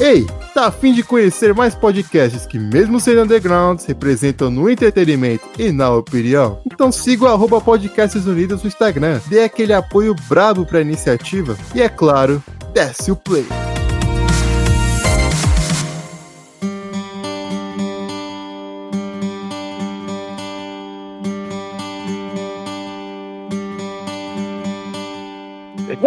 Ei, 0.00 0.26
tá 0.54 0.68
afim 0.68 0.94
de 0.94 1.02
conhecer 1.02 1.52
mais 1.52 1.74
podcasts 1.74 2.46
que, 2.46 2.58
mesmo 2.58 2.98
sendo 2.98 3.20
undergrounds, 3.20 3.84
representam 3.84 4.50
no 4.50 4.70
entretenimento 4.70 5.46
e 5.58 5.70
na 5.70 5.90
opinião? 5.90 6.58
Então 6.64 6.90
siga 6.90 7.24
o 7.24 7.28
arroba 7.28 7.60
Podcasts 7.60 8.24
Unidos 8.24 8.62
no 8.62 8.68
Instagram, 8.68 9.20
dê 9.26 9.44
aquele 9.44 9.74
apoio 9.74 10.16
brabo 10.26 10.64
pra 10.64 10.80
iniciativa 10.80 11.54
e, 11.74 11.82
é 11.82 11.88
claro, 11.90 12.42
desce 12.72 13.12
o 13.12 13.16
play. 13.16 13.44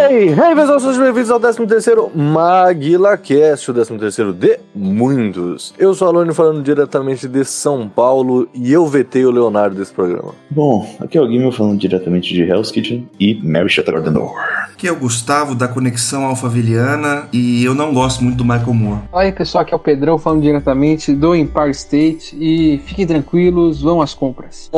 Hey, 0.06 0.32
hey 0.32 0.54
pessoal, 0.54 0.82
sejam 0.82 1.02
bem-vindos 1.02 1.32
ao 1.32 1.40
13º 1.40 2.14
MaguilaCast, 2.14 3.72
o 3.72 3.74
13º 3.74 4.34
de 4.34 4.60
muitos. 4.76 5.74
Eu 5.78 5.94
sou 5.94 6.08
a 6.08 6.12
Alone 6.12 6.34
falando 6.34 6.62
diretamente 6.62 7.26
de 7.26 7.46
São 7.46 7.88
Paulo 7.88 8.50
e 8.54 8.74
eu 8.74 8.86
vetei 8.86 9.24
o 9.24 9.32
Leonardo 9.32 9.78
desse 9.78 9.94
programa. 9.94 10.36
Bom, 10.50 10.94
aqui 11.00 11.18
é 11.18 11.22
o 11.22 11.26
Guilherme 11.26 11.54
falando 11.54 11.80
diretamente 11.80 12.34
de 12.34 12.44
Hell's 12.44 12.70
Kitchen 12.70 13.08
e 13.18 13.36
Mary 13.36 13.70
Shut 13.70 13.86
the 13.86 14.10
Door. 14.10 14.36
Aqui 14.74 14.90
é 14.90 14.92
o 14.92 14.96
Gustavo 14.98 15.56
da 15.56 15.70
Conexão 15.70 16.26
Alphaviliana 16.26 17.30
e 17.32 17.64
eu 17.64 17.74
não 17.74 17.94
gosto 17.94 18.22
muito 18.26 18.36
do 18.36 18.44
Michael 18.44 18.74
Moore. 18.74 19.02
Fala 19.10 19.24
aí 19.24 19.32
pessoal, 19.32 19.62
aqui 19.62 19.74
é 19.74 19.78
o 19.78 19.80
Pedrão 19.80 20.18
falando 20.18 20.42
diretamente 20.42 21.14
do 21.14 21.34
Empire 21.34 21.72
State 21.72 22.36
e 22.38 22.80
fiquem 22.80 23.08
tranquilos, 23.08 23.82
vão 23.82 24.02
às 24.02 24.14
compras. 24.14 24.70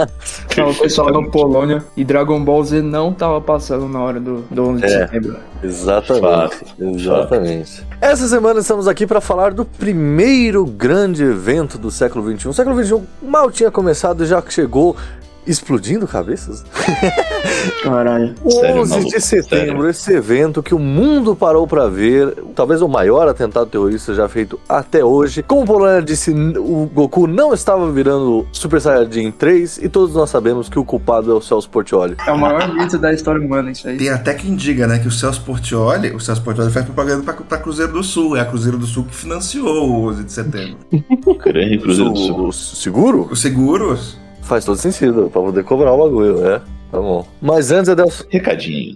Fala 0.53 0.71
pessoal 0.75 1.11
da 1.11 1.31
Polônia 1.31 1.83
e 1.97 2.03
Dragon 2.03 2.43
Ball 2.43 2.63
Z 2.63 2.83
não 2.83 3.11
tava 3.11 3.41
passando 3.41 3.87
na 3.87 3.99
hora 3.99 4.19
do, 4.19 4.41
do 4.51 4.63
11 4.63 4.81
de 4.81 4.93
É. 4.93 5.15
Exatamente, 5.63 6.21
Fato, 6.21 6.65
exatamente. 6.79 7.85
Essa 7.99 8.27
semana 8.27 8.59
estamos 8.59 8.87
aqui 8.87 9.07
para 9.07 9.19
falar 9.19 9.53
do 9.53 9.65
primeiro 9.65 10.65
grande 10.65 11.23
evento 11.23 11.77
do 11.77 11.89
século 11.89 12.35
XXI. 12.37 12.49
O 12.49 12.53
século 12.53 12.83
XXI 12.83 13.01
mal 13.21 13.49
tinha 13.49 13.71
começado 13.71 14.23
e 14.23 14.27
já 14.27 14.43
chegou 14.47 14.95
explodindo 15.47 16.07
cabeças. 16.07 16.63
Caralho. 17.83 18.35
Sério, 18.49 18.81
11 18.81 18.91
maluco, 18.91 19.09
de 19.09 19.21
setembro, 19.21 19.65
sério. 19.65 19.89
esse 19.89 20.13
evento 20.13 20.63
que 20.63 20.73
o 20.73 20.79
mundo 20.79 21.35
parou 21.35 21.67
para 21.67 21.87
ver, 21.87 22.33
talvez 22.55 22.81
o 22.81 22.87
maior 22.87 23.27
atentado 23.27 23.67
terrorista 23.67 24.13
já 24.13 24.27
feito 24.27 24.59
até 24.67 25.03
hoje. 25.03 25.43
Como 25.43 25.61
o 25.61 25.65
Polônia 25.65 26.01
disse, 26.01 26.31
o 26.31 26.89
Goku 26.93 27.27
não 27.27 27.53
estava 27.53 27.91
virando 27.91 28.45
Super 28.51 28.81
Saiyajin 28.81 29.31
3 29.31 29.79
e 29.79 29.89
todos 29.89 30.15
nós 30.15 30.29
sabemos 30.29 30.69
que 30.69 30.79
o 30.79 30.85
culpado 30.85 31.31
é 31.31 31.33
o 31.33 31.41
Celso 31.41 31.69
Portioli. 31.69 32.15
É 32.25 32.31
o 32.31 32.37
maior 32.37 32.73
mito 32.73 32.97
da 32.97 33.13
história 33.13 33.41
humana 33.41 33.71
isso 33.71 33.87
aí. 33.87 33.97
Tem 33.97 34.09
até 34.09 34.33
quem 34.33 34.55
diga, 34.55 34.87
né, 34.87 34.99
que 34.99 35.07
o 35.07 35.11
Celso 35.11 35.41
Portioli, 35.41 36.11
o 36.11 36.19
Celso 36.19 36.41
Portioli 36.41 36.71
faz 36.71 36.85
propaganda 36.85 37.23
pra, 37.23 37.33
pra 37.33 37.57
Cruzeiro 37.57 37.93
do 37.93 38.03
Sul. 38.03 38.35
É 38.37 38.41
a 38.41 38.45
Cruzeiro 38.45 38.77
do 38.77 38.85
Sul 38.85 39.05
que 39.05 39.15
financiou 39.15 39.89
o 39.89 40.07
11 40.09 40.23
de 40.23 40.31
setembro. 40.31 40.77
Grande 41.43 41.77
Cruzeiro 41.77 42.11
do 42.11 42.17
Sul. 42.17 42.39
O, 42.39 42.47
o 42.47 42.53
seguro? 42.53 43.29
Faz 44.45 44.63
todo 44.63 44.77
sentido, 44.77 45.29
pra 45.31 45.41
poder 45.41 45.63
cobrar 45.63 45.91
o 45.91 46.03
bagulho, 46.03 46.37
né? 46.39 46.61
Tá 46.91 46.99
bom. 47.01 47.27
Mas 47.41 47.71
antes, 47.71 47.89
Adelson, 47.89 48.23
Recadinho. 48.29 48.95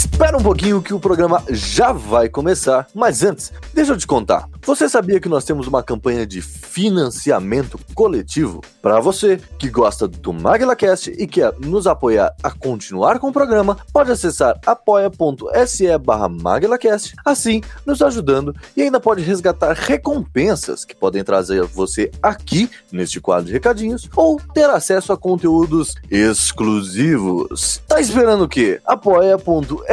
Espera 0.00 0.38
um 0.38 0.42
pouquinho 0.42 0.80
que 0.80 0.94
o 0.94 0.98
programa 0.98 1.42
já 1.50 1.92
vai 1.92 2.26
começar. 2.26 2.86
Mas 2.94 3.22
antes, 3.22 3.52
deixa 3.74 3.92
eu 3.92 3.98
te 3.98 4.06
contar. 4.06 4.48
Você 4.64 4.88
sabia 4.88 5.20
que 5.20 5.28
nós 5.28 5.44
temos 5.44 5.66
uma 5.66 5.82
campanha 5.82 6.26
de 6.26 6.40
financiamento 6.40 7.78
coletivo? 7.94 8.62
Para 8.80 8.98
você 8.98 9.38
que 9.58 9.68
gosta 9.68 10.08
do 10.08 10.32
MagilaCast 10.32 11.10
e 11.18 11.26
quer 11.26 11.52
nos 11.58 11.86
apoiar 11.86 12.34
a 12.42 12.50
continuar 12.50 13.18
com 13.18 13.28
o 13.28 13.32
programa, 13.32 13.76
pode 13.92 14.10
acessar 14.10 14.58
apoia.se 14.64 15.98
barra 15.98 16.30
MagilaCast, 16.30 17.14
assim 17.22 17.60
nos 17.84 18.00
ajudando 18.00 18.56
e 18.74 18.82
ainda 18.82 19.00
pode 19.00 19.22
resgatar 19.22 19.74
recompensas 19.74 20.82
que 20.82 20.96
podem 20.96 21.22
trazer 21.22 21.62
você 21.64 22.10
aqui 22.22 22.70
neste 22.90 23.20
quadro 23.20 23.46
de 23.46 23.52
recadinhos 23.52 24.08
ou 24.16 24.40
ter 24.54 24.70
acesso 24.70 25.12
a 25.12 25.16
conteúdos 25.18 25.94
exclusivos. 26.10 27.82
Tá 27.86 28.00
esperando 28.00 28.44
o 28.44 28.48
quê? 28.48 28.80
apoia.se 28.86 29.89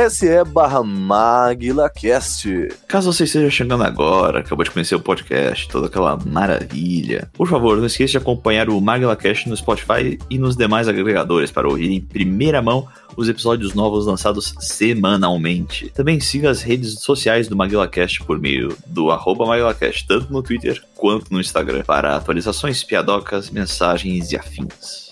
barra 0.54 0.84
MagilaCast. 0.84 2.70
Caso 2.88 3.12
você 3.12 3.24
esteja 3.24 3.50
chegando 3.50 3.84
agora, 3.84 4.42
acabou 4.42 4.64
de 4.64 4.70
conhecer 4.70 4.94
o 4.94 5.00
podcast, 5.00 5.68
toda 5.68 5.88
aquela 5.88 6.16
maravilha, 6.24 7.28
por 7.34 7.48
favor, 7.48 7.78
não 7.78 7.88
esqueça 7.88 8.12
de 8.12 8.18
acompanhar 8.18 8.70
o 8.70 8.80
MagilaCast 8.80 9.50
no 9.50 9.58
Spotify 9.58 10.20
e 10.30 10.38
nos 10.38 10.56
demais 10.56 10.88
agregadores 10.88 11.50
para 11.50 11.68
ouvir 11.68 11.92
em 11.92 12.00
primeira 12.00 12.62
mão 12.62 12.88
os 13.16 13.28
episódios 13.28 13.74
novos 13.74 14.06
lançados 14.06 14.54
semanalmente. 14.60 15.90
Também 15.90 16.20
siga 16.20 16.52
as 16.52 16.62
redes 16.62 17.00
sociais 17.00 17.48
do 17.48 17.56
MagilaCast 17.56 18.24
por 18.24 18.40
meio 18.40 18.78
do 18.86 19.10
arroba 19.10 19.48
MagilaCast, 19.48 20.06
tanto 20.06 20.32
no 20.32 20.44
Twitter 20.44 20.80
quanto 20.96 21.34
no 21.34 21.42
Instagram, 21.42 21.84
para 21.84 22.16
atualizações, 22.16 22.84
piadocas, 22.84 23.50
mensagens 23.50 24.32
e 24.32 24.38
afins. 24.38 25.07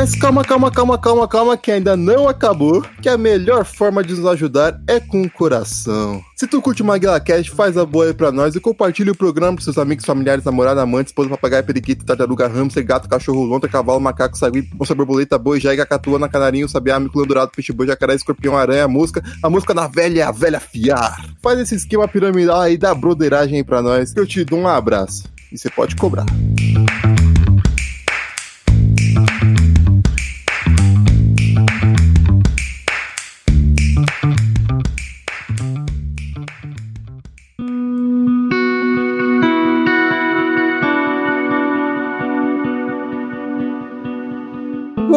Mas 0.00 0.14
calma, 0.14 0.42
calma, 0.42 0.70
calma, 0.70 0.96
calma, 0.96 1.28
calma, 1.28 1.56
que 1.58 1.70
ainda 1.70 1.94
não 1.94 2.26
acabou. 2.26 2.80
Que 3.02 3.08
a 3.10 3.18
melhor 3.18 3.66
forma 3.66 4.02
de 4.02 4.14
nos 4.14 4.24
ajudar 4.24 4.80
é 4.88 4.98
com 4.98 5.20
o 5.20 5.30
coração. 5.30 6.24
Se 6.34 6.46
tu 6.46 6.62
curte 6.62 6.80
o 6.80 6.86
MaguilaCast, 6.86 7.50
faz 7.50 7.76
a 7.76 7.84
boa 7.84 8.06
aí 8.06 8.14
pra 8.14 8.32
nós 8.32 8.54
e 8.54 8.60
compartilha 8.60 9.12
o 9.12 9.14
programa 9.14 9.56
pros 9.56 9.64
seus 9.64 9.76
amigos, 9.76 10.06
familiares, 10.06 10.42
namorados, 10.42 10.82
amantes, 10.82 11.10
esposa, 11.10 11.28
papagaio, 11.28 11.64
periquito, 11.64 12.02
tartaruga, 12.02 12.48
hamster, 12.48 12.82
gato, 12.82 13.10
cachorro, 13.10 13.44
lontra, 13.44 13.68
cavalo, 13.68 14.00
macaco, 14.00 14.38
sagui, 14.38 14.66
onça, 14.80 14.94
borboleta, 14.94 15.36
boi, 15.36 15.60
jaiga, 15.60 15.84
catuana, 15.84 16.30
canarinho, 16.30 16.66
sabiá, 16.66 16.98
miculão 16.98 17.26
dourado, 17.26 17.52
boi, 17.74 17.86
jacaré, 17.86 18.14
escorpião, 18.14 18.56
aranha, 18.56 18.88
mosca, 18.88 19.22
a 19.42 19.50
mosca 19.50 19.74
na 19.74 19.86
velha, 19.86 20.28
a 20.28 20.32
velha 20.32 20.60
fiar. 20.60 21.26
Faz 21.42 21.58
esse 21.58 21.74
esquema 21.74 22.08
piramidal 22.08 22.62
aí 22.62 22.78
da 22.78 22.94
broderagem 22.94 23.62
pra 23.62 23.82
nós, 23.82 24.14
que 24.14 24.20
eu 24.20 24.26
te 24.26 24.46
dou 24.46 24.60
um 24.60 24.66
abraço. 24.66 25.24
E 25.52 25.58
você 25.58 25.68
pode 25.68 25.94
cobrar. 25.94 26.24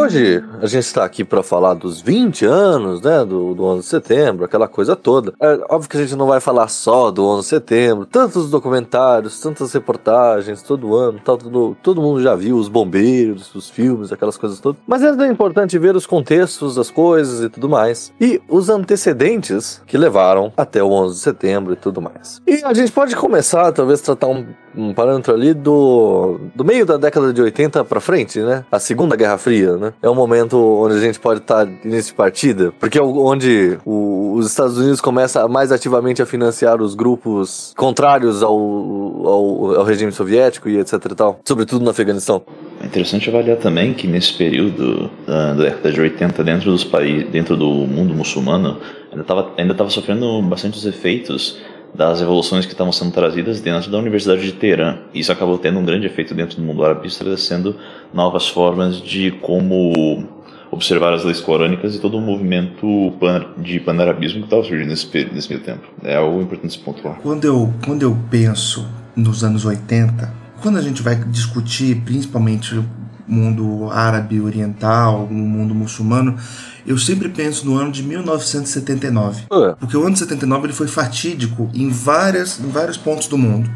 Hoje 0.04 0.44
a 0.62 0.66
gente 0.66 0.84
está 0.84 1.06
aqui 1.06 1.24
para 1.24 1.42
falar 1.42 1.76
dos 1.76 2.02
20 2.02 2.44
anos, 2.44 3.02
né, 3.02 3.24
do, 3.24 3.54
do 3.54 3.64
11 3.64 3.80
de 3.80 3.86
setembro, 3.86 4.44
aquela 4.44 4.68
coisa 4.68 4.98
toda. 4.98 5.34
É 5.40 5.58
óbvio 5.70 5.90
que 5.90 5.96
a 5.96 6.02
gente 6.02 6.14
não 6.18 6.28
vai 6.28 6.42
falar 6.42 6.68
só 6.68 7.10
do 7.10 7.26
11 7.26 7.42
de 7.42 7.48
setembro, 7.48 8.06
tantos 8.06 8.50
documentários, 8.50 9.40
tantas 9.40 9.72
reportagens, 9.72 10.62
todo 10.62 10.94
ano, 10.94 11.22
tal, 11.24 11.38
todo, 11.38 11.78
todo 11.82 12.02
mundo 12.02 12.22
já 12.22 12.36
viu 12.36 12.58
os 12.58 12.68
bombeiros, 12.68 13.56
os 13.56 13.70
filmes, 13.70 14.12
aquelas 14.12 14.36
coisas 14.36 14.60
todas. 14.60 14.82
Mas 14.86 15.02
é 15.04 15.26
importante 15.26 15.80
ver 15.80 15.96
os 15.96 16.06
contextos 16.06 16.76
das 16.76 16.92
coisas 16.92 17.42
e 17.42 17.48
tudo 17.48 17.70
mais. 17.70 18.12
E 18.20 18.42
os 18.50 18.68
antecedentes 18.70 19.82
que 19.88 19.98
levaram 19.98 20.52
até 20.58 20.84
o 20.84 20.92
11 20.92 21.16
de 21.16 21.22
setembro 21.22 21.72
e 21.72 21.78
tudo 21.78 22.02
mais. 22.02 22.42
E 22.46 22.62
a 22.66 22.74
gente 22.74 22.92
pode 22.92 23.16
começar, 23.16 23.72
talvez, 23.72 24.02
tratar 24.02 24.28
um, 24.28 24.46
um 24.76 24.94
parâmetro 24.94 25.34
ali 25.34 25.54
do, 25.54 26.42
do 26.54 26.66
meio 26.66 26.86
da 26.86 26.98
década 26.98 27.32
de 27.32 27.42
80 27.42 27.86
para 27.86 28.02
frente, 28.02 28.42
né? 28.42 28.66
A 28.70 28.80
Segunda 28.80 29.16
Guerra 29.16 29.38
Fria, 29.38 29.78
né? 29.78 29.93
É 30.02 30.10
um 30.10 30.16
momento 30.16 30.58
onde 30.58 30.96
a 30.96 31.00
gente 31.00 31.20
pode 31.20 31.40
estar 31.42 31.68
início 31.84 32.12
de 32.12 32.14
partida, 32.18 32.74
porque 32.80 32.98
é 32.98 33.02
onde 33.02 33.78
o- 33.86 34.34
os 34.38 34.48
Estados 34.50 34.78
Unidos 34.78 35.00
começa 35.00 35.48
mais 35.48 35.72
ativamente 35.72 36.22
a 36.22 36.26
financiar 36.26 36.82
os 36.82 36.96
grupos 36.96 37.74
contrários 37.78 38.42
ao, 38.44 38.54
ao, 38.54 39.76
ao 39.80 39.84
regime 39.84 40.12
soviético 40.12 40.68
e 40.70 40.78
etc 40.80 40.94
e 41.12 41.16
tal, 41.16 41.40
sobretudo 41.48 41.84
no 41.84 41.92
Afeganistão. 41.92 42.42
É 42.82 42.86
interessante 42.86 43.30
avaliar 43.30 43.58
também 43.58 43.94
que 43.94 44.08
nesse 44.08 44.34
período 44.34 45.10
ah, 45.28 45.54
da 45.56 45.64
década 45.64 45.92
de 45.92 46.02
80, 46.02 46.44
dentro 46.44 46.72
dos 46.72 46.84
países, 46.84 47.30
dentro 47.30 47.56
do 47.56 47.66
mundo 47.70 48.14
muçulmano, 48.14 48.78
ainda 49.12 49.22
estava 49.22 49.52
ainda 49.58 49.90
sofrendo 49.90 50.42
bastante 50.42 50.78
os 50.78 50.86
efeitos 50.86 51.60
das 51.94 52.20
revoluções 52.20 52.66
que 52.66 52.72
estavam 52.72 52.92
sendo 52.92 53.12
trazidas 53.12 53.62
dentro 53.62 53.92
da 53.92 53.98
Universidade 54.00 54.42
de 54.44 54.54
Teherã. 54.54 54.98
Isso 55.14 55.32
acabou 55.32 55.58
tendo 55.58 55.80
um 55.80 55.86
grande 55.86 56.08
efeito 56.08 56.34
dentro 56.34 56.58
do 56.58 56.64
mundo 56.64 56.84
árabe, 56.84 57.08
estabelecendo 57.08 57.76
novas 58.14 58.48
formas 58.48 59.00
de 59.00 59.32
como 59.42 60.26
observar 60.72 61.14
as 61.14 61.24
leis 61.24 61.40
corânicas 61.40 61.96
e 61.96 62.00
todo 62.00 62.18
o 62.18 62.22
movimento 62.22 63.14
pan- 63.20 63.46
de 63.60 63.80
panarabismo 63.80 64.40
que 64.40 64.46
estava 64.46 64.64
surgindo 64.64 64.90
nesse, 64.90 65.08
nesse 65.32 65.50
meio 65.50 65.62
tempo. 65.62 65.88
É 66.04 66.16
algo 66.16 66.42
importante 66.42 66.74
se 66.74 66.80
pontuar. 66.80 67.20
Quando 67.22 67.46
eu, 67.46 67.72
quando 67.86 68.02
eu 68.02 68.18
penso 68.32 68.88
nos 69.16 69.44
anos 69.44 69.64
80, 69.64 70.34
quando 70.64 70.80
a 70.80 70.82
gente 70.82 71.04
vai 71.04 71.16
discutir 71.16 72.02
principalmente 72.04 72.76
o 72.76 72.84
mundo 73.28 73.90
árabe 73.92 74.42
oriental, 74.42 75.28
o 75.30 75.34
mundo 75.34 75.76
muçulmano, 75.76 76.38
eu 76.86 76.98
sempre 76.98 77.30
penso 77.30 77.66
no 77.66 77.78
ano 77.78 77.92
de 77.92 78.04
1979. 78.04 79.44
Ué. 79.52 79.76
Porque 79.80 79.96
o 79.96 80.02
ano 80.02 80.14
de 80.14 80.20
79 80.20 80.68
ele 80.68 80.74
foi 80.74 80.88
fatídico 80.88 81.70
em, 81.74 81.90
várias, 81.90 82.60
em 82.60 82.70
vários 82.70 82.98
pontos 82.98 83.28
do 83.28 83.38
mundo. 83.38 83.70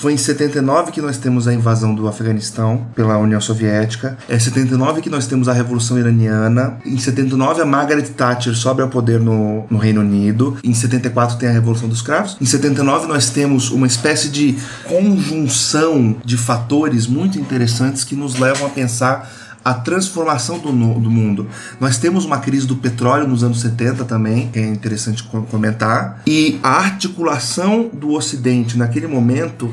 Foi 0.00 0.14
em 0.14 0.16
79 0.16 0.92
que 0.92 1.02
nós 1.02 1.18
temos 1.18 1.46
a 1.46 1.52
invasão 1.52 1.94
do 1.94 2.08
Afeganistão 2.08 2.86
pela 2.94 3.18
União 3.18 3.38
Soviética. 3.38 4.16
É 4.30 4.38
79 4.38 5.02
que 5.02 5.10
nós 5.10 5.26
temos 5.26 5.46
a 5.46 5.52
Revolução 5.52 5.98
Iraniana. 5.98 6.78
Em 6.86 6.96
79 6.96 7.60
a 7.60 7.66
Margaret 7.66 8.04
Thatcher 8.04 8.54
sobe 8.54 8.80
ao 8.80 8.88
poder 8.88 9.20
no, 9.20 9.66
no 9.68 9.76
Reino 9.76 10.00
Unido. 10.00 10.56
Em 10.64 10.72
74 10.72 11.36
tem 11.36 11.50
a 11.50 11.52
Revolução 11.52 11.86
dos 11.86 12.00
Cravos. 12.00 12.38
Em 12.40 12.46
79 12.46 13.08
nós 13.08 13.28
temos 13.28 13.70
uma 13.70 13.86
espécie 13.86 14.30
de 14.30 14.56
conjunção 14.84 16.16
de 16.24 16.38
fatores 16.38 17.06
muito 17.06 17.38
interessantes 17.38 18.02
que 18.02 18.16
nos 18.16 18.38
levam 18.38 18.68
a 18.68 18.70
pensar 18.70 19.30
a 19.64 19.74
transformação 19.74 20.58
do, 20.58 20.70
do 20.72 21.10
mundo. 21.10 21.46
Nós 21.78 21.98
temos 21.98 22.24
uma 22.24 22.38
crise 22.38 22.66
do 22.66 22.76
petróleo 22.76 23.28
nos 23.28 23.42
anos 23.44 23.60
70 23.60 24.04
também, 24.04 24.48
que 24.48 24.58
é 24.58 24.66
interessante 24.66 25.22
co- 25.24 25.42
comentar, 25.42 26.22
e 26.26 26.58
a 26.62 26.70
articulação 26.70 27.90
do 27.92 28.12
Ocidente 28.12 28.78
naquele 28.78 29.06
momento 29.06 29.70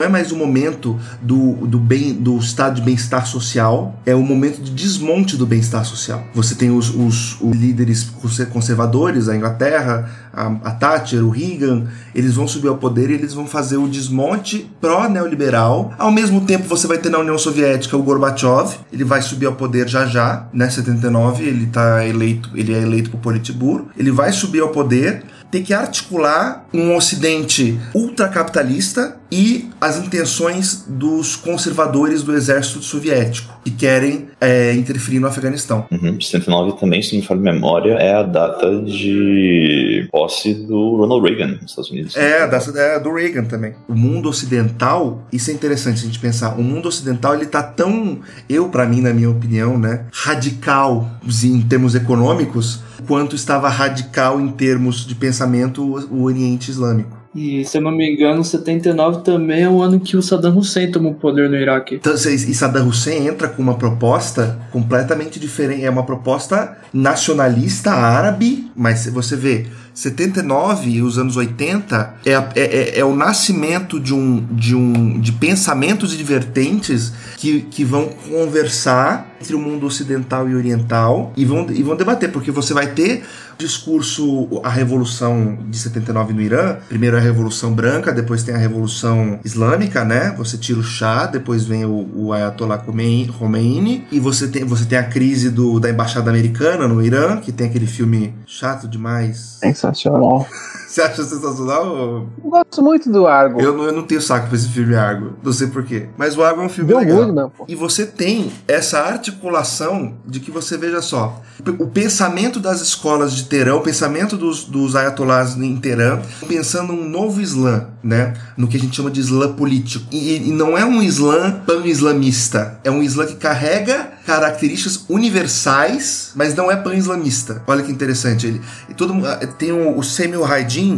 não 0.00 0.06
é 0.06 0.08
mais 0.08 0.32
o 0.32 0.36
momento 0.36 0.98
do, 1.20 1.52
do, 1.66 1.78
bem, 1.78 2.14
do 2.14 2.38
estado 2.38 2.76
de 2.76 2.82
bem-estar 2.82 3.26
social, 3.26 4.00
é 4.06 4.14
o 4.14 4.22
momento 4.22 4.62
de 4.62 4.70
desmonte 4.70 5.36
do 5.36 5.44
bem-estar 5.46 5.84
social. 5.84 6.24
Você 6.34 6.54
tem 6.54 6.70
os, 6.70 6.88
os, 6.88 7.38
os 7.38 7.54
líderes 7.54 8.04
conser- 8.04 8.48
conservadores, 8.48 9.28
a 9.28 9.36
Inglaterra, 9.36 10.10
a, 10.32 10.46
a 10.64 10.70
Thatcher, 10.70 11.22
o 11.22 11.28
Reagan, 11.28 11.84
eles 12.14 12.34
vão 12.34 12.48
subir 12.48 12.68
ao 12.68 12.78
poder 12.78 13.10
e 13.10 13.14
eles 13.14 13.34
vão 13.34 13.46
fazer 13.46 13.76
o 13.76 13.86
desmonte 13.86 14.70
pró-neoliberal. 14.80 15.92
Ao 15.98 16.10
mesmo 16.10 16.40
tempo, 16.46 16.66
você 16.66 16.86
vai 16.86 16.96
ter 16.96 17.10
na 17.10 17.18
União 17.18 17.36
Soviética 17.36 17.94
o 17.94 18.02
Gorbachev, 18.02 18.76
ele 18.90 19.04
vai 19.04 19.20
subir 19.20 19.46
ao 19.46 19.52
poder 19.52 19.86
já 19.86 20.06
já, 20.06 20.46
né, 20.50 20.70
79, 20.70 21.44
ele 21.44 21.66
tá 21.66 22.06
eleito, 22.06 22.48
ele 22.54 22.72
é 22.72 22.80
eleito 22.80 23.10
por 23.10 23.20
Politburo, 23.20 23.88
ele 23.98 24.10
vai 24.10 24.32
subir 24.32 24.60
ao 24.60 24.68
poder, 24.70 25.24
ter 25.50 25.62
que 25.62 25.74
articular 25.74 26.64
um 26.72 26.94
ocidente 26.94 27.78
ultracapitalista 27.94 29.18
e 29.30 29.68
as 29.80 29.98
intenções 29.98 30.84
dos 30.86 31.36
conservadores 31.36 32.22
do 32.22 32.34
exército 32.34 32.82
soviético, 32.82 33.52
que 33.64 33.70
querem 33.70 34.29
é, 34.40 34.74
interferir 34.74 35.20
no 35.20 35.26
Afeganistão. 35.26 35.86
Uhum. 35.90 36.20
79 36.20 36.78
também, 36.78 37.02
se 37.02 37.12
não 37.12 37.20
me 37.20 37.26
falha 37.26 37.40
a 37.40 37.52
memória, 37.52 37.92
é 37.94 38.14
a 38.14 38.22
data 38.22 38.82
de 38.82 40.08
posse 40.10 40.54
do 40.54 40.96
Ronald 40.96 41.22
Reagan 41.22 41.58
nos 41.60 41.70
Estados 41.70 41.90
Unidos. 41.90 42.16
É, 42.16 42.46
da, 42.46 42.58
é, 42.76 42.98
do 42.98 43.12
Reagan 43.12 43.44
também. 43.44 43.74
O 43.88 43.94
mundo 43.94 44.28
ocidental, 44.28 45.26
isso 45.32 45.50
é 45.50 45.54
interessante 45.54 46.00
a 46.00 46.06
gente 46.06 46.18
pensar, 46.18 46.58
o 46.58 46.62
mundo 46.62 46.88
ocidental 46.88 47.34
ele 47.34 47.46
tá 47.46 47.62
tão, 47.62 48.20
eu 48.48 48.68
para 48.68 48.86
mim, 48.86 49.00
na 49.00 49.12
minha 49.12 49.30
opinião, 49.30 49.78
né, 49.78 50.06
radical 50.12 51.08
em 51.44 51.60
termos 51.62 51.94
econômicos, 51.94 52.80
quanto 53.06 53.36
estava 53.36 53.68
radical 53.68 54.40
em 54.40 54.48
termos 54.48 55.06
de 55.06 55.14
pensamento 55.14 55.82
o 56.10 56.22
Oriente 56.22 56.70
Islâmico. 56.70 57.19
E 57.34 57.64
se 57.64 57.78
eu 57.78 57.82
não 57.82 57.92
me 57.92 58.12
engano, 58.12 58.42
79 58.42 59.22
também 59.22 59.62
é 59.62 59.68
o 59.68 59.80
ano 59.80 60.00
que 60.00 60.16
o 60.16 60.22
Saddam 60.22 60.58
Hussein 60.58 60.90
tomou 60.90 61.12
o 61.12 61.14
poder 61.14 61.48
no 61.48 61.56
Iraque. 61.56 61.96
Então, 61.96 62.12
e 62.12 62.54
Saddam 62.54 62.88
Hussein 62.88 63.28
entra 63.28 63.48
com 63.48 63.62
uma 63.62 63.74
proposta 63.74 64.58
completamente 64.72 65.38
diferente. 65.38 65.84
É 65.84 65.90
uma 65.90 66.02
proposta 66.02 66.76
nacionalista 66.92 67.92
árabe, 67.92 68.68
mas 68.74 69.06
você 69.06 69.36
vê, 69.36 69.66
79 69.94 70.90
e 70.90 71.02
os 71.02 71.18
anos 71.18 71.36
80 71.36 72.14
é, 72.24 72.32
é, 72.32 72.42
é- 72.56 72.98
é 73.00 73.04
o 73.04 73.14
nascimento 73.14 74.00
de 74.00 74.14
um, 74.14 74.44
de 74.50 74.74
um 74.74 75.20
de 75.20 75.32
pensamentos 75.32 76.18
e 76.18 76.22
vertentes 76.22 77.12
que, 77.40 77.62
que 77.62 77.84
vão 77.84 78.10
conversar 78.28 79.34
entre 79.40 79.54
o 79.54 79.58
mundo 79.58 79.86
ocidental 79.86 80.46
e 80.46 80.54
oriental 80.54 81.32
e 81.34 81.46
vão, 81.46 81.66
e 81.70 81.82
vão 81.82 81.96
debater, 81.96 82.30
porque 82.30 82.50
você 82.50 82.74
vai 82.74 82.88
ter 82.88 83.24
discurso, 83.56 84.60
a 84.62 84.68
revolução 84.68 85.58
de 85.68 85.78
79 85.78 86.34
no 86.34 86.42
Irã, 86.42 86.76
primeiro 86.86 87.16
a 87.16 87.20
revolução 87.20 87.72
branca, 87.72 88.12
depois 88.12 88.42
tem 88.42 88.54
a 88.54 88.58
revolução 88.58 89.40
islâmica, 89.42 90.04
né? 90.04 90.34
Você 90.36 90.58
tira 90.58 90.80
o 90.80 90.82
Shah, 90.82 91.26
depois 91.26 91.64
vem 91.64 91.86
o, 91.86 92.10
o 92.14 92.32
Ayatollah 92.34 92.78
Khomeini, 92.78 94.06
e 94.12 94.20
você 94.20 94.46
tem, 94.46 94.62
você 94.62 94.84
tem 94.84 94.98
a 94.98 95.04
crise 95.04 95.48
do, 95.48 95.80
da 95.80 95.88
embaixada 95.88 96.30
americana 96.30 96.86
no 96.86 97.02
Irã, 97.02 97.38
que 97.38 97.52
tem 97.52 97.68
aquele 97.68 97.86
filme 97.86 98.34
chato 98.46 98.86
demais. 98.86 99.56
Sensacional. 99.60 100.46
Você 100.90 101.02
acha 101.02 101.22
sensacional? 101.22 101.86
ou- 101.86 102.28
Eu 102.42 102.50
gosto 102.50 102.82
muito 102.82 103.08
do 103.12 103.24
Argo. 103.24 103.60
Eu 103.60 103.76
não, 103.76 103.84
eu 103.84 103.92
não 103.92 104.02
tenho 104.02 104.20
saco 104.20 104.48
pra 104.48 104.56
esse 104.56 104.68
filme 104.68 104.96
Argo, 104.96 105.34
não 105.40 105.52
sei 105.52 105.68
porquê. 105.68 106.08
Mas 106.18 106.36
o 106.36 106.42
Argo 106.42 106.62
é 106.62 106.64
um 106.64 106.68
filme 106.68 106.88
Deu 106.88 106.98
legal. 106.98 107.18
Goodman, 107.18 107.48
pô. 107.56 107.64
E 107.68 107.76
você 107.76 108.04
tem 108.04 108.50
essa 108.66 108.98
articulação 108.98 110.14
de 110.26 110.40
que 110.40 110.50
você 110.50 110.76
veja 110.76 111.00
só, 111.00 111.40
o 111.78 111.86
pensamento 111.86 112.58
das 112.58 112.80
escolas 112.80 113.32
de 113.34 113.44
Teherã, 113.44 113.76
o 113.76 113.80
pensamento 113.82 114.36
dos, 114.36 114.64
dos 114.64 114.96
ayatollahs 114.96 115.56
em 115.56 115.76
Teherã, 115.76 116.20
pensando 116.48 116.92
um 116.92 117.08
novo 117.08 117.40
Islã, 117.40 117.86
né? 118.02 118.34
No 118.56 118.66
que 118.66 118.76
a 118.76 118.80
gente 118.80 118.96
chama 118.96 119.12
de 119.12 119.20
Islã 119.20 119.52
político. 119.52 120.04
E, 120.10 120.48
e 120.48 120.52
não 120.52 120.76
é 120.76 120.84
um 120.84 121.00
Islã 121.00 121.52
pan-islamista, 121.64 122.80
é 122.82 122.90
um 122.90 123.00
Islã 123.02 123.26
que 123.26 123.36
carrega 123.36 124.10
características 124.26 125.04
universais, 125.08 126.32
mas 126.34 126.54
não 126.54 126.70
é 126.70 126.76
pan-islamista. 126.76 127.62
Olha 127.66 127.82
que 127.82 127.90
interessante. 127.92 128.46
Ele, 128.46 128.60
e 128.88 128.94
todo, 128.94 129.12
mu- 129.14 129.24
tem 129.58 129.72
o, 129.72 129.98
o 129.98 130.02
Semil 130.02 130.42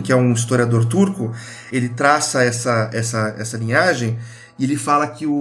Que 0.03 0.13
é 0.13 0.17
um 0.17 0.33
historiador 0.33 0.85
turco, 0.85 1.33
ele 1.73 1.89
traça 1.89 2.43
essa, 2.43 2.91
essa, 2.93 3.35
essa 3.39 3.57
linhagem 3.57 4.19
e 4.59 4.65
ele 4.65 4.77
fala 4.77 5.07
que 5.07 5.27
o, 5.27 5.33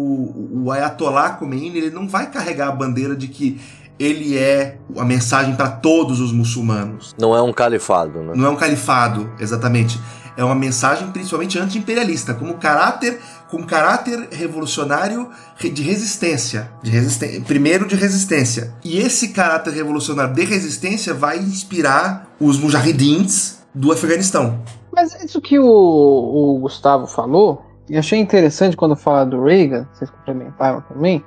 o 0.64 0.72
Ayatollah 0.72 1.32
Khomeini 1.38 1.78
ele 1.78 1.90
não 1.92 2.08
vai 2.08 2.30
carregar 2.32 2.70
a 2.70 2.72
bandeira 2.72 3.16
de 3.16 3.28
que 3.28 3.60
ele 4.00 4.38
é 4.38 4.78
a 4.98 5.04
mensagem 5.06 5.56
para 5.56 5.70
todos 5.70 6.20
os 6.20 6.32
muçulmanos. 6.32 7.14
Não 7.20 7.36
é 7.36 7.42
um 7.42 7.54
califado, 7.54 8.24
né? 8.24 8.34
Não 8.36 8.46
é 8.46 8.50
um 8.50 8.56
califado, 8.56 9.30
exatamente. 9.40 10.00
É 10.38 10.44
uma 10.44 10.56
mensagem 10.56 11.12
principalmente 11.12 11.60
anti-imperialista, 11.60 12.34
como 12.34 12.54
caráter, 12.56 13.20
com 13.50 13.62
caráter 13.64 14.30
revolucionário 14.32 15.30
re- 15.58 15.70
de 15.70 15.84
resistência, 15.84 16.72
de 16.82 16.90
resisten 16.90 17.42
primeiro 17.42 17.86
de 17.86 17.96
resistência. 17.96 18.74
E 18.84 18.98
esse 18.98 19.28
caráter 19.28 19.74
revolucionário 19.74 20.34
de 20.34 20.46
resistência 20.46 21.14
vai 21.14 21.38
inspirar 21.38 22.28
os 22.40 22.58
mujahidins 22.58 23.58
do 23.74 23.92
Afeganistão. 23.92 24.60
Mas 24.92 25.14
isso 25.24 25.42
que 25.42 25.58
o, 25.58 25.66
o 25.66 26.60
Gustavo 26.60 27.08
falou, 27.08 27.66
e 27.90 27.98
achei 27.98 28.20
interessante 28.20 28.76
quando 28.78 28.96
fala 28.96 29.26
do 29.26 29.44
Reagan, 29.44 29.88
vocês 29.94 30.10
complementaram 30.10 30.82
também, 30.82 31.24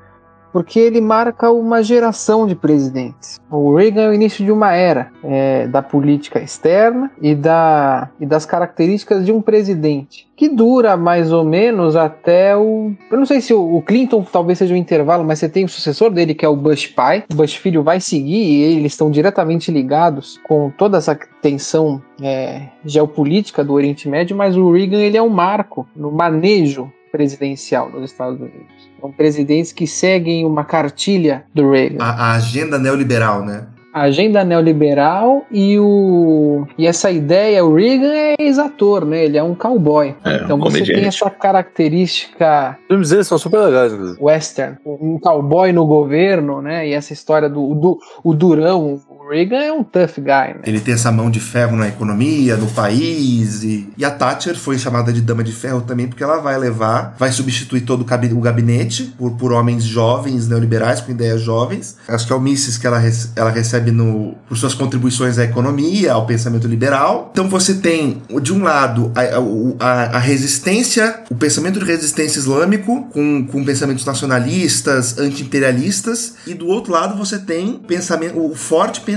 porque 0.54 0.78
ele 0.78 1.00
marca 1.00 1.50
uma 1.50 1.82
geração 1.82 2.46
de 2.46 2.54
presidentes. 2.54 3.40
O 3.50 3.74
Reagan 3.74 4.02
é 4.02 4.08
o 4.10 4.14
início 4.14 4.44
de 4.44 4.52
uma 4.52 4.72
era 4.72 5.10
é, 5.24 5.66
da 5.66 5.82
política 5.82 6.38
externa 6.38 7.10
e, 7.20 7.34
da, 7.34 8.08
e 8.20 8.24
das 8.24 8.46
características 8.46 9.26
de 9.26 9.32
um 9.32 9.42
presidente, 9.42 10.28
que 10.36 10.48
dura 10.48 10.96
mais 10.96 11.32
ou 11.32 11.42
menos 11.42 11.96
até 11.96 12.56
o. 12.56 12.92
Eu 13.10 13.18
não 13.18 13.26
sei 13.26 13.40
se 13.40 13.52
o, 13.52 13.79
o 13.79 13.82
Clinton 13.82 14.22
talvez 14.22 14.58
seja 14.58 14.74
um 14.74 14.76
intervalo, 14.76 15.24
mas 15.24 15.40
você 15.40 15.48
tem 15.48 15.64
o 15.64 15.69
sucessor 15.69 16.08
dele, 16.08 16.36
que 16.36 16.46
é 16.46 16.48
o 16.48 16.55
Bush 16.55 16.86
pai. 16.86 17.24
O 17.32 17.34
Bush 17.34 17.56
filho 17.56 17.82
vai 17.82 17.98
seguir 17.98 18.44
e 18.44 18.62
eles 18.76 18.93
estão 18.93 19.10
diretamente 19.10 19.72
ligados 19.72 20.38
com 20.46 20.70
toda 20.70 20.98
essa 20.98 21.19
tensão 21.43 22.00
é, 22.22 22.69
geopolítica 22.84 23.64
do 23.64 23.72
Oriente 23.72 24.08
Médio, 24.08 24.36
mas 24.36 24.56
o 24.56 24.70
Reagan 24.70 25.00
ele 25.00 25.17
é 25.17 25.22
um 25.22 25.29
marco 25.29 25.84
no 25.96 26.12
manejo 26.12 26.93
presidencial 27.10 27.90
nos 27.90 28.05
Estados 28.05 28.40
Unidos. 28.40 28.83
São 29.01 29.13
presidentes 29.13 29.72
que 29.72 29.86
seguem 29.86 30.46
uma 30.46 30.65
cartilha 30.65 31.44
do 31.55 31.70
Reagan. 31.70 32.03
A, 32.03 32.10
a 32.10 32.32
agenda 32.32 32.79
neoliberal, 32.79 33.44
né? 33.44 33.67
A 33.93 34.03
agenda 34.03 34.43
neoliberal 34.44 35.46
e 35.53 35.79
o 35.79 36.67
e 36.77 36.84
essa 36.84 37.13
ideia, 37.13 37.65
o 37.65 37.77
Reagan 37.77 38.13
é 38.13 38.34
ex-ator, 38.41 39.05
né? 39.05 39.24
Ele 39.24 39.39
é 39.39 39.43
um 39.43 39.55
cowboy. 39.55 40.17
É, 40.24 40.36
então 40.43 40.56
um 40.56 40.60
você 40.60 40.79
tem 40.79 40.86
comediante. 40.86 41.06
essa 41.06 41.31
característica 41.31 42.77
Os 42.82 42.86
filmes 42.89 43.10
deles 43.10 43.27
são 43.29 43.39
super 43.39 43.60
legais, 43.60 43.93
inclusive. 43.93 44.19
western, 44.20 44.77
um 44.84 45.19
cowboy 45.20 45.72
no 45.72 45.86
governo, 45.86 46.60
né? 46.60 46.89
E 46.89 46.93
essa 46.93 47.13
história 47.13 47.48
do, 47.48 47.72
do 47.74 47.98
o 48.24 48.34
durão, 48.34 49.01
o 49.08 49.13
Reagan 49.28 49.56
é 49.58 49.72
um 49.72 49.82
tough 49.82 50.16
guy, 50.19 50.24
né? 50.54 50.60
Ele 50.64 50.81
tem 50.81 50.94
essa 50.94 51.10
mão 51.10 51.31
de 51.31 51.40
ferro 51.40 51.76
na 51.76 51.88
economia, 51.88 52.56
no 52.56 52.66
país. 52.69 53.62
E, 53.62 53.88
e 53.96 54.04
a 54.04 54.10
Thatcher 54.10 54.54
foi 54.56 54.78
chamada 54.78 55.12
de 55.12 55.20
dama 55.20 55.43
de 55.43 55.52
ferro 55.52 55.81
também, 55.81 56.06
porque 56.06 56.22
ela 56.22 56.38
vai 56.38 56.58
levar, 56.58 57.16
vai 57.19 57.32
substituir 57.32 57.82
todo 57.82 58.02
o 58.02 58.40
gabinete 58.40 59.14
por, 59.16 59.32
por 59.32 59.52
homens 59.52 59.82
jovens, 59.84 60.46
neoliberais, 60.48 61.00
com 61.00 61.10
ideias 61.12 61.40
jovens. 61.40 61.96
Acho 62.06 62.26
que 62.26 62.32
é 62.32 62.36
o 62.36 62.40
Mises 62.40 62.76
que 62.76 62.86
ela, 62.86 62.98
rece- 62.98 63.31
ela 63.34 63.50
recebe 63.50 63.90
no, 63.90 64.34
por 64.46 64.56
suas 64.56 64.74
contribuições 64.74 65.38
à 65.38 65.44
economia, 65.44 66.12
ao 66.12 66.26
pensamento 66.26 66.69
liberal. 66.69 67.31
Então 67.32 67.48
você 67.48 67.74
tem, 67.74 68.22
de 68.43 68.52
um 68.52 68.62
lado, 68.62 69.10
a, 69.14 69.84
a- 69.86 70.16
a 70.16 70.19
resistência, 70.19 71.22
o 71.31 71.34
pensamento 71.34 71.78
de 71.78 71.84
resistência 71.86 72.38
islâmico, 72.38 73.08
com, 73.12 73.46
com 73.46 73.64
pensamentos 73.64 74.04
nacionalistas, 74.04 75.16
anti-imperialistas, 75.19 76.34
e 76.46 76.52
do 76.54 76.66
outro 76.66 76.93
lado 76.93 77.16
você 77.16 77.38
tem 77.38 77.78
pensamento, 77.78 78.38
o 78.38 78.54
forte 78.54 79.00
pensamento 79.00 79.13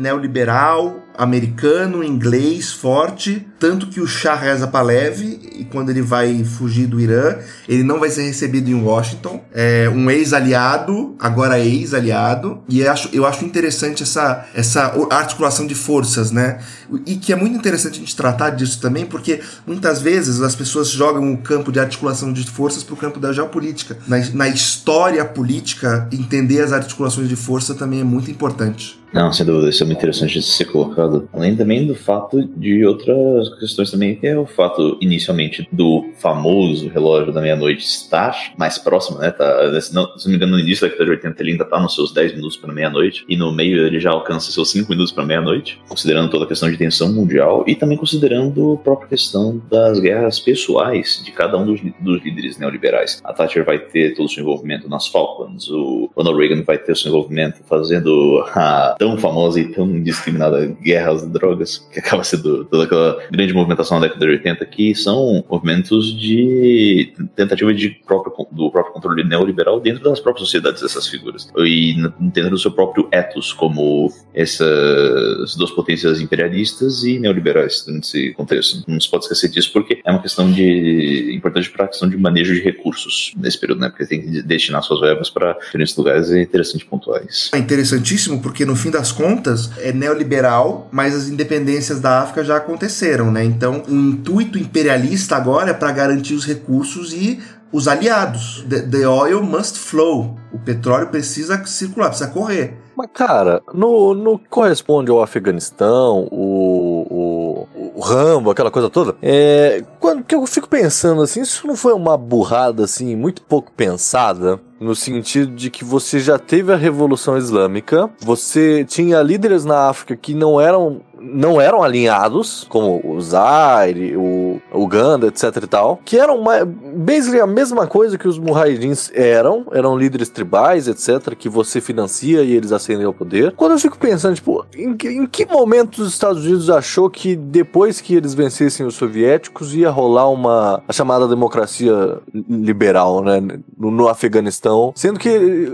neoliberal, 0.00 1.03
americano, 1.16 2.02
inglês, 2.02 2.72
forte, 2.72 3.46
tanto 3.58 3.86
que 3.86 4.00
o 4.00 4.06
Shah 4.06 4.34
Reza 4.34 4.66
Pahlavi, 4.66 5.40
e 5.58 5.64
quando 5.64 5.90
ele 5.90 6.02
vai 6.02 6.44
fugir 6.44 6.86
do 6.86 7.00
Irã, 7.00 7.36
ele 7.68 7.82
não 7.82 8.00
vai 8.00 8.10
ser 8.10 8.22
recebido 8.22 8.68
em 8.68 8.74
Washington, 8.74 9.42
é 9.52 9.88
um 9.88 10.10
ex-aliado, 10.10 11.14
agora 11.18 11.58
ex-aliado, 11.58 12.62
e 12.68 12.80
eu 12.80 12.90
acho, 12.90 13.08
eu 13.12 13.24
acho 13.24 13.44
interessante 13.44 14.02
essa, 14.02 14.46
essa 14.54 14.92
articulação 15.10 15.66
de 15.66 15.74
forças, 15.74 16.30
né? 16.30 16.58
E 17.06 17.16
que 17.16 17.32
é 17.32 17.36
muito 17.36 17.56
interessante 17.56 17.94
a 17.94 18.00
gente 18.00 18.16
tratar 18.16 18.50
disso 18.50 18.80
também, 18.80 19.06
porque 19.06 19.40
muitas 19.66 20.02
vezes 20.02 20.40
as 20.40 20.54
pessoas 20.54 20.88
jogam 20.88 21.32
o 21.32 21.38
campo 21.38 21.70
de 21.70 21.80
articulação 21.80 22.32
de 22.32 22.44
forças 22.50 22.82
para 22.82 22.94
o 22.94 22.96
campo 22.96 23.20
da 23.20 23.32
geopolítica. 23.32 23.98
Na, 24.06 24.18
na 24.32 24.48
história 24.48 25.24
política, 25.24 26.08
entender 26.12 26.60
as 26.60 26.72
articulações 26.72 27.28
de 27.28 27.36
força 27.36 27.74
também 27.74 28.00
é 28.00 28.04
muito 28.04 28.30
importante. 28.30 29.03
Não, 29.14 29.32
sem 29.32 29.46
dúvida, 29.46 29.70
isso 29.70 29.80
é 29.84 29.86
muito 29.86 29.98
interessante 29.98 30.34
de 30.34 30.42
ser 30.42 30.64
colocado. 30.64 31.28
Além 31.32 31.54
também 31.54 31.86
do 31.86 31.94
fato 31.94 32.42
de 32.56 32.84
outras 32.84 33.48
questões 33.60 33.88
também, 33.88 34.16
que 34.16 34.26
é 34.26 34.36
o 34.36 34.44
fato, 34.44 34.98
inicialmente, 35.00 35.68
do 35.70 36.04
famoso 36.16 36.88
relógio 36.88 37.32
da 37.32 37.40
meia-noite 37.40 37.84
estar 37.84 38.36
mais 38.58 38.76
próximo, 38.76 39.18
né? 39.18 39.30
Tá, 39.30 39.80
se 39.80 39.94
não, 39.94 40.18
se 40.18 40.26
não 40.26 40.32
me 40.32 40.36
engano, 40.36 40.52
no 40.54 40.58
início 40.58 40.82
da 40.82 40.88
década 40.88 41.04
de 41.04 41.10
80 41.12 41.42
ele 41.42 41.52
ainda 41.52 41.64
tá 41.64 41.78
nos 41.78 41.94
seus 41.94 42.12
10 42.12 42.34
minutos 42.34 42.56
para 42.56 42.72
meia-noite, 42.72 43.24
e 43.28 43.36
no 43.36 43.52
meio 43.52 43.86
ele 43.86 44.00
já 44.00 44.10
alcança 44.10 44.50
seus 44.50 44.72
5 44.72 44.90
minutos 44.90 45.12
para 45.12 45.24
meia-noite, 45.24 45.80
considerando 45.88 46.28
toda 46.28 46.44
a 46.44 46.48
questão 46.48 46.68
de 46.68 46.76
tensão 46.76 47.12
mundial 47.12 47.62
e 47.68 47.76
também 47.76 47.96
considerando 47.96 48.72
a 48.72 48.76
própria 48.78 49.10
questão 49.10 49.62
das 49.70 50.00
guerras 50.00 50.40
pessoais 50.40 51.22
de 51.24 51.30
cada 51.30 51.56
um 51.56 51.64
dos, 51.64 51.80
dos 52.00 52.20
líderes 52.24 52.58
neoliberais. 52.58 53.20
A 53.22 53.32
Thatcher 53.32 53.64
vai 53.64 53.78
ter 53.78 54.16
todo 54.16 54.26
o 54.26 54.28
seu 54.28 54.42
envolvimento 54.42 54.88
nas 54.88 55.06
Falklands, 55.06 55.68
o 55.68 56.10
Ronald 56.16 56.36
Reagan 56.36 56.64
vai 56.64 56.78
ter 56.78 56.90
o 56.90 56.96
seu 56.96 57.10
envolvimento 57.10 57.62
fazendo 57.68 58.44
a 58.52 58.96
tão 59.04 59.18
famosa 59.18 59.60
e 59.60 59.66
tão 59.66 59.86
indiscriminada 59.90 60.64
guerra 60.80 61.12
às 61.12 61.26
drogas, 61.28 61.86
que 61.92 61.98
acaba 61.98 62.24
sendo 62.24 62.64
toda 62.64 62.84
aquela 62.84 63.22
grande 63.30 63.52
movimentação 63.52 64.00
da 64.00 64.06
década 64.06 64.24
de 64.24 64.32
80, 64.32 64.64
que 64.64 64.94
são 64.94 65.44
movimentos 65.46 66.18
de 66.18 67.12
tentativa 67.36 67.74
de 67.74 67.90
próprio, 67.90 68.46
do 68.50 68.70
próprio 68.70 68.94
controle 68.94 69.22
neoliberal 69.22 69.78
dentro 69.78 70.02
das 70.02 70.20
próprias 70.20 70.48
sociedades 70.48 70.80
dessas 70.80 71.06
figuras. 71.06 71.46
E 71.58 71.94
dentro 72.18 72.52
do 72.52 72.58
seu 72.58 72.70
próprio 72.70 73.06
ethos, 73.12 73.52
como 73.52 74.10
essas 74.32 75.54
duas 75.54 75.70
potências 75.70 76.18
imperialistas 76.22 77.04
e 77.04 77.18
neoliberais 77.18 77.84
nesse 77.86 78.32
contexto. 78.32 78.84
Não 78.88 78.98
se 78.98 79.10
pode 79.10 79.24
esquecer 79.24 79.50
disso, 79.50 79.70
porque 79.70 80.00
é 80.02 80.10
uma 80.10 80.22
questão 80.22 80.50
de 80.50 81.30
importante 81.34 81.68
para 81.70 81.84
a 81.84 81.88
questão 81.88 82.08
de 82.08 82.16
manejo 82.16 82.54
de 82.54 82.60
recursos 82.60 83.34
nesse 83.36 83.60
período, 83.60 83.80
né? 83.80 83.90
Porque 83.90 84.06
tem 84.06 84.22
que 84.22 84.42
destinar 84.42 84.82
suas 84.82 85.00
verbas 85.00 85.28
para 85.28 85.52
diferentes 85.52 85.94
lugares, 85.94 86.30
é 86.30 86.40
interessante 86.40 86.86
pontuar 86.86 87.22
isso. 87.28 87.54
É 87.54 87.58
interessantíssimo 87.58 88.40
porque 88.40 88.64
no 88.64 88.74
fim 88.74 88.90
das 88.94 89.10
contas 89.10 89.70
é 89.78 89.92
neoliberal, 89.92 90.88
mas 90.90 91.14
as 91.14 91.28
independências 91.28 92.00
da 92.00 92.20
África 92.22 92.44
já 92.44 92.56
aconteceram, 92.56 93.30
né? 93.30 93.44
Então, 93.44 93.82
o 93.88 93.92
intuito 93.92 94.56
imperialista 94.56 95.36
agora 95.36 95.70
é 95.70 95.74
para 95.74 95.90
garantir 95.90 96.34
os 96.34 96.46
recursos 96.46 97.12
e 97.12 97.40
os 97.74 97.88
aliados. 97.88 98.64
The, 98.70 98.82
the, 98.82 99.08
oil 99.08 99.42
must 99.42 99.78
flow. 99.78 100.36
O 100.52 100.58
petróleo 100.58 101.08
precisa 101.08 101.62
circular, 101.66 102.08
precisa 102.08 102.30
correr. 102.30 102.76
Mas, 102.96 103.08
cara, 103.12 103.60
no, 103.74 104.14
no 104.14 104.38
corresponde 104.38 105.10
ao 105.10 105.20
Afeganistão, 105.20 106.28
o, 106.30 107.66
o, 107.74 107.90
o 107.96 108.00
Rambo, 108.00 108.52
aquela 108.52 108.70
coisa 108.70 108.88
toda, 108.88 109.16
é, 109.20 109.82
quando 109.98 110.22
que 110.22 110.36
eu 110.36 110.46
fico 110.46 110.68
pensando 110.68 111.20
assim, 111.20 111.40
isso 111.40 111.66
não 111.66 111.74
foi 111.74 111.92
uma 111.92 112.16
burrada 112.16 112.84
assim, 112.84 113.16
muito 113.16 113.42
pouco 113.42 113.72
pensada? 113.72 114.60
no 114.80 114.94
sentido 114.94 115.52
de 115.52 115.70
que 115.70 115.82
você 115.82 116.20
já 116.20 116.38
teve 116.38 116.70
a 116.70 116.76
Revolução 116.76 117.38
Islâmica, 117.38 118.10
você 118.20 118.84
tinha 118.84 119.22
líderes 119.22 119.64
na 119.64 119.88
África 119.88 120.14
que 120.14 120.34
não 120.34 120.60
eram 120.60 121.00
não 121.24 121.60
eram 121.60 121.82
alinhados, 121.82 122.66
como 122.68 123.00
o 123.04 123.20
Zaire, 123.20 124.16
o 124.16 124.60
Uganda, 124.72 125.28
etc 125.28 125.44
e 125.62 125.66
tal, 125.66 126.00
que 126.04 126.18
eram 126.18 126.38
uma, 126.38 126.64
basically 126.64 127.40
a 127.40 127.46
mesma 127.46 127.86
coisa 127.86 128.18
que 128.18 128.28
os 128.28 128.38
Mujahidins 128.38 129.10
eram, 129.14 129.66
eram 129.72 129.96
líderes 129.96 130.28
tribais, 130.28 130.88
etc, 130.88 131.34
que 131.34 131.48
você 131.48 131.80
financia 131.80 132.42
e 132.42 132.52
eles 132.52 132.72
ascendem 132.72 133.06
ao 133.06 133.14
poder. 133.14 133.52
Quando 133.52 133.72
eu 133.72 133.78
fico 133.78 133.98
pensando, 133.98 134.34
tipo, 134.34 134.64
em 134.76 134.96
que, 134.96 135.08
em 135.08 135.26
que 135.26 135.46
momento 135.46 135.98
os 136.02 136.12
Estados 136.12 136.44
Unidos 136.44 136.68
achou 136.70 137.08
que 137.08 137.36
depois 137.36 138.00
que 138.00 138.14
eles 138.14 138.34
vencessem 138.34 138.84
os 138.84 138.94
soviéticos 138.94 139.74
ia 139.74 139.90
rolar 139.90 140.28
uma 140.28 140.82
a 140.86 140.92
chamada 140.92 141.26
democracia 141.28 142.18
liberal, 142.48 143.22
né, 143.22 143.40
no, 143.78 143.90
no 143.90 144.08
Afeganistão, 144.08 144.92
sendo 144.94 145.18
que 145.18 145.28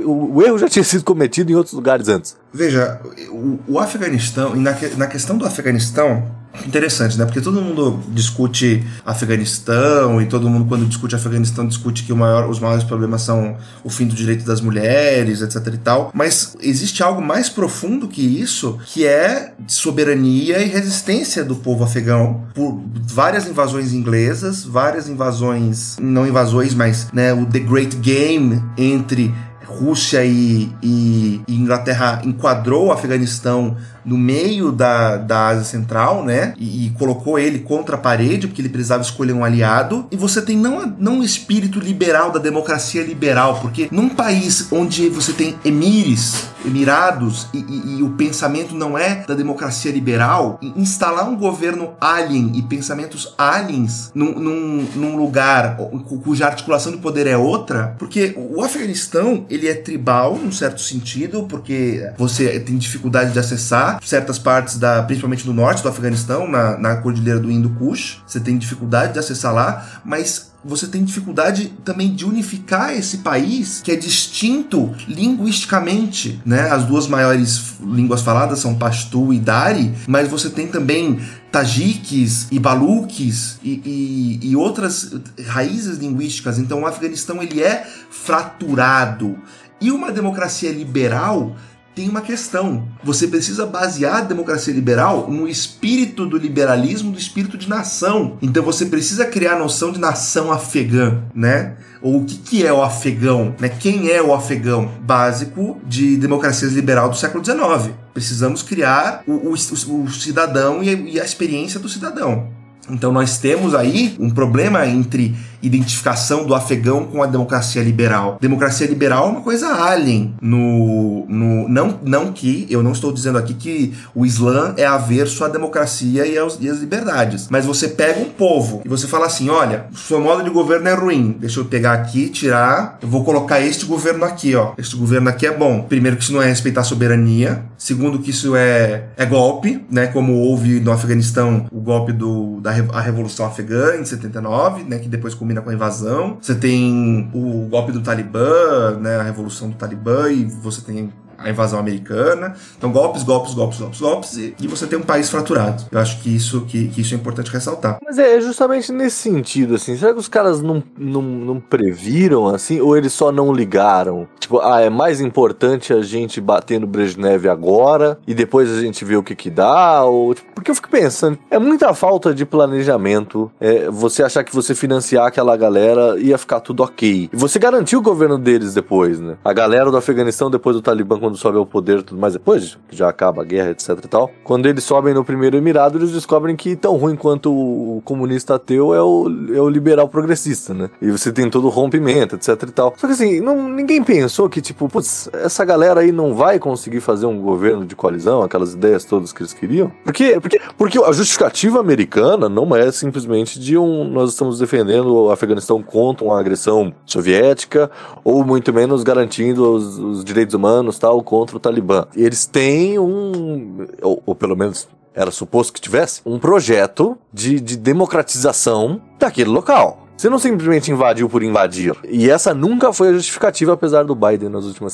o, 0.05 0.37
o 0.37 0.43
erro 0.43 0.59
já 0.59 0.69
tinha 0.69 0.85
sido 0.85 1.05
cometido 1.05 1.51
em 1.51 1.55
outros 1.55 1.75
lugares 1.75 2.09
antes. 2.09 2.37
Veja, 2.53 3.01
o, 3.31 3.59
o 3.69 3.79
Afeganistão, 3.79 4.55
na, 4.57 4.77
na 4.97 5.07
questão 5.07 5.39
do 5.41 5.47
Afeganistão, 5.47 6.23
interessante, 6.67 7.19
né? 7.19 7.25
Porque 7.25 7.41
todo 7.41 7.61
mundo 7.61 8.01
discute 8.09 8.85
Afeganistão 9.05 10.21
e 10.21 10.27
todo 10.27 10.49
mundo, 10.49 10.67
quando 10.69 10.87
discute 10.87 11.15
Afeganistão, 11.15 11.67
discute 11.67 12.05
que 12.05 12.13
maior, 12.13 12.49
os 12.49 12.61
maiores 12.61 12.85
problemas 12.85 13.23
são 13.23 13.57
o 13.83 13.91
fim 13.91 14.07
do 14.07 14.15
direito 14.15 14.45
das 14.45 14.61
mulheres, 14.61 15.41
etc 15.43 15.75
e 15.75 15.79
tal. 15.79 16.11
Mas 16.15 16.57
existe 16.61 17.03
algo 17.03 17.23
mais 17.23 17.49
profundo 17.49 18.09
que 18.09 18.23
isso, 18.23 18.79
que 18.87 19.07
é 19.07 19.55
soberania 19.67 20.59
e 20.59 20.69
resistência 20.69 21.45
do 21.45 21.57
povo 21.57 21.85
afegão 21.85 22.45
por 22.55 22.81
várias 23.07 23.47
invasões 23.47 23.93
inglesas, 23.93 24.65
várias 24.65 25.09
invasões, 25.09 25.97
não 26.01 26.27
invasões, 26.27 26.75
mas 26.75 27.09
né, 27.13 27.33
o 27.33 27.47
The 27.47 27.61
Great 27.61 27.97
Game 27.97 28.63
entre 28.77 29.33
Rússia 29.71 30.25
e, 30.25 30.69
e, 30.83 31.41
e 31.47 31.55
Inglaterra 31.55 32.21
enquadrou 32.25 32.87
o 32.87 32.93
Afeganistão 32.93 33.77
no 34.05 34.17
meio 34.17 34.73
da, 34.73 35.17
da 35.17 35.49
Ásia 35.49 35.65
Central, 35.65 36.25
né? 36.25 36.55
E, 36.57 36.87
e, 36.87 36.91
colocou 36.91 37.39
ele 37.39 37.61
contra 37.61 37.97
a 37.97 37.99
parede, 37.99 38.47
porque 38.47 38.63
ele 38.63 38.69
precisava 38.69 39.03
escolher 39.03 39.33
um 39.33 39.45
aliado. 39.45 40.07
E 40.11 40.17
você 40.17 40.43
tem 40.43 40.57
não, 40.57 40.87
não 40.99 41.21
o 41.21 41.25
espírito 41.25 41.79
liberal 41.79 42.31
da 42.31 42.39
democracia 42.39 43.03
liberal, 43.03 43.61
porque 43.61 43.89
num 43.91 44.09
país 44.09 44.69
onde 44.71 45.09
você 45.09 45.33
tem 45.33 45.55
emires, 45.65 46.49
emirados, 46.65 47.47
e, 47.53 47.59
e, 47.59 47.99
e 47.99 48.03
o 48.03 48.11
pensamento 48.11 48.75
não 48.75 48.97
é 48.97 49.25
da 49.27 49.35
democracia 49.35 49.91
liberal, 49.91 50.59
instalar 50.77 51.29
um 51.29 51.37
governo 51.37 51.95
alien 52.01 52.53
e 52.55 52.63
pensamentos 52.63 53.35
aliens 53.37 54.11
num, 54.15 54.39
num, 54.39 54.87
num 54.95 55.17
lugar 55.17 55.77
cuja 56.23 56.47
articulação 56.47 56.93
de 56.93 56.99
poder 56.99 57.27
é 57.27 57.37
outra, 57.37 57.95
porque 57.99 58.35
o 58.37 58.63
Afeganistão 58.63 59.47
ele 59.49 59.69
é 59.69 59.75
tribal, 59.75 60.37
num 60.37 60.53
certo 60.53 60.81
sentido, 60.81 61.45
porque 61.49 62.11
você 62.17 62.61
tem 62.61 62.77
dificuldade 62.77 63.33
de 63.33 63.39
acessar 63.39 63.90
certas 64.03 64.39
partes 64.39 64.79
da, 64.79 65.03
principalmente 65.03 65.45
do 65.45 65.53
norte 65.53 65.83
do 65.83 65.89
Afeganistão, 65.89 66.49
na, 66.49 66.77
na 66.77 66.97
cordilheira 66.97 67.41
do 67.41 67.51
Hindu 67.51 67.71
Kush, 67.71 68.23
você 68.27 68.39
tem 68.39 68.59
dificuldade 68.59 69.15
de 69.15 69.19
acessar 69.19 69.55
lá, 69.55 70.01
mas 70.05 70.51
você 70.65 70.87
tem 70.87 71.03
dificuldade 71.03 71.73
também 71.85 72.15
de 72.15 72.25
unificar 72.25 72.93
esse 72.93 73.19
país 73.19 73.81
que 73.83 73.91
é 73.91 73.97
distinto 73.97 74.95
linguisticamente, 75.09 76.41
né? 76.45 76.71
As 76.71 76.85
duas 76.85 77.07
maiores 77.07 77.77
línguas 77.83 78.21
faladas 78.21 78.59
são 78.59 78.75
Pashto 78.75 79.33
e 79.33 79.39
Dari, 79.39 79.95
mas 80.07 80.29
você 80.29 80.51
tem 80.51 80.67
também 80.67 81.19
tajiques 81.51 82.47
e 82.51 82.59
baluques 82.59 83.59
e, 83.63 84.39
e, 84.43 84.51
e, 84.51 84.57
outras 84.57 85.13
raízes 85.47 85.99
linguísticas. 85.99 86.59
Então 86.59 86.83
o 86.83 86.87
Afeganistão 86.87 87.43
ele 87.43 87.63
é 87.63 87.87
fraturado. 88.11 89.39
E 89.81 89.91
uma 89.91 90.13
democracia 90.13 90.71
liberal 90.71 91.57
tem 91.95 92.09
uma 92.09 92.21
questão. 92.21 92.89
Você 93.03 93.27
precisa 93.27 93.67
basear 93.67 94.19
a 94.19 94.21
democracia 94.21 94.73
liberal 94.73 95.31
no 95.31 95.49
espírito 95.49 96.27
do 96.27 96.37
liberalismo, 96.37 97.13
do 97.13 97.19
espírito 97.19 97.59
de 97.59 97.69
nação. 97.69 98.39
Então 98.41 98.63
você 98.63 98.87
precisa 98.87 99.27
criar 99.27 99.55
a 99.55 99.59
noção 99.59 99.93
de 99.93 99.99
nação 99.99 100.53
afegã, 100.53 101.23
né? 101.35 101.77
Ou 102.01 102.21
o 102.21 102.25
que, 102.25 102.39
que 102.39 102.67
é 102.67 102.73
o 102.73 102.83
afegão, 102.83 103.55
né? 103.61 103.69
Quem 103.69 104.11
é 104.11 104.23
o 104.23 104.33
afegão 104.33 104.91
básico 105.03 105.79
de 105.87 106.17
democracias 106.17 106.73
liberal 106.73 107.11
do 107.11 107.17
século 107.17 107.45
XIX? 107.45 107.95
Precisamos 108.15 108.63
criar 108.63 109.23
o, 109.27 109.33
o, 109.33 109.53
o, 109.53 110.11
cidadão 110.11 110.83
e 110.83 111.21
a 111.21 111.25
experiência 111.25 111.79
do 111.79 111.89
cidadão. 111.89 112.49
Então 112.89 113.13
nós 113.13 113.39
temos 113.39 113.75
aí 113.75 114.17
um 114.19 114.31
problema 114.31 114.87
entre 114.87 115.37
identificação 115.63 116.45
do 116.45 116.55
afegão 116.55 117.05
com 117.05 117.23
a 117.23 117.27
democracia 117.27 117.83
liberal. 117.83 118.39
Democracia 118.41 118.87
liberal 118.87 119.27
é 119.27 119.31
uma 119.31 119.41
coisa 119.41 119.85
alien 119.85 120.35
no, 120.41 121.27
no 121.29 121.69
não, 121.69 121.99
não 122.03 122.33
que 122.33 122.67
eu 122.71 122.83
não 122.83 122.93
estou 122.93 123.13
dizendo 123.13 123.39
aqui 123.39 123.55
que 123.55 123.95
o 124.15 124.25
Islã 124.25 124.75
é 124.77 124.87
averso 124.87 125.45
à 125.45 125.49
democracia 125.49 126.27
e, 126.27 126.39
aos, 126.39 126.59
e 126.61 126.69
às 126.69 126.79
liberdades, 126.79 127.49
mas 127.51 127.67
você 127.67 127.89
pega 127.89 128.21
um 128.21 128.31
povo 128.31 128.83
e 128.85 128.89
você 128.89 129.07
fala 129.07 129.27
assim, 129.27 129.49
olha, 129.49 129.87
seu 129.95 130.21
modo 130.21 130.43
de 130.43 130.51
governo 130.51 130.89
é 130.89 130.95
ruim, 130.95 131.37
deixa 131.39 131.61
eu 131.61 131.65
pegar 131.65 131.93
aqui, 131.93 132.29
tirar, 132.29 132.99
eu 133.03 133.09
vou 133.09 133.25
colocar 133.25 133.61
este 133.61 133.85
governo 133.85 134.25
aqui, 134.25 134.55
ó. 134.55 134.73
Este 134.79 134.97
governo 134.97 135.29
aqui 135.29 135.47
é 135.47 135.57
bom. 135.57 135.83
Primeiro 135.83 136.17
que 136.17 136.23
isso 136.23 136.33
não 136.33 136.43
é 136.43 136.47
respeitar 136.47 136.81
a 136.81 136.85
soberania, 136.85 137.63
segundo 137.77 138.19
que 138.19 138.31
isso 138.31 138.57
é, 138.57 139.05
é 139.17 139.27
golpe, 139.27 139.85
né, 139.91 140.07
como 140.07 140.35
houve 140.35 140.81
no 140.81 140.93
Afeganistão 140.93 141.67
o 141.71 141.81
golpe 141.81 142.13
do, 142.13 142.61
da 142.61 142.71
a 142.71 143.01
revolução 143.01 143.47
afegã 143.47 143.97
em 143.97 144.05
79, 144.05 144.85
né, 144.85 144.99
que 144.99 145.09
depois 145.09 145.35
começou 145.35 145.50
combina 145.51 145.61
com 145.61 145.71
a 145.71 145.75
invasão. 145.75 146.39
Você 146.41 146.55
tem 146.55 147.31
o 147.35 147.67
golpe 147.69 147.93
do 147.93 148.01
Talibã, 148.01 148.97
né, 149.01 149.17
a 149.17 149.23
revolução 149.23 149.69
do 149.69 149.77
Talibã, 149.77 150.31
e 150.31 150.45
você 150.45 150.81
tem 150.81 151.13
a 151.43 151.51
invasão 151.51 151.79
americana. 151.79 152.55
Então, 152.77 152.93
golpes, 152.93 153.23
golpes, 153.23 153.55
golpes, 153.55 153.79
golpes, 153.79 154.01
golpes, 154.01 154.37
e, 154.37 154.55
e 154.61 154.69
você 154.69 154.87
tem 154.87 154.99
um 154.99 155.03
país 155.03 155.31
fraturado. 155.31 155.85
Eu 155.91 155.99
acho 155.99 156.21
que 156.21 156.35
isso, 156.35 156.63
que, 156.63 156.89
que 156.89 157.01
isso 157.01 157.15
é 157.15 157.17
importante 157.17 157.51
ressaltar. 157.51 157.99
Mas 158.05 158.19
é 158.19 158.41
justamente 158.41 158.93
nesse 158.93 159.17
sentido, 159.17 159.75
assim, 159.75 159.97
será 159.97 160.13
que 160.13 160.19
os 160.19 160.29
caras 160.29 160.61
não, 160.61 160.83
não, 160.99 161.23
não 161.23 161.61
previram, 161.61 162.47
assim, 162.49 162.81
ou 162.81 162.97
eles 162.97 163.13
só 163.13 163.33
não 163.33 163.53
ligaram? 163.53 164.29
Tipo, 164.39 164.61
ah, 164.61 164.81
é 164.81 164.91
mais 164.91 165.21
importante 165.21 165.93
a 165.93 166.03
gente 166.03 166.41
bater 166.41 166.81
no 166.81 166.87
Brezhnev 166.87 167.49
agora 167.49 168.19
e 168.27 168.35
depois 168.35 168.71
a 168.71 168.81
gente 168.81 169.05
vê 169.05 169.17
o 169.17 169.23
que 169.23 169.35
que 169.35 169.51
dá, 169.51 170.05
ou... 170.05 170.35
Tipo, 170.35 170.51
porque 170.55 170.71
eu 170.71 170.75
fico 170.75 170.91
pensando, 170.91 171.39
é 171.51 171.59
muita 171.59 171.95
falta 171.95 172.35
de 172.35 172.45
planejamento 172.45 173.51
é, 173.61 173.89
você 173.89 174.23
achar 174.23 174.45
que 174.45 174.55
você 174.55 174.75
financiar 174.75 175.27
aquela 175.27 175.57
galera 175.57 176.19
ia 176.19 176.37
ficar 176.37 176.61
tudo 176.61 176.83
ok. 176.83 177.31
E 177.33 177.37
você 177.37 177.59
garantiu 177.59 178.01
o 178.01 178.03
governo 178.03 178.39
deles 178.39 178.75
depois, 178.75 179.21
né? 179.21 179.37
A 179.45 179.53
galera 179.53 179.91
do 179.91 179.97
Afeganistão, 179.97 180.51
depois 180.51 180.77
do 180.77 180.83
Talibã, 180.83 181.19
quando 181.31 181.37
sobe 181.37 181.59
ao 181.59 181.67
poder 181.67 182.03
tudo 182.03 182.21
mais, 182.21 182.33
depois 182.33 182.77
que 182.89 182.97
já 182.97 183.09
acaba 183.09 183.43
a 183.43 183.45
guerra, 183.45 183.71
etc 183.71 183.91
e 184.05 184.09
tal, 184.09 184.31
quando 184.43 184.67
eles 184.67 184.83
sobem 184.83 185.15
no 185.15 185.25
primeiro 185.25 185.57
emirado, 185.57 185.99
eles 185.99 186.11
descobrem 186.11 186.57
que 186.57 186.75
tão 186.75 186.97
ruim 186.97 187.15
quanto 187.15 187.53
o 187.53 188.03
comunista 188.05 188.57
ateu 188.57 188.93
é 188.95 189.03
o, 189.03 189.27
é 189.55 189.61
o 189.61 189.69
liberal 189.69 190.09
progressista, 190.09 190.75
né? 190.75 190.91
E 191.01 191.11
você 191.11 191.33
tem 191.33 191.49
todo 191.49 191.67
o 191.67 191.71
rompimento, 191.71 192.35
etc 192.35 192.63
e 192.63 192.73
tal. 192.73 192.95
Só 192.97 193.07
que 193.07 193.13
assim, 193.13 193.41
não, 193.41 193.69
ninguém 193.69 194.03
pensou 194.03 194.49
que, 194.49 194.61
tipo, 194.61 194.89
putz, 194.89 195.31
essa 195.33 195.65
galera 195.65 196.01
aí 196.01 196.11
não 196.11 196.35
vai 196.35 196.59
conseguir 196.59 197.01
fazer 197.01 197.27
um 197.27 197.41
governo 197.41 197.85
de 197.85 197.95
coalizão, 197.95 198.43
aquelas 198.43 198.75
ideias 198.75 199.05
todas 199.05 199.33
que 199.33 199.43
eles 199.43 199.53
queriam. 199.53 199.93
Por 200.05 200.13
quê? 200.13 200.39
Porque, 200.41 200.61
porque 200.77 200.99
a 200.99 201.13
justificativa 201.13 201.79
americana 201.79 202.49
não 202.49 202.75
é 202.75 202.91
simplesmente 202.91 203.61
de 203.61 203.79
um. 203.79 204.05
Nós 204.05 204.31
estamos 204.31 204.59
defendendo 204.59 205.15
o 205.15 205.31
Afeganistão 205.31 205.83
contra 205.83 206.25
uma 206.25 206.39
agressão 206.39 206.93
soviética, 207.07 207.91
ou 208.25 208.45
muito 208.45 208.73
menos 208.73 209.03
garantindo 209.05 209.73
os, 209.75 209.99
os 209.99 210.25
direitos 210.25 210.55
humanos 210.55 210.99
tal 210.99 211.20
contra 211.23 211.57
o 211.57 211.61
Talibã. 211.61 212.07
Eles 212.15 212.47
têm 212.47 212.99
um. 212.99 213.87
ou, 214.03 214.23
ou 214.27 214.35
pelo 214.35 214.57
menos 214.57 214.89
era 215.15 215.31
suposto 215.31 215.73
que 215.73 215.81
tivesse, 215.81 216.21
um 216.25 216.39
projeto 216.39 217.19
de, 217.33 217.61
de 217.61 217.77
democratização 217.77 219.01
daquele 219.19 219.51
local. 219.51 220.07
Você 220.21 220.29
não 220.29 220.39
simplesmente 220.39 220.91
invadiu 220.91 221.31
por 221.31 221.43
invadir. 221.43 221.97
E 222.07 222.29
essa 222.29 222.53
nunca 222.53 222.93
foi 222.93 223.09
a 223.09 223.13
justificativa, 223.15 223.73
apesar 223.73 224.03
do 224.03 224.15
Biden 224.15 224.51
nas 224.51 224.67
últimas 224.67 224.93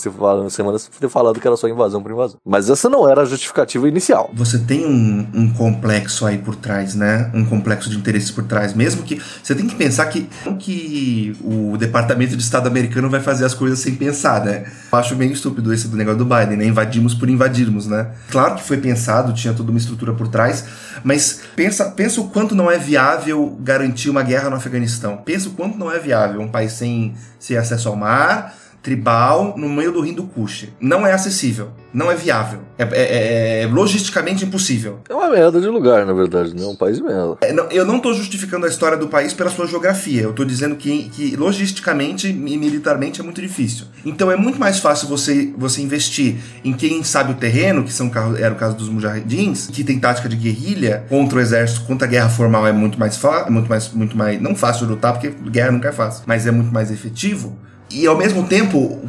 semanas 0.50 0.88
ter 1.00 1.08
falado 1.08 1.40
que 1.40 1.46
era 1.48 1.56
só 1.56 1.66
invasão 1.66 2.00
por 2.00 2.12
invasão. 2.12 2.38
Mas 2.46 2.70
essa 2.70 2.88
não 2.88 3.10
era 3.10 3.22
a 3.22 3.24
justificativa 3.24 3.88
inicial. 3.88 4.30
Você 4.34 4.56
tem 4.56 4.86
um, 4.86 5.26
um 5.34 5.52
complexo 5.52 6.26
aí 6.26 6.38
por 6.38 6.54
trás, 6.54 6.94
né? 6.94 7.28
Um 7.34 7.44
complexo 7.44 7.90
de 7.90 7.96
interesses 7.96 8.30
por 8.30 8.44
trás. 8.44 8.72
Mesmo 8.72 9.02
que. 9.02 9.20
Você 9.42 9.52
tem 9.56 9.66
que 9.66 9.74
pensar 9.74 10.06
que, 10.06 10.28
que 10.60 11.36
o 11.42 11.76
Departamento 11.76 12.36
de 12.36 12.42
Estado 12.44 12.68
americano 12.68 13.10
vai 13.10 13.18
fazer 13.18 13.44
as 13.44 13.52
coisas 13.52 13.80
sem 13.80 13.96
pensar, 13.96 14.44
né? 14.44 14.66
Eu 14.92 14.96
acho 14.96 15.16
meio 15.16 15.32
estúpido 15.32 15.74
esse 15.74 15.88
do 15.88 15.96
negócio 15.96 16.18
do 16.18 16.24
Biden, 16.24 16.56
né? 16.56 16.66
Invadimos 16.66 17.14
por 17.14 17.28
invadirmos, 17.28 17.88
né? 17.88 18.12
Claro 18.30 18.54
que 18.54 18.62
foi 18.62 18.76
pensado, 18.76 19.32
tinha 19.32 19.52
toda 19.52 19.70
uma 19.70 19.78
estrutura 19.78 20.12
por 20.12 20.28
trás, 20.28 20.64
mas 21.02 21.40
pensa, 21.56 21.86
pensa 21.86 22.20
o 22.20 22.28
quanto 22.28 22.54
não 22.54 22.70
é 22.70 22.78
viável 22.78 23.58
garantir 23.60 24.08
uma 24.08 24.22
guerra 24.22 24.48
no 24.48 24.54
Afeganistão. 24.54 25.15
Pensa 25.18 25.48
o 25.48 25.52
quanto 25.52 25.78
não 25.78 25.90
é 25.90 25.98
viável. 25.98 26.40
Um 26.40 26.48
país 26.48 26.72
sem, 26.72 27.14
sem 27.38 27.56
acesso 27.56 27.88
ao 27.88 27.96
mar, 27.96 28.54
tribal, 28.86 29.54
no 29.56 29.68
meio 29.68 29.90
do 29.90 30.06
Hindu 30.06 30.22
Kush. 30.32 30.68
Não 30.80 31.04
é 31.04 31.12
acessível, 31.12 31.70
não 31.92 32.08
é 32.08 32.14
viável. 32.14 32.60
É, 32.78 32.84
é, 32.92 33.62
é 33.62 33.66
logisticamente 33.66 34.44
impossível. 34.44 35.00
É 35.08 35.12
uma 35.12 35.28
merda 35.28 35.60
de 35.60 35.66
lugar, 35.66 36.06
na 36.06 36.12
verdade, 36.12 36.54
não 36.54 36.66
é 36.66 36.68
um 36.68 36.76
país 36.76 37.00
merda. 37.00 37.36
É, 37.40 37.52
não, 37.52 37.64
eu 37.64 37.84
não 37.84 37.96
estou 37.96 38.14
justificando 38.14 38.64
a 38.64 38.68
história 38.68 38.96
do 38.96 39.08
país 39.08 39.32
pela 39.32 39.50
sua 39.50 39.66
geografia. 39.66 40.22
Eu 40.22 40.30
estou 40.30 40.44
dizendo 40.44 40.76
que, 40.76 41.08
que 41.08 41.34
logisticamente 41.34 42.28
e 42.28 42.32
militarmente 42.32 43.20
é 43.20 43.24
muito 43.24 43.42
difícil. 43.42 43.86
Então 44.04 44.30
é 44.30 44.36
muito 44.36 44.60
mais 44.60 44.78
fácil 44.78 45.08
você, 45.08 45.52
você 45.58 45.82
investir 45.82 46.36
em 46.64 46.72
quem 46.72 47.02
sabe 47.02 47.32
o 47.32 47.34
terreno, 47.34 47.82
que 47.82 47.92
são, 47.92 48.08
era 48.38 48.54
o 48.54 48.56
caso 48.56 48.76
dos 48.76 48.88
mujahidins, 48.88 49.66
que 49.66 49.82
tem 49.82 49.98
tática 49.98 50.28
de 50.28 50.36
guerrilha 50.36 51.04
contra 51.08 51.38
o 51.38 51.40
exército, 51.40 51.84
contra 51.86 52.06
a 52.06 52.10
guerra 52.10 52.28
formal 52.28 52.64
é 52.68 52.72
muito 52.72 53.00
mais 53.00 53.16
fácil, 53.16 53.52
muito 53.52 53.68
mais, 53.68 53.92
muito 53.92 54.16
mais, 54.16 54.40
não 54.40 54.54
fácil 54.54 54.86
de 54.86 54.92
lutar, 54.92 55.12
porque 55.12 55.30
guerra 55.50 55.72
nunca 55.72 55.88
é 55.88 55.92
fácil, 55.92 56.22
mas 56.24 56.46
é 56.46 56.52
muito 56.52 56.72
mais 56.72 56.92
efetivo 56.92 57.58
e 57.96 58.06
ao 58.06 58.16
mesmo 58.16 58.42
tempo, 58.42 59.00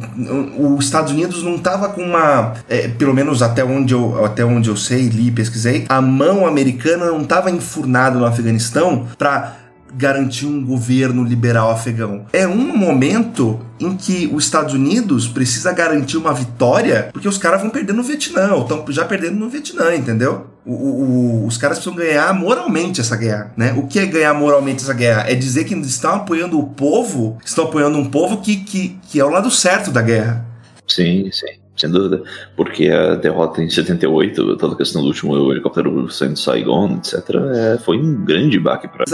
os 0.58 0.84
Estados 0.86 1.12
Unidos 1.12 1.42
não 1.42 1.56
estava 1.56 1.90
com 1.90 2.00
uma, 2.00 2.54
é, 2.66 2.88
pelo 2.88 3.12
menos 3.12 3.42
até 3.42 3.62
onde, 3.62 3.92
eu, 3.92 4.24
até 4.24 4.42
onde 4.42 4.70
eu 4.70 4.76
sei, 4.76 5.08
li, 5.08 5.30
pesquisei, 5.30 5.84
a 5.90 6.00
mão 6.00 6.46
americana 6.46 7.06
não 7.06 7.20
estava 7.20 7.50
enfurnada 7.50 8.18
no 8.18 8.24
Afeganistão 8.24 9.06
para 9.18 9.56
garantir 9.94 10.46
um 10.46 10.64
governo 10.64 11.24
liberal 11.24 11.70
afegão. 11.70 12.26
É 12.32 12.46
um 12.46 12.76
momento 12.76 13.60
em 13.80 13.96
que 13.96 14.28
os 14.32 14.44
Estados 14.44 14.74
Unidos 14.74 15.26
precisa 15.26 15.72
garantir 15.72 16.16
uma 16.16 16.32
vitória, 16.32 17.10
porque 17.12 17.28
os 17.28 17.38
caras 17.38 17.60
vão 17.60 17.70
perder 17.70 17.92
no 17.92 18.02
Vietnã, 18.02 18.52
ou 18.54 18.62
estão 18.62 18.84
já 18.88 19.04
perdendo 19.04 19.36
no 19.36 19.48
Vietnã, 19.48 19.94
entendeu? 19.94 20.46
O, 20.66 20.72
o, 20.72 21.46
os 21.46 21.56
caras 21.56 21.78
precisam 21.78 21.96
ganhar 21.96 22.32
moralmente 22.34 23.00
essa 23.00 23.16
guerra, 23.16 23.52
né? 23.56 23.72
O 23.76 23.86
que 23.86 23.98
é 23.98 24.06
ganhar 24.06 24.34
moralmente 24.34 24.82
essa 24.82 24.92
guerra? 24.92 25.24
É 25.28 25.34
dizer 25.34 25.64
que 25.64 25.74
estão 25.74 26.16
apoiando 26.16 26.58
o 26.58 26.66
povo, 26.68 27.38
estão 27.44 27.64
apoiando 27.64 27.96
um 27.96 28.10
povo 28.10 28.38
que, 28.38 28.56
que, 28.56 28.98
que 29.08 29.18
é 29.18 29.24
o 29.24 29.30
lado 29.30 29.50
certo 29.50 29.90
da 29.90 30.02
guerra. 30.02 30.44
Sim, 30.86 31.30
sim 31.32 31.67
sem 31.80 31.90
dúvida, 31.90 32.22
porque 32.56 32.88
a 32.88 33.14
derrota 33.14 33.62
em 33.62 33.70
78, 33.70 34.56
toda 34.56 34.74
a 34.74 34.76
questão 34.76 35.02
do 35.02 35.08
último 35.08 35.52
helicóptero 35.52 36.10
saindo 36.10 36.34
de 36.34 36.40
Saigon, 36.40 36.96
etc., 36.96 37.36
é, 37.54 37.78
foi 37.78 37.98
um 37.98 38.24
grande 38.24 38.58
baque 38.58 38.88
para 38.88 39.04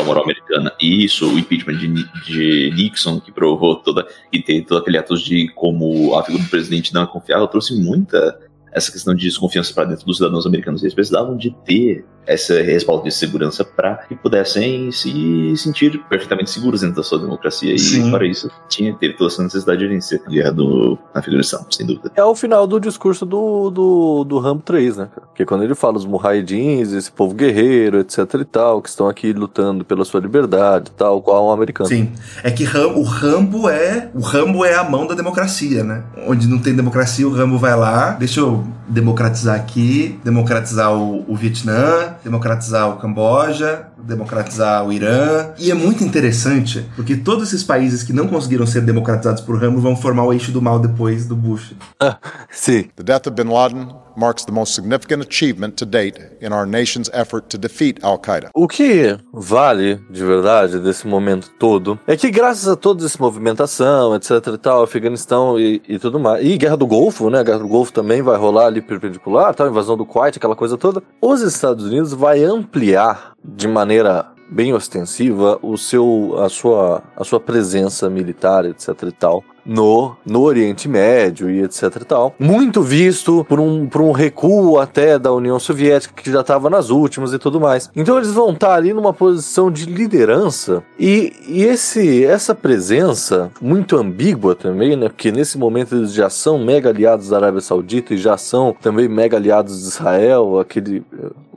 a 0.00 0.04
moral 0.04 0.24
americana. 0.24 0.72
E 0.80 1.04
isso, 1.04 1.28
o 1.28 1.38
impeachment 1.38 1.76
de, 1.76 1.88
de, 2.24 2.72
Nixon, 2.74 3.20
que 3.20 3.32
provou 3.32 3.76
toda, 3.76 4.06
e 4.32 4.42
teve 4.42 4.62
todo 4.62 4.78
aquele 4.78 4.98
ato 4.98 5.16
de 5.16 5.48
como 5.54 6.14
a 6.16 6.24
figura 6.24 6.44
do 6.44 6.50
presidente 6.50 6.94
não 6.94 7.02
é 7.02 7.06
confiável, 7.06 7.46
trouxe 7.46 7.74
muita 7.80 8.38
essa 8.72 8.90
questão 8.90 9.14
de 9.14 9.24
desconfiança 9.24 9.72
para 9.74 9.84
dentro 9.84 10.06
dos 10.06 10.18
cidadãos 10.18 10.46
americanos. 10.46 10.82
Eles 10.82 10.94
precisavam 10.94 11.36
de 11.36 11.50
ter 11.64 12.04
esse 12.26 12.62
respaldo 12.62 13.04
de 13.04 13.10
segurança 13.10 13.64
para 13.64 13.96
que 13.96 14.14
pudessem 14.14 14.92
se 14.92 15.56
sentir 15.56 15.98
perfeitamente 16.08 16.50
seguros 16.50 16.82
dentro 16.82 16.96
da 16.96 17.02
sua 17.02 17.18
democracia. 17.18 17.76
Sim. 17.76 18.08
E 18.08 18.10
para 18.10 18.26
isso 18.26 18.50
tinha 18.68 18.94
teve 18.94 19.14
toda 19.14 19.32
essa 19.32 19.42
necessidade 19.42 19.80
de 19.80 19.88
vencer 19.88 20.22
a 20.24 20.30
guerra 20.30 20.52
do, 20.52 20.98
na 21.14 21.20
Afeganistão, 21.20 21.66
sem 21.70 21.86
dúvida. 21.86 22.12
É 22.14 22.22
o 22.22 22.34
final 22.34 22.66
do 22.66 22.78
discurso 22.78 23.26
do, 23.26 23.70
do, 23.70 24.24
do 24.24 24.38
Rambo 24.38 24.62
3, 24.62 24.96
né? 24.98 25.08
Que 25.34 25.42
é 25.42 25.46
quando 25.46 25.64
ele 25.64 25.74
fala 25.74 25.96
os 25.96 26.04
mujahidins, 26.04 26.92
esse 26.92 27.10
povo 27.10 27.34
guerreiro, 27.34 27.98
etc 27.98 28.18
e 28.40 28.44
tal, 28.44 28.80
que 28.80 28.88
estão 28.88 29.08
aqui 29.08 29.32
lutando 29.32 29.84
pela 29.84 30.04
sua 30.04 30.20
liberdade, 30.20 30.90
tal 30.96 31.20
qual 31.20 31.48
um 31.48 31.50
americano. 31.50 31.88
Sim. 31.88 32.12
É 32.44 32.50
que 32.50 32.64
o 32.64 33.02
Rambo 33.02 33.68
é 33.68 34.10
o 34.14 34.20
Rambo 34.20 34.64
é 34.64 34.74
a 34.74 34.84
mão 34.84 35.06
da 35.06 35.14
democracia, 35.14 35.82
né? 35.82 36.04
Onde 36.26 36.46
não 36.46 36.58
tem 36.58 36.74
democracia, 36.74 37.26
o 37.26 37.32
Rambo 37.32 37.58
vai 37.58 37.76
lá, 37.76 38.10
deixa 38.12 38.40
eu 38.40 38.59
democratizar 38.88 39.56
aqui, 39.56 40.18
democratizar 40.24 40.92
o, 40.92 41.24
o 41.30 41.36
Vietnã, 41.36 42.14
democratizar 42.22 42.88
o 42.90 42.96
Camboja, 42.96 43.86
democratizar 43.98 44.86
o 44.86 44.92
Irã. 44.92 45.52
E 45.58 45.70
é 45.70 45.74
muito 45.74 46.04
interessante, 46.04 46.86
porque 46.96 47.16
todos 47.16 47.48
esses 47.48 47.62
países 47.62 48.02
que 48.02 48.12
não 48.12 48.26
conseguiram 48.28 48.66
ser 48.66 48.82
democratizados 48.82 49.42
por 49.42 49.60
Rambo 49.60 49.80
vão 49.80 49.96
formar 49.96 50.24
o 50.24 50.32
eixo 50.32 50.52
do 50.52 50.60
mal 50.62 50.78
depois 50.78 51.26
do 51.26 51.36
Bush. 51.36 51.74
Ah, 52.00 52.18
sim. 52.50 52.84
The 52.96 53.02
death 53.02 53.26
of 53.26 53.30
Bin 53.30 53.50
Laden 53.50 53.88
marks 54.20 54.44
the 54.44 54.52
most 54.52 54.74
significant 54.74 55.26
achievement 55.26 55.76
to 55.76 55.86
date 55.86 56.20
in 56.42 56.52
our 56.52 56.66
nation's 56.66 57.08
effort 57.14 57.48
to 57.48 57.56
defeat 57.56 57.98
Al-Qaeda. 58.04 58.50
O 58.54 58.68
que 58.68 59.16
vale 59.32 59.98
de 60.10 60.22
verdade 60.24 60.78
desse 60.78 61.06
momento 61.06 61.50
todo 61.58 61.98
é 62.06 62.16
que 62.16 62.30
graças 62.30 62.68
a 62.68 62.76
toda 62.76 63.04
essa 63.06 63.16
movimentação, 63.18 64.14
etc 64.14 64.46
e 64.54 64.58
tal, 64.58 64.82
Afeganistão 64.82 65.58
e, 65.58 65.80
e 65.88 65.98
tudo 65.98 66.20
mais, 66.20 66.44
e 66.44 66.58
Guerra 66.58 66.76
do 66.76 66.86
Golfo, 66.86 67.30
né, 67.30 67.40
a 67.40 67.42
Guerra 67.42 67.60
do 67.60 67.68
Golfo 67.68 67.92
também 67.92 68.20
vai 68.20 68.36
rolar 68.36 68.66
ali 68.66 68.82
perpendicular, 68.82 69.54
tal, 69.54 69.68
invasão 69.68 69.96
do 69.96 70.04
Kuwait, 70.04 70.36
aquela 70.36 70.56
coisa 70.56 70.76
toda, 70.76 71.02
os 71.20 71.40
Estados 71.40 71.86
Unidos 71.86 72.12
vai 72.12 72.44
ampliar 72.44 73.32
de 73.42 73.66
maneira 73.66 74.26
bem 74.50 74.74
ostensiva 74.74 75.58
o 75.62 75.78
seu 75.78 76.34
a 76.38 76.48
sua 76.48 77.02
a 77.16 77.22
sua 77.22 77.38
presença 77.38 78.10
militar 78.10 78.64
etc 78.64 78.88
e 79.04 79.12
tal 79.12 79.44
no, 79.64 80.16
no 80.24 80.40
Oriente 80.42 80.88
Médio 80.88 81.50
e 81.50 81.62
etc 81.62 81.96
e 82.00 82.04
tal. 82.04 82.34
Muito 82.38 82.82
visto 82.82 83.44
por 83.48 83.60
um, 83.60 83.86
por 83.86 84.00
um 84.02 84.12
recuo 84.12 84.78
até 84.78 85.18
da 85.18 85.32
União 85.32 85.58
Soviética, 85.58 86.14
que 86.14 86.30
já 86.30 86.40
estava 86.40 86.70
nas 86.70 86.90
últimas 86.90 87.32
e 87.32 87.38
tudo 87.38 87.60
mais. 87.60 87.90
Então 87.94 88.16
eles 88.16 88.32
vão 88.32 88.50
estar 88.50 88.68
tá 88.68 88.74
ali 88.74 88.92
numa 88.92 89.12
posição 89.12 89.70
de 89.70 89.86
liderança 89.86 90.82
e, 90.98 91.32
e 91.46 91.62
esse, 91.62 92.24
essa 92.24 92.54
presença, 92.54 93.50
muito 93.60 93.96
ambígua 93.96 94.54
também, 94.54 94.96
né? 94.96 95.08
Porque 95.08 95.30
nesse 95.30 95.58
momento 95.58 95.94
eles 95.94 96.12
já 96.12 96.30
são 96.30 96.58
mega 96.58 96.88
aliados 96.90 97.28
da 97.28 97.36
Arábia 97.36 97.60
Saudita 97.60 98.14
e 98.14 98.16
já 98.16 98.36
são 98.36 98.74
também 98.80 99.08
mega 99.08 99.36
aliados 99.36 99.80
de 99.80 99.88
Israel, 99.88 100.58
aquele, 100.58 101.04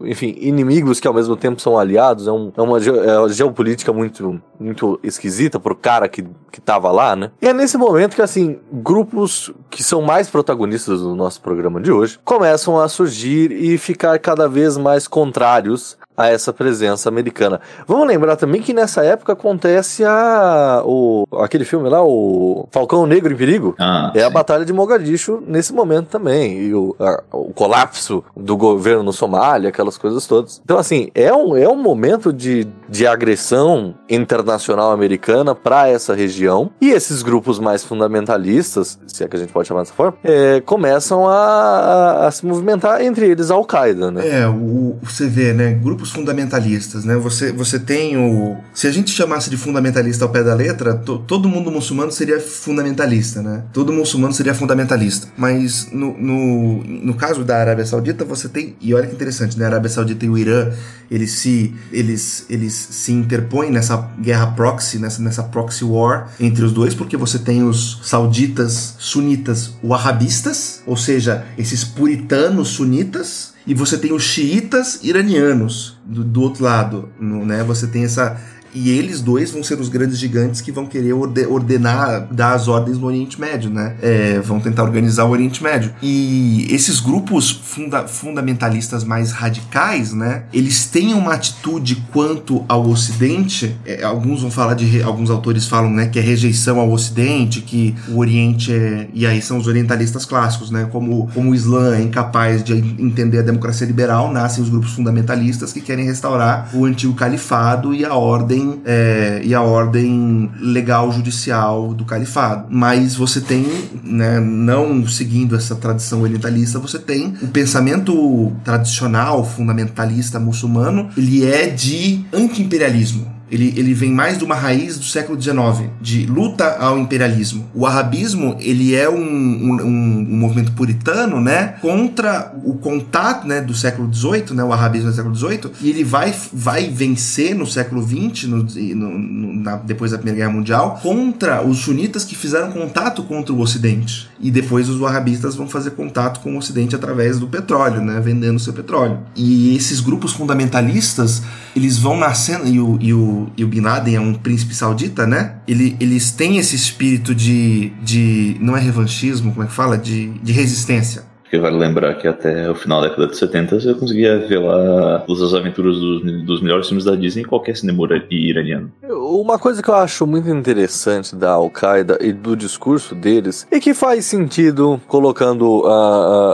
enfim, 0.01 0.35
inimigos 0.39 0.99
que 0.99 1.07
ao 1.07 1.13
mesmo 1.13 1.35
tempo 1.35 1.61
são 1.61 1.77
aliados. 1.77 2.27
É, 2.27 2.31
um, 2.31 2.51
é 2.55 2.61
uma, 2.61 2.77
é 2.79 3.19
uma 3.19 3.29
geopolítica 3.29 3.93
muito, 3.93 4.41
muito 4.59 4.99
esquisita 5.03 5.59
pro 5.59 5.75
cara 5.75 6.07
que, 6.07 6.25
que 6.51 6.61
tava 6.61 6.91
lá, 6.91 7.15
né? 7.15 7.31
E 7.41 7.47
é 7.47 7.53
nesse 7.53 7.77
momento 7.77 7.92
momento 7.93 8.15
que, 8.15 8.21
assim, 8.21 8.59
grupos 8.71 9.51
que 9.69 9.83
são 9.83 10.01
mais 10.01 10.29
protagonistas 10.29 11.01
do 11.01 11.15
nosso 11.15 11.41
programa 11.41 11.79
de 11.79 11.91
hoje 11.91 12.19
começam 12.23 12.79
a 12.79 12.87
surgir 12.87 13.51
e 13.51 13.77
ficar 13.77 14.17
cada 14.19 14.47
vez 14.47 14.77
mais 14.77 15.07
contrários 15.07 15.97
a 16.15 16.27
essa 16.29 16.53
presença 16.53 17.09
americana. 17.09 17.59
Vamos 17.87 18.07
lembrar 18.07 18.35
também 18.35 18.61
que 18.61 18.73
nessa 18.73 19.03
época 19.03 19.33
acontece 19.33 20.03
a, 20.05 20.81
o, 20.85 21.25
aquele 21.41 21.65
filme 21.65 21.89
lá, 21.89 22.03
o 22.03 22.67
Falcão 22.71 23.05
Negro 23.05 23.33
em 23.33 23.37
Perigo. 23.37 23.75
Ah, 23.79 24.11
É 24.13 24.23
a 24.23 24.27
sim. 24.27 24.33
Batalha 24.33 24.65
de 24.65 24.73
Mogadishu 24.73 25.41
nesse 25.47 25.73
momento 25.73 26.07
também. 26.07 26.57
E 26.59 26.73
o, 26.75 26.95
a- 26.99 27.23
o 27.31 27.51
colapso 27.53 28.23
do 28.35 28.55
governo 28.55 29.03
no 29.03 29.13
Somália, 29.13 29.69
aquelas 29.69 29.97
coisas 29.97 30.27
todas. 30.27 30.61
Então, 30.63 30.77
assim, 30.77 31.09
é 31.15 31.33
um, 31.33 31.55
é 31.55 31.67
um 31.67 31.75
momento 31.75 32.31
de, 32.31 32.67
de 32.87 33.07
agressão 33.07 33.95
internacional 34.09 34.91
americana 34.91 35.55
para 35.55 35.87
essa 35.87 36.13
região. 36.13 36.69
E 36.79 36.89
esses 36.89 37.21
grupos 37.23 37.59
mais 37.59 37.83
fundamentalistas, 37.83 38.99
se 39.07 39.23
é 39.23 39.27
que 39.27 39.35
a 39.35 39.39
gente 39.39 39.51
pode 39.51 39.67
chamar 39.67 39.81
dessa 39.81 39.93
forma, 39.93 40.17
é, 40.23 40.61
começam 40.61 41.27
a, 41.27 41.33
a- 41.33 42.27
a 42.27 42.31
se 42.31 42.45
movimentar, 42.45 43.01
entre 43.01 43.27
eles 43.27 43.49
a 43.51 43.55
Al-Qaeda, 43.55 44.11
né? 44.11 44.41
É, 44.41 44.47
o, 44.47 44.97
você 45.01 45.27
vê, 45.27 45.53
né? 45.53 45.71
Grupos 45.73 46.02
fundamentalistas, 46.11 47.05
né? 47.05 47.15
Você, 47.17 47.51
você 47.51 47.79
tem 47.79 48.17
o. 48.17 48.57
Se 48.73 48.87
a 48.87 48.91
gente 48.91 49.11
chamasse 49.11 49.49
de 49.49 49.57
fundamentalista 49.57 50.25
ao 50.25 50.31
pé 50.31 50.43
da 50.43 50.53
letra, 50.53 50.95
to- 50.95 51.19
todo 51.19 51.47
mundo 51.49 51.71
muçulmano 51.71 52.11
seria 52.11 52.39
fundamentalista, 52.39 53.41
né? 53.41 53.63
Todo 53.71 53.91
muçulmano 53.93 54.33
seria 54.33 54.53
fundamentalista. 54.53 55.27
Mas 55.37 55.87
no, 55.91 56.17
no, 56.17 56.83
no 56.83 57.13
caso 57.13 57.43
da 57.43 57.57
Arábia 57.57 57.85
Saudita, 57.85 58.25
você 58.25 58.49
tem. 58.49 58.75
E 58.81 58.93
olha 58.93 59.07
que 59.07 59.13
interessante, 59.15 59.57
né? 59.57 59.65
A 59.65 59.67
Arábia 59.69 59.89
Saudita 59.89 60.25
e 60.25 60.29
o 60.29 60.37
Irã, 60.37 60.71
eles 61.09 61.31
se, 61.31 61.73
eles, 61.91 62.45
eles 62.49 62.73
se 62.73 63.11
interpõem 63.11 63.71
nessa 63.71 63.97
guerra 64.19 64.47
proxy, 64.47 64.97
nessa, 64.99 65.21
nessa 65.21 65.43
proxy 65.43 65.83
war 65.83 66.29
entre 66.39 66.63
os 66.65 66.71
dois, 66.71 66.93
porque 66.93 67.15
você 67.17 67.37
tem 67.39 67.63
os 67.63 67.99
sauditas, 68.03 68.95
sunitas, 68.97 69.73
wahhabistas, 69.83 70.81
ou 70.85 70.97
seja, 70.97 71.45
esses 71.57 71.83
puritanos 71.83 72.69
sunitas, 72.69 73.52
e 73.65 73.73
você 73.73 73.97
tem 73.97 74.11
os 74.13 74.23
xiitas 74.23 74.99
iranianos 75.03 75.97
do, 76.05 76.23
do 76.23 76.41
outro 76.41 76.63
lado, 76.63 77.09
no- 77.19 77.45
né? 77.45 77.63
Você 77.63 77.87
tem 77.87 78.03
essa 78.03 78.37
e 78.73 78.89
eles 78.89 79.21
dois 79.21 79.51
vão 79.51 79.63
ser 79.63 79.79
os 79.79 79.89
grandes 79.89 80.17
gigantes 80.17 80.61
que 80.61 80.71
vão 80.71 80.85
querer 80.85 81.13
orde- 81.13 81.45
ordenar, 81.45 82.27
dar 82.31 82.53
as 82.53 82.67
ordens 82.67 82.97
no 82.97 83.07
Oriente 83.07 83.39
Médio, 83.39 83.69
né? 83.69 83.95
É, 84.01 84.39
vão 84.39 84.59
tentar 84.59 84.83
organizar 84.83 85.25
o 85.25 85.31
Oriente 85.31 85.61
Médio. 85.63 85.91
E 86.01 86.67
esses 86.69 86.99
grupos 86.99 87.49
funda- 87.51 88.07
fundamentalistas 88.07 89.03
mais 89.03 89.31
radicais, 89.31 90.13
né? 90.13 90.43
Eles 90.53 90.85
têm 90.85 91.13
uma 91.13 91.33
atitude 91.33 92.03
quanto 92.11 92.63
ao 92.67 92.87
Ocidente. 92.89 93.75
é, 93.85 94.03
alguns 94.03 94.41
vão 94.41 94.51
falar 94.51 94.73
de, 94.73 95.01
alguns 95.03 95.29
autores 95.29 95.67
falam, 95.67 95.89
né, 95.89 96.07
que 96.07 96.19
é 96.19 96.21
rejeição 96.21 96.79
ao 96.79 96.91
Ocidente, 96.91 97.61
que 97.61 97.95
o 98.09 98.19
Oriente 98.19 98.73
é, 98.73 99.07
e 99.13 99.25
aí 99.25 99.41
são 99.41 99.57
os 99.57 99.67
orientalistas 99.67 100.25
clássicos, 100.25 100.69
né? 100.71 100.87
Como, 100.91 101.27
como 101.33 101.51
o 101.51 101.55
Islã 101.55 101.95
é 101.95 102.01
incapaz 102.01 102.63
de 102.63 102.73
entender 102.73 103.39
a 103.39 103.41
democracia 103.41 103.85
liberal, 103.87 104.31
nascem 104.31 104.63
os 104.63 104.69
grupos 104.69 104.93
fundamentalistas 104.93 105.71
que 105.73 105.81
querem 105.81 106.05
restaurar 106.05 106.69
o 106.73 106.85
antigo 106.85 107.13
califado 107.13 107.93
e 107.93 108.03
a 108.05 108.13
ordem 108.15 108.62
é, 108.85 109.41
e 109.43 109.53
a 109.53 109.61
ordem 109.61 110.51
legal 110.59 111.11
judicial 111.11 111.93
do 111.93 112.05
califado. 112.05 112.67
Mas 112.69 113.15
você 113.15 113.41
tem, 113.41 113.65
né, 114.03 114.39
não 114.39 115.07
seguindo 115.07 115.55
essa 115.55 115.75
tradição 115.75 116.21
orientalista, 116.21 116.79
você 116.79 116.99
tem 116.99 117.33
o 117.41 117.47
pensamento 117.47 118.51
tradicional 118.63 119.45
fundamentalista 119.45 120.39
muçulmano, 120.39 121.09
ele 121.17 121.45
é 121.45 121.67
de 121.67 122.25
anti-imperialismo. 122.33 123.32
Ele, 123.51 123.73
ele 123.77 123.93
vem 123.93 124.11
mais 124.11 124.37
de 124.37 124.43
uma 124.43 124.55
raiz 124.55 124.97
do 124.97 125.03
século 125.05 125.39
XIX, 125.39 125.89
de 126.01 126.25
luta 126.25 126.77
ao 126.79 126.97
imperialismo. 126.97 127.65
O 127.73 127.85
arabismo, 127.85 128.55
ele 128.59 128.95
é 128.95 129.07
um, 129.07 129.15
um, 129.15 129.81
um- 129.83 130.25
movimento 130.27 130.71
puritano, 130.71 131.39
né? 131.39 131.75
Contra 131.81 132.51
o 132.63 132.73
contato, 132.75 133.45
né? 133.47 133.61
Do 133.61 133.73
século 133.75 134.11
XVIII, 134.13 134.53
né? 134.55 134.63
O 134.63 134.73
arabismo 134.73 135.09
do 135.09 135.15
século 135.15 135.35
XVIII. 135.35 135.71
E 135.81 135.89
ele 135.89 136.03
vai, 136.03 136.33
vai 136.51 136.89
vencer 136.89 137.53
no 137.55 137.67
século 137.67 138.01
XX, 138.01 138.45
no- 138.47 138.63
no- 138.63 139.53
na- 139.61 139.75
depois 139.77 140.11
da 140.11 140.17
Primeira 140.17 140.39
Guerra 140.39 140.51
Mundial, 140.57 140.99
contra 141.03 141.61
os 141.63 141.77
sunitas 141.79 142.23
que 142.25 142.35
fizeram 142.35 142.71
contato 142.71 143.21
contra 143.23 143.53
o 143.53 143.59
Ocidente. 143.59 144.29
E 144.39 144.49
depois 144.49 144.89
os 144.89 144.99
wahhabistas 144.99 145.55
vão 145.55 145.67
fazer 145.67 145.91
contato 145.91 146.39
com 146.39 146.55
o 146.55 146.57
Ocidente 146.57 146.95
através 146.95 147.37
do 147.39 147.47
petróleo, 147.47 148.01
né? 148.01 148.19
Vendendo 148.19 148.59
seu 148.59 148.73
petróleo. 148.73 149.19
E 149.35 149.75
esses 149.75 149.99
grupos 149.99 150.33
fundamentalistas, 150.33 151.43
eles 151.75 151.97
vão 151.97 152.17
nascendo, 152.17 152.67
e 152.67 152.79
o, 152.79 152.97
e 152.99 153.13
o, 153.13 153.32
e 153.57 153.63
o 153.63 153.67
Bin 153.67 153.81
Laden 153.81 154.15
é 154.15 154.19
um 154.19 154.33
príncipe 154.33 154.73
saudita, 154.73 155.25
né? 155.25 155.55
Ele, 155.67 155.95
eles 155.99 156.31
têm 156.31 156.57
esse 156.57 156.75
espírito 156.75 157.33
de, 157.33 157.91
de. 158.01 158.57
Não 158.59 158.75
é 158.75 158.79
revanchismo, 158.79 159.51
como 159.51 159.63
é 159.63 159.67
que 159.67 159.73
fala? 159.73 159.97
De, 159.97 160.29
de 160.39 160.51
resistência. 160.51 161.23
Porque 161.53 161.61
vale 161.61 161.77
lembrar 161.77 162.15
que 162.15 162.27
até 162.27 162.67
o 162.67 162.73
final 162.73 162.99
da 162.99 163.09
década 163.09 163.27
de 163.27 163.37
70 163.37 163.79
você 163.79 163.93
conseguia 163.93 164.39
ver 164.39 164.57
lá 164.57 165.23
as 165.29 165.53
aventuras 165.53 165.95
dos, 165.99 166.43
dos 166.43 166.61
melhores 166.63 166.87
filmes 166.87 167.05
da 167.05 167.15
Disney 167.15 167.43
em 167.43 167.45
qualquer 167.45 167.77
cinema 167.77 168.05
ira- 168.05 168.25
iraniano. 168.31 168.91
Uma 169.07 169.59
coisa 169.59 169.83
que 169.83 169.87
eu 169.87 169.93
acho 169.93 170.25
muito 170.25 170.49
interessante 170.49 171.35
da 171.35 171.51
Al-Qaeda 171.51 172.17
e 172.21 172.33
do 172.33 172.55
discurso 172.55 173.13
deles, 173.13 173.67
e 173.71 173.79
que 173.79 173.93
faz 173.93 174.25
sentido 174.25 174.99
colocando 175.07 175.85
a, 175.85 175.91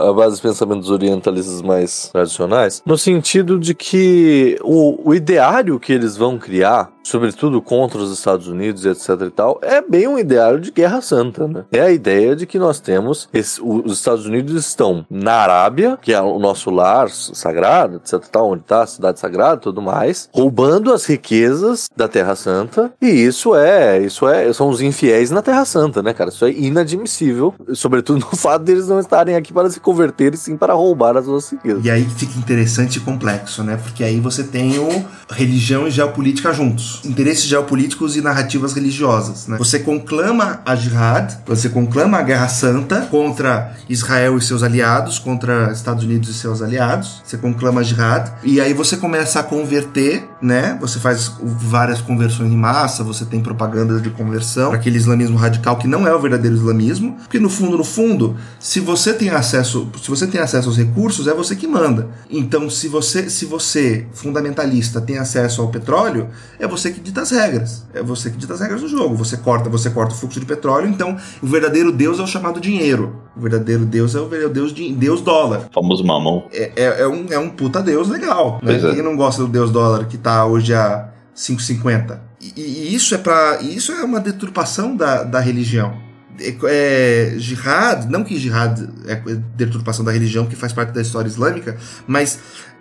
a, 0.04 0.10
a 0.10 0.12
base 0.12 0.36
de 0.36 0.42
pensamentos 0.42 0.90
orientalistas 0.90 1.62
mais 1.62 2.10
tradicionais, 2.12 2.82
no 2.84 2.98
sentido 2.98 3.58
de 3.58 3.74
que 3.74 4.58
o, 4.62 5.08
o 5.10 5.14
ideário 5.14 5.80
que 5.80 5.94
eles 5.94 6.14
vão 6.14 6.36
criar, 6.38 6.92
sobretudo 7.02 7.62
contra 7.62 7.96
os 7.98 8.12
Estados 8.12 8.48
Unidos 8.48 8.84
etc 8.84 9.18
e 9.26 9.30
tal, 9.30 9.58
é 9.62 9.80
bem 9.80 10.06
um 10.06 10.18
ideário 10.18 10.60
de 10.60 10.70
guerra 10.70 11.00
santa, 11.00 11.48
né? 11.48 11.64
É 11.72 11.80
a 11.80 11.90
ideia 11.90 12.36
de 12.36 12.44
que 12.44 12.58
nós 12.58 12.80
temos, 12.80 13.30
esse- 13.32 13.62
os 13.62 13.94
Estados 13.94 14.26
Unidos 14.26 14.54
estão 14.66 14.89
na 15.10 15.34
Arábia, 15.34 15.98
que 16.00 16.12
é 16.12 16.20
o 16.20 16.38
nosso 16.38 16.70
lar 16.70 17.08
sagrado, 17.10 17.96
etc 17.96 18.20
tal, 18.30 18.50
onde 18.50 18.62
está 18.62 18.82
a 18.82 18.86
cidade 18.86 19.20
sagrada 19.20 19.58
tudo 19.58 19.82
mais, 19.82 20.28
roubando 20.32 20.92
as 20.92 21.04
riquezas 21.04 21.88
da 21.96 22.08
Terra 22.08 22.34
Santa, 22.34 22.92
e 23.00 23.08
isso 23.08 23.54
é, 23.54 23.98
isso 24.00 24.28
é, 24.28 24.52
são 24.52 24.68
os 24.68 24.80
infiéis 24.80 25.30
na 25.30 25.42
Terra 25.42 25.64
Santa, 25.64 26.02
né, 26.02 26.12
cara? 26.12 26.30
Isso 26.30 26.44
é 26.44 26.50
inadmissível, 26.50 27.54
sobretudo 27.74 28.20
no 28.30 28.36
fato 28.36 28.64
deles 28.64 28.88
não 28.88 29.00
estarem 29.00 29.36
aqui 29.36 29.52
para 29.52 29.70
se 29.70 29.80
converter 29.80 30.34
e 30.34 30.36
sim 30.36 30.56
para 30.56 30.74
roubar 30.74 31.16
as 31.16 31.26
nossas 31.26 31.50
riquezas. 31.50 31.84
E 31.84 31.90
aí 31.90 32.04
fica 32.04 32.38
interessante 32.38 32.96
e 32.96 33.00
complexo, 33.00 33.62
né? 33.62 33.76
Porque 33.76 34.04
aí 34.04 34.20
você 34.20 34.44
tem 34.44 34.78
o 34.78 35.04
religião 35.30 35.86
e 35.86 35.90
geopolítica 35.90 36.52
juntos. 36.52 37.00
Interesses 37.04 37.44
geopolíticos 37.44 38.16
e 38.16 38.20
narrativas 38.20 38.72
religiosas, 38.72 39.46
né? 39.46 39.56
Você 39.58 39.78
conclama 39.78 40.60
a 40.64 40.74
jihad, 40.74 41.38
você 41.46 41.68
conclama 41.68 42.18
a 42.18 42.22
guerra 42.22 42.48
santa 42.48 43.02
contra 43.02 43.74
Israel 43.88 44.36
e 44.36 44.42
seus 44.42 44.62
aliados, 44.62 44.79
contra 45.18 45.70
Estados 45.72 46.04
Unidos 46.04 46.28
e 46.28 46.34
seus 46.34 46.62
aliados. 46.62 47.22
Você 47.24 47.36
conclama 47.36 47.82
jihad 47.84 48.32
e 48.42 48.60
aí 48.60 48.72
você 48.72 48.96
começa 48.96 49.40
a 49.40 49.42
converter, 49.42 50.28
né? 50.40 50.76
Você 50.80 50.98
faz 50.98 51.32
várias 51.42 52.00
conversões 52.00 52.52
em 52.52 52.56
massa, 52.56 53.04
você 53.04 53.24
tem 53.24 53.40
propaganda 53.40 54.00
de 54.00 54.10
conversão 54.10 54.70
para 54.70 54.78
aquele 54.78 54.96
islamismo 54.96 55.36
radical 55.36 55.76
que 55.76 55.86
não 55.86 56.06
é 56.06 56.14
o 56.14 56.20
verdadeiro 56.20 56.56
islamismo, 56.56 57.16
porque 57.20 57.38
no 57.38 57.48
fundo, 57.48 57.76
no 57.76 57.84
fundo, 57.84 58.36
se 58.58 58.80
você 58.80 59.12
tem 59.12 59.30
acesso, 59.30 59.90
se 60.02 60.08
você 60.08 60.26
tem 60.26 60.40
acesso 60.40 60.68
aos 60.68 60.76
recursos, 60.76 61.26
é 61.26 61.34
você 61.34 61.54
que 61.54 61.66
manda. 61.66 62.08
Então, 62.28 62.68
se 62.70 62.88
você, 62.88 63.28
se 63.28 63.44
você 63.44 64.06
fundamentalista 64.12 65.00
tem 65.00 65.18
acesso 65.18 65.62
ao 65.62 65.68
petróleo, 65.68 66.28
é 66.58 66.66
você 66.66 66.90
que 66.90 67.00
dita 67.00 67.22
as 67.22 67.30
regras. 67.30 67.84
É 67.92 68.02
você 68.02 68.30
que 68.30 68.36
dita 68.36 68.54
as 68.54 68.60
regras 68.60 68.80
do 68.80 68.88
jogo. 68.88 69.14
Você 69.16 69.36
corta, 69.36 69.68
você 69.68 69.90
corta 69.90 70.14
o 70.14 70.16
fluxo 70.16 70.40
de 70.40 70.46
petróleo, 70.46 70.88
então 70.88 71.16
o 71.42 71.46
verdadeiro 71.46 71.92
Deus 71.92 72.18
é 72.18 72.22
o 72.22 72.26
chamado 72.26 72.60
dinheiro. 72.60 73.16
O 73.36 73.40
verdadeiro 73.40 73.84
Deus 73.84 74.14
é 74.14 74.20
o 74.20 74.28
verdadeiro 74.28 74.69
Deus, 74.72 74.74
de- 74.74 74.92
Deus 74.94 75.20
dólar. 75.20 75.68
O 75.70 75.74
famoso 75.74 76.04
mamão. 76.04 76.46
É, 76.52 76.72
é, 76.76 77.00
é 77.02 77.08
um, 77.08 77.26
é 77.30 77.38
um 77.38 77.50
puta 77.50 77.82
Deus 77.82 78.08
legal. 78.08 78.60
Né? 78.62 78.76
É. 78.76 78.94
Quem 78.94 79.02
não 79.02 79.16
gosta 79.16 79.42
do 79.42 79.48
Deus 79.48 79.70
dólar 79.70 80.06
que 80.06 80.16
tá 80.18 80.44
hoje 80.46 80.74
a 80.74 81.08
5,50? 81.36 82.18
E, 82.40 82.60
e 82.60 82.94
isso 82.94 83.14
é 83.14 83.18
para 83.18 83.60
isso 83.60 83.92
é 83.92 84.02
uma 84.02 84.20
deturpação 84.20 84.96
da, 84.96 85.22
da 85.22 85.40
religião. 85.40 85.94
É, 86.38 86.56
é, 86.64 87.34
jihad, 87.36 88.06
não 88.08 88.24
que 88.24 88.38
jihad 88.38 88.88
é 89.06 89.16
deturpação 89.54 90.04
da 90.04 90.10
religião 90.10 90.46
que 90.46 90.56
faz 90.56 90.72
parte 90.72 90.90
da 90.92 91.02
história 91.02 91.28
islâmica, 91.28 91.76
mas 92.06 92.38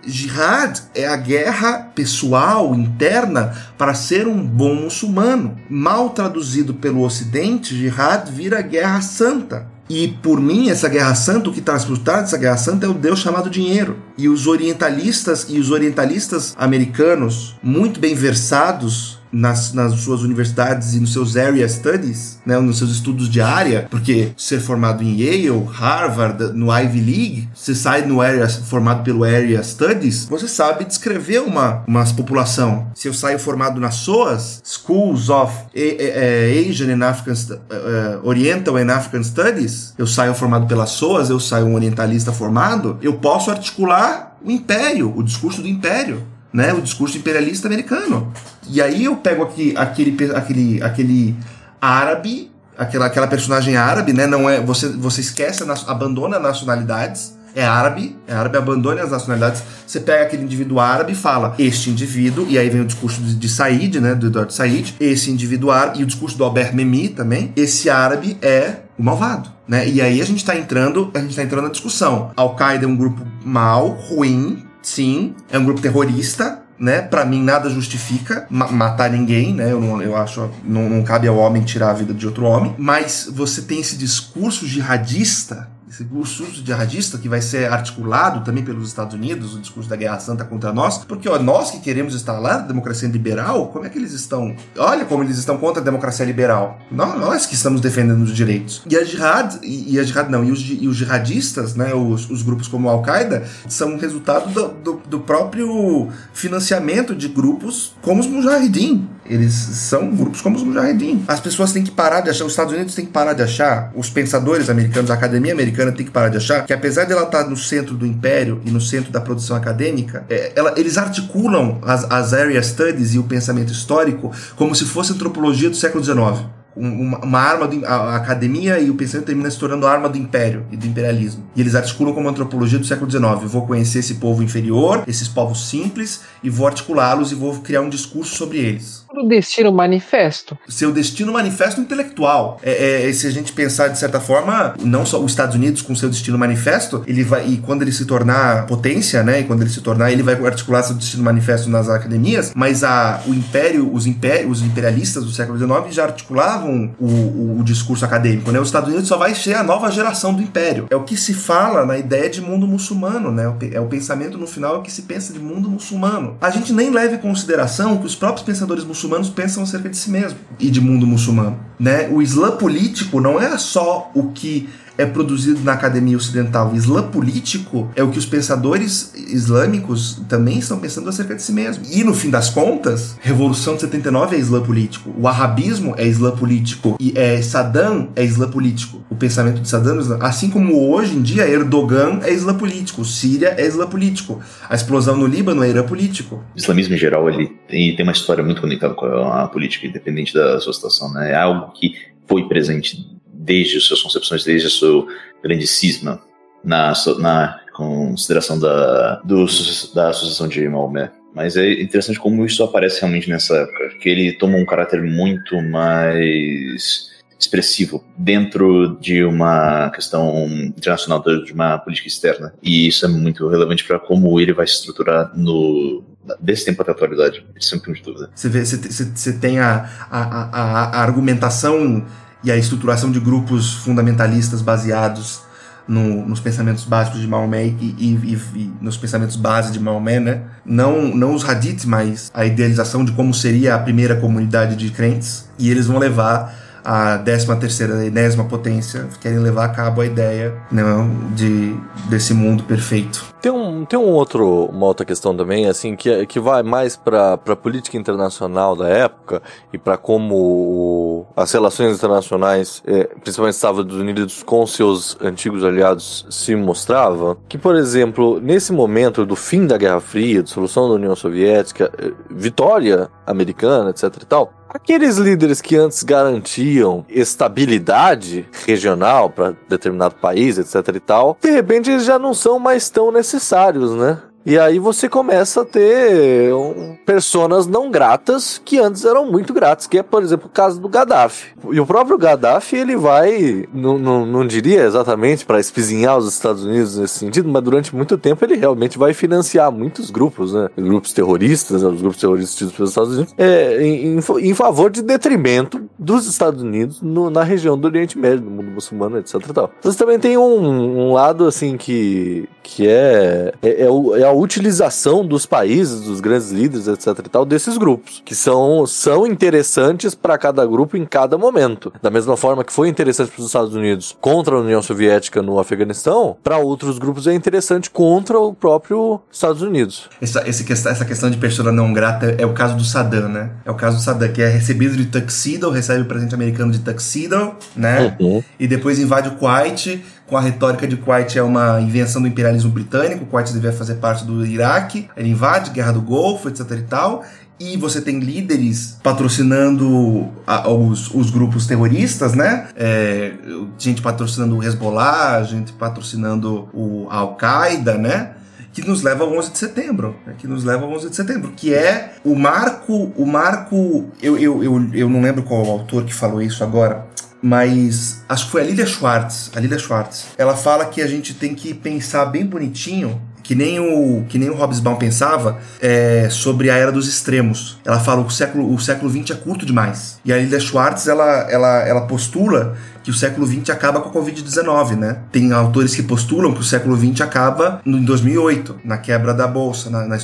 jihad 0.07 0.79
é 0.95 1.05
a 1.07 1.17
guerra 1.17 1.91
pessoal, 1.93 2.73
interna, 2.73 3.53
para 3.77 3.93
ser 3.93 4.27
um 4.27 4.41
bom 4.45 4.75
muçulmano. 4.75 5.57
Mal 5.69 6.11
traduzido 6.11 6.73
pelo 6.73 7.03
ocidente, 7.03 7.75
jihad 7.75 8.31
vira 8.31 8.61
guerra 8.61 9.01
santa. 9.01 9.67
E 9.89 10.07
por 10.07 10.39
mim, 10.39 10.69
essa 10.69 10.87
guerra 10.87 11.15
santa, 11.15 11.49
o 11.49 11.53
que 11.53 11.61
traz 11.61 11.83
por 11.83 11.97
trás 11.97 12.21
dessa 12.21 12.37
guerra 12.37 12.57
santa 12.57 12.85
é 12.85 12.89
o 12.89 12.93
Deus 12.93 13.19
chamado 13.19 13.49
dinheiro. 13.49 13.97
E 14.17 14.29
os 14.29 14.45
orientalistas 14.45 15.47
e 15.49 15.59
os 15.59 15.71
orientalistas 15.71 16.53
americanos, 16.57 17.55
muito 17.63 17.99
bem 17.99 18.13
versados 18.13 19.18
nas, 19.31 19.73
nas 19.73 19.93
suas 19.93 20.21
universidades 20.21 20.93
e 20.93 20.99
nos 20.99 21.13
seus 21.13 21.35
area 21.37 21.67
studies, 21.67 22.39
né, 22.45 22.59
nos 22.59 22.77
seus 22.77 22.91
estudos 22.91 23.29
de 23.29 23.41
área, 23.41 23.87
porque 23.89 24.31
ser 24.37 24.59
formado 24.59 25.03
em 25.03 25.19
Yale, 25.19 25.67
Harvard, 25.71 26.53
no 26.53 26.75
Ivy 26.75 26.99
League, 26.99 27.49
você 27.53 27.75
sai 27.75 28.05
no 28.05 28.21
area 28.21 28.47
formado 28.47 29.03
pelo 29.03 29.23
area 29.23 29.61
studies, 29.63 30.25
você 30.25 30.47
sabe 30.47 30.85
descrever 30.85 31.39
uma, 31.39 31.83
uma 31.87 32.05
população. 32.13 32.87
Se 32.95 33.07
eu 33.07 33.13
saio 33.13 33.39
formado 33.39 33.79
na 33.79 33.91
SOAS, 33.91 34.61
Schools 34.63 35.29
of 35.29 35.53
Asian 35.75 36.93
and 36.93 37.05
African 37.05 37.33
eh, 37.69 38.19
Oriental 38.23 38.77
and 38.77 38.91
African 38.91 39.23
Studies, 39.23 39.93
eu 39.97 40.07
saio 40.07 40.33
formado 40.33 40.67
pela 40.67 40.85
SOAS, 40.85 41.29
eu 41.29 41.39
saio 41.39 41.65
um 41.67 41.75
orientalista 41.75 42.31
formado, 42.31 42.97
eu 43.01 43.13
posso 43.13 43.51
articular 43.51 44.37
o 44.43 44.49
império, 44.49 45.13
o 45.15 45.23
discurso 45.23 45.61
do 45.61 45.67
império 45.67 46.25
né? 46.51 46.73
O 46.73 46.81
discurso 46.81 47.17
imperialista 47.17 47.67
americano. 47.67 48.31
E 48.67 48.81
aí 48.81 49.05
eu 49.05 49.15
pego 49.17 49.43
aqui 49.43 49.73
aquele 49.75 50.31
aquele 50.33 50.83
aquele 50.83 51.35
árabe, 51.81 52.51
aquela 52.77 53.05
aquela 53.05 53.27
personagem 53.27 53.75
árabe, 53.75 54.13
né? 54.13 54.27
Não 54.27 54.49
é 54.49 54.59
você 54.59 54.89
você 54.89 55.21
esquece 55.21 55.63
abandona 55.87 56.39
nacionalidades 56.39 57.39
é 57.55 57.65
árabe, 57.65 58.15
é 58.27 58.33
árabe, 58.33 58.57
abandone 58.57 58.99
as 58.99 59.11
nacionalidades. 59.11 59.63
Você 59.85 59.99
pega 59.99 60.23
aquele 60.23 60.43
indivíduo 60.43 60.79
árabe 60.79 61.13
e 61.13 61.15
fala, 61.15 61.55
este 61.57 61.89
indivíduo, 61.89 62.45
e 62.47 62.57
aí 62.57 62.69
vem 62.69 62.81
o 62.81 62.85
discurso 62.85 63.21
de, 63.21 63.35
de 63.35 63.49
Said, 63.49 63.99
né, 63.99 64.15
do 64.15 64.27
Eduardo 64.27 64.53
Said, 64.53 64.95
esse 64.99 65.31
indivíduo 65.31 65.71
árabe, 65.71 65.99
e 65.99 66.03
o 66.03 66.05
discurso 66.05 66.37
do 66.37 66.43
Albert 66.43 66.73
Memmi 66.73 67.09
também, 67.09 67.51
esse 67.55 67.89
árabe 67.89 68.37
é 68.41 68.75
o 68.97 69.03
malvado. 69.03 69.49
Né? 69.67 69.87
E 69.87 70.01
aí 70.01 70.21
a 70.21 70.25
gente 70.25 70.39
está 70.39 70.55
entrando, 70.55 71.11
a 71.13 71.19
gente 71.19 71.35
tá 71.35 71.43
entrando 71.43 71.65
na 71.65 71.71
discussão. 71.71 72.31
Al-Qaeda 72.35 72.85
é 72.85 72.87
um 72.87 72.95
grupo 72.95 73.25
mal, 73.43 73.89
ruim, 73.89 74.63
sim, 74.81 75.35
é 75.49 75.57
um 75.57 75.65
grupo 75.65 75.81
terrorista, 75.81 76.61
né? 76.77 77.01
Para 77.01 77.25
mim 77.25 77.43
nada 77.43 77.69
justifica 77.69 78.47
ma 78.49 78.71
matar 78.71 79.09
ninguém, 79.09 79.53
né? 79.53 79.71
Eu, 79.71 79.81
não, 79.81 80.01
eu 80.01 80.15
acho 80.15 80.49
não, 80.63 80.89
não 80.89 81.03
cabe 81.03 81.27
ao 81.27 81.37
homem 81.37 81.63
tirar 81.63 81.89
a 81.89 81.93
vida 81.93 82.13
de 82.13 82.25
outro 82.25 82.45
homem. 82.45 82.73
Mas 82.77 83.29
você 83.31 83.61
tem 83.61 83.81
esse 83.81 83.97
discurso 83.97 84.65
jihadista 84.65 85.69
esse 85.89 86.03
discurso 86.03 86.45
jihadista 86.63 87.17
que 87.17 87.27
vai 87.27 87.41
ser 87.41 87.71
articulado 87.71 88.43
também 88.43 88.63
pelos 88.63 88.87
Estados 88.87 89.15
Unidos, 89.15 89.55
o 89.55 89.59
discurso 89.59 89.89
da 89.89 89.95
Guerra 89.95 90.19
Santa 90.19 90.45
contra 90.45 90.71
nós, 90.71 90.99
porque 90.99 91.27
ó, 91.27 91.39
nós 91.39 91.71
que 91.71 91.79
queremos 91.79 92.13
instalar 92.13 92.59
a 92.59 92.61
democracia 92.61 93.09
liberal, 93.09 93.67
como 93.67 93.85
é 93.85 93.89
que 93.89 93.97
eles 93.97 94.13
estão? 94.13 94.55
Olha 94.77 95.03
como 95.05 95.23
eles 95.23 95.37
estão 95.39 95.57
contra 95.57 95.81
a 95.81 95.83
democracia 95.83 96.25
liberal. 96.25 96.79
Nós, 96.91 97.19
nós 97.19 97.45
que 97.47 97.55
estamos 97.55 97.81
defendendo 97.81 98.21
os 98.21 98.35
direitos. 98.35 98.83
E 98.87 98.95
a 98.95 99.03
jihad, 99.03 99.57
e, 99.63 99.95
e 99.95 99.99
a 99.99 100.03
jihad 100.03 100.29
não, 100.29 100.43
e 100.43 100.51
os, 100.51 100.59
e 100.59 100.87
os 100.87 100.95
jihadistas, 100.95 101.73
né, 101.73 101.93
os, 101.93 102.29
os 102.29 102.43
grupos 102.43 102.67
como 102.67 102.87
a 102.87 102.91
Al-Qaeda, 102.91 103.47
são 103.67 103.97
resultado 103.97 104.53
do, 104.53 104.67
do, 104.67 105.01
do 105.07 105.19
próprio 105.19 106.09
financiamento 106.33 107.15
de 107.15 107.27
grupos 107.27 107.95
como 108.01 108.21
os 108.21 108.27
Mujahideen. 108.27 109.09
Eles 109.29 109.53
são 109.53 110.09
grupos 110.09 110.41
como 110.41 110.55
os 110.55 110.63
Mujahideen. 110.63 111.23
As 111.27 111.39
pessoas 111.39 111.71
têm 111.71 111.83
que 111.83 111.91
parar 111.91 112.21
de 112.21 112.29
achar, 112.29 112.45
os 112.45 112.51
Estados 112.51 112.73
Unidos 112.73 112.95
têm 112.95 113.05
que 113.05 113.11
parar 113.11 113.33
de 113.33 113.43
achar, 113.43 113.91
os 113.95 114.09
pensadores 114.09 114.69
americanos, 114.69 115.11
a 115.11 115.13
academia 115.13 115.53
americana 115.53 115.91
tem 115.91 116.05
que 116.05 116.11
parar 116.11 116.29
de 116.29 116.37
achar 116.37 116.65
que 116.65 116.73
apesar 116.73 117.05
de 117.05 117.13
ela 117.13 117.23
estar 117.23 117.43
no 117.45 117.55
centro 117.57 117.95
do 117.95 118.05
império 118.05 118.61
e 118.65 118.71
no 118.71 118.81
centro 118.81 119.11
da 119.11 119.21
produção 119.21 119.55
acadêmica, 119.55 120.25
é, 120.29 120.51
ela, 120.55 120.73
eles 120.77 120.97
articulam 120.97 121.79
as, 121.83 122.09
as 122.09 122.33
area 122.33 122.61
studies 122.61 123.13
e 123.13 123.19
o 123.19 123.23
pensamento 123.23 123.71
histórico 123.71 124.31
como 124.55 124.73
se 124.75 124.85
fosse 124.85 125.13
antropologia 125.13 125.69
do 125.69 125.75
século 125.75 126.03
XIX 126.03 126.58
uma, 126.75 127.19
uma 127.19 127.39
arma 127.39 127.67
do, 127.67 127.85
a, 127.85 127.93
a, 127.93 128.15
academia 128.15 128.79
e 128.79 128.89
o 128.89 128.95
pensamento 128.95 129.27
termina 129.27 129.49
se 129.49 129.57
tornando 129.57 129.85
arma 129.85 130.07
do 130.09 130.17
império 130.17 130.65
e 130.71 130.77
do 130.77 130.87
imperialismo. 130.87 131.43
E 131.55 131.61
eles 131.61 131.75
articulam 131.75 132.13
como 132.13 132.29
antropologia 132.29 132.79
do 132.79 132.85
século 132.85 133.09
XIX. 133.09 133.51
vou 133.51 133.65
conhecer 133.65 133.99
esse 133.99 134.15
povo 134.15 134.43
inferior, 134.43 135.03
esses 135.07 135.27
povos 135.27 135.69
simples, 135.69 136.21
e 136.43 136.49
vou 136.49 136.67
articulá-los 136.67 137.31
e 137.31 137.35
vou 137.35 137.59
criar 137.59 137.81
um 137.81 137.89
discurso 137.89 138.35
sobre 138.35 138.59
eles. 138.59 139.05
O 139.11 139.27
destino 139.27 139.71
manifesto. 139.71 140.57
Seu 140.67 140.91
destino 140.91 141.33
manifesto 141.33 141.81
intelectual. 141.81 142.59
É, 142.63 143.09
é, 143.09 143.13
se 143.13 143.27
a 143.27 143.31
gente 143.31 143.51
pensar 143.51 143.87
de 143.87 143.97
certa 143.97 144.19
forma, 144.19 144.75
não 144.81 145.05
só 145.05 145.19
os 145.19 145.31
Estados 145.31 145.55
Unidos 145.55 145.81
com 145.81 145.95
seu 145.95 146.09
destino 146.09 146.37
manifesto, 146.37 147.03
ele 147.07 147.23
vai 147.23 147.47
e 147.47 147.57
quando 147.57 147.81
ele 147.81 147.91
se 147.91 148.05
tornar 148.05 148.67
potência, 148.67 149.23
né, 149.23 149.41
e 149.41 149.43
quando 149.43 149.61
ele 149.61 149.69
se 149.69 149.81
tornar, 149.81 150.11
ele 150.11 150.23
vai 150.23 150.35
articular 150.45 150.83
seu 150.83 150.95
destino 150.95 151.23
manifesto 151.23 151.69
nas 151.69 151.89
academias, 151.89 152.51
mas 152.55 152.83
a, 152.83 153.21
o 153.27 153.33
império, 153.33 153.91
os, 153.91 154.05
impérios, 154.05 154.59
os 154.59 154.65
imperialistas 154.65 155.25
do 155.25 155.31
século 155.31 155.57
XIX 155.57 155.93
já 155.93 156.03
articulavam 156.03 156.68
o, 156.99 157.59
o, 157.59 157.63
discurso 157.63 158.05
acadêmico, 158.05 158.51
né? 158.51 158.59
Os 158.59 158.67
Estados 158.67 158.89
Unidos 158.89 159.07
só 159.07 159.17
vai 159.17 159.35
ser 159.35 159.55
a 159.55 159.63
nova 159.63 159.89
geração 159.91 160.33
do 160.33 160.41
império. 160.41 160.87
É 160.89 160.95
o 160.95 161.03
que 161.03 161.15
se 161.17 161.33
fala 161.33 161.85
na 161.85 161.97
ideia 161.97 162.29
de 162.29 162.41
mundo 162.41 162.67
muçulmano, 162.67 163.31
né? 163.31 163.53
É 163.71 163.79
o 163.79 163.87
pensamento 163.87 164.37
no 164.37 164.47
final 164.47 164.75
é 164.75 164.77
o 164.79 164.81
que 164.81 164.91
se 164.91 165.03
pensa 165.03 165.33
de 165.33 165.39
mundo 165.39 165.69
muçulmano. 165.69 166.37
A 166.41 166.49
gente 166.49 166.73
nem 166.73 166.89
leva 166.89 167.15
em 167.15 167.19
consideração 167.19 167.97
que 167.97 168.05
os 168.05 168.15
próprios 168.15 168.45
pensadores 168.45 168.83
muçulmanos 168.83 169.29
pensam 169.29 169.63
acerca 169.63 169.89
de 169.89 169.97
si 169.97 170.09
mesmo 170.09 170.37
e 170.59 170.69
de 170.69 170.81
mundo 170.81 171.05
muçulmano. 171.05 171.59
Né? 171.79 172.09
O 172.11 172.21
Islã 172.21 172.51
político 172.51 173.19
não 173.21 173.39
é 173.39 173.57
só 173.57 174.11
o 174.13 174.31
que 174.31 174.69
é 174.99 175.05
produzido 175.05 175.61
na 175.63 175.71
academia 175.71 176.17
ocidental. 176.17 176.71
O 176.71 176.75
Islã 176.75 177.03
político 177.03 177.89
é 177.95 178.03
o 178.03 178.09
que 178.09 178.19
os 178.19 178.25
pensadores 178.25 179.13
islâmicos 179.15 180.21
também 180.27 180.59
estão 180.59 180.77
pensando 180.77 181.07
acerca 181.07 181.33
de 181.35 181.41
si 181.41 181.53
mesmos. 181.53 181.89
E 181.95 182.03
no 182.03 182.13
fim 182.13 182.29
das 182.29 182.49
contas, 182.49 183.17
Revolução 183.21 183.75
de 183.75 183.81
79 183.81 184.35
é 184.35 184.39
Islã 184.39 184.61
político, 184.61 185.15
o 185.17 185.25
arabismo 185.25 185.95
é 185.97 186.05
Islã 186.05 186.31
político 186.31 186.97
e 186.99 187.13
é 187.15 187.41
Saddam 187.41 188.09
é 188.13 188.25
Islã 188.25 188.49
político. 188.49 189.01
O 189.09 189.15
pensamento 189.15 189.61
de 189.61 189.69
Saddam, 189.69 189.99
assim 190.19 190.49
como 190.49 190.91
hoje 190.91 191.15
em 191.15 191.21
dia 191.21 191.47
Erdogan 191.47 192.19
é 192.23 192.33
Islã 192.33 192.53
político, 192.53 193.05
Síria 193.05 193.55
é 193.57 193.65
Islã 193.65 193.87
político, 193.87 194.41
a 194.67 194.75
explosão 194.75 195.15
no 195.15 195.25
Líbano 195.25 195.63
é 195.63 195.69
Irã 195.69 195.83
político. 195.83 196.43
O 196.53 196.57
islamismo 196.57 196.95
em 196.95 196.97
geral 196.97 197.29
ele 197.29 197.47
tem, 197.69 197.95
tem 197.95 198.03
uma 198.03 198.11
história 198.11 198.43
muito 198.43 198.59
conectada 198.59 198.93
com 198.93 199.05
a 199.05 199.47
política, 199.47 199.87
independente 199.87 200.33
da 200.33 200.59
sua 200.59 200.73
situação, 200.73 201.13
né? 201.13 201.31
É 201.31 201.35
algo 201.35 201.71
que 201.71 201.93
foi 202.27 202.47
presente 202.47 203.18
desde 203.49 203.81
suas 203.81 204.03
concepções, 204.03 204.43
desde 204.43 204.67
o 204.67 204.69
seu 204.69 205.07
grande 205.43 205.65
cisma 205.65 206.21
na, 206.63 206.93
na 207.17 207.59
consideração 207.73 208.59
da, 208.59 209.15
do, 209.25 209.47
da 209.95 210.09
associação 210.09 210.47
de 210.47 210.69
Maomé. 210.69 211.11
Mas 211.33 211.57
é 211.57 211.81
interessante 211.81 212.19
como 212.19 212.45
isso 212.45 212.63
aparece 212.63 213.01
realmente 213.01 213.27
nessa 213.27 213.55
época, 213.57 213.89
que 213.99 214.07
ele 214.07 214.33
toma 214.33 214.55
um 214.55 214.65
caráter 214.65 215.01
muito 215.01 215.59
mais 215.63 217.09
expressivo 217.39 218.03
dentro 218.15 218.97
de 218.99 219.23
uma 219.23 219.89
questão 219.91 220.45
internacional, 220.45 221.23
de 221.43 221.51
uma 221.51 221.79
política 221.79 222.07
externa. 222.07 222.53
E 222.61 222.87
isso 222.87 223.03
é 223.03 223.07
muito 223.07 223.47
relevante 223.47 223.83
para 223.83 223.97
como 223.97 224.39
ele 224.39 224.53
vai 224.53 224.67
se 224.67 224.73
estruturar 224.73 225.31
no 225.35 226.03
desse 226.39 226.65
tempo 226.65 226.81
até 226.83 226.91
a 226.91 226.93
atualidade. 226.93 227.43
Sem 227.59 227.79
de 227.79 228.01
dúvida. 228.03 228.29
Você, 228.35 228.49
vê, 228.49 228.63
você 228.63 229.33
tem 229.39 229.57
a, 229.59 229.89
a, 230.11 230.21
a, 230.21 230.83
a 230.97 231.01
argumentação 231.01 232.05
e 232.43 232.51
a 232.51 232.57
estruturação 232.57 233.11
de 233.11 233.19
grupos 233.19 233.73
fundamentalistas 233.73 234.61
baseados 234.61 235.41
no, 235.89 236.25
nos 236.25 236.39
pensamentos 236.39 236.85
básicos 236.85 237.19
de 237.19 237.27
Maomé 237.27 237.65
e, 237.65 237.95
e, 237.97 238.39
e, 238.55 238.73
nos 238.79 238.95
pensamentos 238.95 239.35
base 239.35 239.71
de 239.71 239.79
Maomé, 239.79 240.19
né? 240.19 240.41
Não, 240.63 241.07
não 241.15 241.33
os 241.33 241.43
hadiths, 241.43 241.83
mas 241.83 242.29
a 242.31 242.45
idealização 242.45 243.03
de 243.03 243.11
como 243.11 243.33
seria 243.33 243.73
a 243.73 243.79
primeira 243.79 244.15
comunidade 244.15 244.75
de 244.75 244.91
crentes. 244.91 245.49
E 245.57 245.69
eles 245.69 245.87
vão 245.87 245.97
levar 245.97 246.53
a 246.83 247.17
13 247.17 247.55
terceira, 247.57 248.05
enésima 248.05 248.45
potência, 248.45 249.07
querem 249.21 249.39
levar 249.39 249.65
a 249.65 249.69
cabo 249.69 250.01
a 250.01 250.05
ideia 250.05 250.55
não, 250.71 251.09
de, 251.35 251.75
desse 252.09 252.33
mundo 252.33 252.63
perfeito. 252.63 253.29
Tem, 253.41 253.51
um, 253.51 253.85
tem 253.85 253.97
um 253.97 254.11
outro, 254.11 254.65
uma 254.65 254.85
outra 254.85 255.05
questão 255.05 255.35
também, 255.35 255.67
assim, 255.67 255.95
que, 255.95 256.25
que 256.25 256.39
vai 256.41 256.61
mais 256.61 256.97
para 256.97 257.33
a 257.33 257.55
política 257.55 257.95
internacional 257.97 258.75
da 258.75 258.89
época 258.89 259.41
e 259.71 259.77
para 259.77 259.97
como 259.97 261.25
as 261.37 261.51
relações 261.51 261.95
internacionais, 261.95 262.83
é, 262.85 263.05
principalmente 263.21 263.55
Estados 263.55 263.95
Unidos 263.95 264.43
com 264.43 264.67
seus 264.67 265.17
antigos 265.21 265.63
aliados, 265.63 266.25
se 266.29 266.53
mostrava. 266.53 267.37
Que, 267.47 267.57
por 267.57 267.75
exemplo, 267.75 268.41
nesse 268.41 268.73
momento 268.73 269.25
do 269.25 269.37
fim 269.37 269.65
da 269.65 269.77
Guerra 269.77 270.01
Fria, 270.01 270.43
dissolução 270.43 270.89
da 270.89 270.95
União 270.95 271.15
Soviética, 271.15 271.89
é, 271.97 272.11
vitória 272.29 273.09
americana, 273.25 273.91
etc 273.91 274.03
e 274.21 274.25
tal, 274.25 274.53
Aqueles 274.69 275.17
líderes 275.17 275.61
que 275.61 275.75
antes 275.75 276.03
garantiam 276.03 277.03
estabilidade 277.09 278.47
regional 278.67 279.27
para 279.27 279.55
determinado 279.67 280.13
país, 280.13 280.59
etc 280.59 280.95
e 280.95 280.99
tal, 280.99 281.35
de 281.41 281.49
repente 281.49 281.89
eles 281.89 282.05
já 282.05 282.19
não 282.19 282.35
são 282.35 282.59
mais 282.59 282.87
tão 282.87 283.11
necessários, 283.11 283.95
né? 283.95 284.19
E 284.45 284.57
aí 284.57 284.79
você 284.79 285.09
começa 285.09 285.61
a 285.61 285.65
ter 285.65 286.53
um, 286.53 286.95
personas 287.05 287.67
não 287.67 287.91
gratas 287.91 288.61
que 288.63 288.79
antes 288.79 289.03
eram 289.05 289.29
muito 289.29 289.53
gratas, 289.53 289.85
que 289.85 289.97
é, 289.97 290.03
por 290.03 290.23
exemplo, 290.23 290.47
o 290.47 290.49
caso 290.49 290.79
do 290.79 290.87
Gaddafi. 290.87 291.53
E 291.71 291.79
o 291.79 291.85
próprio 291.85 292.17
Gaddafi, 292.17 292.77
ele 292.77 292.95
vai, 292.95 293.67
não, 293.73 293.97
não, 293.97 294.25
não 294.25 294.47
diria 294.47 294.83
exatamente 294.83 295.45
para 295.45 295.59
espizinhar 295.59 296.17
os 296.17 296.27
Estados 296.27 296.63
Unidos 296.63 296.97
nesse 296.97 297.19
sentido, 297.19 297.49
mas 297.49 297.63
durante 297.63 297.95
muito 297.95 298.17
tempo 298.17 298.43
ele 298.45 298.55
realmente 298.55 298.97
vai 298.97 299.13
financiar 299.13 299.71
muitos 299.71 300.09
grupos, 300.09 300.53
né? 300.53 300.69
Grupos 300.77 301.13
terroristas, 301.13 301.83
os 301.83 302.01
grupos 302.01 302.19
terroristas 302.19 302.71
pelos 302.71 302.91
Estados 302.91 303.13
Unidos, 303.13 303.35
é, 303.37 303.83
em, 303.83 304.17
em, 304.17 304.53
favor 304.53 304.89
de 304.89 305.01
detrimento 305.01 305.81
dos 305.97 306.25
Estados 306.25 306.61
Unidos 306.61 307.01
no, 307.01 307.29
na 307.29 307.43
região 307.43 307.77
do 307.77 307.85
Oriente 307.85 308.17
Médio, 308.17 308.45
no 308.45 308.51
mundo 308.51 308.71
muçulmano, 308.71 309.17
etc. 309.17 309.33
Tal. 309.53 309.71
Então, 309.79 309.91
você 309.91 309.97
também 309.97 310.19
tem 310.19 310.37
um, 310.37 311.09
um 311.09 311.13
lado, 311.13 311.45
assim, 311.45 311.77
que, 311.77 312.47
que 312.75 312.87
é, 312.87 313.51
é, 313.63 313.83
é, 313.83 313.89
o, 313.89 314.15
é 314.15 314.23
a 314.23 314.31
utilização 314.31 315.25
dos 315.25 315.45
países, 315.45 316.01
dos 316.01 316.21
grandes 316.21 316.51
líderes, 316.51 316.87
etc 316.87 317.07
e 317.25 317.29
tal, 317.29 317.43
desses 317.43 317.77
grupos, 317.77 318.21
que 318.23 318.35
são, 318.35 318.85
são 318.85 319.25
interessantes 319.25 320.13
para 320.13 320.37
cada 320.37 320.65
grupo 320.65 320.95
em 320.95 321.03
cada 321.05 321.37
momento. 321.37 321.91
Da 322.01 322.11
mesma 322.11 322.37
forma 322.37 322.63
que 322.63 322.71
foi 322.71 322.87
interessante 322.87 323.31
para 323.31 323.39
os 323.41 323.47
Estados 323.47 323.73
Unidos 323.73 324.15
contra 324.21 324.55
a 324.55 324.59
União 324.59 324.81
Soviética 324.81 325.41
no 325.41 325.59
Afeganistão, 325.59 326.37
para 326.43 326.59
outros 326.59 326.99
grupos 326.99 327.25
é 327.25 327.33
interessante 327.33 327.89
contra 327.89 328.39
o 328.39 328.53
próprio 328.53 329.19
Estados 329.31 329.63
Unidos. 329.63 330.07
Essa, 330.21 330.47
essa 330.47 331.05
questão 331.05 331.29
de 331.29 331.37
pessoa 331.37 331.71
não 331.71 331.91
grata 331.91 332.35
é 332.37 332.45
o 332.45 332.53
caso 332.53 332.77
do 332.77 332.83
Saddam, 332.83 333.29
né? 333.29 333.51
É 333.65 333.71
o 333.71 333.75
caso 333.75 333.97
do 333.97 334.03
Saddam, 334.03 334.31
que 334.31 334.41
é 334.41 334.47
recebido 334.47 334.95
de 334.95 335.05
tuxedo, 335.05 335.71
recebe 335.71 336.01
o 336.01 336.05
presidente 336.05 336.35
americano 336.35 336.71
de 336.71 336.79
tuxedo, 336.79 337.55
né? 337.75 338.15
Uhum. 338.19 338.43
E 338.59 338.67
depois 338.67 338.99
invade 338.99 339.29
o 339.29 339.31
Kuwait, 339.31 340.03
com 340.29 340.37
a 340.37 340.41
retórica 340.41 340.87
de 340.87 340.95
Kuwait 340.95 341.37
é 341.37 341.41
uma 341.43 341.81
invenção 341.81 342.21
do 342.21 342.27
imperialismo 342.27 342.69
britânico, 342.71 343.25
Kuwait 343.25 343.51
devia 343.51 343.73
fazer 343.73 343.95
parte 343.95 344.23
do 344.23 344.45
Iraque, 344.45 345.09
ele 345.17 345.29
invade, 345.29 345.71
Guerra 345.71 345.91
do 345.93 346.01
Golfo, 346.01 346.47
etc 346.49 346.69
e 346.71 346.81
tal. 346.83 347.23
E 347.59 347.75
você 347.75 347.99
tem 347.99 348.19
líderes 348.19 348.97
patrocinando 349.03 350.29
a- 350.47 350.69
os, 350.69 351.13
os 351.13 351.29
grupos 351.29 351.65
terroristas, 351.67 352.33
né? 352.33 352.67
É, 352.75 353.33
gente 353.77 354.01
patrocinando 354.01 354.57
o 354.57 354.63
Hezbollah, 354.63 355.43
gente 355.43 355.73
patrocinando 355.73 356.69
o 356.73 357.07
Al-Qaeda, 357.09 357.97
né? 357.97 358.31
Que 358.71 358.87
nos 358.87 359.01
leva 359.01 359.23
ao 359.23 359.35
11 359.37 359.51
de 359.51 359.57
setembro, 359.57 360.15
né? 360.25 360.35
que 360.37 360.47
nos 360.47 360.63
leva 360.63 360.85
ao 360.85 360.91
11 360.93 361.09
de 361.09 361.15
setembro, 361.15 361.51
que 361.55 361.73
é 361.73 362.13
o 362.23 362.35
marco, 362.35 363.11
o 363.17 363.25
marco, 363.25 364.05
eu, 364.21 364.37
eu, 364.37 364.63
eu, 364.63 364.89
eu 364.93 365.09
não 365.09 365.21
lembro 365.21 365.41
qual 365.43 365.65
o 365.65 365.71
autor 365.71 366.03
que 366.05 366.13
falou 366.13 366.41
isso 366.41 366.63
agora, 366.63 367.07
mas 367.41 368.21
acho 368.27 368.45
que 368.45 368.51
foi 368.51 368.61
a 368.61 368.65
Lilia 368.65 368.85
Schwartz, 368.85 369.51
a 369.55 369.59
Lilia 369.59 369.79
Schwartz. 369.79 370.27
Ela 370.37 370.55
fala 370.55 370.85
que 370.85 371.01
a 371.01 371.07
gente 371.07 371.33
tem 371.33 371.55
que 371.55 371.73
pensar 371.73 372.25
bem 372.25 372.45
bonitinho, 372.45 373.21
que 373.43 373.55
nem 373.55 373.79
o 373.79 374.25
que 374.29 374.37
nem 374.37 374.49
o 374.49 374.55
Hobsbawm 374.55 374.95
pensava, 374.97 375.57
é, 375.81 376.27
sobre 376.29 376.69
a 376.69 376.75
era 376.75 376.91
dos 376.91 377.07
extremos. 377.07 377.79
Ela 377.85 377.99
fala 377.99 378.21
que 378.23 378.29
o 378.29 378.31
século 378.31 378.73
o 378.73 378.79
século 378.79 379.09
XX 379.11 379.31
é 379.31 379.35
curto 379.35 379.65
demais. 379.65 380.19
E 380.23 380.31
a 380.31 380.37
Lilia 380.37 380.59
Schwartz 380.59 381.07
ela, 381.07 381.25
ela, 381.49 381.79
ela 381.87 382.01
postula 382.01 382.75
que 383.01 383.09
o 383.09 383.13
século 383.13 383.47
XX 383.47 383.69
acaba 383.71 384.01
com 384.01 384.09
a 384.09 384.21
Covid-19, 384.21 384.95
né? 384.97 385.19
Tem 385.31 385.51
autores 385.53 385.95
que 385.95 386.03
postulam 386.03 386.53
que 386.53 386.59
o 386.59 386.63
século 386.63 386.95
XX 386.97 387.21
acaba 387.21 387.81
no- 387.85 387.97
em 387.97 388.03
2008, 388.03 388.75
na 388.83 388.97
quebra 388.97 389.33
da 389.33 389.47
bolsa, 389.47 389.89
na, 389.89 390.05
na, 390.05 390.17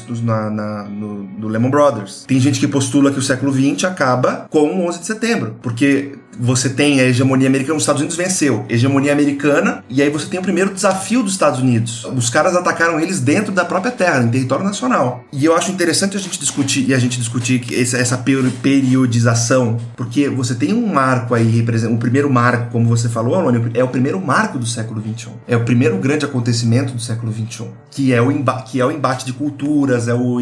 na- 0.52 0.84
no, 0.84 1.24
no 1.24 1.48
Lehman 1.48 1.72
Brothers. 1.72 2.26
Tem 2.28 2.40
gente 2.40 2.60
que 2.60 2.68
postula 2.68 3.12
que 3.12 3.18
o 3.18 3.24
século 3.24 3.52
XX 3.52 3.86
acaba 3.86 4.46
com 4.52 4.60
o 4.60 4.88
11 4.88 5.00
de 5.00 5.06
setembro, 5.06 5.56
porque 5.64 6.15
você 6.40 6.70
tem 6.70 7.00
a 7.00 7.04
hegemonia 7.04 7.48
americana, 7.48 7.76
os 7.78 7.84
Estados 7.84 8.02
Unidos 8.02 8.18
venceu, 8.18 8.66
hegemonia 8.70 9.12
americana, 9.12 9.84
e 9.90 10.02
aí 10.02 10.10
você 10.10 10.28
tem 10.28 10.40
o 10.40 10.44
primeiro 10.44 10.74
desafio 10.74 11.24
dos 11.24 11.34
Estados 11.34 11.60
Unidos. 11.60 12.06
Os 12.16 12.30
caras 12.30 12.56
atacaram 12.56 13.00
eles 13.00 13.20
dentro 13.20 13.52
da 13.52 13.66
própria 13.66 13.92
terra, 13.92 14.24
em 14.24 14.30
território 14.30 14.64
nacional. 14.66 15.24
E 15.32 15.46
eu 15.46 15.56
acho 15.56 15.72
interessante 15.72 16.16
a 16.18 16.20
gente 16.20 16.40
discutir 16.40 16.88
e 16.90 16.94
a 16.94 17.00
gente 17.00 17.18
discutir 17.18 17.64
essa, 17.74 17.98
essa 17.98 18.18
peri- 18.18 18.50
periodização, 18.62 19.78
porque 19.96 20.30
você 20.30 20.56
tem 20.56 20.74
um 20.74 20.88
marco 20.88 21.34
aí, 21.34 21.66
o 21.92 21.98
primeiro 21.98 22.30
marco, 22.32 22.72
como 22.72 22.88
você 22.88 23.10
falou, 23.10 23.36
Alônio, 23.36 23.70
é 23.74 23.84
o 23.84 23.88
primeiro 23.88 24.20
marco 24.20 24.58
do 24.58 24.66
século 24.66 25.02
XXI. 25.02 25.30
É 25.48 25.56
o 25.56 25.64
primeiro 25.64 25.98
grande 25.98 26.26
acontecimento 26.26 26.94
do 26.94 27.02
século 27.02 27.32
XXI, 27.34 27.68
que 27.92 28.14
é 28.14 28.22
o, 28.22 28.28
que 28.66 28.80
é 28.80 28.86
o 28.86 28.92
embate 28.92 29.26
de 29.26 29.34
culturas, 29.34 30.08
é 30.08 30.14
o, 30.14 30.40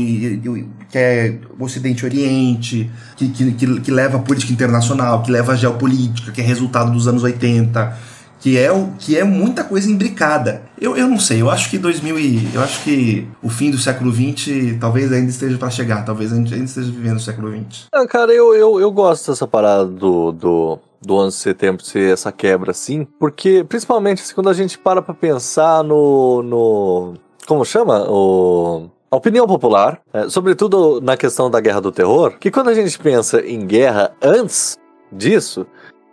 que 0.94 1.00
é 1.00 1.40
o 1.60 1.64
Ocidente 1.64 2.04
e 2.04 2.06
Oriente, 2.06 2.92
que, 3.18 3.28
que, 3.30 3.52
que, 3.54 3.82
que 3.82 3.92
leva 3.92 4.18
a 4.18 4.20
política 4.20 4.54
internacional, 4.54 5.24
que 5.24 5.32
leva 5.32 5.54
a 5.54 5.56
geopolítica, 5.56 6.32
que 6.32 6.40
é 6.40 6.44
resultado 6.44 6.92
dos 6.92 7.08
anos 7.08 7.24
80, 7.24 7.98
que 8.40 8.60
é, 8.60 8.70
que 9.00 9.18
é 9.18 9.24
muita 9.24 9.64
coisa 9.64 9.90
imbricada. 9.90 10.62
Eu, 10.80 10.96
eu 10.96 11.08
não 11.08 11.20
sei, 11.20 11.42
eu 11.42 11.50
acho 11.50 11.68
que 11.72 11.80
2000 11.80 12.20
e, 12.20 12.50
eu 12.54 12.62
acho 12.62 12.84
que 12.84 13.28
o 13.42 13.50
fim 13.50 13.72
do 13.72 13.78
século 13.80 14.14
XX 14.14 14.78
talvez 14.80 15.12
ainda 15.12 15.32
esteja 15.32 15.58
para 15.58 15.72
chegar, 15.72 16.06
talvez 16.06 16.32
ainda 16.32 16.56
esteja 16.56 16.92
vivendo 16.92 17.18
o 17.18 17.22
século 17.22 17.50
XX. 17.50 17.88
Ah, 17.92 18.06
cara, 18.06 18.32
eu, 18.32 18.54
eu, 18.54 18.80
eu 18.80 18.92
gosto 18.92 19.32
dessa 19.32 19.48
parada 19.48 19.88
do, 19.88 20.32
do, 20.32 20.78
do 21.02 21.16
11 21.16 21.36
de 21.36 21.42
setembro 21.42 21.84
ser 21.84 22.14
essa 22.14 22.32
quebra 22.32 22.70
assim, 22.70 23.08
porque 23.20 23.66
principalmente 23.68 24.22
assim, 24.22 24.36
quando 24.36 24.50
a 24.50 24.54
gente 24.54 24.78
para 24.78 25.02
pra 25.02 25.16
pensar 25.16 25.84
no. 25.84 26.44
no 26.44 27.14
como 27.48 27.66
chama? 27.66 28.08
O. 28.08 28.92
A 29.13 29.15
opinião 29.15 29.45
popular, 29.45 30.02
é, 30.12 30.28
sobretudo 30.28 30.99
na 30.99 31.15
questão 31.15 31.47
da 31.47 31.60
guerra 31.60 31.80
do 31.80 31.91
terror, 31.91 32.34
que 32.39 32.49
quando 32.49 32.69
a 32.69 32.73
gente 32.73 32.97
pensa 32.97 33.45
em 33.45 33.63
guerra 33.63 34.12
antes 34.19 34.76
disso, 35.12 35.67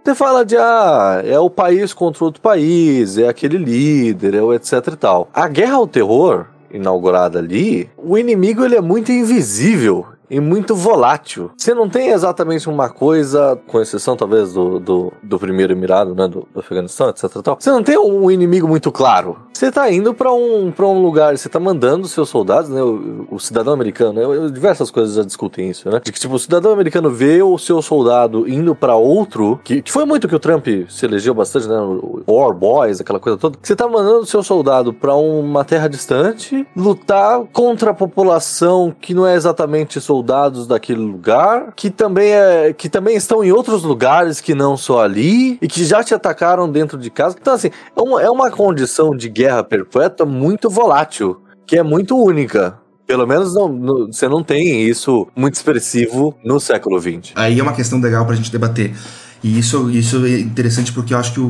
você 0.04 0.14
fala 0.14 0.44
de, 0.44 0.54
ah, 0.58 1.22
é 1.24 1.40
o 1.40 1.48
país 1.48 1.94
contra 1.94 2.22
outro 2.22 2.42
país, 2.42 3.16
é 3.16 3.26
aquele 3.26 3.56
líder, 3.56 4.34
é 4.34 4.42
o 4.42 4.52
etc 4.52 4.86
e 4.88 4.96
tal. 4.96 5.30
A 5.32 5.48
guerra 5.48 5.76
ao 5.76 5.86
terror, 5.86 6.48
inaugurada 6.70 7.38
ali, 7.38 7.88
o 7.96 8.18
inimigo 8.18 8.62
ele 8.66 8.76
é 8.76 8.82
muito 8.82 9.10
invisível 9.10 10.04
e 10.31 10.38
muito 10.40 10.75
volátil. 10.75 11.51
Você 11.57 11.75
não 11.75 11.88
tem 11.88 12.09
exatamente 12.11 12.69
uma 12.69 12.88
coisa, 12.88 13.59
com 13.66 13.81
exceção 13.81 14.16
talvez 14.16 14.53
do, 14.53 14.79
do, 14.79 15.12
do 15.23 15.38
primeiro 15.38 15.73
emirado, 15.73 16.14
né, 16.14 16.29
do, 16.29 16.47
do 16.53 16.61
Afeganistão, 16.61 17.09
etc 17.09 17.31
tal. 17.43 17.57
Você 17.59 17.71
não 17.71 17.83
tem 17.83 17.99
um 17.99 18.31
inimigo 18.31 18.69
muito 18.69 18.93
claro. 18.93 19.37
Você 19.53 19.71
tá 19.71 19.90
indo 19.90 20.14
pra 20.14 20.33
um, 20.33 20.71
pra 20.71 20.87
um 20.87 21.03
lugar, 21.03 21.37
você 21.37 21.49
tá 21.49 21.59
mandando 21.61 22.07
seus 22.09 22.29
soldados, 22.29 22.71
né, 22.71 22.83
o, 22.83 23.27
o 23.31 23.38
cidadão 23.38 23.73
americano, 23.75 24.12
né, 24.14 24.25
eu- 24.25 24.51
diversas 24.51 24.90
coisas 24.90 25.14
já 25.16 25.23
discutem 25.23 25.69
isso, 25.69 25.90
né, 25.90 26.01
de 26.03 26.12
que 26.12 26.19
tipo, 26.21 26.35
o 26.35 26.38
cidadão 26.38 26.73
americano 26.73 27.11
vê 27.11 27.43
o 27.43 27.59
seu 27.59 27.83
soldado 27.83 28.49
indo 28.49 28.75
pra 28.75 28.97
outro, 28.97 29.61
que, 29.64 29.83
que 29.83 29.93
foi 29.93 30.05
muito 30.05 30.29
que 30.29 30.35
o 30.35 30.38
Trump 30.38 30.66
se 30.88 31.05
elegeu 31.05 31.35
bastante, 31.35 31.69
né, 31.69 31.79
o 31.79 32.23
War 32.27 32.55
Boys, 32.55 33.01
aquela 33.01 33.19
coisa 33.21 33.37
toda. 33.37 33.59
Você 33.61 33.75
tá 33.77 33.87
mandando 33.88 34.25
seu 34.27 34.43
soldado 34.43 34.93
pra 34.95 35.14
uma 35.14 35.64
terra 35.64 35.88
distante, 35.88 36.66
lutar 36.77 37.40
contra 37.53 37.90
a 37.90 37.95
população 37.95 38.95
que 38.99 39.12
não 39.12 39.27
é 39.27 39.35
exatamente 39.35 40.01
soldados 40.24 40.66
daquele 40.66 41.00
lugar, 41.00 41.72
que 41.74 41.90
também 41.90 42.30
é 42.33 42.74
que 42.76 42.88
também 42.88 43.16
estão 43.16 43.42
em 43.42 43.50
outros 43.50 43.83
lugares 43.83 44.40
que 44.40 44.54
não 44.54 44.76
só 44.76 45.02
ali 45.02 45.59
e 45.62 45.66
que 45.66 45.83
já 45.85 46.04
te 46.04 46.14
atacaram 46.14 46.70
dentro 46.70 46.98
de 46.98 47.11
casa. 47.11 47.37
Então 47.40 47.54
assim, 47.54 47.70
é 47.96 48.00
uma, 48.00 48.22
é 48.22 48.30
uma 48.30 48.50
condição 48.50 49.16
de 49.16 49.28
guerra 49.30 49.64
perpétua 49.64 50.26
muito 50.26 50.68
volátil, 50.68 51.40
que 51.66 51.76
é 51.78 51.83
muito 51.83 52.16
única. 52.16 52.78
Pelo 53.06 53.26
menos 53.26 53.54
não, 53.54 53.68
no- 53.68 54.12
você 54.12 54.28
não 54.28 54.42
tem 54.42 54.83
isso 54.83 55.26
muito 55.35 55.54
expressivo 55.54 56.35
no 56.44 56.61
século 56.61 57.00
XX. 57.00 57.33
Aí 57.35 57.59
é 57.59 57.62
uma 57.62 57.72
questão 57.72 57.98
legal 58.00 58.24
pra 58.26 58.37
gente 58.37 58.52
debater. 58.52 58.94
E 59.42 59.59
isso, 59.59 59.90
isso 59.90 60.24
é 60.26 60.38
interessante 60.38 60.92
porque 60.92 61.14
eu 61.14 61.18
acho 61.18 61.33
que 61.33 61.40
o, 61.40 61.44
o, 61.46 61.48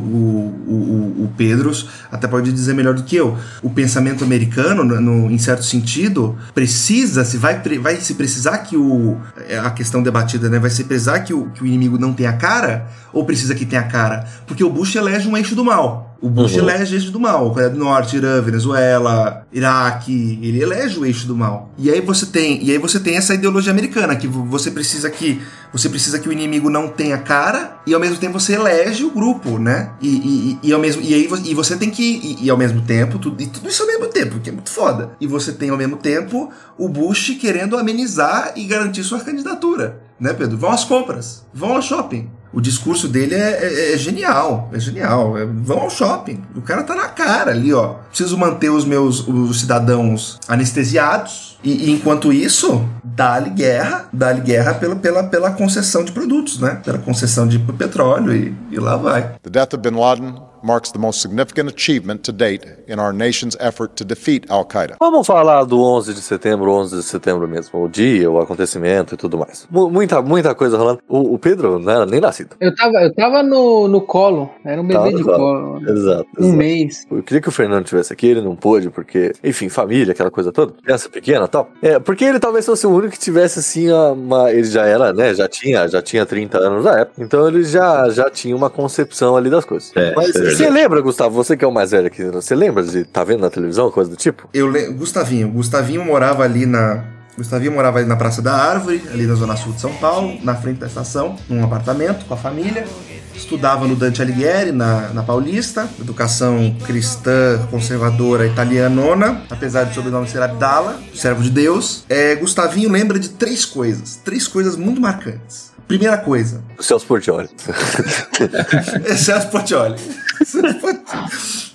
o, 1.19 1.23
o 1.25 1.33
Pedros 1.35 1.89
até 2.11 2.25
pode 2.27 2.51
dizer 2.51 2.73
melhor 2.73 2.93
do 2.93 3.03
que 3.03 3.15
eu. 3.17 3.37
O 3.61 3.69
pensamento 3.69 4.23
americano, 4.23 4.83
no, 4.83 5.01
no- 5.01 5.29
em 5.29 5.37
certo 5.37 5.63
sentido, 5.65 6.37
precisa, 6.53 7.25
se 7.25 7.37
vai, 7.37 7.59
vai 7.79 7.97
se 7.97 8.13
precisar 8.13 8.59
que 8.59 8.77
o. 8.77 9.17
é 9.47 9.59
A 9.59 9.69
questão 9.71 10.01
debatida, 10.01 10.49
né? 10.49 10.57
Vai 10.57 10.69
se 10.69 10.85
precisar 10.85 11.19
que 11.19 11.33
o, 11.33 11.49
que 11.49 11.63
o 11.63 11.67
inimigo 11.67 11.97
não 11.97 12.13
tenha 12.13 12.31
cara, 12.33 12.87
ou 13.11 13.25
precisa 13.25 13.53
que 13.53 13.65
tenha 13.65 13.83
cara? 13.83 14.25
Porque 14.47 14.63
o 14.63 14.69
Bush 14.69 14.95
elege 14.95 15.27
um 15.27 15.35
eixo 15.35 15.53
do 15.55 15.65
mal. 15.65 16.10
O 16.21 16.29
Bush 16.29 16.53
Uhum. 16.53 16.59
elege 16.69 16.93
eixo 16.95 17.09
do 17.11 17.19
mal. 17.19 17.49
Coreia 17.51 17.69
do 17.71 17.79
Norte, 17.79 18.15
Irã, 18.15 18.39
Venezuela, 18.41 19.45
Iraque, 19.51 20.37
ele 20.41 20.61
elege 20.61 20.99
o 20.99 21.05
eixo 21.05 21.25
do 21.25 21.35
mal. 21.35 21.71
E 21.77 21.89
aí 21.89 21.99
você 21.99 22.27
tem, 22.27 22.63
e 22.63 22.71
aí 22.71 22.77
você 22.77 22.99
tem 22.99 23.15
essa 23.17 23.33
ideologia 23.33 23.71
americana 23.71 24.15
que 24.15 24.27
vo- 24.27 24.45
você 24.45 24.69
precisa 24.69 25.09
que 25.09 25.41
você 25.73 25.89
precisa 25.89 26.19
que 26.19 26.29
o 26.29 26.31
inimigo 26.31 26.69
não 26.69 26.87
tenha 26.89 27.17
cara 27.17 27.77
e 27.87 27.93
ao 27.93 27.99
mesmo 27.99 28.17
tempo 28.17 28.39
você 28.39 28.53
elege 28.53 29.03
o 29.03 29.09
grupo, 29.09 29.57
né? 29.57 29.91
E, 29.99 30.07
e, 30.09 30.59
e, 30.63 30.69
e 30.69 30.73
ao 30.73 30.79
mesmo 30.79 31.01
e 31.01 31.13
aí 31.13 31.27
e 31.45 31.53
você 31.55 31.75
tem 31.75 31.89
que 31.89 32.03
e, 32.03 32.45
e 32.45 32.49
ao 32.49 32.57
mesmo 32.57 32.81
tempo 32.81 33.17
tudo, 33.17 33.41
e 33.41 33.47
tudo 33.47 33.67
isso 33.67 33.81
ao 33.81 33.87
mesmo 33.87 34.07
tempo, 34.07 34.39
que 34.39 34.49
é 34.49 34.53
muito 34.53 34.69
foda. 34.69 35.11
E 35.19 35.25
você 35.25 35.51
tem 35.51 35.69
ao 35.71 35.77
mesmo 35.77 35.97
tempo 35.97 36.51
o 36.77 36.87
Bush 36.87 37.35
querendo 37.41 37.77
amenizar 37.77 38.53
e 38.55 38.63
garantir 38.65 39.03
sua 39.03 39.19
candidatura, 39.21 39.99
né, 40.19 40.33
Pedro? 40.33 40.55
Vão 40.57 40.69
às 40.71 40.83
compras, 40.83 41.43
vão 41.53 41.73
ao 41.75 41.81
shopping. 41.81 42.29
O 42.53 42.59
discurso 42.59 43.07
dele 43.07 43.33
é, 43.35 43.59
é- 43.63 43.93
é 43.93 43.97
genial, 43.97 44.69
é 44.73 44.79
genial. 44.79 45.37
É, 45.37 45.45
vão 45.45 45.79
ao 45.79 45.89
shopping. 45.89 46.41
O 46.55 46.61
cara 46.61 46.83
tá 46.83 46.95
na 46.95 47.07
cara 47.07 47.51
ali, 47.51 47.73
ó. 47.73 47.95
Preciso 48.09 48.37
manter 48.37 48.69
os 48.69 48.83
meus 48.85 49.25
os 49.27 49.59
cidadãos 49.61 50.37
anestesiados. 50.47 51.57
E, 51.63 51.89
e 51.89 51.91
enquanto 51.91 52.33
isso, 52.33 52.83
dá-lhe 53.03 53.49
guerra, 53.51 54.05
dá-lhe 54.11 54.41
guerra 54.41 54.73
pela, 54.73 54.95
pela, 54.95 55.23
pela 55.23 55.51
concessão 55.51 56.03
de 56.03 56.11
produtos, 56.11 56.59
né? 56.59 56.81
Pela 56.83 56.97
concessão 56.97 57.47
de 57.47 57.59
petróleo 57.59 58.35
e, 58.35 58.53
e 58.71 58.79
lá 58.79 58.95
vai. 58.97 59.35
The 59.43 59.49
death 59.49 59.73
of 59.75 59.89
bin 59.89 59.95
Laden 59.97 60.50
marks 60.63 60.91
the 60.91 60.99
most 60.99 61.21
significant 61.21 61.69
achievement 61.69 62.19
to 62.23 62.31
date 62.31 62.65
in 62.87 62.99
our 62.99 63.13
nation's 63.13 63.55
effort 63.59 63.93
to 63.95 64.03
defeat 64.03 64.45
Al 64.49 64.65
Qaeda. 64.65 64.95
Vamos 64.99 65.25
falar 65.27 65.63
do 65.65 65.79
11 65.81 66.13
de 66.13 66.21
setembro, 66.21 66.71
11 66.71 66.97
de 66.97 67.03
setembro 67.03 67.47
mesmo, 67.47 67.83
o 67.83 67.87
dia, 67.89 68.29
o 68.29 68.39
acontecimento 68.39 69.13
e 69.13 69.17
tudo 69.17 69.37
mais. 69.37 69.67
Mu- 69.69 69.89
Muita, 69.89 70.21
muita 70.21 70.53
coisa 70.55 70.77
rolando. 70.77 70.99
O, 71.07 71.33
o 71.35 71.39
Pedro 71.39 71.77
não 71.79 71.91
era 71.91 72.05
nem 72.05 72.19
nascido. 72.19 72.55
Eu 72.59 72.73
tava, 72.75 72.97
eu 73.03 73.13
tava 73.13 73.43
no, 73.43 73.87
no 73.87 74.01
colo, 74.01 74.49
era 74.65 74.79
um 74.81 74.85
bebê 74.87 74.93
Tava 74.93 75.09
de 75.09 75.15
no 75.17 75.23
colo. 75.25 75.37
colo. 75.37 75.91
Exato. 75.91 76.25
Um 76.39 76.43
exato. 76.43 76.57
mês. 76.57 77.05
Eu 77.11 77.23
queria 77.23 77.41
que 77.41 77.49
o 77.49 77.51
Fernando 77.51 77.85
tivesse 77.85 78.13
aqui, 78.13 78.27
ele 78.27 78.41
não 78.41 78.55
pôde, 78.55 78.89
porque, 78.89 79.33
enfim, 79.43 79.69
família, 79.69 80.11
aquela 80.13 80.31
coisa 80.31 80.51
toda, 80.51 80.73
criança 80.81 81.09
pequena 81.09 81.45
e 81.45 81.47
tal. 81.47 81.69
É, 81.81 81.99
porque 81.99 82.23
ele 82.25 82.39
talvez 82.39 82.65
fosse 82.65 82.85
o 82.87 82.91
único 82.91 83.13
que 83.13 83.19
tivesse, 83.19 83.59
assim, 83.59 83.91
uma. 83.91 84.51
Ele 84.51 84.63
já 84.63 84.85
era, 84.85 85.11
né? 85.13 85.33
Já 85.33 85.47
tinha, 85.47 85.87
já 85.87 86.01
tinha 86.01 86.25
30 86.25 86.57
anos 86.57 86.85
na 86.85 86.99
época. 86.99 87.21
Então 87.23 87.47
ele 87.47 87.63
já, 87.63 88.09
já 88.09 88.29
tinha 88.29 88.55
uma 88.55 88.69
concepção 88.69 89.35
ali 89.35 89.49
das 89.49 89.65
coisas. 89.65 89.91
É, 89.95 90.13
Mas 90.15 90.35
é 90.35 90.50
você 90.55 90.69
lembra, 90.69 91.01
Gustavo, 91.01 91.35
você 91.35 91.55
que 91.57 91.65
é 91.65 91.67
o 91.67 91.71
mais 91.71 91.91
velho 91.91 92.07
aqui, 92.07 92.23
você 92.25 92.55
lembra 92.55 92.83
de 92.83 92.99
estar 92.99 93.23
vendo 93.23 93.41
na 93.41 93.49
televisão, 93.49 93.89
coisa 93.91 94.09
do 94.09 94.15
tipo? 94.15 94.49
Eu 94.53 94.67
le... 94.67 94.87
Gustavinho, 94.93 95.49
Gustavinho 95.49 96.03
morava 96.03 96.43
ali 96.43 96.65
na 96.65 97.03
Gustavinho 97.37 97.71
morava 97.71 97.99
ali 97.99 98.07
na 98.07 98.15
Praça 98.15 98.41
da 98.41 98.53
Árvore, 98.53 99.01
ali 99.11 99.25
na 99.25 99.35
zona 99.35 99.55
sul 99.55 99.71
de 99.73 99.81
São 99.81 99.93
Paulo, 99.95 100.37
na 100.43 100.53
frente 100.55 100.79
da 100.79 100.87
estação, 100.87 101.37
num 101.47 101.63
apartamento 101.63 102.25
com 102.25 102.33
a 102.33 102.37
família. 102.37 102.85
Estudava 103.33 103.87
no 103.87 103.95
Dante 103.95 104.21
Alighieri, 104.21 104.71
na, 104.71 105.09
na 105.09 105.23
Paulista, 105.23 105.89
educação 105.99 106.75
cristã 106.85 107.65
conservadora 107.71 108.45
italianona, 108.45 109.41
apesar 109.49 109.85
de 109.85 109.95
sobrenome 109.95 110.27
ser 110.27 110.41
Abdala, 110.41 110.99
servo 111.15 111.41
de 111.41 111.49
Deus. 111.49 112.03
É, 112.09 112.35
Gustavinho 112.35 112.91
lembra 112.91 113.17
de 113.17 113.29
três 113.29 113.65
coisas, 113.65 114.17
três 114.17 114.47
coisas 114.47 114.75
muito 114.75 114.99
marcantes. 114.99 115.71
Primeira 115.87 116.17
coisa, 116.17 116.61
Celso 116.79 117.05
Portioli. 117.05 117.49
é 119.05 119.15
Celso 119.15 119.47
Portioli. 119.49 119.95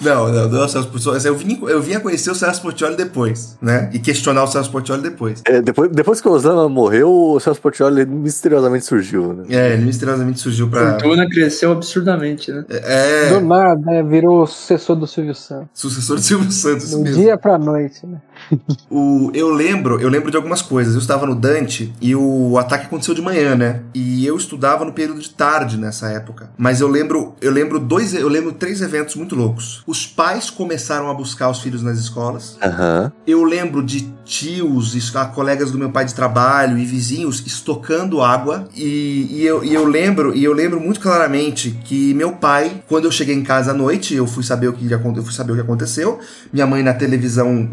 Não, 0.00 0.28
não, 0.32 0.48
não 0.48 0.62
é 0.62 0.64
o 0.64 0.68
Celso 0.68 0.88
Portioli. 0.88 1.24
Eu 1.24 1.34
vim, 1.36 1.58
eu 1.62 1.80
vim 1.80 1.94
a 1.94 2.00
conhecer 2.00 2.30
o 2.30 2.34
Celso 2.34 2.60
Portioli 2.62 2.96
depois, 2.96 3.56
né? 3.60 3.90
E 3.92 3.98
questionar 3.98 4.44
o 4.44 4.46
Celso 4.46 4.70
Portioli 4.70 5.02
depois. 5.02 5.42
É, 5.46 5.60
depois, 5.62 5.90
depois 5.90 6.20
que 6.20 6.28
o 6.28 6.32
Osama 6.32 6.68
morreu, 6.68 7.10
o 7.10 7.40
Celso 7.40 7.60
Portioli 7.60 8.04
misteriosamente 8.04 8.84
surgiu, 8.84 9.32
né? 9.32 9.44
É, 9.48 9.72
ele 9.72 9.84
misteriosamente 9.84 10.38
surgiu 10.40 10.66
A 10.66 10.70
pra. 10.70 10.90
fortuna 11.00 11.26
cresceu 11.28 11.72
absurdamente, 11.72 12.52
né? 12.52 12.64
É, 12.68 13.28
Do 13.30 13.40
nada, 13.40 13.80
né, 13.84 14.02
virou 14.02 14.42
o 14.42 14.46
sucessor 14.46 14.96
do 14.96 15.06
Silvio 15.06 15.34
Santos. 15.34 15.68
sucessor 15.74 16.16
de 16.16 16.24
Silvio 16.24 16.52
Santos 16.52 16.90
Do 16.90 17.00
mesmo. 17.00 17.16
dia 17.22 17.36
pra 17.38 17.58
noite, 17.58 18.06
né? 18.06 18.18
O, 18.90 19.30
eu 19.34 19.50
lembro, 19.50 20.00
eu 20.00 20.08
lembro 20.08 20.30
de 20.30 20.36
algumas 20.36 20.62
coisas. 20.62 20.94
Eu 20.94 21.00
estava 21.00 21.26
no 21.26 21.34
Dante 21.34 21.92
e 22.00 22.14
o 22.14 22.56
ataque 22.58 22.86
aconteceu 22.86 23.14
de 23.14 23.22
manhã, 23.22 23.54
né? 23.56 23.82
E 23.94 24.24
eu 24.26 24.36
estudava 24.36 24.84
no 24.84 24.92
período 24.92 25.20
de 25.20 25.30
tarde 25.30 25.76
nessa 25.76 26.08
época. 26.10 26.50
Mas 26.56 26.80
eu 26.80 26.88
lembro, 26.88 27.34
eu 27.40 27.50
lembro 27.50 27.78
dois, 27.78 28.14
eu 28.14 28.28
lembro 28.28 28.52
três 28.52 28.80
eventos 28.80 29.16
muito 29.16 29.34
loucos. 29.34 29.82
Os 29.86 30.06
pais 30.06 30.50
começaram 30.50 31.10
a 31.10 31.14
buscar 31.14 31.50
os 31.50 31.60
filhos 31.60 31.82
nas 31.82 31.98
escolas. 31.98 32.56
Aham. 32.62 33.12
Eu 33.26 33.42
lembro 33.44 33.82
de 33.82 34.16
tios, 34.26 35.14
ah, 35.14 35.24
colegas 35.26 35.70
do 35.70 35.78
meu 35.78 35.90
pai 35.90 36.04
de 36.04 36.14
trabalho 36.14 36.76
e 36.76 36.84
vizinhos 36.84 37.42
estocando 37.46 38.20
água. 38.20 38.68
E, 38.74 39.28
e 39.30 39.46
eu, 39.46 39.64
e 39.64 39.72
eu 39.72 39.86
lembro, 39.86 40.34
e 40.34 40.42
eu 40.44 40.52
lembro 40.52 40.80
muito 40.80 41.00
claramente 41.00 41.78
que 41.84 42.12
meu 42.14 42.32
pai, 42.32 42.82
quando 42.88 43.04
eu 43.04 43.12
cheguei 43.12 43.34
em 43.34 43.42
casa 43.42 43.70
à 43.70 43.74
noite, 43.74 44.14
eu 44.14 44.26
fui 44.26 44.42
saber 44.42 44.68
o 44.68 44.72
que 44.72 44.90
eu 44.90 45.22
fui 45.22 45.32
saber 45.32 45.52
o 45.52 45.54
que 45.54 45.60
aconteceu. 45.60 46.18
Minha 46.52 46.66
mãe 46.66 46.82
na 46.82 46.92
televisão, 46.92 47.68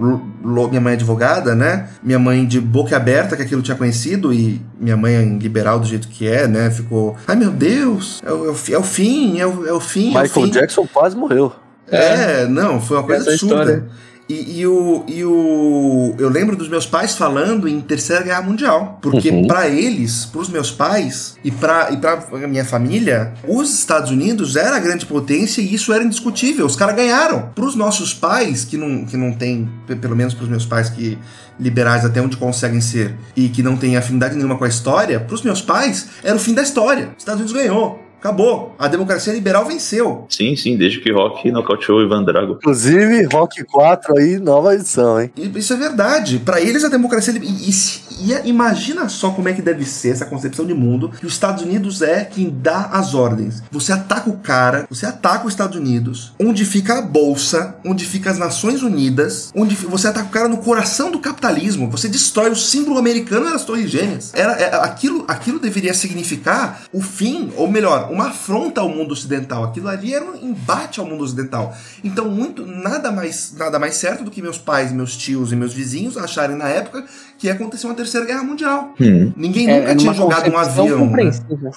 minha 0.70 0.82
mãe 0.82 0.94
é 0.94 0.96
advogada, 0.96 1.56
né? 1.56 1.90
Minha 2.02 2.20
mãe 2.20 2.46
de 2.46 2.60
boca 2.60 2.96
aberta 2.96 3.36
que 3.36 3.42
aquilo 3.42 3.62
tinha 3.62 3.76
conhecido 3.76 4.34
e 4.34 4.62
minha 4.80 4.96
mãe 4.98 5.14
é 5.16 5.24
liberal 5.24 5.80
do 5.80 5.86
jeito 5.86 6.08
que 6.08 6.28
é, 6.28 6.48
né? 6.48 6.70
Ficou, 6.70 7.16
ai 7.28 7.36
meu 7.36 7.52
Deus, 7.52 8.22
é 8.26 8.32
o, 8.32 8.46
é 8.46 8.50
o 8.52 8.56
é 8.74 8.78
o 8.78 8.84
fim, 8.84 9.40
é 9.40 9.48
o, 9.48 9.68
é 9.68 9.74
o 9.74 9.80
fim, 9.80 10.14
é 10.14 10.20
o 10.20 10.22
Michael 10.22 10.46
fim. 10.46 10.50
Jackson 10.50 10.88
quase 10.92 11.16
morreu. 11.16 11.52
É, 11.88 12.46
não, 12.48 12.80
foi 12.80 12.98
uma 12.98 13.04
coisa 13.04 13.22
Essa 13.22 13.32
absurda. 13.32 13.62
história. 13.62 13.86
E, 14.30 14.60
e 14.62 14.68
o, 14.68 15.04
e 15.08 15.24
o. 15.26 16.16
Eu 16.18 16.30
lembro 16.30 16.56
dos 16.56 16.70
meus 16.70 16.86
pais 16.86 17.14
falando 17.16 17.68
em 17.68 17.82
Terceira 17.82 18.24
Guerra 18.24 18.42
Mundial. 18.42 18.98
Porque 19.02 19.30
Uhum. 19.30 19.48
pra 19.48 19.68
eles, 19.68 20.26
pros 20.26 20.48
meus 20.48 20.72
pais 20.72 21.36
e 21.44 21.52
pra, 21.52 21.92
e 21.92 21.98
pra 21.98 22.24
minha 22.48 22.64
família, 22.64 23.34
os 23.48 23.78
Estados 23.80 24.12
Unidos 24.12 24.56
era 24.56 24.78
a 24.78 24.80
grande 24.80 25.06
potência 25.06 25.62
e 25.62 25.74
isso 25.74 25.92
era 25.92 26.04
indiscutível. 26.04 26.66
Os 26.66 26.76
caras 26.76 26.96
ganharam. 26.96 27.50
Pros 27.54 27.76
nossos 27.76 28.14
pais, 28.14 28.64
que 28.64 28.78
não, 28.78 29.04
que 29.06 29.18
não 29.18 29.34
tem, 29.34 29.70
pe- 29.86 29.96
pelo 29.98 30.16
menos 30.16 30.34
pros 30.34 30.48
meus 30.48 30.66
pais 30.66 30.90
que 30.90 31.18
liberais 31.60 32.04
até 32.06 32.22
onde 32.22 32.38
conseguem 32.38 32.82
ser 32.82 33.14
e 33.36 33.50
que 33.50 33.62
não 33.62 33.76
têm 33.78 33.98
afinidade 33.98 34.36
nenhuma 34.36 34.58
com 34.58 34.64
a 34.64 34.68
história, 34.70 35.20
pros 35.20 35.42
meus 35.44 35.62
pais 35.62 36.08
era 36.24 36.36
o 36.36 36.40
fim 36.40 36.54
da 36.54 36.64
história. 36.64 37.10
Os 37.16 37.18
Estados 37.22 37.42
Unidos 37.42 37.54
ganhou. 37.62 38.02
Acabou. 38.28 38.74
A 38.80 38.88
democracia 38.88 39.34
liberal 39.34 39.66
venceu. 39.66 40.26
Sim, 40.30 40.56
sim, 40.56 40.78
desde 40.78 41.02
que 41.02 41.12
Rock 41.12 41.52
nocauteou 41.52 41.98
o 42.00 42.04
Ivan 42.04 42.24
Drago. 42.24 42.54
Inclusive, 42.54 43.24
Rock 43.26 43.66
4 43.66 44.18
aí, 44.18 44.40
nova 44.40 44.74
edição, 44.74 45.20
hein? 45.20 45.30
Isso 45.36 45.74
é 45.74 45.76
verdade. 45.76 46.40
Pra 46.40 46.62
eles 46.62 46.86
a 46.86 46.88
democracia. 46.88 47.34
E, 47.34 47.70
e, 47.70 47.74
se- 47.74 48.00
e 48.22 48.34
é- 48.34 48.44
imagina 48.46 49.10
só 49.10 49.32
como 49.32 49.50
é 49.50 49.54
que 49.54 49.62
deve 49.62 49.84
ser 49.84 50.12
essa 50.12 50.26
concepção 50.26 50.66
de 50.66 50.74
mundo 50.74 51.10
que 51.20 51.26
os 51.26 51.34
Estados 51.34 51.64
Unidos 51.64 52.02
é 52.02 52.24
quem 52.24 52.50
dá 52.50 52.86
as 52.94 53.14
ordens. 53.14 53.62
Você 53.70 53.92
ataca 53.92 54.30
o 54.30 54.38
cara, 54.38 54.88
você 54.90 55.06
ataca 55.06 55.46
os 55.46 55.52
Estados 55.52 55.78
Unidos, 55.78 56.32
onde 56.40 56.64
fica 56.64 57.00
a 57.00 57.02
bolsa, 57.02 57.76
onde 57.86 58.06
fica 58.06 58.32
as 58.32 58.38
Nações 58.38 58.82
Unidas, 58.84 59.52
onde 59.54 59.76
você 59.76 60.08
ataca 60.08 60.28
o 60.28 60.32
cara 60.32 60.48
no 60.48 60.58
coração 60.60 61.12
do 61.12 61.20
capitalismo. 61.20 61.90
Você 61.92 62.08
destrói 62.08 62.52
o 62.52 62.56
símbolo 62.56 62.98
americano 63.00 63.52
das 63.52 63.66
Torres 63.66 63.92
Gêmeas. 63.92 64.32
Era, 64.34 64.54
é, 64.54 64.76
aquilo, 64.76 65.26
aquilo 65.28 65.60
deveria 65.60 65.94
significar 65.94 66.84
o 66.94 67.02
fim, 67.02 67.52
ou 67.58 67.70
melhor, 67.70 68.13
uma 68.14 68.28
afronta 68.28 68.80
ao 68.82 68.90
mundo 68.90 69.12
ocidental. 69.12 69.64
Aquilo 69.64 69.88
ali 69.88 70.14
era 70.14 70.24
um 70.24 70.36
embate 70.36 71.00
ao 71.00 71.06
mundo 71.06 71.24
ocidental. 71.24 71.76
Então, 72.04 72.30
muito 72.30 72.66
nada 72.66 73.12
mais 73.12 73.54
nada 73.58 73.78
mais 73.80 73.96
certo 73.96 74.24
do 74.24 74.32
que 74.32 74.42
meus 74.42 74.58
pais, 74.58 74.92
meus 74.92 75.18
tios 75.18 75.52
e 75.52 75.56
meus 75.56 75.74
vizinhos 75.74 76.18
acharem 76.18 76.56
na 76.56 76.68
época 76.70 77.04
que 77.38 77.48
ia 77.48 77.54
acontecer 77.54 77.88
uma 77.88 77.96
terceira 77.96 78.26
guerra 78.26 78.44
mundial. 78.44 78.94
Hum. 79.02 79.34
Ninguém 79.36 79.70
É, 79.70 79.80
nunca 79.80 79.92
é 79.92 79.96
tinha 79.96 80.14
jogado 80.14 80.52
um 80.52 80.58
avião. 80.58 80.88
né? 80.88 81.06
compreensível. 81.08 81.72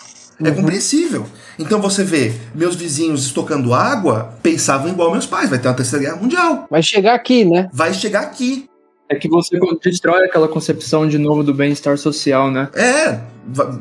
É 0.44 0.50
compreensível. 0.50 1.26
Então 1.58 1.80
você 1.80 2.04
vê, 2.04 2.34
meus 2.54 2.76
vizinhos 2.76 3.24
estocando 3.24 3.72
água 3.72 4.34
pensavam 4.42 4.88
igual 4.90 5.10
meus 5.10 5.24
pais, 5.26 5.48
vai 5.48 5.58
ter 5.58 5.66
uma 5.68 5.74
terceira 5.74 6.04
guerra 6.04 6.16
mundial. 6.16 6.66
Vai 6.70 6.82
chegar 6.82 7.14
aqui, 7.14 7.44
né? 7.44 7.68
Vai 7.72 7.94
chegar 7.94 8.20
aqui. 8.20 8.68
É 9.08 9.14
que 9.14 9.28
você 9.28 9.58
destrói 9.82 10.24
aquela 10.24 10.48
concepção 10.48 11.08
de 11.08 11.18
novo 11.18 11.44
do 11.44 11.54
bem-estar 11.54 11.96
social, 11.96 12.50
né? 12.50 12.68
É, 12.74 13.20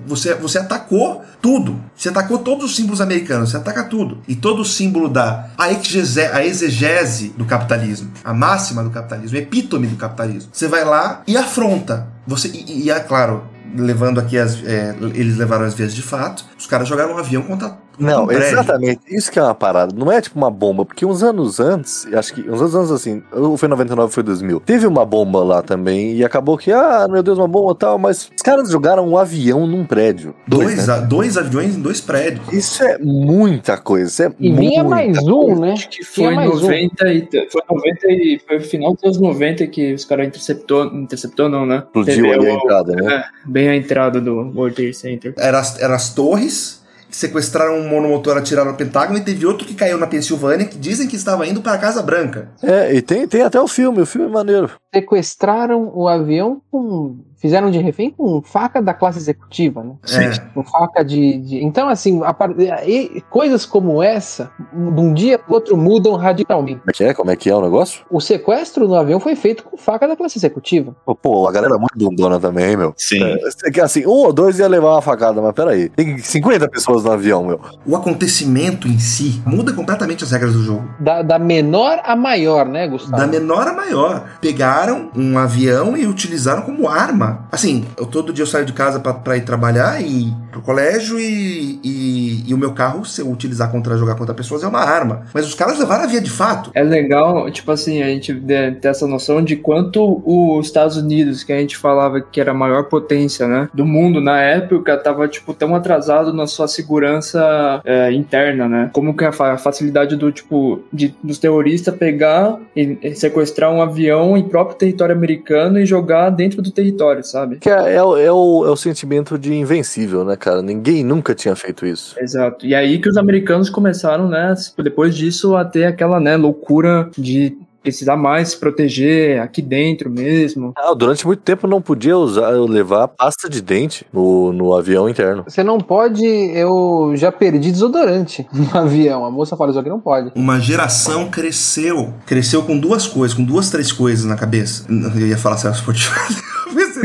você, 0.06 0.36
você 0.36 0.60
atacou 0.60 1.24
tudo. 1.42 1.82
Você 1.96 2.10
atacou 2.10 2.38
todos 2.40 2.66
os 2.66 2.76
símbolos 2.76 3.02
americanos, 3.02 3.50
você 3.50 3.58
ataca 3.58 3.84
tudo. 3.84 4.20
E 4.28 4.36
todo 4.36 4.62
o 4.62 4.66
símbolo 4.66 5.10
da 5.10 5.50
a 5.58 5.72
exegese, 5.72 6.22
a 6.22 6.46
exegese 6.46 7.30
do 7.30 7.46
capitalismo, 7.46 8.12
a 8.24 8.34
máxima 8.34 8.84
do 8.84 8.92
capitalismo, 8.92 9.38
epítome 9.38 9.88
do 9.88 9.96
capitalismo. 9.96 10.50
Você 10.54 10.68
vai 10.68 10.86
lá 10.86 11.24
e 11.28 11.36
afronta. 11.36 12.08
Você, 12.28 12.50
e, 12.50 12.84
e 12.84 12.90
é 12.92 13.00
claro, 13.00 13.44
levando 13.76 14.20
aqui 14.20 14.38
as. 14.38 14.64
é, 14.64 14.96
eles 15.14 15.38
levaram 15.38 15.66
as 15.66 15.74
vias 15.74 15.94
de 15.94 16.02
fato, 16.02 16.46
os 16.58 16.68
caras 16.68 16.88
jogaram 16.88 17.16
um 17.16 17.18
avião 17.18 17.42
contra. 17.42 17.78
Não, 18.00 18.26
um 18.26 18.32
exatamente. 18.32 19.02
Isso 19.10 19.32
que 19.32 19.40
é 19.40 19.44
uma 19.44 19.56
parada. 19.56 19.94
Não 19.96 20.12
é 20.12 20.20
tipo 20.22 20.38
uma 20.38 20.52
bomba, 20.52 20.86
porque 20.86 21.06
uns 21.06 21.24
anos 21.24 21.60
antes, 21.60 22.06
acho 22.14 22.34
que 22.34 22.42
uns 22.50 22.62
anos 22.76 22.92
assim, 22.92 23.22
ou 23.32 23.58
foi 23.58 23.68
99, 23.70 24.14
foi 24.14 24.24
2000, 24.24 24.60
teve 24.62 24.86
uma 24.88 25.06
bomba 25.06 25.44
lá 25.44 25.62
também 25.62 26.14
e 26.16 26.24
acabou 26.26 26.58
que, 26.58 26.72
ah, 26.72 27.08
meu 27.10 27.22
Deus, 27.24 27.38
uma 27.38 27.48
bomba 27.48 27.72
e 27.74 27.78
tal, 27.78 27.98
mas 27.98 28.30
os 28.36 28.42
caras 28.42 28.70
jogaram 28.70 29.08
um 29.08 29.18
avião 29.18 29.66
num 29.68 29.86
prédio. 29.86 30.36
Dois, 30.48 30.88
né? 30.88 30.94
a- 30.94 31.00
dois 31.00 31.38
aviões 31.38 31.76
em 31.76 31.82
dois 31.82 32.02
prédios. 32.02 32.52
Isso 32.52 32.84
é 32.84 32.98
muita 32.98 33.78
coisa. 33.78 34.08
Isso 34.10 34.24
é 34.24 34.32
E 34.40 34.52
vinha 34.52 34.84
muita 34.84 34.84
mais 34.84 35.18
coisa. 35.20 35.34
um, 35.34 35.60
né? 35.60 35.74
Acho 35.74 35.90
que 35.90 36.04
foi 36.04 36.34
mais 36.36 36.50
um. 36.50 36.62
90 36.62 37.06
e 37.12 37.28
foi 37.50 37.62
90 37.70 38.08
e 38.08 38.42
foi 38.48 38.58
o 38.58 38.62
final 38.62 38.94
dos 38.94 39.04
anos 39.04 39.20
90 39.20 39.68
que 39.68 39.94
os 39.94 40.06
caras 40.06 40.28
interceptou, 40.28 40.86
interceptou 40.88 41.50
não, 41.50 41.66
né? 41.66 41.84
Explodiu 41.86 42.32
ali 42.32 42.48
a 42.48 42.54
entrada, 42.54 42.94
né? 42.96 43.14
é, 43.16 43.50
bem 43.50 43.70
a 43.70 43.76
entrada 43.76 44.20
do 44.22 44.36
World 44.56 44.76
Trade 44.76 44.94
Center. 44.94 45.34
Eram 45.38 45.60
as, 45.60 45.80
eram 45.80 45.94
as 45.96 46.14
torres 46.14 46.84
sequestraram 47.16 47.80
um 47.80 47.88
monomotor 47.88 48.38
atiraram 48.38 48.72
no 48.72 48.78
Pentágono 48.78 49.18
e 49.18 49.24
teve 49.24 49.46
outro 49.46 49.66
que 49.66 49.74
caiu 49.74 49.98
na 49.98 50.06
Pensilvânia 50.06 50.66
que 50.66 50.78
dizem 50.78 51.08
que 51.08 51.16
estava 51.16 51.48
indo 51.48 51.62
para 51.62 51.74
a 51.74 51.78
Casa 51.78 52.02
Branca. 52.02 52.50
É, 52.62 52.94
e 52.94 53.02
tem, 53.02 53.28
tem 53.28 53.42
até 53.42 53.60
o 53.60 53.68
filme, 53.68 54.02
o 54.02 54.06
filme 54.06 54.28
é 54.28 54.32
maneiro. 54.32 54.70
Sequestraram 54.94 55.92
o 55.94 56.08
avião 56.08 56.62
com. 56.70 57.20
Fizeram 57.46 57.70
de 57.70 57.78
refém 57.78 58.10
com 58.10 58.42
faca 58.42 58.82
da 58.82 58.92
classe 58.92 59.20
executiva, 59.20 59.84
né? 59.84 59.94
É. 60.10 60.40
Com 60.54 60.64
faca 60.64 61.04
de. 61.06 61.38
de- 61.38 61.64
Então, 61.64 61.88
assim, 61.88 62.24
a 62.24 62.34
par- 62.34 62.56
e- 62.60 63.22
coisas 63.30 63.68
como 63.68 64.02
essa, 64.02 64.50
de 64.74 65.00
um 65.00 65.14
dia 65.14 65.38
pro 65.38 65.54
outro, 65.54 65.78
mudam 65.78 66.16
radicalmente. 66.16 66.80
Como 66.80 66.90
é 66.90 66.94
que 66.94 67.04
é? 67.04 67.14
Como 67.14 67.30
é 67.32 67.36
que 67.36 67.48
é 67.50 67.56
o 67.56 67.62
negócio? 67.62 68.04
O 68.10 68.20
sequestro 68.20 68.88
no 68.88 68.96
avião 68.96 69.20
foi 69.20 69.36
feito 69.36 69.64
com 69.64 69.78
faca 69.78 70.08
da 70.08 70.16
classe 70.16 70.40
executiva. 70.40 70.96
Pô, 71.06 71.14
Pô, 71.16 71.48
a 71.48 71.52
galera 71.52 71.76
é 71.76 71.78
muito 71.78 71.96
bundona 71.98 72.40
também, 72.40 72.72
hein, 72.72 72.78
meu. 72.78 72.94
Sim. 72.98 73.22
É, 73.64 73.70
que 73.72 73.80
assim, 73.80 74.06
um 74.08 74.10
ou 74.10 74.34
dois 74.34 74.58
ia 74.58 74.68
levar 74.68 74.94
uma 74.94 75.02
facada, 75.04 75.40
mas 75.42 75.54
peraí. 75.54 75.90
Tem 75.90 76.18
50 76.18 76.68
pessoas 76.68 77.04
no 77.04 77.12
avião, 77.12 77.46
meu. 77.46 77.60
O 77.86 77.96
acontecimento 77.96 78.88
em 78.88 78.98
si 78.98 79.40
muda 79.46 79.72
completamente 79.72 80.24
as 80.24 80.32
regras 80.32 80.54
do 80.54 80.64
jogo. 80.64 80.88
Da, 81.00 81.22
da 81.22 81.38
menor 81.38 82.00
a 82.04 82.16
maior, 82.16 82.66
né, 82.68 82.88
Gustavo? 82.88 83.18
Da 83.18 83.28
menor 83.28 83.68
a 83.68 83.74
maior. 83.74 84.24
Pegaram 84.42 85.10
um 85.16 85.38
avião 85.38 85.96
e 85.98 86.08
utilizaram 86.08 86.62
como 86.64 86.88
arma. 86.88 87.35
Assim, 87.52 87.86
eu 87.98 88.06
todo 88.06 88.34
dia 88.34 88.44
eu 88.44 88.48
saio 88.48 88.66
de 88.66 88.74
casa 88.74 89.00
pra 89.00 89.38
ir 89.38 89.46
trabalhar 89.46 90.02
e 90.02 90.34
pro 90.56 90.62
colégio 90.62 91.20
e, 91.20 91.80
e, 91.84 92.44
e 92.48 92.54
o 92.54 92.58
meu 92.58 92.72
carro, 92.72 93.04
se 93.04 93.20
eu 93.20 93.30
utilizar 93.30 93.70
contra 93.70 93.98
jogar 93.98 94.16
contra 94.16 94.34
pessoas, 94.34 94.64
é 94.64 94.68
uma 94.68 94.80
arma. 94.80 95.24
Mas 95.34 95.46
os 95.46 95.54
caras 95.54 95.78
levaram 95.78 96.06
a 96.06 96.08
via 96.08 96.22
de 96.22 96.30
fato. 96.30 96.72
É 96.74 96.82
legal, 96.82 97.52
tipo 97.52 97.70
assim, 97.74 98.02
a 98.02 98.06
gente 98.08 98.34
de- 98.34 98.72
ter 98.72 98.88
essa 98.88 99.06
noção 99.06 99.44
de 99.44 99.58
quanto 99.58 100.22
os 100.26 100.66
Estados 100.66 100.96
Unidos, 100.96 101.44
que 101.44 101.52
a 101.52 101.58
gente 101.60 101.76
falava 101.76 102.22
que 102.22 102.40
era 102.40 102.52
a 102.52 102.54
maior 102.54 102.86
potência, 102.86 103.48
né, 103.48 103.68
do 103.74 103.86
mundo 103.86 104.22
na 104.22 104.40
época, 104.42 104.96
tava, 104.98 105.28
tipo, 105.28 105.54
tão 105.54 105.76
atrasado 105.76 106.32
na 106.34 106.48
sua 106.48 106.68
segurança 106.70 107.82
é, 107.84 108.12
interna, 108.14 108.68
né? 108.70 108.90
Como 108.94 109.16
que 109.16 109.26
a, 109.26 109.32
fa- 109.34 109.54
a 109.54 109.58
facilidade 109.58 110.16
do, 110.16 110.32
tipo, 110.32 110.80
de, 110.92 111.14
dos 111.22 111.38
terroristas 111.38 111.94
pegar 111.96 112.58
e, 112.76 113.14
sequestrar 113.16 113.72
um 113.72 113.82
avião 113.82 114.38
em 114.38 114.44
próprio 114.48 114.78
território 114.78 115.14
americano 115.16 115.80
e 115.80 115.86
jogar 115.86 116.30
dentro 116.30 116.62
do 116.62 116.72
território, 116.72 117.24
sabe? 117.26 117.58
Que 117.58 117.70
é, 117.70 117.96
é, 117.96 118.04
o- 118.04 118.16
é 118.18 118.32
o, 118.32 118.66
é 118.66 118.70
o 118.70 118.76
sentimento 118.78 119.38
de 119.38 119.54
invencível, 119.54 120.24
né, 120.24 120.36
cara? 120.46 120.62
Ninguém 120.62 121.04
nunca 121.04 121.34
tinha 121.34 121.56
feito 121.56 121.86
isso. 121.86 122.16
Exato. 122.20 122.66
E 122.66 122.76
aí 122.76 123.00
que 123.00 123.10
os 123.10 123.18
americanos 123.18 123.70
começaram, 123.70 124.30
né, 124.30 124.54
depois 124.78 125.16
disso, 125.16 125.56
a 125.56 125.66
ter 125.66 125.86
aquela, 125.86 126.20
né, 126.20 126.38
loucura 126.38 127.10
de 127.18 127.58
precisar 127.82 128.18
mais 128.18 128.50
se 128.50 128.58
proteger 128.58 129.40
aqui 129.40 129.62
dentro 129.62 130.10
mesmo. 130.10 130.74
Ah, 130.76 130.96
durante 130.96 131.26
muito 131.26 131.42
tempo 131.42 131.68
não 131.68 131.80
podia 131.80 132.18
usar, 132.18 132.50
levar 132.50 133.08
pasta 133.08 133.48
de 133.48 133.62
dente 133.62 134.04
no, 134.12 134.52
no 134.52 134.76
avião 134.76 135.08
interno. 135.08 135.44
Você 135.48 135.64
não 135.64 135.78
pode. 135.78 136.26
Eu 136.26 137.14
já 137.16 137.32
perdi 137.32 137.72
desodorante 137.72 138.48
no 138.52 138.76
avião. 138.76 139.24
A 139.24 139.30
moça 139.30 139.56
fala 139.56 139.70
isso 139.70 139.80
aqui, 139.80 139.90
não 139.90 140.00
pode. 140.00 140.32
Uma 140.34 140.60
geração 140.60 141.30
cresceu. 141.30 142.12
Cresceu 142.26 142.64
com 142.64 142.80
duas 142.80 143.06
coisas, 143.06 143.38
com 143.38 143.44
duas, 143.44 143.70
três 143.70 143.92
coisas 143.92 144.26
na 144.26 144.36
cabeça. 144.36 144.88
Eu 144.90 145.28
ia 145.28 145.38
falar 145.38 145.58
Celso 145.58 145.86
Portioli. 145.86 146.36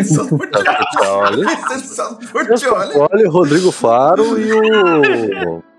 Celso 0.05 0.37
Portioli. 0.37 1.45
Celso 1.69 2.19
Portioli. 2.33 2.93
Olha, 2.97 3.29
o 3.29 3.31
Rodrigo 3.31 3.71
Faro 3.73 4.39
e 4.39 4.53
o. 4.53 5.70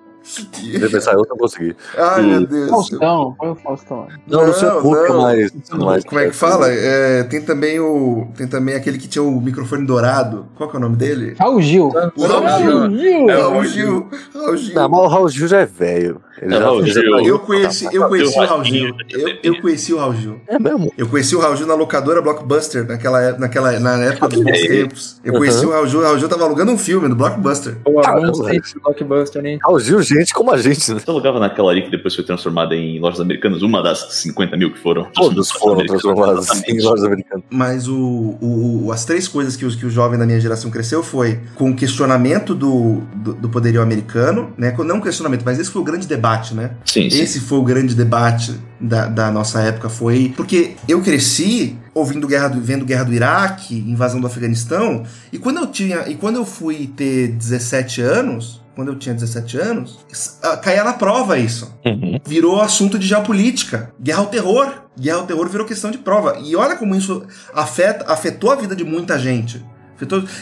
Eu 0.73 0.89
pensar, 0.89 1.13
eu 1.13 1.25
não 1.27 1.35
consegui. 1.37 1.75
Ai, 1.97 2.21
meu 2.21 2.45
Deus. 2.45 2.69
Faustão, 2.69 3.35
põe 3.37 3.49
o 3.49 3.55
Faustão. 3.55 4.07
Não, 4.27 4.45
não, 4.47 4.53
Não, 4.83 5.07
não. 5.09 5.21
mais. 5.21 5.51
mais. 5.73 6.03
Como 6.05 6.21
é 6.21 6.27
que 6.27 6.35
fala? 6.35 6.67
É, 6.69 7.23
tem 7.23 7.41
também 7.41 7.79
o. 7.79 8.27
Tem 8.37 8.47
também 8.47 8.75
aquele 8.75 8.97
que 8.97 9.07
tinha 9.07 9.23
o 9.23 9.41
microfone 9.41 9.85
dourado. 9.85 10.45
Qual 10.55 10.69
que 10.69 10.75
é 10.75 10.79
o 10.79 10.81
nome 10.81 10.95
dele? 10.95 11.35
Raul 11.39 11.61
Gil. 11.61 11.87
O 12.15 12.25
Raul 12.27 12.43
Não, 12.43 12.57
Gil. 12.57 12.97
Gil. 12.99 13.29
É 13.29 13.33
Raul 13.33 13.51
Raul 13.53 13.65
Gil. 13.65 14.09
Raul 14.33 14.57
Gil. 14.57 14.75
Não, 14.75 14.89
mas 14.89 14.99
o 15.01 15.07
Raul 15.07 15.29
Gil 15.29 15.47
já 15.47 15.59
é 15.59 15.65
velho. 15.65 16.21
Ele 16.41 16.55
É, 16.55 16.57
já 16.57 16.63
Raul 16.65 16.85
Gil. 16.85 17.25
Eu 17.25 17.39
conheci, 17.39 17.87
eu 17.91 18.07
conheci 18.07 18.37
o 18.39 18.45
Raul 18.45 18.63
Gil. 18.63 18.83
Raul 18.83 18.97
Gil. 19.09 19.19
Eu, 19.43 19.53
eu 19.55 19.61
conheci 19.61 19.93
o 19.93 19.97
Raul 19.97 20.13
Gil. 20.15 20.41
É 20.47 20.57
mesmo? 20.59 20.91
Eu 20.97 21.07
conheci 21.07 21.35
o 21.35 21.39
Raul 21.39 21.55
Gil 21.55 21.67
na 21.67 21.75
locadora 21.75 22.21
Blockbuster, 22.21 22.87
naquela, 22.87 23.21
é- 23.21 23.37
naquela, 23.37 23.79
na 23.79 23.97
época 24.05 24.27
dos 24.29 24.43
bons 24.43 24.59
tempos. 24.61 25.21
Eu 25.23 25.33
conheci 25.33 25.65
o 25.65 25.71
Raul 25.71 25.87
Gil, 25.87 25.99
o 25.99 26.03
Raul 26.03 26.17
Gil 26.19 26.29
tava 26.29 26.43
alugando 26.45 26.71
um 26.71 26.77
filme 26.77 27.07
no 27.07 27.15
Blockbuster. 27.15 27.75
O 27.85 28.01
tempos 28.01 28.73
do 28.73 28.81
Blockbuster, 28.81 29.45
hein? 29.45 29.59
Raul 29.63 29.79
Gil, 29.79 30.01
gente 30.19 30.33
como 30.33 30.51
a 30.51 30.57
gente, 30.57 30.91
né? 30.93 30.99
Você 30.99 31.09
alugava 31.09 31.39
naquela 31.39 31.71
ali 31.71 31.83
que 31.83 31.91
depois 31.91 32.13
foi 32.15 32.23
transformada 32.23 32.75
em 32.75 32.99
lojas 32.99 33.19
americanas, 33.19 33.61
uma 33.61 33.81
das 33.81 34.13
50 34.15 34.55
mil 34.57 34.71
que 34.71 34.79
foram. 34.79 35.05
Todos 35.13 35.51
foram 35.51 35.73
Americanas. 35.75 36.01
transformados 36.03 36.63
em 36.67 36.81
lojas 36.81 37.05
americanas. 37.05 37.43
Mas 37.49 37.87
o, 37.87 38.37
o- 38.41 38.91
as 38.91 39.05
três 39.05 39.27
coisas 39.27 39.55
que, 39.55 39.65
os, 39.65 39.75
que 39.75 39.85
o 39.85 39.89
jovem 39.89 40.17
da 40.19 40.25
minha 40.25 40.39
geração 40.39 40.69
cresceu 40.71 41.01
foi 41.03 41.39
com 41.55 41.71
o 41.71 41.75
questionamento 41.75 42.53
do, 42.53 43.01
do, 43.15 43.33
do 43.33 43.49
poderio 43.49 43.81
americano, 43.81 44.53
né? 44.57 44.75
Não 44.79 44.97
um 44.97 45.01
questionamento, 45.01 45.43
mas 45.45 45.59
esse 45.59 45.69
foi 45.71 45.81
o 45.81 45.85
grande 45.85 46.07
debate, 46.07 46.53
né? 46.53 46.71
Sim, 46.85 47.09
sim. 47.09 47.21
Esse 47.21 47.39
foi 47.39 47.57
o 47.59 47.63
grande 47.63 47.93
debate 47.95 48.53
da, 48.79 49.07
da 49.07 49.31
nossa 49.31 49.61
época, 49.61 49.89
foi. 49.89 50.33
Porque 50.35 50.71
eu 50.87 51.01
cresci 51.01 51.75
ouvindo 51.93 52.25
guerra 52.27 52.47
do, 52.47 52.61
vendo 52.61 52.85
guerra 52.85 53.03
do 53.03 53.13
Iraque, 53.13 53.75
invasão 53.75 54.19
do 54.19 54.27
Afeganistão, 54.27 55.03
e 55.31 55.37
quando 55.37 55.57
eu 55.57 55.67
tinha. 55.67 56.07
E 56.09 56.15
quando 56.15 56.37
eu 56.37 56.45
fui 56.45 56.87
ter 56.95 57.27
17 57.29 58.01
anos, 58.01 58.60
quando 58.75 58.89
eu 58.89 58.95
tinha 58.95 59.13
17 59.13 59.57
anos, 59.57 59.99
ah, 60.41 60.57
caía 60.57 60.83
na 60.83 60.93
prova 60.93 61.37
isso. 61.37 61.73
Uhum. 61.85 62.19
Virou 62.25 62.61
assunto 62.61 62.97
de 62.97 63.07
geopolítica. 63.07 63.93
Guerra 63.99 64.19
ao 64.19 64.27
terror. 64.27 64.83
Guerra 64.99 65.17
ao 65.17 65.25
terror 65.25 65.47
virou 65.49 65.65
questão 65.65 65.91
de 65.91 65.97
prova. 65.97 66.39
E 66.43 66.55
olha 66.55 66.75
como 66.75 66.95
isso 66.95 67.23
afeta, 67.53 68.11
afetou 68.11 68.51
a 68.51 68.55
vida 68.55 68.75
de 68.75 68.83
muita 68.83 69.17
gente. 69.19 69.63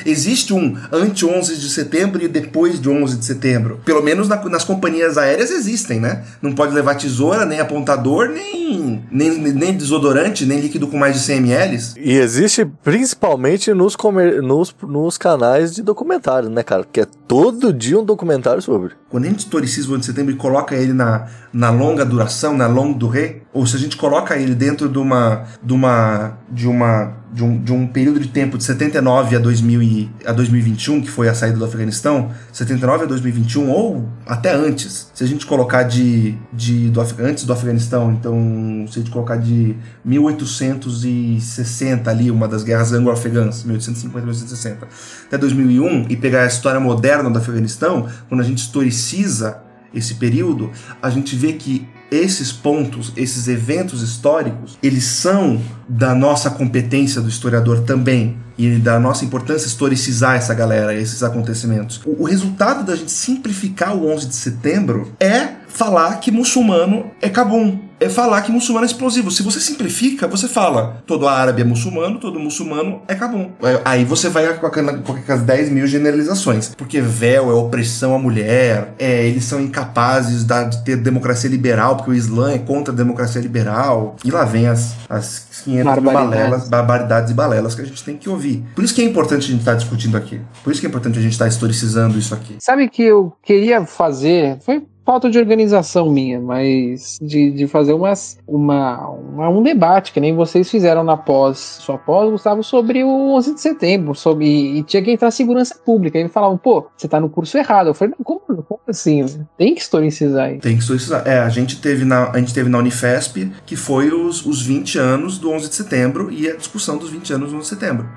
Existe 0.05 0.53
um 0.53 0.75
ante-11 0.91 1.55
de 1.57 1.69
setembro 1.69 2.23
e 2.23 2.27
depois 2.27 2.79
de 2.79 2.89
11 2.89 3.17
de 3.17 3.25
setembro. 3.25 3.79
Pelo 3.85 4.01
menos 4.03 4.27
na- 4.27 4.43
nas 4.49 4.63
companhias 4.63 5.17
aéreas 5.17 5.51
existem, 5.51 5.99
né? 5.99 6.23
Não 6.41 6.53
pode 6.53 6.73
levar 6.73 6.95
tesoura, 6.95 7.45
nem 7.45 7.59
apontador, 7.59 8.29
nem, 8.29 9.03
nem, 9.11 9.37
nem 9.37 9.73
desodorante, 9.77 10.45
nem 10.45 10.59
líquido 10.59 10.87
com 10.87 10.97
mais 10.97 11.15
de 11.15 11.21
100 11.21 11.37
ml. 11.37 11.79
E 11.97 12.13
existe 12.17 12.65
principalmente 12.83 13.73
nos, 13.73 13.95
comer- 13.95 14.41
nos, 14.41 14.75
nos 14.83 15.17
canais 15.17 15.73
de 15.73 15.81
documentário, 15.81 16.49
né, 16.49 16.61
cara? 16.63 16.85
Que 16.91 17.01
é 17.01 17.07
todo 17.27 17.71
dia 17.73 17.99
um 17.99 18.03
documentário 18.03 18.61
sobre. 18.61 18.91
Quando 19.09 19.25
a 19.25 19.27
gente 19.27 19.39
historiciza 19.39 19.87
o 19.87 19.91
11 19.93 19.99
de 20.01 20.05
setembro 20.05 20.33
e 20.33 20.35
coloca 20.37 20.75
ele 20.75 20.93
na, 20.93 21.27
na 21.51 21.69
longa 21.71 22.05
duração, 22.05 22.55
na 22.55 22.67
longue 22.67 22.97
durée, 22.99 23.41
ou 23.53 23.65
se 23.65 23.75
a 23.75 23.79
gente 23.79 23.97
coloca 23.97 24.35
ele 24.37 24.53
dentro 24.53 24.87
de 24.89 24.97
uma 24.99 25.45
de 25.63 25.73
uma 25.73 26.37
de 26.51 26.67
uma 26.67 27.13
de 27.31 27.43
um, 27.43 27.61
de 27.61 27.71
um 27.71 27.85
período 27.85 28.19
de 28.19 28.27
tempo 28.27 28.57
de 28.57 28.63
79 28.63 29.35
a 29.35 29.39
2000 29.39 29.83
e, 29.83 30.09
a 30.25 30.31
2021, 30.31 31.01
que 31.01 31.09
foi 31.09 31.29
a 31.29 31.33
saída 31.33 31.57
do 31.57 31.65
Afeganistão, 31.65 32.31
79 32.51 33.03
a 33.03 33.07
2021 33.07 33.69
ou 33.69 34.09
até 34.25 34.53
antes. 34.53 35.11
Se 35.13 35.23
a 35.23 35.27
gente 35.27 35.45
colocar 35.45 35.83
de, 35.83 36.35
de 36.51 36.89
do, 36.89 36.99
antes 37.19 37.45
do 37.45 37.53
Afeganistão, 37.53 38.11
então 38.11 38.85
se 38.87 38.97
a 38.99 39.01
gente 39.01 39.11
colocar 39.11 39.37
de 39.37 39.75
1860 40.03 42.09
ali, 42.09 42.31
uma 42.31 42.47
das 42.47 42.63
guerras 42.63 42.91
anglo-afegãs, 42.93 43.63
1850 43.63 44.25
1860, 44.25 44.87
até 45.27 45.37
2001 45.37 46.07
e 46.09 46.17
pegar 46.17 46.43
a 46.43 46.47
história 46.47 46.79
moderna 46.79 47.29
do 47.29 47.37
Afeganistão, 47.37 48.07
quando 48.27 48.41
a 48.41 48.43
gente 48.43 48.57
historiciza 48.59 49.68
esse 49.93 50.15
período, 50.15 50.71
a 51.01 51.09
gente 51.09 51.35
vê 51.35 51.53
que 51.53 51.87
esses 52.11 52.51
pontos, 52.51 53.13
esses 53.15 53.47
eventos 53.47 54.01
históricos, 54.01 54.77
eles 54.81 55.03
são 55.03 55.61
da 55.87 56.15
nossa 56.15 56.49
competência 56.49 57.21
do 57.21 57.29
historiador 57.29 57.81
também 57.81 58.37
e 58.57 58.77
da 58.77 58.99
nossa 58.99 59.23
importância 59.23 59.67
historicizar 59.67 60.35
essa 60.35 60.53
galera, 60.53 60.93
esses 60.93 61.23
acontecimentos. 61.23 62.01
O, 62.05 62.23
o 62.23 62.25
resultado 62.25 62.83
da 62.83 62.95
gente 62.95 63.11
simplificar 63.11 63.95
o 63.95 64.07
11 64.09 64.27
de 64.27 64.35
setembro 64.35 65.11
é 65.19 65.58
falar 65.69 66.19
que 66.19 66.31
muçulmano 66.31 67.11
é 67.21 67.29
Cabum. 67.29 67.79
É 68.01 68.07
falar 68.07 68.41
que 68.43 68.51
muçulmano 68.51 68.85
é 68.85 68.87
explosivo. 68.87 69.29
Se 69.29 69.43
você 69.43 69.59
simplifica, 69.59 70.25
você 70.25 70.47
fala 70.47 71.03
todo 71.05 71.27
árabe 71.27 71.61
é 71.61 71.65
muçulmano, 71.65 72.17
todo 72.17 72.39
muçulmano 72.39 73.01
é 73.09 73.13
Cabum. 73.15 73.51
Aí 73.83 74.05
você 74.05 74.29
vai 74.29 74.57
com 74.57 74.65
aquelas 74.67 75.41
10 75.41 75.69
mil 75.69 75.85
generalizações. 75.85 76.73
Porque 76.77 77.01
véu 77.01 77.51
é 77.51 77.53
opressão 77.53 78.15
à 78.15 78.19
mulher, 78.19 78.93
é, 78.97 79.27
eles 79.27 79.43
são 79.43 79.59
incapazes 79.59 80.45
da- 80.45 80.63
de 80.63 80.81
ter 80.85 80.95
democracia 80.95 81.49
liberal, 81.49 81.97
porque 81.97 82.11
o 82.11 82.13
Islã 82.13 82.51
é 82.53 82.57
contra 82.57 82.93
a 82.93 82.95
democracia 82.97 83.41
liberal. 83.41 84.15
E 84.23 84.31
lá 84.31 84.45
vem 84.45 84.67
as, 84.67 84.93
as 85.09 85.61
500 85.65 85.83
Barbaridades. 85.83 86.29
balelas, 86.39 86.69
barbaridades 86.69 87.31
e 87.31 87.33
balelas 87.33 87.75
que 87.75 87.81
a 87.81 87.85
gente 87.85 88.01
tem 88.03 88.15
que 88.15 88.29
ouvir. 88.29 88.63
Por 88.75 88.83
isso 88.83 88.93
que 88.95 89.01
é 89.01 89.05
importante 89.05 89.43
a 89.43 89.47
gente 89.51 89.59
estar 89.59 89.73
discutindo 89.73 90.15
aqui. 90.15 90.39
Por 90.63 90.71
isso 90.71 90.79
que 90.79 90.87
é 90.87 90.89
importante 90.89 91.19
a 91.19 91.21
gente 91.21 91.33
estar 91.33 91.47
historicizando 91.49 92.17
isso 92.17 92.33
aqui. 92.33 92.55
Sabe 92.59 92.87
que 92.89 93.03
eu 93.03 93.33
queria 93.43 93.85
fazer, 93.85 94.57
foi 94.65 94.81
falta 95.09 95.27
de 95.27 95.39
organização 95.39 96.11
minha, 96.11 96.39
mas 96.39 97.17
de, 97.19 97.49
de 97.49 97.65
fazer 97.65 97.93
umas, 97.93 98.37
uma, 98.47 99.09
uma- 99.09 99.49
um 99.49 99.63
debate, 99.63 100.11
que 100.11 100.19
nem 100.19 100.35
vocês 100.35 100.69
fizeram 100.69 101.03
na 101.03 101.17
pós, 101.17 101.57
sua 101.57 101.97
pós, 101.97 102.29
Gustavo, 102.29 102.61
sobre 102.63 103.03
o 103.03 103.35
11 103.35 103.55
de 103.55 103.59
setembro, 103.59 104.13
sobre, 104.13 104.45
e 104.45 104.83
tinha 104.83 105.01
que 105.01 105.09
entrar 105.09 105.31
segurança 105.31 105.73
pública. 105.83 106.19
E 106.19 106.29
falavam, 106.29 106.59
pô, 106.59 106.85
você 106.95 107.07
tá 107.07 107.19
no 107.19 107.27
curso 107.27 107.57
errado. 107.57 107.87
Eu 107.87 107.95
falei, 107.95 108.13
não, 108.15 108.23
como, 108.23 108.61
como 108.61 108.81
assim? 108.87 109.25
Tem 109.57 109.73
que 109.73 109.81
historicizar 109.81 110.51
isso. 110.51 110.61
Tem 110.61 110.75
que 110.75 110.81
historicizar. 110.83 111.27
É, 111.27 111.39
a 111.39 111.49
gente 111.49 111.81
teve 111.81 112.05
na, 112.05 112.29
a 112.29 112.37
gente 112.37 112.53
teve 112.53 112.69
na 112.69 112.77
Unifesp, 112.77 113.51
que 113.65 113.75
foi 113.75 114.11
os, 114.11 114.45
os 114.45 114.61
20 114.61 114.99
anos 114.99 115.39
do 115.39 115.49
11 115.49 115.69
de 115.69 115.73
setembro 115.75 116.31
e 116.31 116.47
a 116.47 116.55
discussão 116.55 116.99
dos 116.99 117.09
20 117.09 117.33
anos 117.33 117.49
do 117.49 117.57
11 117.57 117.63
de 117.63 117.67
setembro. 117.67 118.07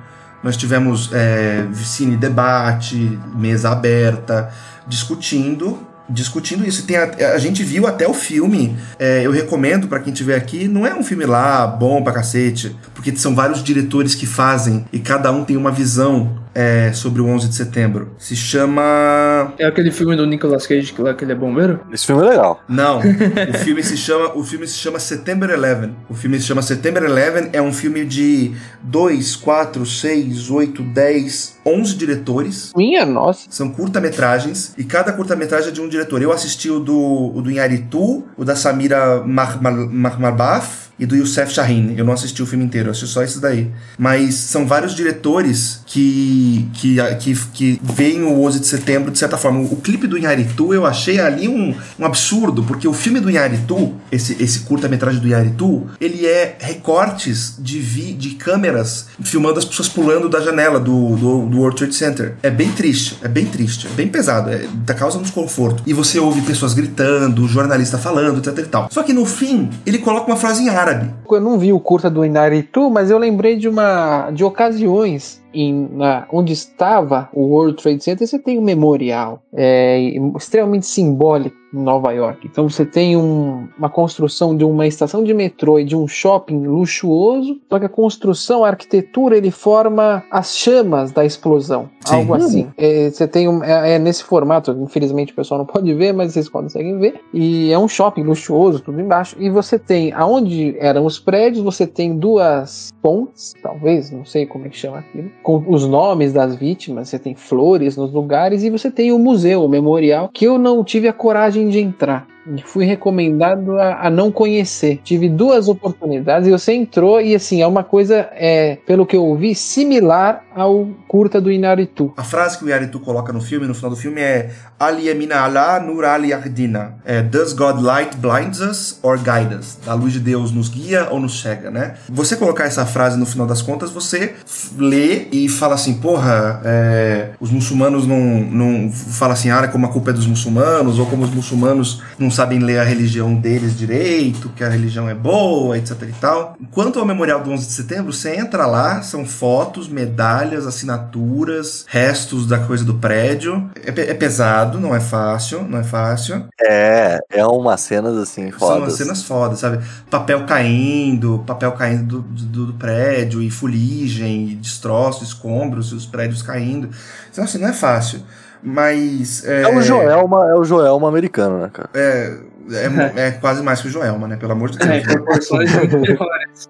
Nós 0.42 0.58
tivemos 0.58 1.10
é, 1.14 1.66
cine 1.72 2.18
debate, 2.18 3.18
mesa 3.34 3.70
aberta, 3.70 4.52
discutindo 4.86 5.90
discutindo 6.08 6.66
isso. 6.66 6.86
Tem 6.86 6.96
a, 6.96 7.04
a 7.34 7.38
gente 7.38 7.62
viu 7.62 7.86
até 7.86 8.08
o 8.08 8.14
filme. 8.14 8.76
é, 8.98 9.24
eu 9.24 9.30
recomendo 9.30 9.88
pra 9.88 10.00
quem 10.00 10.12
tiver 10.12 10.36
aqui. 10.36 10.68
Não 10.68 10.86
é 10.86 10.94
um 10.94 11.02
filme 11.02 11.24
lá 11.24 11.66
bom 11.66 12.02
pra 12.02 12.12
cacete, 12.12 12.76
porque 12.94 13.14
são 13.16 13.34
vários 13.34 13.62
diretores 13.62 14.14
que 14.14 14.26
fazem 14.26 14.84
e 14.92 14.98
cada 14.98 15.30
um 15.30 15.44
tem 15.44 15.56
uma 15.56 15.70
visão 15.70 16.41
é, 16.54 16.92
sobre 16.92 17.20
o 17.22 17.26
11 17.26 17.48
de 17.48 17.54
setembro. 17.54 18.12
Se 18.18 18.36
chama 18.36 19.52
É 19.58 19.66
aquele 19.66 19.90
filme 19.90 20.16
do 20.16 20.26
Nicolas 20.26 20.66
Cage 20.66 20.92
que 20.92 21.00
lá 21.02 21.14
que 21.14 21.24
ele 21.24 21.32
é 21.32 21.34
bombeiro? 21.34 21.80
Esse 21.92 22.06
filme 22.06 22.22
é 22.24 22.30
legal. 22.30 22.62
não, 22.68 22.98
o 23.50 23.58
filme 23.58 23.82
se 23.82 23.96
chama, 23.96 24.32
o 24.36 24.44
filme 24.44 24.66
se 24.66 24.74
chama 24.74 24.98
September 24.98 25.50
11. 25.58 25.90
O 26.08 26.14
filme 26.14 26.38
se 26.40 26.46
chama 26.46 26.62
September 26.62 27.02
11, 27.04 27.50
é 27.52 27.60
um 27.62 27.72
filme 27.72 28.04
de 28.04 28.52
2, 28.82 29.36
4, 29.36 29.84
6, 29.86 30.50
8, 30.50 30.82
10, 30.82 31.58
11 31.64 31.94
diretores. 31.96 32.72
Minha 32.76 33.04
nossa. 33.06 33.46
São 33.50 33.70
curta-metragens 33.70 34.74
e 34.76 34.84
cada 34.84 35.12
curta-metragem 35.12 35.68
é 35.68 35.72
de 35.72 35.80
um 35.80 35.88
diretor. 35.88 36.20
Eu 36.22 36.32
assisti 36.32 36.70
o 36.70 36.80
do, 36.80 37.32
o 37.34 37.40
do 37.42 37.50
Inharitu, 37.50 38.24
o 38.36 38.44
da 38.44 38.54
Samira 38.56 39.22
Mahmal- 39.24 39.88
Mahmabaf 39.90 40.91
e 41.02 41.06
do 41.06 41.16
Youssef 41.16 41.52
Shahin. 41.52 41.94
Eu 41.96 42.04
não 42.04 42.12
assisti 42.12 42.42
o 42.42 42.46
filme 42.46 42.64
inteiro, 42.64 42.88
eu 42.88 42.92
assisti 42.92 43.12
só 43.12 43.22
esses 43.24 43.40
daí. 43.40 43.68
Mas 43.98 44.34
são 44.34 44.66
vários 44.66 44.94
diretores 44.94 45.80
que, 45.84 46.68
que, 46.74 46.96
que, 47.18 47.34
que 47.52 47.80
veem 47.82 48.22
o 48.22 48.40
11 48.44 48.60
de 48.60 48.66
setembro 48.68 49.10
de 49.10 49.18
certa 49.18 49.36
forma. 49.36 49.60
O 49.60 49.76
clipe 49.76 50.06
do 50.06 50.16
Inharitu 50.16 50.72
eu 50.72 50.86
achei 50.86 51.18
ali 51.18 51.48
um, 51.48 51.74
um 51.98 52.06
absurdo, 52.06 52.62
porque 52.62 52.86
o 52.86 52.92
filme 52.92 53.18
do 53.18 53.28
Inharitu, 53.28 53.94
esse, 54.12 54.40
esse 54.40 54.60
curta-metragem 54.60 55.20
do 55.20 55.26
Inharitu, 55.26 55.88
ele 56.00 56.24
é 56.24 56.56
recortes 56.60 57.56
de, 57.58 57.80
vi, 57.80 58.12
de 58.12 58.30
câmeras 58.36 59.06
filmando 59.20 59.58
as 59.58 59.64
pessoas 59.64 59.88
pulando 59.88 60.28
da 60.28 60.40
janela 60.40 60.78
do, 60.78 61.16
do, 61.16 61.46
do 61.46 61.58
World 61.58 61.76
Trade 61.76 61.94
Center. 61.96 62.36
É 62.44 62.50
bem 62.50 62.70
triste, 62.70 63.18
é 63.22 63.28
bem 63.28 63.46
triste, 63.46 63.88
é 63.88 63.90
bem 63.90 64.06
pesado, 64.06 64.50
é, 64.50 64.68
da 64.72 64.94
causa 64.94 65.18
um 65.18 65.22
desconforto. 65.22 65.82
E 65.84 65.92
você 65.92 66.20
ouve 66.20 66.42
pessoas 66.42 66.74
gritando, 66.74 67.48
jornalista 67.48 67.98
falando, 67.98 68.38
etc 68.38 68.64
e 68.64 68.68
tal. 68.68 68.88
Só 68.92 69.02
que 69.02 69.12
no 69.12 69.26
fim, 69.26 69.68
ele 69.84 69.98
coloca 69.98 70.30
uma 70.30 70.36
frase 70.36 70.62
em 70.62 70.68
árabe. 70.68 70.91
Eu 71.30 71.40
não 71.40 71.58
vi 71.58 71.72
o 71.72 71.80
curta 71.80 72.10
do 72.10 72.24
Inaritu, 72.24 72.90
mas 72.90 73.10
eu 73.10 73.18
lembrei 73.18 73.56
de 73.56 73.68
uma 73.68 74.30
de 74.30 74.44
ocasiões 74.44 75.41
em, 75.54 75.88
na- 75.92 76.26
onde 76.32 76.52
estava 76.52 77.28
o 77.32 77.42
World 77.46 77.82
Trade 77.82 78.02
Center. 78.02 78.26
Você 78.26 78.38
tem 78.38 78.58
um 78.58 78.62
memorial 78.62 79.42
é, 79.54 79.98
extremamente 80.36 80.86
simbólico 80.86 81.56
em 81.74 81.78
Nova 81.82 82.10
York. 82.12 82.46
Então 82.50 82.68
você 82.68 82.84
tem 82.86 83.16
um- 83.16 83.68
uma 83.78 83.88
construção 83.90 84.56
de 84.56 84.64
uma 84.64 84.86
estação 84.86 85.22
de 85.24 85.32
metrô 85.34 85.78
e 85.78 85.84
de 85.84 85.94
um 85.96 86.06
shopping 86.08 86.66
luxuoso. 86.66 87.58
Só 87.68 87.78
que 87.78 87.84
a 87.86 87.88
construção, 87.88 88.64
a 88.64 88.68
arquitetura, 88.68 89.36
ele 89.36 89.50
forma 89.50 90.22
as 90.30 90.56
chamas 90.56 91.12
da 91.12 91.24
explosão, 91.24 91.88
Sim. 92.04 92.14
algo 92.16 92.34
assim. 92.34 92.68
É, 92.76 93.10
você 93.10 93.26
tem 93.28 93.48
um, 93.48 93.62
é, 93.64 93.94
é 93.94 93.98
nesse 93.98 94.24
formato. 94.24 94.70
Infelizmente 94.72 95.32
o 95.32 95.36
pessoal 95.36 95.58
não 95.58 95.66
pode 95.66 95.92
ver, 95.94 96.12
mas 96.12 96.32
vocês 96.32 96.48
conseguem 96.48 96.98
ver. 96.98 97.20
E 97.32 97.70
é 97.72 97.78
um 97.78 97.88
shopping 97.88 98.22
luxuoso, 98.22 98.80
tudo 98.80 99.00
embaixo. 99.00 99.36
E 99.38 99.48
você 99.50 99.78
tem, 99.78 100.12
aonde 100.12 100.76
eram 100.78 101.04
os 101.06 101.18
prédios, 101.18 101.62
você 101.64 101.86
tem 101.86 102.16
duas 102.16 102.90
pontes, 103.02 103.54
talvez, 103.62 104.10
não 104.10 104.24
sei 104.24 104.46
como 104.46 104.66
é 104.66 104.68
que 104.68 104.76
chama 104.76 104.98
aquilo. 104.98 105.30
Com 105.42 105.62
os 105.66 105.86
nomes 105.86 106.32
das 106.32 106.54
vítimas, 106.54 107.08
você 107.08 107.18
tem 107.18 107.34
flores 107.34 107.96
nos 107.96 108.12
lugares 108.12 108.62
e 108.62 108.70
você 108.70 108.90
tem 108.90 109.12
o 109.12 109.18
museu, 109.18 109.64
o 109.64 109.68
memorial, 109.68 110.30
que 110.32 110.44
eu 110.44 110.58
não 110.58 110.84
tive 110.84 111.08
a 111.08 111.12
coragem 111.12 111.68
de 111.68 111.80
entrar. 111.80 112.26
E 112.46 112.62
fui 112.62 112.84
recomendado 112.84 113.78
a, 113.78 114.06
a, 114.06 114.10
não 114.10 114.32
conhecer. 114.32 115.00
Tive 115.04 115.28
duas 115.28 115.68
oportunidades 115.68 116.48
e 116.48 116.50
você 116.50 116.72
entrou 116.72 117.20
e 117.20 117.34
assim, 117.34 117.62
é 117.62 117.66
uma 117.66 117.84
coisa, 117.84 118.28
é, 118.32 118.78
pelo 118.86 119.06
que 119.06 119.16
eu 119.16 119.24
ouvi, 119.24 119.54
similar 119.54 120.44
ao 120.54 120.88
curta 121.06 121.40
do 121.40 121.50
Inaritu. 121.50 122.12
A 122.16 122.24
frase 122.24 122.58
que 122.58 122.64
o 122.64 122.68
Inaritu 122.68 122.98
coloca 123.00 123.32
no 123.32 123.40
filme, 123.40 123.66
no 123.66 123.74
final 123.74 123.90
do 123.90 123.96
filme, 123.96 124.20
é 124.20 124.50
Aliyamina 124.78 125.36
Allah 125.40 125.80
Nur 125.80 126.04
Ali 126.04 126.32
Ardina. 126.32 126.96
É, 127.04 127.22
Does 127.22 127.52
God 127.52 127.80
light 127.80 128.16
blinds 128.16 128.60
us 128.60 128.98
or 129.02 129.18
guide 129.18 129.54
us? 129.54 129.78
A 129.86 129.94
luz 129.94 130.12
de 130.12 130.20
Deus 130.20 130.50
nos 130.50 130.68
guia 130.68 131.08
ou 131.10 131.20
nos 131.20 131.40
cega, 131.40 131.70
né? 131.70 131.94
Você 132.08 132.36
colocar 132.36 132.64
essa 132.64 132.84
frase 132.84 133.16
no 133.18 133.26
final 133.26 133.46
das 133.46 133.62
contas, 133.62 133.90
você 133.90 134.34
lê 134.76 135.28
e 135.30 135.48
fala 135.48 135.74
assim, 135.74 135.94
porra, 135.94 136.60
é, 136.64 137.30
os 137.40 137.50
muçulmanos 137.50 138.06
não, 138.06 138.18
não 138.18 138.90
fala 138.90 139.34
assim, 139.34 139.50
ah, 139.50 139.68
como 139.68 139.86
a 139.86 139.88
culpa 139.88 140.10
é 140.10 140.12
dos 140.12 140.26
muçulmanos, 140.26 140.98
ou 140.98 141.06
como 141.06 141.22
os 141.22 141.30
muçulmanos 141.30 142.02
não 142.18 142.30
sabem 142.32 142.58
ler 142.58 142.78
a 142.78 142.84
religião 142.84 143.34
deles 143.34 143.76
direito, 143.76 144.48
que 144.50 144.64
a 144.64 144.68
religião 144.68 145.08
é 145.08 145.14
boa, 145.14 145.76
etc 145.76 146.02
e 146.02 146.12
tal. 146.12 146.56
Quanto 146.70 146.98
ao 146.98 147.04
memorial 147.04 147.42
do 147.42 147.50
11 147.50 147.66
de 147.66 147.72
setembro, 147.72 148.12
você 148.12 148.36
entra 148.36 148.66
lá, 148.66 149.02
são 149.02 149.24
fotos, 149.24 149.88
medalhas, 149.88 150.66
assinaturas, 150.66 151.84
restos 151.88 152.46
da 152.46 152.58
coisa 152.58 152.84
do 152.84 152.94
prédio. 152.94 153.70
É, 153.76 153.88
é 153.88 154.14
pesado, 154.14 154.80
não 154.80 154.94
é 154.94 155.00
fácil, 155.00 155.62
não 155.62 155.78
é 155.78 155.84
fácil. 155.84 156.46
É, 156.60 157.18
é 157.30 157.46
umas 157.46 157.80
cenas 157.80 158.16
assim 158.16 158.50
fodas. 158.50 158.68
São 158.68 158.78
umas 158.78 158.92
cenas 158.94 159.22
fodas, 159.22 159.58
sabe? 159.58 159.84
Papel 160.10 160.44
caindo, 160.44 161.42
papel 161.46 161.72
caindo 161.72 162.20
do, 162.20 162.22
do, 162.22 162.66
do 162.66 162.74
prédio, 162.74 163.42
e 163.42 163.50
fuligem, 163.50 164.50
e 164.50 164.54
destroços, 164.54 165.28
escombros, 165.28 165.92
e 165.92 165.94
os 165.94 166.06
prédios 166.06 166.42
caindo. 166.42 166.88
Então, 167.30 167.44
assim, 167.44 167.58
não 167.58 167.68
é 167.68 167.72
fácil. 167.72 168.20
Mas. 168.62 169.44
É, 169.44 169.62
é 169.62 169.68
o 169.68 169.82
Joelma, 169.82 170.48
é 170.50 170.54
o 170.54 170.64
Joelma 170.64 171.08
americano, 171.08 171.58
né, 171.58 171.70
cara? 171.72 171.90
É, 171.94 172.36
é, 172.70 173.26
é, 173.26 173.30
quase 173.32 173.62
mais 173.62 173.80
que 173.80 173.88
o 173.88 173.90
Joelma, 173.90 174.28
né? 174.28 174.36
Pelo 174.36 174.52
amor 174.52 174.70
de 174.70 174.78
Deus. 174.78 174.90
É, 174.90 175.00
proporções 175.00 175.70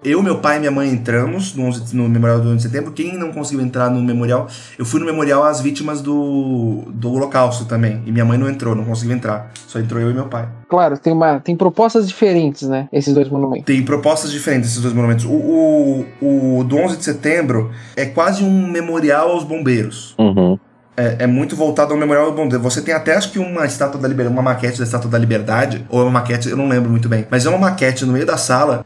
Eu, 0.03 0.23
meu 0.23 0.39
pai 0.39 0.57
e 0.57 0.59
minha 0.59 0.71
mãe 0.71 0.89
entramos 0.89 1.55
no, 1.55 1.65
11, 1.65 1.95
no 1.95 2.09
Memorial 2.09 2.39
do 2.39 2.49
11 2.49 2.55
de 2.55 2.63
Setembro. 2.63 2.91
Quem 2.91 3.17
não 3.17 3.31
conseguiu 3.31 3.63
entrar 3.63 3.89
no 3.89 4.01
memorial, 4.01 4.47
eu 4.77 4.85
fui 4.85 4.99
no 4.99 5.05
memorial 5.05 5.43
às 5.43 5.61
vítimas 5.61 6.01
do, 6.01 6.83
do 6.87 7.11
Holocausto 7.11 7.65
também. 7.65 8.01
E 8.05 8.11
minha 8.11 8.25
mãe 8.25 8.37
não 8.37 8.49
entrou, 8.49 8.75
não 8.75 8.85
conseguiu 8.85 9.15
entrar. 9.15 9.51
Só 9.67 9.79
entrou 9.79 10.01
eu 10.01 10.09
e 10.09 10.13
meu 10.13 10.25
pai. 10.25 10.47
Claro, 10.67 10.97
tem, 10.97 11.13
uma, 11.13 11.39
tem 11.39 11.55
propostas 11.55 12.07
diferentes, 12.07 12.67
né? 12.67 12.87
Esses 12.91 13.13
dois 13.13 13.29
monumentos. 13.29 13.65
Tem 13.65 13.83
propostas 13.83 14.31
diferentes, 14.31 14.71
esses 14.71 14.81
dois 14.81 14.93
monumentos. 14.93 15.25
O, 15.25 15.29
o, 15.31 16.59
o 16.59 16.63
do 16.63 16.77
11 16.77 16.97
de 16.97 17.03
setembro 17.03 17.71
é 17.95 18.05
quase 18.05 18.43
um 18.43 18.67
memorial 18.67 19.31
aos 19.31 19.43
bombeiros. 19.43 20.15
Uhum 20.17 20.57
é, 20.95 21.17
é, 21.19 21.27
muito 21.27 21.55
voltado 21.55 21.93
ao 21.93 21.99
Memorial 21.99 22.31
Bom 22.33 22.47
Você 22.49 22.81
tem 22.81 22.93
até 22.93 23.15
acho 23.15 23.31
que 23.31 23.39
uma 23.39 23.65
estátua 23.65 23.99
da 23.99 24.07
liberdade, 24.07 24.33
uma 24.33 24.43
maquete 24.43 24.77
da 24.77 24.83
estátua 24.83 25.09
da 25.09 25.17
liberdade, 25.17 25.85
ou 25.89 26.01
é 26.01 26.03
uma 26.03 26.11
maquete, 26.11 26.49
eu 26.49 26.57
não 26.57 26.67
lembro 26.67 26.89
muito 26.89 27.09
bem, 27.09 27.25
mas 27.29 27.45
é 27.45 27.49
uma 27.49 27.57
maquete 27.57 28.05
no 28.05 28.13
meio 28.13 28.25
da 28.25 28.37
sala 28.37 28.85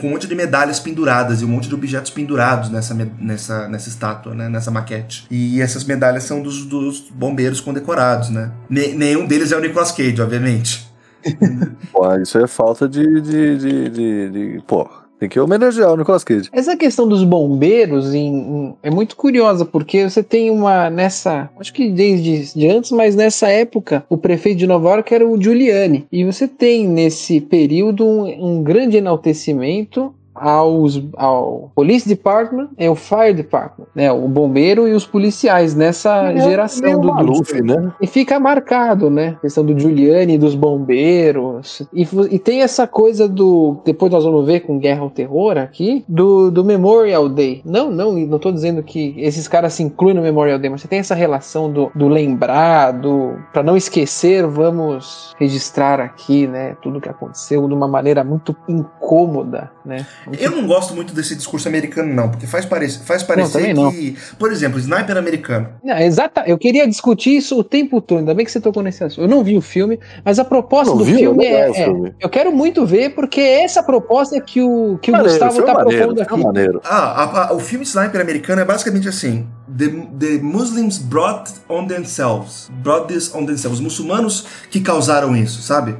com 0.00 0.06
um 0.06 0.10
monte 0.10 0.26
de 0.26 0.34
medalhas 0.34 0.78
penduradas 0.78 1.42
e 1.42 1.44
um 1.44 1.48
monte 1.48 1.68
de 1.68 1.74
objetos 1.74 2.10
pendurados 2.10 2.70
nessa, 2.70 2.94
nessa, 2.94 3.68
nessa 3.68 3.88
estátua, 3.88 4.34
né, 4.34 4.48
nessa 4.48 4.70
maquete. 4.70 5.26
E 5.30 5.60
essas 5.60 5.84
medalhas 5.84 6.24
são 6.24 6.42
dos, 6.42 6.64
dos 6.64 7.00
bombeiros 7.10 7.60
condecorados, 7.60 8.30
né? 8.30 8.50
nenhum 8.68 9.26
deles 9.26 9.52
é 9.52 9.56
o 9.56 9.60
Nicolas 9.60 9.92
Cage, 9.92 10.20
obviamente. 10.20 10.88
Pô, 11.92 12.14
isso 12.16 12.38
é 12.38 12.46
falta 12.46 12.88
de, 12.88 13.20
de, 13.20 13.58
de, 13.58 13.88
de, 13.90 14.30
de 14.30 14.62
pô, 14.66 14.88
tem 15.18 15.28
que 15.28 15.40
homenagear 15.40 15.92
o 15.92 15.96
Nicolas 15.96 16.24
Cage. 16.24 16.48
Essa 16.52 16.76
questão 16.76 17.08
dos 17.08 17.24
bombeiros 17.24 18.14
em, 18.14 18.28
em, 18.28 18.74
é 18.82 18.90
muito 18.90 19.16
curiosa, 19.16 19.64
porque 19.64 20.08
você 20.08 20.22
tem 20.22 20.50
uma. 20.50 20.88
Nessa. 20.88 21.50
Acho 21.58 21.72
que 21.72 21.90
desde 21.90 22.54
de 22.54 22.68
antes, 22.68 22.90
mas 22.92 23.16
nessa 23.16 23.48
época, 23.48 24.04
o 24.08 24.16
prefeito 24.16 24.58
de 24.58 24.66
Nova 24.66 24.88
York 24.90 25.14
era 25.14 25.26
o 25.26 25.40
Giuliani. 25.40 26.06
E 26.10 26.24
você 26.24 26.46
tem 26.46 26.86
nesse 26.86 27.40
período 27.40 28.06
um, 28.06 28.58
um 28.58 28.62
grande 28.62 28.96
enaltecimento 28.96 30.14
aos, 30.40 31.02
ao 31.16 31.70
Police 31.74 32.08
Department 32.08 32.68
e 32.78 32.88
o 32.88 32.94
Fire 32.94 33.34
Department, 33.34 33.86
né? 33.94 34.10
O 34.12 34.28
bombeiro 34.28 34.88
e 34.88 34.92
os 34.92 35.06
policiais 35.06 35.74
nessa 35.74 36.32
é, 36.32 36.40
geração 36.40 36.88
é 36.88 36.96
do 36.96 37.08
Maluf, 37.08 37.52
do, 37.54 37.64
né? 37.64 37.92
E 38.00 38.06
fica 38.06 38.38
marcado, 38.38 39.10
né? 39.10 39.34
A 39.38 39.40
questão 39.40 39.64
do 39.64 39.78
Giuliani, 39.78 40.38
dos 40.38 40.54
bombeiros. 40.54 41.82
E, 41.92 42.06
e 42.30 42.38
tem 42.38 42.62
essa 42.62 42.86
coisa 42.86 43.28
do. 43.28 43.78
Depois 43.84 44.10
nós 44.12 44.24
vamos 44.24 44.46
ver 44.46 44.60
com 44.60 44.78
Guerra 44.78 45.02
ao 45.02 45.10
Terror 45.10 45.58
aqui, 45.58 46.04
do, 46.08 46.50
do 46.50 46.64
Memorial 46.64 47.28
Day. 47.28 47.62
Não, 47.64 47.90
não, 47.90 48.12
não 48.12 48.38
tô 48.38 48.52
dizendo 48.52 48.82
que 48.82 49.14
esses 49.18 49.48
caras 49.48 49.74
se 49.74 49.82
incluem 49.82 50.14
no 50.14 50.22
Memorial 50.22 50.58
Day, 50.58 50.70
mas 50.70 50.80
você 50.80 50.88
tem 50.88 50.98
essa 50.98 51.14
relação 51.14 51.70
do, 51.70 51.90
do 51.94 52.08
lembrar, 52.08 52.92
do. 52.92 53.34
para 53.52 53.62
não 53.62 53.76
esquecer, 53.76 54.46
vamos 54.46 55.34
registrar 55.38 56.00
aqui, 56.00 56.46
né? 56.46 56.76
Tudo 56.82 57.00
que 57.00 57.08
aconteceu 57.08 57.66
de 57.66 57.74
uma 57.74 57.88
maneira 57.88 58.22
muito 58.24 58.54
incômoda, 58.68 59.70
né? 59.84 60.06
Eu 60.38 60.50
não 60.50 60.66
gosto 60.66 60.94
muito 60.94 61.14
desse 61.14 61.34
discurso 61.34 61.68
americano, 61.68 62.12
não, 62.12 62.30
porque 62.30 62.46
faz, 62.46 62.64
parece, 62.64 62.98
faz 63.00 63.22
parecer 63.22 63.74
não, 63.74 63.90
que. 63.90 64.16
Por 64.38 64.50
exemplo, 64.50 64.78
sniper 64.78 65.16
americano. 65.16 65.68
Não, 65.82 65.96
exata, 65.98 66.44
eu 66.46 66.58
queria 66.58 66.86
discutir 66.86 67.36
isso 67.36 67.58
o 67.58 67.64
tempo 67.64 68.00
todo, 68.00 68.20
ainda 68.20 68.34
bem 68.34 68.44
que 68.44 68.52
você 68.52 68.60
tocou 68.60 68.82
nesse 68.82 69.02
assunto. 69.04 69.22
Eu 69.22 69.28
não 69.28 69.42
vi 69.42 69.56
o 69.56 69.60
filme, 69.60 69.98
mas 70.24 70.38
a 70.38 70.44
proposta 70.44 70.94
do 70.94 71.04
filme 71.04 71.44
é, 71.44 71.70
é, 71.70 71.88
Eu 72.20 72.28
quero 72.28 72.52
muito 72.52 72.84
ver, 72.84 73.10
porque 73.14 73.40
essa 73.40 73.82
proposta 73.82 74.36
é 74.36 74.40
que 74.40 74.60
o, 74.60 74.98
que 74.98 75.10
o 75.10 75.18
Gustavo 75.18 75.62
tá 75.62 75.74
maneiro, 75.74 76.14
propondo 76.14 76.22
aqui. 76.22 76.44
Maneiro. 76.44 76.80
Ah, 76.84 77.22
a, 77.22 77.48
a, 77.48 77.52
o 77.52 77.60
filme 77.60 77.84
Sniper 77.84 78.20
americano 78.20 78.60
é 78.60 78.64
basicamente 78.64 79.08
assim: 79.08 79.46
The, 79.76 79.88
the 80.18 80.38
Muslims 80.42 80.98
brought 80.98 81.52
on 81.68 81.86
themselves. 81.86 82.70
Brought 82.82 83.08
this 83.08 83.34
on 83.34 83.44
themselves. 83.44 83.78
Os 83.78 83.80
muçulmanos 83.80 84.46
que 84.70 84.80
causaram 84.80 85.36
isso, 85.36 85.60
sabe? 85.60 85.96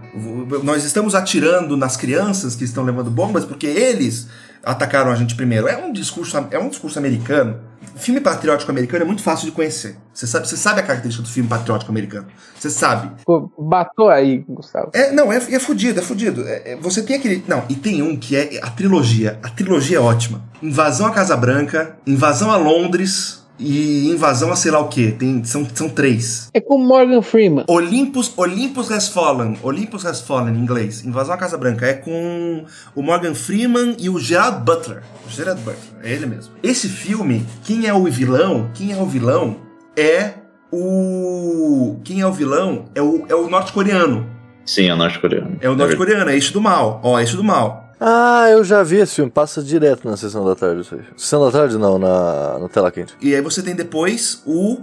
Nós 0.63 0.85
estamos 0.85 1.15
atirando 1.15 1.77
nas 1.77 1.97
crianças 1.97 2.55
que 2.55 2.65
estão 2.65 2.85
levando 2.85 3.11
bombas 3.11 3.45
porque 3.45 3.67
eles 3.67 4.29
atacaram 4.65 5.11
a 5.11 5.15
gente 5.15 5.35
primeiro. 5.35 5.69
É 5.69 5.77
um 5.77 5.93
discurso, 5.93 6.37
é 6.51 6.59
um 6.59 6.69
discurso 6.69 6.99
americano. 6.99 7.61
filme 7.97 8.21
patriótico 8.21 8.71
americano 8.71 9.03
é 9.03 9.07
muito 9.07 9.23
fácil 9.23 9.47
de 9.47 9.53
conhecer. 9.53 9.97
Você 10.15 10.27
sabe, 10.27 10.49
você 10.49 10.57
sabe 10.57 10.81
a 10.81 10.83
característica 10.83 11.23
do 11.23 11.33
filme 11.33 11.49
patriótico 11.49 11.91
americano. 11.91 12.27
Você 12.59 12.71
sabe. 12.71 13.11
Pô, 13.25 13.51
batou 13.59 14.09
aí, 14.09 14.45
Gustavo. 14.49 14.91
É, 14.95 15.13
não, 15.13 15.33
é, 15.33 15.37
é 15.37 15.59
fudido, 15.59 15.99
é 15.99 16.03
fudido. 16.03 16.47
É, 16.47 16.73
é, 16.73 16.77
você 16.77 17.03
tem 17.03 17.17
aquele. 17.17 17.45
Não, 17.47 17.65
e 17.69 17.75
tem 17.75 18.03
um 18.03 18.17
que 18.17 18.37
é 18.37 18.61
a 18.63 18.71
trilogia. 18.71 19.39
A 19.43 19.49
trilogia 19.49 19.99
é 19.99 20.01
ótima. 20.01 20.43
Invasão 20.63 21.07
à 21.07 21.11
Casa 21.11 21.37
Branca, 21.37 21.97
Invasão 22.07 22.51
a 22.51 22.57
Londres 22.57 23.48
e 23.59 24.09
invasão 24.09 24.53
a 24.53 24.57
sei 24.57 24.71
lá 24.71 24.79
o 24.79 24.89
que. 24.89 25.13
Tem, 25.13 25.43
são, 25.45 25.67
são 25.75 25.89
três. 25.89 26.49
É 26.55 26.61
com 26.61 26.79
Morgan 26.79 27.23
Freeman. 27.23 27.65
Olympus, 27.67 28.33
Olympus 28.37 28.91
Has 28.91 29.09
Fallen. 29.09 29.59
Olympus 29.63 30.07
Has 30.07 30.21
Fallen 30.21 30.55
em 30.55 30.59
inglês. 30.59 31.05
Invasão 31.05 31.35
à 31.35 31.39
Casa 31.39 31.59
Branca. 31.59 31.87
É 31.87 31.95
com 31.95 32.65
o 32.95 33.03
Morgan 33.03 33.35
Freeman 33.35 33.97
e 33.99 34.09
o 34.09 34.19
Gerard 34.19 34.65
Butler. 34.65 35.03
O 35.27 35.31
Gerard 35.31 35.61
Butler, 35.63 36.03
é 36.03 36.13
ele 36.13 36.27
mesmo. 36.27 36.55
Esse 36.63 36.89
filme, 36.89 37.45
quem 37.65 37.87
é 37.87 37.95
o 37.95 38.05
vilão? 38.05 38.71
Quem 38.75 38.93
é 38.93 38.97
o 38.97 39.07
vilão 39.07 39.57
é 39.97 40.35
o. 40.71 41.99
Quem 42.05 42.21
é 42.21 42.27
o 42.27 42.33
vilão 42.33 42.87
é 42.95 43.03
o, 43.03 43.25
é 43.29 43.35
o 43.35 43.49
norte-coreano. 43.49 44.27
Sim, 44.65 44.89
é 44.89 44.95
o 44.95 44.97
norte-coreano. 44.97 45.57
É 45.61 45.69
o 45.69 45.75
norte-coreano, 45.75 46.31
é 46.31 46.35
eixo 46.35 46.53
do 46.53 46.61
mal. 46.61 47.01
Ó, 47.03 47.19
eixo 47.19 47.37
do 47.37 47.45
mal. 47.45 47.88
Ah, 48.01 48.47
eu 48.51 48.63
já 48.63 48.83
vi 48.83 48.97
esse 48.97 49.17
filme, 49.17 49.31
passa 49.31 49.63
direto 49.63 50.09
na 50.09 50.17
sessão 50.17 50.45
da 50.45 50.55
tarde 50.55 50.83
isso 50.83 50.95
aí. 50.95 51.03
Sessão 51.17 51.45
da 51.45 51.51
tarde 51.51 51.77
não, 51.77 51.99
na, 51.99 52.59
na 52.59 52.69
tela 52.69 52.91
quente. 52.91 53.15
E 53.21 53.35
aí 53.35 53.41
você 53.41 53.63
tem 53.63 53.75
depois 53.75 54.43
o 54.47 54.79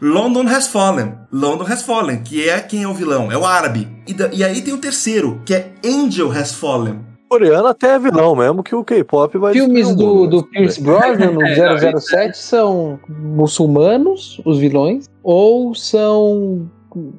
London 0.00 0.46
Has 0.48 0.68
Fallen. 0.68 1.14
London 1.32 1.64
Has 1.64 1.82
Fallen, 1.82 2.22
que 2.22 2.48
é 2.48 2.60
quem 2.60 2.84
é 2.84 2.88
o 2.88 2.94
vilão? 2.94 3.30
É 3.30 3.36
o 3.36 3.44
árabe. 3.44 3.88
E, 4.06 4.14
da, 4.14 4.28
e 4.32 4.44
aí 4.44 4.62
tem 4.62 4.72
o 4.72 4.78
terceiro, 4.78 5.42
que 5.44 5.54
é 5.54 5.72
Angel 5.84 6.30
Has 6.30 6.52
Fallen. 6.52 7.00
Coreano 7.28 7.68
até 7.68 7.94
é 7.94 7.98
vilão 7.98 8.34
mesmo, 8.34 8.62
que 8.62 8.74
o 8.74 8.82
K-pop 8.82 9.38
vai... 9.38 9.52
Filmes 9.52 9.94
do, 9.94 10.26
do 10.26 10.42
Pierce 10.42 10.82
Brosnan 10.82 11.30
no 11.30 11.40
007 12.00 12.36
são 12.36 12.98
muçulmanos, 13.08 14.40
os 14.44 14.58
vilões, 14.58 15.06
ou 15.22 15.74
são 15.74 16.68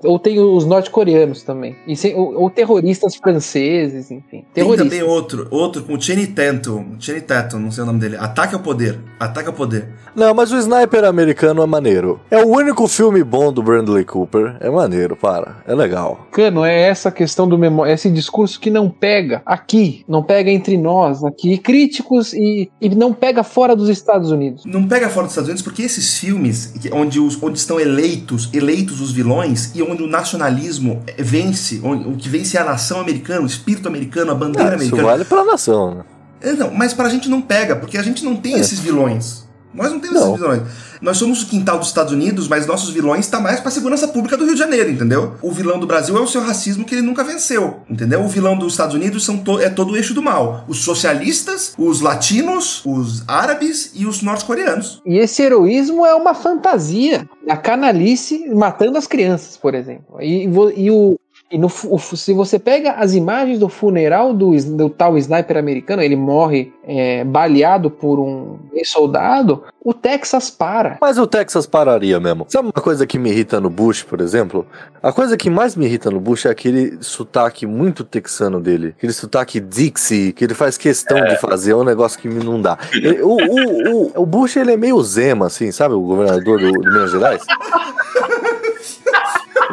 ou 0.03 0.19
tem 0.19 0.39
os 0.39 0.65
norte-coreanos 0.65 1.43
também. 1.43 1.75
E 1.87 1.95
sem, 1.95 2.15
ou, 2.15 2.33
ou, 2.41 2.49
terroristas 2.49 3.15
franceses, 3.15 4.11
enfim. 4.11 4.45
Terroristas. 4.53 4.89
Tem 4.89 4.99
também 4.99 5.15
outro, 5.15 5.47
outro 5.49 5.83
com 5.83 5.99
Channing 5.99 6.27
Tatum. 6.27 6.95
Channing 6.99 7.21
Tatum, 7.21 7.59
não 7.59 7.71
sei 7.71 7.83
o 7.83 7.87
nome 7.87 7.99
dele. 7.99 8.17
Ataque 8.17 8.53
ao 8.53 8.61
Poder. 8.61 8.99
Ataque 9.19 9.47
ao 9.47 9.53
Poder. 9.53 9.87
Não, 10.15 10.33
mas 10.33 10.51
o 10.51 10.57
Sniper 10.57 11.05
americano 11.05 11.63
é 11.63 11.65
maneiro. 11.65 12.19
É 12.29 12.37
o 12.43 12.47
único 12.47 12.87
filme 12.87 13.23
bom 13.23 13.51
do 13.51 13.63
Bradley 13.63 14.03
Cooper. 14.03 14.57
É 14.59 14.69
maneiro, 14.69 15.15
para. 15.15 15.57
É 15.65 15.73
legal. 15.73 16.27
Cano, 16.31 16.65
é 16.65 16.81
essa 16.81 17.09
questão 17.11 17.47
do 17.47 17.57
memória, 17.57 17.93
esse 17.93 18.09
discurso 18.09 18.59
que 18.59 18.69
não 18.69 18.89
pega 18.89 19.41
aqui, 19.45 20.03
não 20.07 20.21
pega 20.21 20.51
entre 20.51 20.77
nós 20.77 21.23
aqui, 21.23 21.57
críticos 21.57 22.33
e, 22.33 22.69
e 22.81 22.89
não 22.89 23.13
pega 23.13 23.43
fora 23.43 23.75
dos 23.75 23.87
Estados 23.87 24.31
Unidos. 24.31 24.63
Não 24.65 24.87
pega 24.87 25.09
fora 25.09 25.27
dos 25.27 25.31
Estados 25.31 25.47
Unidos 25.47 25.61
porque 25.61 25.83
esses 25.83 26.17
filmes 26.17 26.73
onde, 26.91 27.19
os, 27.19 27.41
onde 27.41 27.57
estão 27.57 27.79
eleitos, 27.79 28.49
eleitos 28.53 28.99
os 28.99 29.11
vilões, 29.11 29.60
e 29.75 29.81
onde 29.81 30.01
o 30.01 30.07
nacionalismo 30.07 31.03
vence, 31.17 31.79
onde, 31.83 32.07
o 32.07 32.15
que 32.15 32.29
vence 32.29 32.57
é 32.57 32.61
a 32.61 32.63
nação 32.63 32.99
americana, 32.99 33.41
o 33.41 33.45
espírito 33.45 33.87
americano, 33.87 34.31
a 34.31 34.35
bandeira 34.35 34.71
é, 34.71 34.75
americana. 34.75 35.01
Isso 35.01 35.09
vale 35.09 35.25
pra 35.25 35.43
nação, 35.43 35.95
né? 35.95 36.03
É, 36.41 36.53
não, 36.53 36.73
mas 36.73 36.93
pra 36.93 37.07
gente 37.09 37.29
não 37.29 37.41
pega, 37.41 37.75
porque 37.75 37.97
a 37.97 38.03
gente 38.03 38.23
não 38.23 38.35
tem 38.35 38.55
é. 38.55 38.59
esses 38.59 38.79
vilões. 38.79 39.47
Nós 39.73 39.91
não 39.91 39.99
temos 39.99 40.19
Não. 40.19 40.27
esses 40.29 40.39
vilões. 40.41 40.61
Nós 41.01 41.17
somos 41.17 41.41
o 41.43 41.47
quintal 41.47 41.79
dos 41.79 41.87
Estados 41.87 42.13
Unidos, 42.13 42.47
mas 42.47 42.67
nossos 42.67 42.89
vilões 42.91 43.27
tá 43.27 43.39
mais 43.39 43.59
pra 43.59 43.71
segurança 43.71 44.07
pública 44.07 44.37
do 44.37 44.43
Rio 44.45 44.53
de 44.53 44.59
Janeiro, 44.59 44.89
entendeu? 44.91 45.35
O 45.41 45.51
vilão 45.51 45.79
do 45.79 45.87
Brasil 45.87 46.15
é 46.17 46.21
o 46.21 46.27
seu 46.27 46.41
racismo 46.41 46.85
que 46.85 46.93
ele 46.93 47.01
nunca 47.01 47.23
venceu, 47.23 47.81
entendeu? 47.89 48.21
O 48.23 48.27
vilão 48.27 48.57
dos 48.57 48.73
Estados 48.73 48.93
Unidos 48.95 49.23
são 49.25 49.37
to- 49.37 49.59
é 49.59 49.69
todo 49.69 49.93
o 49.93 49.97
eixo 49.97 50.13
do 50.13 50.21
mal. 50.21 50.63
Os 50.67 50.83
socialistas, 50.83 51.73
os 51.77 52.01
latinos, 52.01 52.81
os 52.85 53.23
árabes 53.27 53.91
e 53.95 54.05
os 54.05 54.21
norte-coreanos. 54.21 55.01
E 55.05 55.17
esse 55.17 55.41
heroísmo 55.41 56.05
é 56.05 56.13
uma 56.13 56.33
fantasia. 56.33 57.27
A 57.49 57.57
canalice 57.57 58.47
matando 58.53 58.97
as 58.97 59.07
crianças, 59.07 59.57
por 59.57 59.73
exemplo. 59.73 60.21
E, 60.21 60.43
e 60.75 60.91
o. 60.91 61.17
E 61.51 61.57
no, 61.57 61.67
se 61.69 62.33
você 62.33 62.57
pega 62.57 62.93
as 62.93 63.13
imagens 63.13 63.59
do 63.59 63.67
funeral 63.67 64.33
do, 64.33 64.55
do 64.77 64.89
tal 64.89 65.17
sniper 65.17 65.57
americano, 65.57 66.01
ele 66.01 66.15
morre 66.15 66.71
é, 66.83 67.23
baleado 67.25 67.91
por 67.91 68.19
um 68.19 68.57
soldado, 68.85 69.63
o 69.83 69.93
Texas 69.93 70.49
para. 70.49 70.97
Mas 71.01 71.17
o 71.17 71.27
Texas 71.27 71.65
pararia 71.65 72.19
mesmo. 72.19 72.45
Sabe 72.47 72.67
uma 72.69 72.81
coisa 72.83 73.05
que 73.05 73.19
me 73.19 73.29
irrita 73.29 73.59
no 73.59 73.69
Bush, 73.69 74.01
por 74.03 74.21
exemplo? 74.21 74.65
A 75.03 75.11
coisa 75.11 75.35
que 75.35 75.49
mais 75.49 75.75
me 75.75 75.85
irrita 75.85 76.09
no 76.09 76.19
Bush 76.21 76.45
é 76.45 76.49
aquele 76.49 76.97
sotaque 77.01 77.65
muito 77.65 78.03
texano 78.03 78.59
dele. 78.59 78.93
Aquele 78.97 79.11
sotaque 79.13 79.59
Dixie, 79.59 80.31
que 80.31 80.45
ele 80.45 80.53
faz 80.53 80.77
questão 80.77 81.21
de 81.25 81.35
fazer. 81.37 81.71
É 81.71 81.75
um 81.75 81.83
negócio 81.83 82.17
que 82.19 82.29
me 82.29 82.43
não 82.43 82.61
dá. 82.61 82.77
Ele- 82.93 83.21
o, 83.21 83.35
o, 83.35 83.93
o, 84.07 84.21
o 84.21 84.25
Bush, 84.25 84.55
ele 84.55 84.71
é 84.71 84.77
meio 84.77 85.01
Zema, 85.01 85.47
assim, 85.47 85.71
sabe? 85.71 85.95
O 85.95 86.01
governador 86.01 86.59
do, 86.59 86.71
de 86.71 86.77
Minas 86.89 87.11
Gerais. 87.11 87.41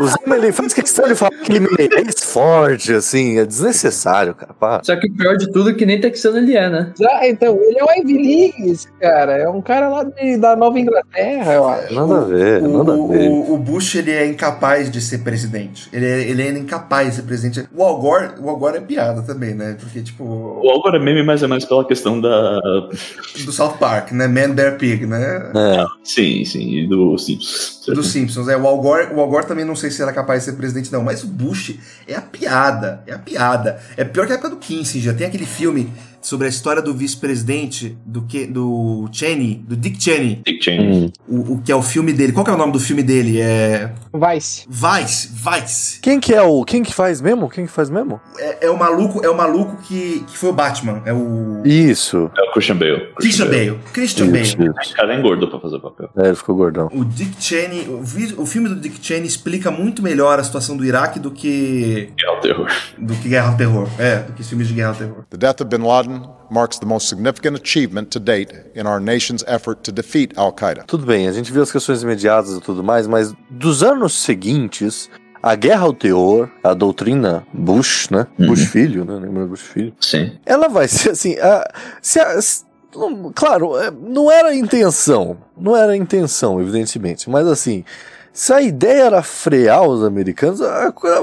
O 0.01 0.07
Zema, 0.07 0.37
ele 0.37 0.53
faz 0.53 0.73
questão 0.75 1.07
de 1.09 1.15
falar 1.15 1.31
que 1.31 1.53
ele 1.53 1.67
é 1.81 2.13
forte, 2.23 2.93
assim. 2.93 3.39
É 3.39 3.45
desnecessário, 3.45 4.35
cara. 4.35 4.55
Pá. 4.55 4.81
Só 4.83 4.95
que 4.97 5.09
o 5.09 5.13
pior 5.15 5.37
de 5.37 5.51
tudo 5.51 5.71
é 5.71 5.75
que 5.75 5.85
nem 5.87 6.01
texano 6.01 6.39
ele 6.39 6.57
é, 6.57 6.69
né? 6.69 6.93
Ah, 7.11 7.27
então, 7.29 7.59
ele 7.63 7.79
é 7.79 7.85
o 7.85 7.91
Ivy 8.01 8.13
League, 8.15 8.71
esse 8.71 8.89
cara. 9.01 9.33
É 9.33 9.49
um 9.49 9.61
cara 9.61 9.89
lá 9.89 10.05
de- 10.05 10.37
da 10.37 10.55
Nova 10.57 10.79
Inglaterra, 10.79 11.53
eu 11.55 11.69
acho. 11.69 11.95
Nada 11.95 12.19
a 12.21 12.25
ver, 12.25 12.63
O, 12.63 12.79
nada 12.79 12.93
a 12.93 13.07
ver. 13.07 13.29
o- 13.31 13.55
o 13.55 13.59
Bush 13.59 13.97
ele 13.97 14.11
é 14.13 14.27
incapaz 14.27 14.91
de 14.91 15.01
ser 15.01 15.19
presidente. 15.19 15.89
Ele 15.93 16.07
é, 16.07 16.21
ele 16.29 16.43
é 16.43 16.51
incapaz 16.51 17.11
de 17.11 17.15
ser 17.17 17.23
presidente. 17.23 17.69
O 17.75 17.83
Al 17.83 18.01
Gore, 18.01 18.31
o 18.41 18.49
Al 18.49 18.57
Gore 18.57 18.77
é 18.79 18.81
piada 18.81 19.23
também, 19.23 19.55
né? 19.55 19.77
Porque, 19.79 20.01
tipo, 20.03 20.25
O 20.25 20.69
Al 20.71 20.81
Gore 20.83 20.97
é 20.97 21.01
meme, 21.01 21.23
mas 21.23 21.43
é 21.43 21.47
mais 21.47 21.65
pela 21.65 21.85
questão 21.87 22.21
da. 22.21 22.61
do 23.45 23.53
South 23.53 23.77
Park, 23.79 24.13
né? 24.13 24.27
Man, 24.29 24.51
Bear, 24.55 24.77
Pig, 24.77 25.07
né? 25.07 25.51
É. 25.55 25.85
Sim, 26.05 26.45
sim, 26.45 26.71
e 26.71 26.89
do 26.89 27.17
Simpsons. 27.19 27.78
Dos 27.95 28.11
Simpsons. 28.11 28.49
É, 28.49 28.57
o, 28.57 28.67
Al 28.67 28.81
Gore, 28.81 29.15
o 29.15 29.21
Al 29.21 29.29
Gore 29.29 29.47
também 29.47 29.65
não 29.65 29.77
sei 29.77 29.91
se 29.91 30.03
era 30.03 30.13
capaz 30.13 30.41
de 30.41 30.51
ser 30.51 30.57
presidente, 30.57 30.93
não. 30.93 31.03
Mas 31.03 31.23
o 31.23 31.27
Bush 31.27 31.79
é 32.07 32.15
a 32.15 32.21
piada. 32.21 33.03
É 33.07 33.13
a 33.13 33.19
piada. 33.19 33.81
É 33.97 34.05
pior 34.05 34.27
que 34.27 34.33
a 34.33 34.35
época 34.35 34.51
do 34.51 34.57
Kissinger. 34.57 35.17
Tem 35.17 35.27
aquele 35.27 35.47
filme 35.47 35.93
sobre 36.21 36.47
a 36.47 36.51
história 36.51 36.83
do 36.83 36.93
vice-presidente 36.95 37.97
do, 38.05 38.23
que, 38.23 38.47
do 38.47 39.09
Cheney, 39.13 39.63
do 39.67 39.77
Dick 39.77 40.03
Cheney. 40.03 40.43
Dick 40.45 40.63
Cheney. 40.65 41.05
Hum. 41.05 41.13
O, 41.29 41.55
o 41.55 41.63
que 41.63 41.71
é 41.71 41.77
o 41.77 41.83
filme 41.83 42.13
dele. 42.13 42.33
Qual 42.33 42.45
que 42.45 42.51
é 42.51 42.55
o 42.55 42.59
nome 42.59 42.73
do 42.73 42.81
filme 42.81 43.03
dele? 43.03 43.41
É. 43.41 43.93
Vice. 44.13 44.67
Vice. 44.69 45.29
Vice. 45.33 46.01
Quem 46.01 46.19
que 46.21 46.35
é 46.35 46.43
o. 46.43 46.65
Quem 46.65 46.83
que 46.83 46.93
faz 46.95 47.21
mesmo? 47.21 47.49
Quem 47.49 47.67
que 47.67 47.73
faz 47.73 47.91
mesmo? 47.91 48.21
É, 48.39 48.67
é 48.67 48.71
o 48.71 48.79
maluco, 48.79 49.25
é 49.25 49.29
o 49.29 49.37
maluco 49.37 49.77
que, 49.83 50.25
que 50.27 50.37
foi 50.37 50.51
o 50.51 50.53
Batman. 50.53 51.03
É 51.05 51.13
o. 51.13 51.63
Isso. 51.65 52.31
É 52.37 52.43
o 52.43 52.53
Christian 52.53 52.77
Bale. 52.77 53.09
Christian 53.17 53.47
Bale. 53.47 53.79
Christian 53.93 54.27
Isso, 54.41 54.57
Bale. 54.57 54.71
O 54.71 54.95
cara 54.97 55.15
engordou 55.19 55.49
pra 55.51 55.61
fazer 55.61 55.77
o 55.77 55.81
papel. 55.81 56.09
É, 56.17 56.27
ele 56.27 56.37
ficou 56.37 56.57
gordão. 56.57 56.89
O 56.93 57.05
Dick 57.05 57.43
Cheney, 57.43 57.89
o, 57.89 58.03
vi- 58.03 58.35
o 58.37 58.47
filme 58.47 58.69
do 58.69 58.77
Dick 58.77 58.99
Cheney 59.05 59.27
explica 59.27 59.71
muito 59.71 60.03
melhor 60.03 60.39
a 60.39 60.45
situação 60.45 60.77
do 60.77 60.85
Iraque 60.85 61.19
do 61.21 61.31
que 61.31 62.11
É 62.23 62.31
o 62.31 62.41
terror. 62.41 62.69
do 62.99 63.15
que 63.15 63.29
Guerra 63.29 63.51
ao 63.51 63.57
Terror. 63.57 63.89
É, 63.99 64.17
do 64.21 64.33
que 64.33 64.41
os 64.41 64.49
filmes 64.49 64.69
de 64.69 64.75
Guerra 64.75 64.89
ao 64.91 64.95
Terror. 64.95 65.25
The 65.31 65.37
death 65.37 65.61
of 65.61 65.65
bin 65.77 65.85
Laden 65.85 66.08
marks 66.51 66.79
the 66.79 66.87
most 66.87 67.09
significant 67.09 67.57
achievement 67.57 68.11
to 68.11 68.19
date 68.21 68.53
in 68.75 68.87
our 68.87 69.01
nation's 69.01 69.45
effort 69.47 69.83
to 69.83 69.93
defeat 69.93 70.33
Al 70.37 70.53
Qaeda. 70.53 70.85
Tudo 70.87 71.07
bem, 71.07 71.29
a 71.29 71.33
gente 71.33 71.53
viu 71.53 71.63
as 71.63 71.71
questões 71.73 72.03
imediatas 72.03 72.57
e 72.57 72.61
tudo 72.61 72.83
mais, 72.83 73.07
mas 73.07 73.35
dos 73.51 73.83
anos 73.83 74.13
seguintes, 74.15 75.11
a 75.43 75.55
guerra 75.55 75.83
ao 75.85 75.93
terror, 75.93 76.49
a 76.65 76.75
doutrina 76.75 77.47
Bush, 77.53 78.09
né? 78.11 78.27
Uhum. 78.39 78.47
Bush 78.49 78.65
filho, 78.67 79.05
né? 79.05 79.15
Lembra 79.15 79.47
Bush 79.47 79.61
filho? 79.61 79.95
Sim. 80.01 80.33
Ela 80.45 80.69
vai 80.69 80.87
ser 80.89 81.11
assim. 81.11 81.39
A, 81.39 81.65
se 82.03 82.19
a- 82.21 82.41
se- 82.43 82.65
não- 82.97 83.31
claro, 83.35 83.77
é, 83.79 83.91
não 83.91 84.31
era 84.31 84.49
a 84.49 84.55
intenção. 84.57 85.37
Não 85.57 85.77
era 85.77 85.93
a 85.93 85.97
intenção, 85.97 86.61
evidentemente. 86.61 87.29
Mas 87.31 87.47
assim. 87.47 87.85
Se 88.39 88.53
a 88.53 88.63
ideia 88.63 89.07
era 89.07 89.21
frear 89.21 89.83
os 89.83 90.05
americanos, 90.05 90.61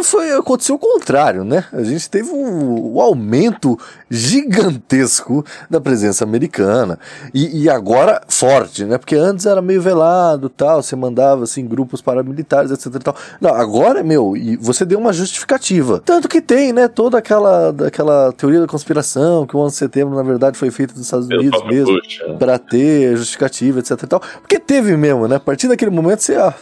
foi, 0.04 0.34
aconteceu 0.34 0.76
o 0.76 0.78
contrário, 0.78 1.46
né? 1.46 1.64
A 1.72 1.82
gente 1.82 2.10
teve 2.10 2.30
um, 2.30 2.94
um 2.94 3.00
aumento 3.00 3.80
gigantesco 4.12 5.46
da 5.70 5.80
presença 5.80 6.26
americana. 6.26 7.00
E, 7.34 7.64
e 7.64 7.70
agora 7.70 8.22
forte, 8.28 8.84
né? 8.84 8.98
Porque 8.98 9.16
antes 9.16 9.46
era 9.46 9.62
meio 9.62 9.82
velado 9.82 10.50
tal, 10.50 10.84
você 10.84 10.94
mandava 10.94 11.46
assim 11.46 11.66
grupos 11.66 12.02
paramilitares, 12.02 12.70
etc 12.70 13.02
tal. 13.02 13.16
Não, 13.40 13.56
agora, 13.56 14.04
meu, 14.04 14.36
e 14.36 14.58
você 14.58 14.84
deu 14.84 15.00
uma 15.00 15.14
justificativa. 15.14 16.02
Tanto 16.04 16.28
que 16.28 16.42
tem, 16.42 16.74
né, 16.74 16.90
toda 16.90 17.18
aquela, 17.18 17.74
aquela 17.88 18.34
teoria 18.34 18.60
da 18.60 18.68
conspiração, 18.68 19.48
que 19.48 19.56
o 19.56 19.60
11 19.62 19.72
de 19.72 19.80
setembro, 19.80 20.16
na 20.18 20.24
verdade, 20.24 20.58
foi 20.58 20.70
feito 20.70 20.94
dos 20.94 21.04
Estados 21.04 21.28
Unidos 21.28 21.52
próprio 21.52 21.74
mesmo. 21.74 21.94
Bush. 21.94 22.22
é. 22.26 22.34
Pra 22.34 22.60
ter 22.60 23.16
justificativa, 23.16 23.80
etc 23.80 24.06
tal. 24.06 24.20
Porque 24.42 24.60
teve 24.60 24.98
mesmo, 24.98 25.30
né? 25.30 25.38
A 25.38 25.40
partir 25.40 25.70
daquele 25.70 25.92
momento 25.92 26.20
você 26.20 26.36
ah, 26.36 26.54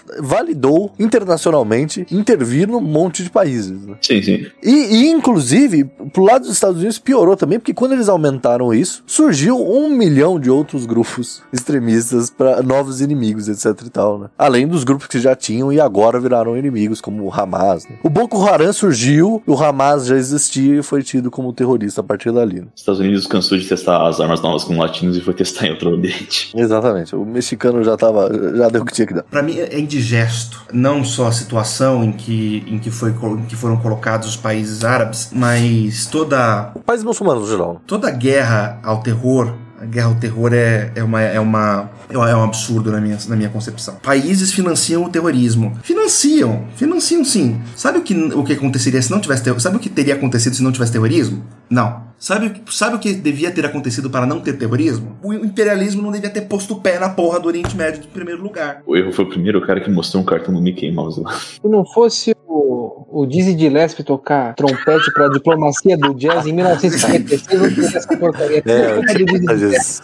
validou 0.43 0.91
internacionalmente 0.99 2.05
intervir 2.11 2.67
num 2.67 2.81
monte 2.81 3.23
de 3.23 3.29
países. 3.29 3.85
né? 3.85 3.95
Sim, 4.01 4.21
sim. 4.21 4.45
E, 4.61 4.69
e, 4.69 5.09
inclusive, 5.09 5.85
pro 6.11 6.23
lado 6.23 6.41
dos 6.41 6.51
Estados 6.51 6.77
Unidos 6.77 6.99
piorou 6.99 7.35
também, 7.35 7.59
porque 7.59 7.73
quando 7.73 7.93
eles 7.93 8.09
aumentaram 8.09 8.73
isso, 8.73 9.03
surgiu 9.07 9.57
um 9.57 9.89
milhão 9.89 10.39
de 10.39 10.49
outros 10.49 10.85
grupos 10.85 11.41
extremistas 11.53 12.29
para 12.29 12.61
novos 12.61 13.01
inimigos, 13.01 13.47
etc 13.47 13.85
e 13.85 13.89
tal, 13.89 14.19
né? 14.19 14.29
Além 14.37 14.67
dos 14.67 14.83
grupos 14.83 15.07
que 15.07 15.19
já 15.19 15.35
tinham 15.35 15.71
e 15.71 15.79
agora 15.79 16.19
viraram 16.19 16.57
inimigos, 16.57 16.99
como 16.99 17.23
o 17.23 17.33
Hamas. 17.33 17.87
Né? 17.87 17.95
O 18.03 18.09
Boko 18.09 18.43
Haram 18.45 18.73
surgiu, 18.73 19.41
o 19.47 19.55
Hamas 19.55 20.05
já 20.05 20.15
existia 20.15 20.79
e 20.79 20.83
foi 20.83 21.01
tido 21.01 21.31
como 21.31 21.53
terrorista 21.53 22.01
a 22.01 22.03
partir 22.03 22.31
dali. 22.31 22.61
Né? 22.61 22.67
Os 22.75 22.81
Estados 22.81 22.99
Unidos 22.99 23.27
cansou 23.27 23.57
de 23.57 23.67
testar 23.67 24.07
as 24.07 24.19
armas 24.19 24.41
novas 24.41 24.63
com 24.63 24.77
latinos 24.77 25.15
e 25.17 25.21
foi 25.21 25.33
testar 25.33 25.67
em 25.67 25.71
outro 25.71 25.93
ambiente. 25.93 26.51
Exatamente. 26.55 27.15
O 27.15 27.25
mexicano 27.25 27.83
já 27.83 27.95
tava, 27.95 28.29
já 28.55 28.69
deu 28.69 28.81
o 28.81 28.85
que 28.85 28.93
tinha 28.93 29.07
que 29.07 29.13
dar. 29.13 29.23
Pra 29.23 29.41
mim 29.41 29.57
é 29.57 29.79
indigesto, 30.23 30.63
não 30.71 31.03
só 31.03 31.27
a 31.27 31.31
situação 31.31 32.03
em 32.03 32.11
que, 32.11 32.63
em 32.67 32.79
que, 32.79 32.89
foi, 32.89 33.11
em 33.11 33.45
que 33.45 33.55
foram 33.55 33.77
colocados 33.77 34.27
os 34.27 34.35
países 34.35 34.83
árabes, 34.83 35.29
mas 35.33 36.05
toda, 36.07 36.71
Países 36.85 37.03
muçulmanos, 37.03 37.43
no 37.43 37.49
geral. 37.49 37.81
toda 37.85 38.07
a 38.07 38.11
guerra 38.11 38.79
ao 38.83 39.01
terror. 39.01 39.53
A 39.79 39.85
guerra 39.85 40.07
ao 40.07 40.15
terror 40.15 40.53
é, 40.53 40.91
é, 40.95 41.03
uma, 41.03 41.21
é, 41.21 41.39
uma, 41.41 41.89
é 42.09 42.35
um 42.35 42.43
absurdo 42.43 42.91
na 42.91 42.99
minha, 43.01 43.17
na 43.27 43.35
minha 43.35 43.49
concepção. 43.49 43.95
Países 44.01 44.51
financiam 44.51 45.03
o 45.03 45.09
terrorismo. 45.09 45.73
Financiam, 45.83 46.65
financiam 46.75 47.23
sim. 47.23 47.61
Sabe 47.75 47.99
o 47.99 48.01
que, 48.01 48.13
o 48.15 48.43
que 48.43 48.53
aconteceria 48.53 49.01
se 49.01 49.09
não 49.11 49.19
tivesse 49.19 49.43
terrorismo? 49.43 49.63
Sabe 49.63 49.77
o 49.77 49.79
que 49.79 49.89
teria 49.89 50.15
acontecido 50.15 50.55
se 50.55 50.63
não 50.63 50.71
tivesse 50.71 50.91
terrorismo? 50.91 51.43
Não. 51.69 52.11
Sabe, 52.19 52.47
o 52.47 52.49
que- 52.51 52.73
sabe 52.73 52.95
o 52.95 52.99
que 52.99 53.13
devia 53.13 53.51
ter 53.51 53.65
acontecido 53.65 54.09
para 54.09 54.25
não 54.25 54.39
ter 54.39 54.53
terrorismo? 54.53 55.17
O 55.21 55.33
imperialismo 55.33 56.01
não 56.01 56.09
devia 56.11 56.29
ter 56.29 56.41
posto 56.41 56.73
o 56.75 56.79
pé 56.79 56.97
na 56.97 57.09
porra 57.09 57.37
do 57.39 57.47
Oriente 57.47 57.75
Médio 57.75 58.01
em 58.03 58.07
primeiro 58.07 58.41
lugar. 58.41 58.81
O 58.85 58.95
erro 58.95 59.11
foi 59.11 59.25
o 59.25 59.29
primeiro 59.29 59.59
cara 59.65 59.81
que 59.81 59.89
mostrou 59.91 60.23
um 60.23 60.25
cartão 60.25 60.53
do 60.53 60.61
Mickey 60.61 60.89
Mouse 60.89 61.19
lá. 61.19 61.33
Se 61.33 61.59
não 61.67 61.83
fosse 61.85 62.33
o, 62.47 63.05
o 63.23 63.25
Dizzy 63.25 63.57
Gillespie 63.59 64.03
tocar 64.03 64.55
trompete 64.55 65.11
pra 65.13 65.27
diplomacia 65.27 65.97
do 65.97 66.13
jazz 66.13 66.45
em 66.45 66.53
1956, 66.53 67.59
não 67.61 67.69
teria 67.69 67.97
essa 67.97 68.17
porcaria. 68.17 68.63
É, 68.65 68.93
Tudo 68.93 69.05
culpa 69.05 69.13
do 69.13 69.25
Dizzy 69.25 69.51
às 69.51 69.59
Gillespie. 69.59 69.67
vezes. 69.69 70.01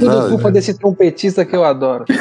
Tudo 0.00 0.06
Não, 0.06 0.28
culpa 0.30 0.50
desse 0.50 0.74
trompetista 1.14 1.44
que 1.44 1.54
eu 1.54 1.64
adoro. 1.64 2.04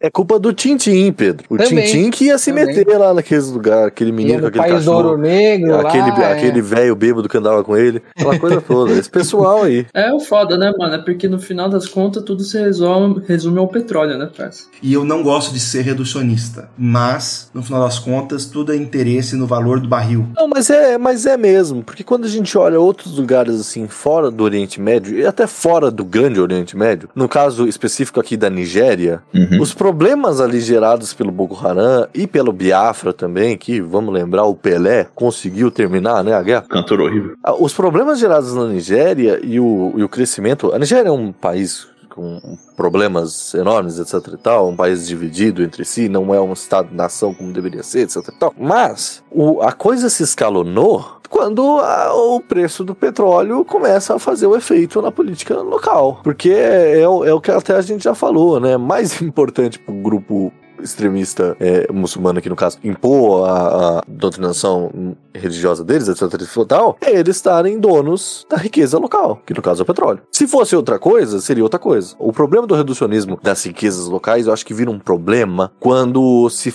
É 0.00 0.10
culpa 0.10 0.38
do 0.38 0.52
Tintim, 0.52 1.12
Pedro. 1.12 1.44
O 1.48 1.56
Tintim 1.56 2.10
que 2.10 2.26
ia 2.26 2.38
se 2.38 2.50
também. 2.50 2.66
meter 2.66 2.98
lá 2.98 3.14
naqueles 3.14 3.48
lugares, 3.50 3.86
aquele 3.86 4.10
menino 4.10 4.40
com 4.40 4.46
aquele 4.48 4.68
País 4.68 4.84
do 4.84 4.92
Ouro 4.92 5.08
cachorro. 5.10 5.22
Negro, 5.22 5.74
Aquele, 5.76 6.10
lá, 6.10 6.22
é. 6.22 6.32
aquele 6.32 6.62
velho 6.62 6.96
bêbado 6.96 7.28
que 7.28 7.36
andava 7.36 7.62
com 7.62 7.76
ele, 7.76 8.02
aquela 8.16 8.38
coisa 8.38 8.60
toda. 8.60 8.92
Esse 8.92 9.08
pessoal 9.08 9.62
aí. 9.62 9.86
É 9.94 10.12
o 10.12 10.18
foda, 10.18 10.56
né, 10.58 10.72
mano? 10.76 10.94
É 10.94 10.98
porque 10.98 11.28
no 11.28 11.38
final 11.38 11.68
das 11.68 11.86
contas 11.86 12.22
tudo 12.24 12.42
se 12.42 12.58
resume, 12.58 13.22
resume 13.28 13.58
ao 13.58 13.68
petróleo, 13.68 14.18
né, 14.18 14.28
parça? 14.36 14.64
E 14.82 14.92
eu 14.92 15.04
não 15.04 15.22
gosto 15.22 15.52
de 15.52 15.60
ser 15.60 15.82
reducionista, 15.82 16.68
mas 16.76 17.50
no 17.54 17.62
final 17.62 17.84
das 17.84 17.98
contas 17.98 18.46
tudo 18.46 18.72
é 18.72 18.76
interesse 18.76 19.36
no 19.36 19.46
valor 19.46 19.78
do 19.78 19.88
barril. 19.88 20.26
Não, 20.36 20.48
mas 20.48 20.68
é, 20.70 20.98
mas 20.98 21.26
é 21.26 21.36
mesmo, 21.36 21.82
porque 21.84 22.02
quando 22.02 22.24
a 22.24 22.28
gente 22.28 22.56
olha 22.58 22.80
outros 22.80 23.16
lugares 23.16 23.60
assim, 23.60 23.86
fora 23.86 24.30
do 24.30 24.42
Oriente 24.42 24.80
Médio, 24.80 25.16
e 25.16 25.24
até 25.24 25.46
fora 25.46 25.90
do 25.90 26.04
grande 26.04 26.40
Oriente 26.40 26.76
Médio, 26.76 27.08
no 27.14 27.28
caso 27.28 27.68
específico 27.78 28.18
aqui 28.20 28.36
da 28.36 28.50
Nigéria, 28.50 29.22
Uhum. 29.32 29.60
os 29.60 29.72
problemas 29.72 30.40
ali 30.40 30.60
gerados 30.60 31.14
pelo 31.14 31.30
Boko 31.30 31.56
Haram 31.64 32.08
e 32.12 32.26
pelo 32.26 32.52
Biafra 32.52 33.12
também, 33.12 33.56
que, 33.56 33.80
vamos 33.80 34.12
lembrar, 34.12 34.44
o 34.44 34.54
Pelé 34.54 35.06
conseguiu 35.14 35.70
terminar, 35.70 36.24
né, 36.24 36.34
a 36.34 36.42
guerra. 36.42 36.64
Cantor 36.68 37.00
horrível. 37.00 37.34
Ah, 37.42 37.54
Os 37.54 37.72
problemas 37.72 38.18
gerados 38.18 38.52
na 38.54 38.66
Nigéria 38.66 39.40
e 39.42 39.60
o, 39.60 39.94
e 39.96 40.02
o 40.02 40.08
crescimento. 40.08 40.72
A 40.74 40.78
Nigéria 40.78 41.08
é 41.08 41.12
um 41.12 41.30
país 41.32 41.86
com 42.18 42.58
problemas 42.76 43.54
enormes, 43.54 44.00
etc 44.00 44.34
e 44.34 44.36
tal, 44.36 44.68
um 44.68 44.76
país 44.76 45.06
dividido 45.06 45.62
entre 45.62 45.84
si, 45.84 46.08
não 46.08 46.34
é 46.34 46.40
um 46.40 46.52
estado-nação 46.52 47.32
como 47.32 47.52
deveria 47.52 47.84
ser, 47.84 48.00
etc 48.00 48.16
e 48.28 48.32
tal. 48.32 48.52
Mas 48.58 49.22
o, 49.30 49.62
a 49.62 49.70
coisa 49.70 50.10
se 50.10 50.24
escalonou 50.24 51.18
quando 51.30 51.62
a, 51.78 52.12
o 52.12 52.40
preço 52.40 52.82
do 52.82 52.94
petróleo 52.94 53.64
começa 53.64 54.16
a 54.16 54.18
fazer 54.18 54.48
o 54.48 54.56
efeito 54.56 55.00
na 55.00 55.12
política 55.12 55.54
local. 55.60 56.20
Porque 56.24 56.50
é, 56.50 56.98
é, 56.98 57.02
é 57.02 57.08
o 57.08 57.40
que 57.40 57.52
até 57.52 57.76
a 57.76 57.80
gente 57.80 58.02
já 58.02 58.14
falou, 58.14 58.58
né? 58.58 58.76
Mais 58.76 59.20
importante 59.22 59.78
para 59.78 59.94
o 59.94 60.02
grupo 60.02 60.52
extremista 60.82 61.56
é, 61.60 61.90
muçulmano 61.92 62.38
aqui 62.38 62.48
no 62.48 62.56
caso 62.56 62.78
impor 62.82 63.48
a, 63.48 63.98
a 63.98 64.02
doutrinação 64.06 65.16
religiosa 65.34 65.84
deles, 65.84 66.08
etc 66.08 66.22
e 66.22 66.66
tal, 66.66 66.96
é 67.00 67.18
eles 67.18 67.36
estarem 67.36 67.78
donos 67.78 68.46
da 68.50 68.56
riqueza 68.56 68.98
local, 68.98 69.40
que 69.46 69.54
no 69.54 69.62
caso 69.62 69.82
é 69.82 69.84
o 69.84 69.86
petróleo. 69.86 70.20
Se 70.32 70.46
fosse 70.46 70.74
outra 70.74 70.98
coisa, 70.98 71.40
seria 71.40 71.62
outra 71.62 71.78
coisa. 71.78 72.14
O 72.18 72.32
problema 72.32 72.66
do 72.66 72.74
reducionismo 72.74 73.38
das 73.42 73.64
riquezas 73.64 74.06
locais, 74.06 74.46
eu 74.46 74.52
acho 74.52 74.66
que 74.66 74.74
vira 74.74 74.90
um 74.90 74.98
problema 74.98 75.72
quando 75.78 76.48
se 76.50 76.70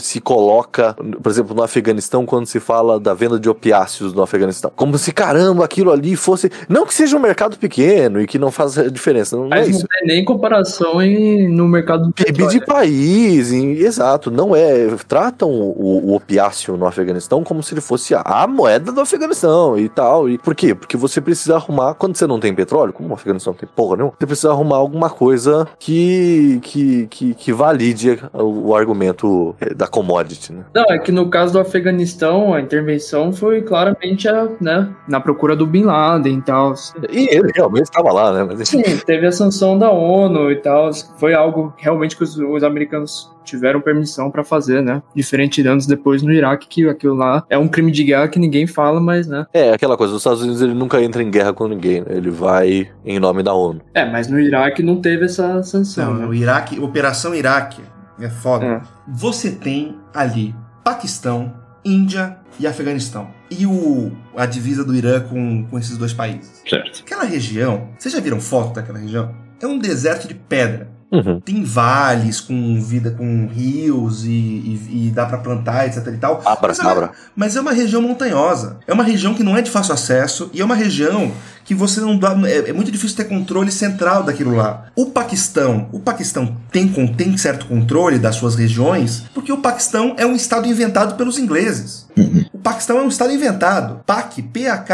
se 0.00 0.20
coloca, 0.20 0.94
por 1.22 1.30
exemplo, 1.30 1.54
no 1.54 1.62
Afeganistão, 1.62 2.24
quando 2.24 2.46
se 2.46 2.60
fala 2.60 2.98
da 2.98 3.14
venda 3.14 3.38
de 3.38 3.48
opiáceos 3.48 4.12
no 4.12 4.22
Afeganistão. 4.22 4.70
Como 4.74 4.96
se, 4.98 5.12
caramba, 5.12 5.64
aquilo 5.64 5.90
ali 5.90 6.16
fosse. 6.16 6.50
Não 6.68 6.86
que 6.86 6.94
seja 6.94 7.16
um 7.16 7.20
mercado 7.20 7.58
pequeno 7.58 8.20
e 8.20 8.26
que 8.26 8.38
não 8.38 8.50
faz 8.50 8.74
diferença, 8.92 9.36
não 9.36 9.46
é 9.46 9.48
Mas 9.48 9.68
isso. 9.68 9.80
não 9.80 9.86
tem 9.88 10.16
nem 10.16 10.24
comparação 10.24 11.02
em, 11.02 11.48
no 11.48 11.66
mercado 11.66 12.06
do 12.06 12.12
PIB 12.12 12.46
de 12.48 12.64
país, 12.64 13.47
em- 13.52 13.72
exato, 13.72 14.30
não 14.30 14.54
é. 14.54 14.88
Tratam 15.06 15.50
o, 15.50 16.10
o 16.10 16.14
opiáceo 16.14 16.76
no 16.76 16.86
Afeganistão 16.86 17.44
como 17.44 17.62
se 17.62 17.74
ele 17.74 17.80
fosse 17.80 18.14
a, 18.14 18.46
moeda 18.46 18.92
do 18.92 19.00
Afeganistão 19.00 19.78
e 19.78 19.88
tal. 19.88 20.28
E 20.28 20.38
por 20.38 20.54
quê? 20.54 20.74
Porque 20.74 20.96
você 20.96 21.20
precisa 21.20 21.56
arrumar, 21.56 21.94
quando 21.94 22.16
você 22.16 22.26
não 22.26 22.40
tem 22.40 22.54
petróleo, 22.54 22.92
como 22.92 23.10
o 23.10 23.14
Afeganistão 23.14 23.52
não 23.52 23.58
tem 23.58 23.68
porra 23.74 23.96
nenhuma, 23.96 24.14
você 24.18 24.26
precisa 24.26 24.50
arrumar 24.50 24.76
alguma 24.76 25.10
coisa 25.10 25.68
que, 25.78 26.60
que, 26.62 27.06
que, 27.08 27.34
que 27.34 27.52
valide 27.52 28.20
o, 28.32 28.68
o 28.68 28.76
argumento 28.76 29.54
eh, 29.60 29.74
da 29.74 29.86
commodity, 29.86 30.52
né? 30.52 30.64
Não, 30.74 30.84
é 30.84 30.98
que 30.98 31.12
no 31.12 31.28
caso 31.28 31.52
do 31.52 31.60
Afeganistão, 31.60 32.54
a 32.54 32.60
intervenção 32.60 33.32
foi 33.32 33.62
claramente 33.62 34.28
a, 34.28 34.48
né, 34.60 34.88
na 35.08 35.20
procura 35.20 35.54
do 35.54 35.66
Bin 35.66 35.84
Laden 35.84 36.38
e 36.38 36.42
tal. 36.42 36.74
E 37.10 37.28
ele 37.34 37.50
realmente 37.54 37.84
estava 37.84 38.12
lá, 38.12 38.32
né? 38.32 38.44
Mas, 38.44 38.68
Sim, 38.68 38.82
teve 39.04 39.26
a 39.26 39.32
sanção 39.32 39.78
da 39.78 39.90
ONU 39.90 40.50
e 40.50 40.56
tal. 40.56 40.90
Foi 41.18 41.34
algo 41.34 41.72
realmente 41.76 42.16
que 42.16 42.22
os, 42.24 42.36
os 42.36 42.62
americanos 42.62 43.30
tiveram 43.48 43.80
permissão 43.80 44.30
pra 44.30 44.44
fazer, 44.44 44.82
né? 44.82 45.02
Diferente 45.14 45.62
de 45.62 45.68
anos 45.68 45.86
depois 45.86 46.22
no 46.22 46.32
Iraque, 46.32 46.68
que 46.68 46.88
aquilo 46.88 47.14
lá 47.14 47.44
é 47.48 47.58
um 47.58 47.68
crime 47.68 47.90
de 47.90 48.04
guerra 48.04 48.28
que 48.28 48.38
ninguém 48.38 48.66
fala, 48.66 49.00
mas, 49.00 49.26
né? 49.26 49.46
É, 49.52 49.72
aquela 49.72 49.96
coisa, 49.96 50.14
os 50.14 50.20
Estados 50.20 50.42
Unidos 50.42 50.60
ele 50.60 50.74
nunca 50.74 51.02
entra 51.02 51.22
em 51.22 51.30
guerra 51.30 51.52
com 51.52 51.66
ninguém, 51.66 52.00
né? 52.00 52.06
ele 52.10 52.30
vai 52.30 52.90
em 53.04 53.18
nome 53.18 53.42
da 53.42 53.52
ONU. 53.52 53.80
É, 53.94 54.04
mas 54.04 54.28
no 54.28 54.38
Iraque 54.38 54.82
não 54.82 55.00
teve 55.00 55.24
essa 55.24 55.62
sanção. 55.62 56.14
Não, 56.14 56.20
né? 56.20 56.26
o 56.26 56.34
Iraque, 56.34 56.78
Operação 56.78 57.34
Iraque 57.34 57.82
é 58.20 58.28
foda. 58.28 58.64
É. 58.64 58.80
Você 59.08 59.52
tem 59.52 59.96
ali 60.14 60.54
Paquistão, 60.84 61.54
Índia 61.84 62.38
e 62.58 62.66
Afeganistão. 62.66 63.28
E 63.50 63.66
o, 63.66 64.12
a 64.36 64.46
divisa 64.46 64.84
do 64.84 64.94
Irã 64.94 65.20
com, 65.20 65.64
com 65.66 65.78
esses 65.78 65.96
dois 65.96 66.12
países. 66.12 66.62
Certo. 66.68 67.02
Aquela 67.04 67.24
região, 67.24 67.88
vocês 67.98 68.12
já 68.12 68.20
viram 68.20 68.40
foto 68.40 68.74
daquela 68.74 68.98
região? 68.98 69.34
É 69.60 69.66
um 69.66 69.78
deserto 69.78 70.28
de 70.28 70.34
pedra. 70.34 70.90
Uhum. 71.10 71.40
Tem 71.40 71.64
vales 71.64 72.38
com 72.40 72.80
vida 72.82 73.10
com 73.12 73.46
rios 73.46 74.24
e, 74.26 74.28
e- 74.30 75.06
e 75.08 75.10
dá 75.10 75.24
pra 75.24 75.38
plantar, 75.38 75.86
etc 75.86 76.06
e 76.08 76.16
tal. 76.18 76.42
Abra, 76.44 76.68
mas, 76.68 76.78
é 76.78 76.82
abra. 76.82 77.10
mas 77.34 77.56
é 77.56 77.60
uma 77.60 77.72
região 77.72 78.02
montanhosa. 78.02 78.76
É 78.86 78.92
uma 78.92 79.02
região 79.04 79.32
que 79.34 79.42
não 79.42 79.56
é 79.56 79.62
de 79.62 79.70
fácil 79.70 79.94
acesso 79.94 80.50
e 80.52 80.60
é 80.60 80.64
uma 80.64 80.74
região 80.74 81.32
que 81.68 81.74
você 81.74 82.00
não 82.00 82.16
dá. 82.16 82.34
É, 82.46 82.70
é 82.70 82.72
muito 82.72 82.90
difícil 82.90 83.14
ter 83.14 83.24
controle 83.24 83.70
central 83.70 84.22
daquilo 84.22 84.56
lá. 84.56 84.86
O 84.96 85.10
Paquistão, 85.10 85.86
o 85.92 86.00
Paquistão 86.00 86.56
tem, 86.72 86.88
tem 86.88 87.36
certo 87.36 87.66
controle 87.66 88.18
das 88.18 88.36
suas 88.36 88.54
regiões 88.54 89.24
porque 89.34 89.52
o 89.52 89.58
Paquistão 89.58 90.14
é 90.16 90.24
um 90.24 90.34
estado 90.34 90.66
inventado 90.66 91.14
pelos 91.16 91.38
ingleses. 91.38 92.06
O 92.54 92.58
Paquistão 92.58 92.98
é 92.98 93.02
um 93.02 93.08
estado 93.08 93.34
inventado. 93.34 94.00
PAC, 94.06 94.40
PAK, 94.40 94.90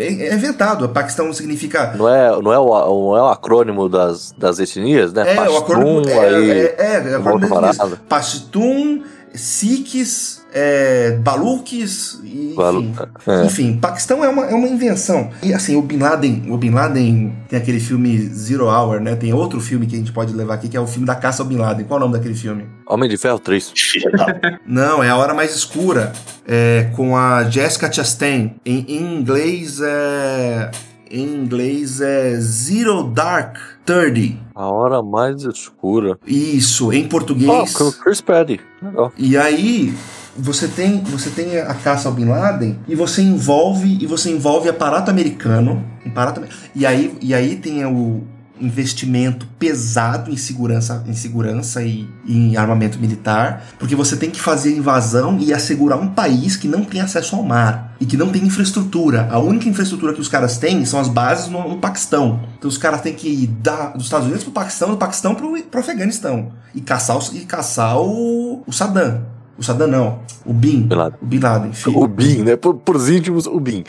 é, 0.00 0.04
é 0.28 0.34
inventado. 0.34 0.86
O 0.86 0.88
Paquistão 0.88 1.32
significa 1.32 1.94
Não 1.96 2.08
é, 2.08 2.42
não 2.42 2.52
é, 2.52 2.58
o, 2.58 2.66
não 2.66 3.16
é 3.16 3.22
o 3.22 3.28
acrônimo 3.28 3.88
das, 3.88 4.34
das 4.36 4.58
etnias, 4.58 5.12
né? 5.12 5.32
É, 5.32 5.48
o 5.48 5.58
acrônimo 5.58 6.02
Pashtun, 6.02 6.10
é, 6.10 6.28
aí, 6.34 6.50
é, 6.50 6.76
é, 6.76 7.14
é. 7.14 7.96
Pashtun, 8.08 9.02
Sikhs, 9.32 10.35
é, 10.52 11.12
Baluques, 11.22 12.18
e, 12.24 12.54
enfim. 12.54 12.94
é. 13.26 13.44
Enfim, 13.44 13.76
Paquistão 13.78 14.24
é 14.24 14.28
uma, 14.28 14.46
é 14.46 14.54
uma 14.54 14.68
invenção. 14.68 15.30
E 15.42 15.52
assim, 15.52 15.76
o 15.76 15.82
Bin 15.82 15.98
Laden, 15.98 16.44
o 16.50 16.56
Bin 16.56 16.70
Laden 16.70 17.34
tem 17.48 17.58
aquele 17.58 17.78
filme 17.80 18.18
Zero 18.28 18.66
Hour, 18.66 19.00
né? 19.00 19.14
Tem 19.16 19.32
outro 19.34 19.60
filme 19.60 19.86
que 19.86 19.94
a 19.94 19.98
gente 19.98 20.12
pode 20.12 20.32
levar 20.32 20.54
aqui, 20.54 20.68
que 20.68 20.76
é 20.76 20.80
o 20.80 20.86
filme 20.86 21.06
da 21.06 21.14
caça 21.14 21.42
ao 21.42 21.48
Bin 21.48 21.56
Laden. 21.56 21.84
Qual 21.86 21.98
é 22.00 22.02
o 22.02 22.06
nome 22.06 22.16
daquele 22.18 22.34
filme? 22.34 22.66
Homem 22.86 23.08
de 23.08 23.16
Ferro 23.16 23.38
3. 23.38 23.72
Filha 23.74 24.10
da. 24.12 24.58
Não, 24.66 25.02
é 25.02 25.10
A 25.10 25.16
Hora 25.16 25.34
Mais 25.34 25.54
Escura, 25.54 26.12
é, 26.46 26.90
com 26.96 27.16
a 27.16 27.44
Jessica 27.50 27.92
Chastain. 27.92 28.54
Em, 28.64 28.84
em 28.88 29.18
inglês 29.18 29.80
é. 29.82 30.70
Em 31.08 31.22
inglês 31.36 32.00
é 32.00 32.34
Zero 32.40 33.04
Dark 33.04 33.56
Thirty. 33.84 34.40
A 34.52 34.66
hora 34.66 35.00
mais 35.04 35.44
escura. 35.44 36.18
Isso, 36.26 36.92
em 36.92 37.04
Oh, 37.04 37.08
português. 37.08 37.72
com 37.74 37.84
o 37.84 37.92
Chris 37.92 38.20
Paddy. 38.20 38.60
Legal. 38.82 39.12
E 39.16 39.36
aí 39.36 39.94
você 40.38 40.68
tem, 40.68 41.00
você 41.04 41.30
tem 41.30 41.58
a 41.58 41.74
caça 41.74 42.08
ao 42.08 42.14
Bin 42.14 42.26
Laden 42.26 42.78
e 42.88 42.94
você 42.94 43.22
envolve 43.22 43.98
e 44.00 44.06
você 44.06 44.30
envolve 44.30 44.68
aparato 44.68 45.10
americano, 45.10 45.84
aparato, 46.04 46.42
e 46.74 46.84
aí 46.86 47.16
e 47.20 47.34
aí 47.34 47.56
tem 47.56 47.84
o 47.84 48.22
investimento 48.58 49.46
pesado 49.58 50.30
em 50.30 50.36
segurança, 50.36 51.04
em 51.06 51.12
segurança 51.12 51.82
e, 51.82 52.08
e 52.24 52.34
em 52.34 52.56
armamento 52.56 52.98
militar, 52.98 53.66
porque 53.78 53.94
você 53.94 54.16
tem 54.16 54.30
que 54.30 54.40
fazer 54.40 54.74
invasão 54.74 55.38
e 55.38 55.52
assegurar 55.52 55.98
um 56.00 56.08
país 56.08 56.56
que 56.56 56.66
não 56.66 56.82
tem 56.82 57.02
acesso 57.02 57.36
ao 57.36 57.42
mar 57.42 57.94
e 58.00 58.06
que 58.06 58.16
não 58.16 58.30
tem 58.32 58.42
infraestrutura. 58.44 59.28
A 59.30 59.38
única 59.38 59.68
infraestrutura 59.68 60.14
que 60.14 60.20
os 60.22 60.28
caras 60.28 60.56
têm 60.56 60.84
são 60.86 60.98
as 60.98 61.08
bases 61.08 61.48
no, 61.50 61.68
no 61.68 61.76
Paquistão. 61.78 62.40
Então 62.58 62.68
os 62.68 62.78
caras 62.78 63.02
têm 63.02 63.12
que 63.12 63.28
ir 63.28 63.46
da, 63.46 63.90
dos 63.90 64.04
Estados 64.04 64.24
Unidos 64.26 64.44
pro 64.44 64.52
Paquistão, 64.54 64.90
do 64.90 64.96
Paquistão 64.96 65.34
pro, 65.34 65.62
pro 65.64 65.80
Afeganistão 65.80 66.52
e 66.74 66.80
caçar, 66.80 67.16
os- 67.18 67.32
e 67.34 67.40
caçar 67.40 67.98
o, 68.00 68.62
o 68.66 68.72
Saddam. 68.72 69.35
O 69.58 69.62
Saddam 69.62 69.86
não, 69.86 70.18
o 70.44 70.52
Bin. 70.52 70.82
Bin 70.82 70.94
Laden. 70.94 71.18
O 71.22 71.26
Bin 71.26 71.38
Laden, 71.38 71.72
filho. 71.72 71.98
O 71.98 72.06
BIM, 72.06 72.42
né? 72.42 72.56
Por, 72.56 72.74
pros 72.74 73.08
íntimos, 73.08 73.46
o 73.46 73.58
BIM. 73.58 73.84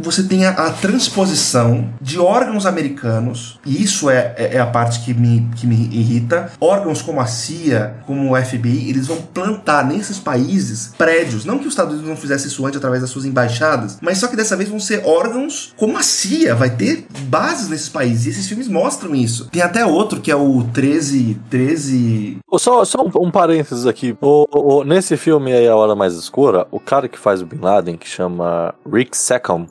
Você 0.00 0.22
tem 0.22 0.44
a, 0.46 0.50
a 0.50 0.70
transposição 0.70 1.88
de 2.00 2.18
órgãos 2.18 2.66
americanos, 2.66 3.58
e 3.66 3.82
isso 3.82 4.08
é, 4.08 4.34
é, 4.36 4.54
é 4.56 4.60
a 4.60 4.66
parte 4.66 5.00
que 5.04 5.12
me, 5.12 5.48
que 5.56 5.66
me 5.66 5.74
irrita. 5.92 6.52
Órgãos 6.60 7.02
como 7.02 7.20
a 7.20 7.26
CIA, 7.26 7.96
como 8.06 8.32
o 8.32 8.36
FBI, 8.44 8.88
eles 8.90 9.06
vão 9.06 9.16
plantar 9.20 9.84
nesses 9.86 10.18
países 10.18 10.94
prédios. 10.96 11.44
Não 11.44 11.58
que 11.58 11.66
os 11.66 11.72
Estados 11.72 11.92
Unidos 11.94 12.08
não 12.10 12.16
fizesse 12.16 12.46
isso 12.48 12.64
antes 12.64 12.76
através 12.78 13.00
das 13.02 13.10
suas 13.10 13.24
embaixadas, 13.24 13.98
mas 14.00 14.18
só 14.18 14.28
que 14.28 14.36
dessa 14.36 14.56
vez 14.56 14.68
vão 14.68 14.78
ser 14.80 15.02
órgãos 15.04 15.72
como 15.76 15.96
a 15.98 16.02
CIA, 16.02 16.54
vai 16.54 16.70
ter 16.70 17.06
bases 17.22 17.68
nesses 17.68 17.88
países. 17.88 18.26
E 18.26 18.30
esses 18.30 18.46
filmes 18.48 18.68
mostram 18.68 19.14
isso. 19.14 19.48
Tem 19.50 19.62
até 19.62 19.84
outro 19.84 20.20
que 20.20 20.30
é 20.30 20.36
o 20.36 20.62
13. 20.72 21.38
13. 21.50 22.38
Ô, 22.50 22.58
Só, 22.58 22.84
só 22.84 23.02
um, 23.02 23.26
um 23.26 23.30
parênteses 23.30 23.86
aqui. 23.86 24.16
O, 24.20 24.46
o- 24.52 24.84
nesse 24.84 25.16
filme 25.16 25.52
aí, 25.52 25.66
A 25.68 25.74
Hora 25.76 25.94
Mais 25.94 26.14
Escura, 26.14 26.66
o 26.70 26.78
cara 26.80 27.08
que 27.08 27.18
faz 27.18 27.42
o 27.42 27.46
Bin 27.46 27.58
Laden, 27.60 27.96
que 27.96 28.08
chama 28.08 28.74
Rick 28.90 29.16
Seckham, 29.16 29.66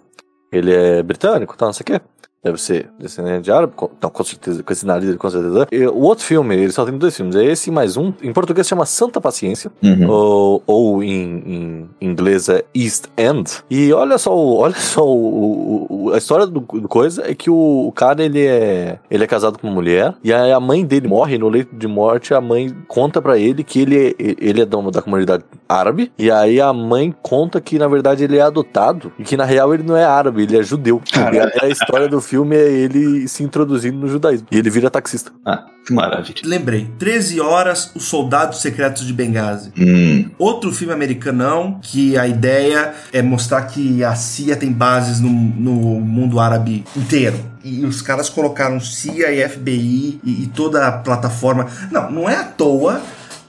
ele 0.52 0.74
é 0.74 1.04
britânico, 1.04 1.58
tá? 1.58 1.66
Não 1.66 1.74
sei 1.74 1.84
o 1.84 1.86
quê. 1.86 2.02
Deve 2.44 2.62
ser 2.62 2.90
descendente 3.00 3.42
de 3.44 3.52
árabe, 3.52 3.74
com, 3.76 3.90
não, 4.02 4.10
com 4.10 4.24
certeza, 4.24 4.62
com 4.64 4.72
esse 4.72 4.86
nariz, 4.86 5.16
com 5.18 5.30
certeza. 5.30 5.68
E 5.72 5.86
o 5.88 6.00
outro 6.02 6.24
filme, 6.24 6.56
ele 6.56 6.72
só 6.72 6.86
tem 6.86 6.98
dois 6.98 7.16
filmes, 7.16 7.36
é 7.36 7.44
esse 7.44 7.70
mais 7.72 7.98
um. 7.98 8.14
Em 8.22 8.32
português 8.32 8.68
chama 8.68 8.86
Santa 8.86 9.20
Paciência, 9.20 9.72
Uhum. 9.84 10.10
ou, 10.10 10.64
ou 10.66 11.04
em, 11.04 11.44
em 11.46 11.90
inglês 12.00 12.48
é 12.48 12.64
East 12.76 13.06
End. 13.18 13.50
E 13.70 13.92
olha 13.92 14.18
só, 14.18 14.34
olha 14.38 14.76
só 14.76 15.06
o, 15.06 15.88
o- 15.90 16.14
a 16.14 16.18
história 16.18 16.46
do, 16.46 16.62
do 16.62 16.88
coisa 16.88 17.30
é 17.30 17.34
que 17.36 17.50
o, 17.50 17.88
o 17.88 17.92
cara 17.92 18.24
ele 18.24 18.46
é 18.46 19.00
ele 19.12 19.24
é 19.24 19.28
casado 19.28 19.60
com 19.60 19.68
uma 19.68 19.74
mulher 19.74 20.14
e 20.24 20.32
aí 20.32 20.52
a 20.54 20.60
mãe 20.60 20.86
dele 20.86 21.08
morre 21.08 21.38
no 21.38 21.50
leito 21.50 21.76
de 21.76 21.88
morte. 21.88 22.34
A 22.34 22.40
mãe 22.40 22.74
conta 22.88 23.22
pra 23.22 23.38
ele 23.38 23.64
que 23.64 23.82
ele 23.82 24.10
é, 24.10 24.16
ele 24.20 24.62
é 24.62 24.66
da, 24.66 24.80
da 24.90 25.02
comunidade 25.02 25.44
árabe 25.68 26.12
e 26.18 26.32
aí 26.32 26.62
a 26.62 26.72
mãe 26.72 27.14
conta 27.22 27.60
que 27.60 27.78
na 27.78 27.88
verdade 27.90 28.24
ele 28.24 28.38
é 28.38 28.42
adotado 28.42 29.12
e 29.20 29.24
que 29.24 29.36
na 29.36 29.44
real 29.44 29.74
ele 29.74 29.84
não 29.84 29.98
é 29.98 30.06
árabe, 30.06 30.44
ele 30.44 30.58
é 30.58 30.64
judeu. 30.64 31.02
E 31.34 31.40
a, 31.40 31.66
a 31.66 31.68
história 31.70 32.08
do 32.08 32.22
filme 32.28 32.56
é 32.56 32.70
ele 32.70 33.28
se 33.28 33.44
introduzindo 33.44 33.98
no 33.98 34.08
judaísmo 34.08 34.48
e 34.52 34.58
ele 34.58 34.70
vira 34.70 34.90
taxista. 34.90 35.32
Ah, 35.46 35.66
que 35.86 35.94
maravilha. 35.94 36.42
Lembrei, 36.44 36.90
13 37.00 37.40
horas, 37.40 37.92
Os 37.96 38.04
Soldados 38.04 38.62
Secretos 38.62 39.06
de 39.06 39.14
Benghazi. 39.14 39.72
Hum, 39.78 40.30
Outro 40.38 40.72
filme 40.72 40.94
americanão 40.94 41.80
que 41.82 42.18
a 42.18 42.28
ideia 42.28 42.94
é 43.14 43.22
mostrar 43.22 43.62
que 43.64 44.04
a 44.04 44.14
CIA 44.16 44.56
tem 44.58 44.72
bases 44.72 45.20
no, 45.20 45.30
no 45.30 46.02
mundo 46.02 46.40
árabe 46.40 46.84
inteiro. 46.96 47.40
E 47.64 47.86
os 47.86 48.02
caras 48.02 48.30
colocaram 48.30 48.80
CIA 48.80 49.32
e 49.32 49.48
FBI 49.48 50.20
e, 50.24 50.44
e 50.44 50.48
toda 50.48 50.88
a 50.88 50.92
plataforma. 50.92 51.68
Não, 51.92 52.12
não 52.12 52.30
é 52.30 52.36
à 52.36 52.44
toa 52.44 53.02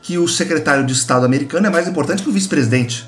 que 0.02 0.16
o 0.16 0.26
secretário 0.26 0.86
de 0.86 0.92
Estado 0.92 1.26
americano 1.26 1.66
é 1.66 1.70
mais 1.70 1.86
importante 1.86 2.22
que 2.22 2.28
o 2.30 2.32
vice-presidente. 2.32 3.06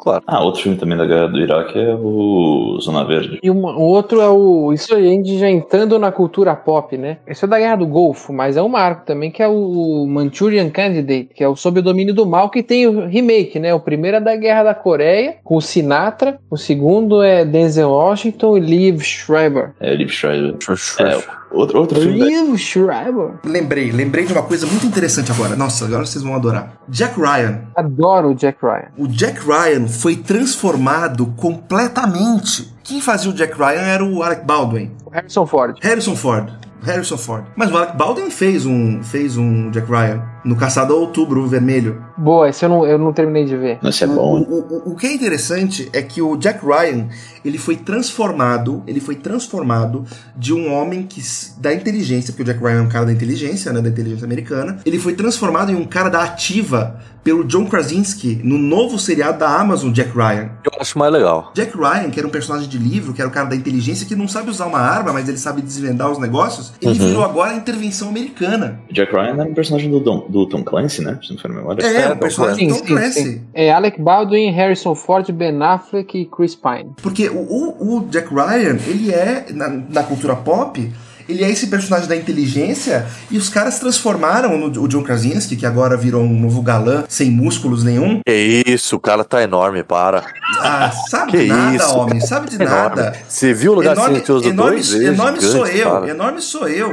Claro. 0.00 0.22
Ah, 0.26 0.42
outro 0.42 0.62
filme 0.62 0.78
também 0.78 0.96
da 0.96 1.06
guerra 1.06 1.28
do 1.28 1.38
Iraque 1.40 1.78
é 1.78 1.94
o 1.94 2.78
Zona 2.80 3.04
Verde. 3.04 3.38
E 3.42 3.50
uma- 3.50 3.76
o 3.76 3.82
outro 3.82 4.20
é 4.20 4.28
o. 4.28 4.72
Isso 4.72 4.94
aí, 4.94 5.06
a 5.06 5.10
gente 5.10 5.38
já 5.38 5.48
entrando 5.48 5.98
na 5.98 6.10
cultura 6.10 6.54
pop, 6.56 6.96
né? 6.96 7.18
Esse 7.26 7.44
é 7.44 7.48
da 7.48 7.58
Guerra 7.58 7.76
do 7.76 7.86
Golfo, 7.86 8.32
mas 8.32 8.56
é 8.56 8.62
um 8.62 8.68
marco 8.68 9.04
também, 9.06 9.30
que 9.30 9.42
é 9.42 9.48
o 9.48 10.06
Manchurian 10.08 10.70
Candidate, 10.70 11.30
que 11.34 11.44
é 11.44 11.48
o 11.48 11.56
Sob 11.56 11.80
o 11.80 11.82
Domínio 11.82 12.14
do 12.14 12.26
Mal, 12.26 12.50
que 12.50 12.62
tem 12.62 12.86
o 12.86 13.06
remake, 13.06 13.58
né? 13.58 13.72
O 13.74 13.80
primeiro 13.80 14.16
é 14.16 14.20
da 14.20 14.36
Guerra 14.36 14.64
da 14.64 14.74
Coreia, 14.74 15.36
com 15.44 15.56
o 15.56 15.60
Sinatra. 15.62 16.38
O 16.50 16.56
segundo 16.56 17.22
é 17.22 17.44
Denzel 17.44 17.90
Washington 17.90 18.56
e 18.56 18.60
Liv 18.60 19.00
Schreiber. 19.02 19.72
É, 19.80 19.94
Liv 19.94 20.08
Schreiber. 20.10 20.56
É, 21.00 21.39
outro, 21.50 21.78
outro 21.80 22.00
filme 22.00 22.18
da... 22.18 22.26
Liv 22.26 22.56
Schreiber. 22.56 23.34
Lembrei, 23.44 23.90
lembrei 23.90 24.24
de 24.24 24.32
uma 24.32 24.42
coisa 24.42 24.66
muito 24.66 24.86
interessante 24.86 25.30
agora. 25.30 25.56
Nossa, 25.56 25.84
agora 25.84 26.04
vocês 26.04 26.22
vão 26.22 26.34
adorar. 26.34 26.74
Jack 26.88 27.20
Ryan. 27.20 27.62
Adoro 27.76 28.30
o 28.30 28.34
Jack 28.34 28.58
Ryan. 28.62 28.88
O 28.96 29.08
Jack 29.08 29.40
Ryan 29.40 29.88
foi 29.88 30.16
transformado 30.16 31.26
completamente. 31.36 32.72
Quem 32.82 33.00
fazia 33.00 33.30
o 33.30 33.34
Jack 33.34 33.56
Ryan 33.56 33.82
era 33.82 34.04
o 34.04 34.22
Alec 34.22 34.44
Baldwin. 34.44 34.90
Harrison 35.12 35.46
Ford. 35.46 35.76
Harrison 35.80 36.16
Ford. 36.16 36.50
Harrison 36.82 37.18
Ford. 37.18 37.44
Mas 37.56 37.70
o 37.70 37.76
Alec 37.76 37.96
Baldwin 37.96 38.30
fez 38.30 38.64
um, 38.64 39.02
fez 39.02 39.36
um 39.36 39.70
Jack 39.70 39.90
Ryan 39.90 40.22
no 40.44 40.56
Caçado 40.56 40.92
ao 40.94 41.00
Outubro 41.00 41.46
Vermelho. 41.46 42.02
Boa, 42.16 42.48
esse 42.48 42.64
eu 42.64 42.68
não, 42.68 42.86
eu 42.86 42.98
não 42.98 43.12
terminei 43.12 43.44
de 43.44 43.56
ver. 43.56 43.78
Esse 43.82 44.04
é 44.04 44.06
O, 44.06 44.14
bom. 44.14 44.40
o, 44.40 44.58
o, 44.88 44.92
o 44.92 44.96
que 44.96 45.06
é 45.06 45.12
interessante 45.12 45.88
é 45.92 46.02
que 46.02 46.20
o 46.22 46.36
Jack 46.36 46.64
Ryan 46.64 47.08
ele 47.44 47.58
foi 47.58 47.76
transformado, 47.76 48.82
ele 48.86 49.00
foi 49.00 49.14
transformado 49.14 50.04
de 50.36 50.52
um 50.52 50.72
homem 50.72 51.02
que 51.04 51.20
da 51.58 51.72
inteligência, 51.72 52.32
porque 52.32 52.42
o 52.42 52.46
Jack 52.46 52.60
Ryan 52.62 52.78
é 52.78 52.82
um 52.82 52.88
cara 52.88 53.06
da 53.06 53.12
inteligência, 53.12 53.72
né, 53.72 53.80
da 53.80 53.88
inteligência 53.88 54.24
americana. 54.24 54.78
Ele 54.84 54.98
foi 54.98 55.14
transformado 55.14 55.70
em 55.70 55.74
um 55.74 55.84
cara 55.84 56.08
da 56.08 56.22
ativa 56.24 56.98
pelo 57.22 57.44
John 57.44 57.66
Krasinski 57.66 58.40
no 58.42 58.56
novo 58.56 58.98
seriado 58.98 59.38
da 59.38 59.48
Amazon 59.60 59.92
Jack 59.92 60.10
Ryan. 60.16 60.50
Eu 60.64 60.72
acho 60.80 60.98
mais 60.98 61.12
legal. 61.12 61.52
Jack 61.54 61.76
Ryan, 61.76 62.10
que 62.10 62.18
era 62.18 62.26
um 62.26 62.30
personagem 62.30 62.66
de 62.68 62.78
livro, 62.78 63.12
que 63.12 63.20
era 63.20 63.28
o 63.28 63.32
cara 63.32 63.46
da 63.50 63.56
inteligência 63.56 64.06
que 64.06 64.16
não 64.16 64.26
sabe 64.26 64.50
usar 64.50 64.66
uma 64.66 64.78
arma, 64.78 65.12
mas 65.12 65.28
ele 65.28 65.36
sabe 65.36 65.60
desvendar 65.60 66.10
os 66.10 66.18
negócios, 66.18 66.72
ele 66.80 66.98
virou 66.98 67.22
agora 67.22 67.52
a 67.52 67.56
intervenção 67.56 68.08
americana. 68.08 68.80
Jack 68.90 69.12
Ryan 69.12 69.34
era 69.40 69.44
um 69.44 69.54
personagem 69.54 69.90
do, 69.90 70.00
Tom- 70.00 70.26
do 70.30 70.46
Tom 70.46 70.62
Clancy, 70.62 71.02
né? 71.02 71.18
Se 71.22 71.32
não 71.32 71.38
for 71.38 71.50
memória. 71.52 71.84
É, 71.84 72.02
É, 72.02 72.12
um 72.12 72.16
personagem 72.16 72.68
do 72.68 72.74
Tom 72.74 72.80
sim, 72.80 72.86
Clancy. 72.86 73.22
sim. 73.22 73.42
É 73.52 73.72
Alec 73.72 74.00
Baldwin, 74.00 74.50
Harrison 74.52 74.94
Ford, 74.94 75.30
Ben 75.32 75.62
Affleck 75.62 76.16
e 76.18 76.24
Chris 76.26 76.54
Pine. 76.54 76.92
Porque 77.02 77.28
o, 77.28 77.38
o- 77.38 77.96
o 77.98 78.08
Jack 78.08 78.32
Ryan, 78.32 78.78
ele 78.86 79.12
é, 79.12 79.46
na, 79.50 79.68
na 79.68 80.02
cultura 80.02 80.34
pop, 80.36 80.90
ele 81.28 81.44
é 81.44 81.50
esse 81.50 81.68
personagem 81.68 82.08
da 82.08 82.16
inteligência 82.16 83.06
e 83.30 83.38
os 83.38 83.48
caras 83.48 83.78
transformaram 83.78 84.58
no, 84.58 84.66
o 84.82 84.88
John 84.88 85.02
Krasinski, 85.04 85.54
que 85.54 85.64
agora 85.64 85.96
virou 85.96 86.24
um 86.24 86.40
novo 86.40 86.60
galã, 86.60 87.04
sem 87.08 87.30
músculos 87.30 87.84
nenhum. 87.84 88.20
Que 88.26 88.62
isso, 88.66 88.96
o 88.96 88.98
cara 89.00 89.22
tá 89.22 89.40
enorme, 89.40 89.84
para. 89.84 90.24
Ah, 90.58 90.90
sabe 91.08 91.30
Que 91.32 91.38
de 91.44 91.46
nada, 91.46 91.76
isso, 91.76 91.96
homem, 91.96 92.14
cara. 92.18 92.26
sabe 92.26 92.50
de 92.50 92.56
Enorme. 92.60 92.72
nada. 92.96 93.16
Você 93.28 93.54
viu 93.54 93.70
o 93.72 93.74
lugar 93.76 93.92
Enorme, 93.92 94.14
silencioso 94.14 94.48
enorme, 94.48 94.70
2? 94.76 94.92
Ele 94.94 95.04
é 95.04 95.08
enorme 95.08 95.40
gigante, 95.40 95.52
sou 95.56 95.66
eu, 95.68 95.90
para. 95.90 96.08
enorme 96.08 96.40
sou 96.42 96.68
eu. 96.68 96.92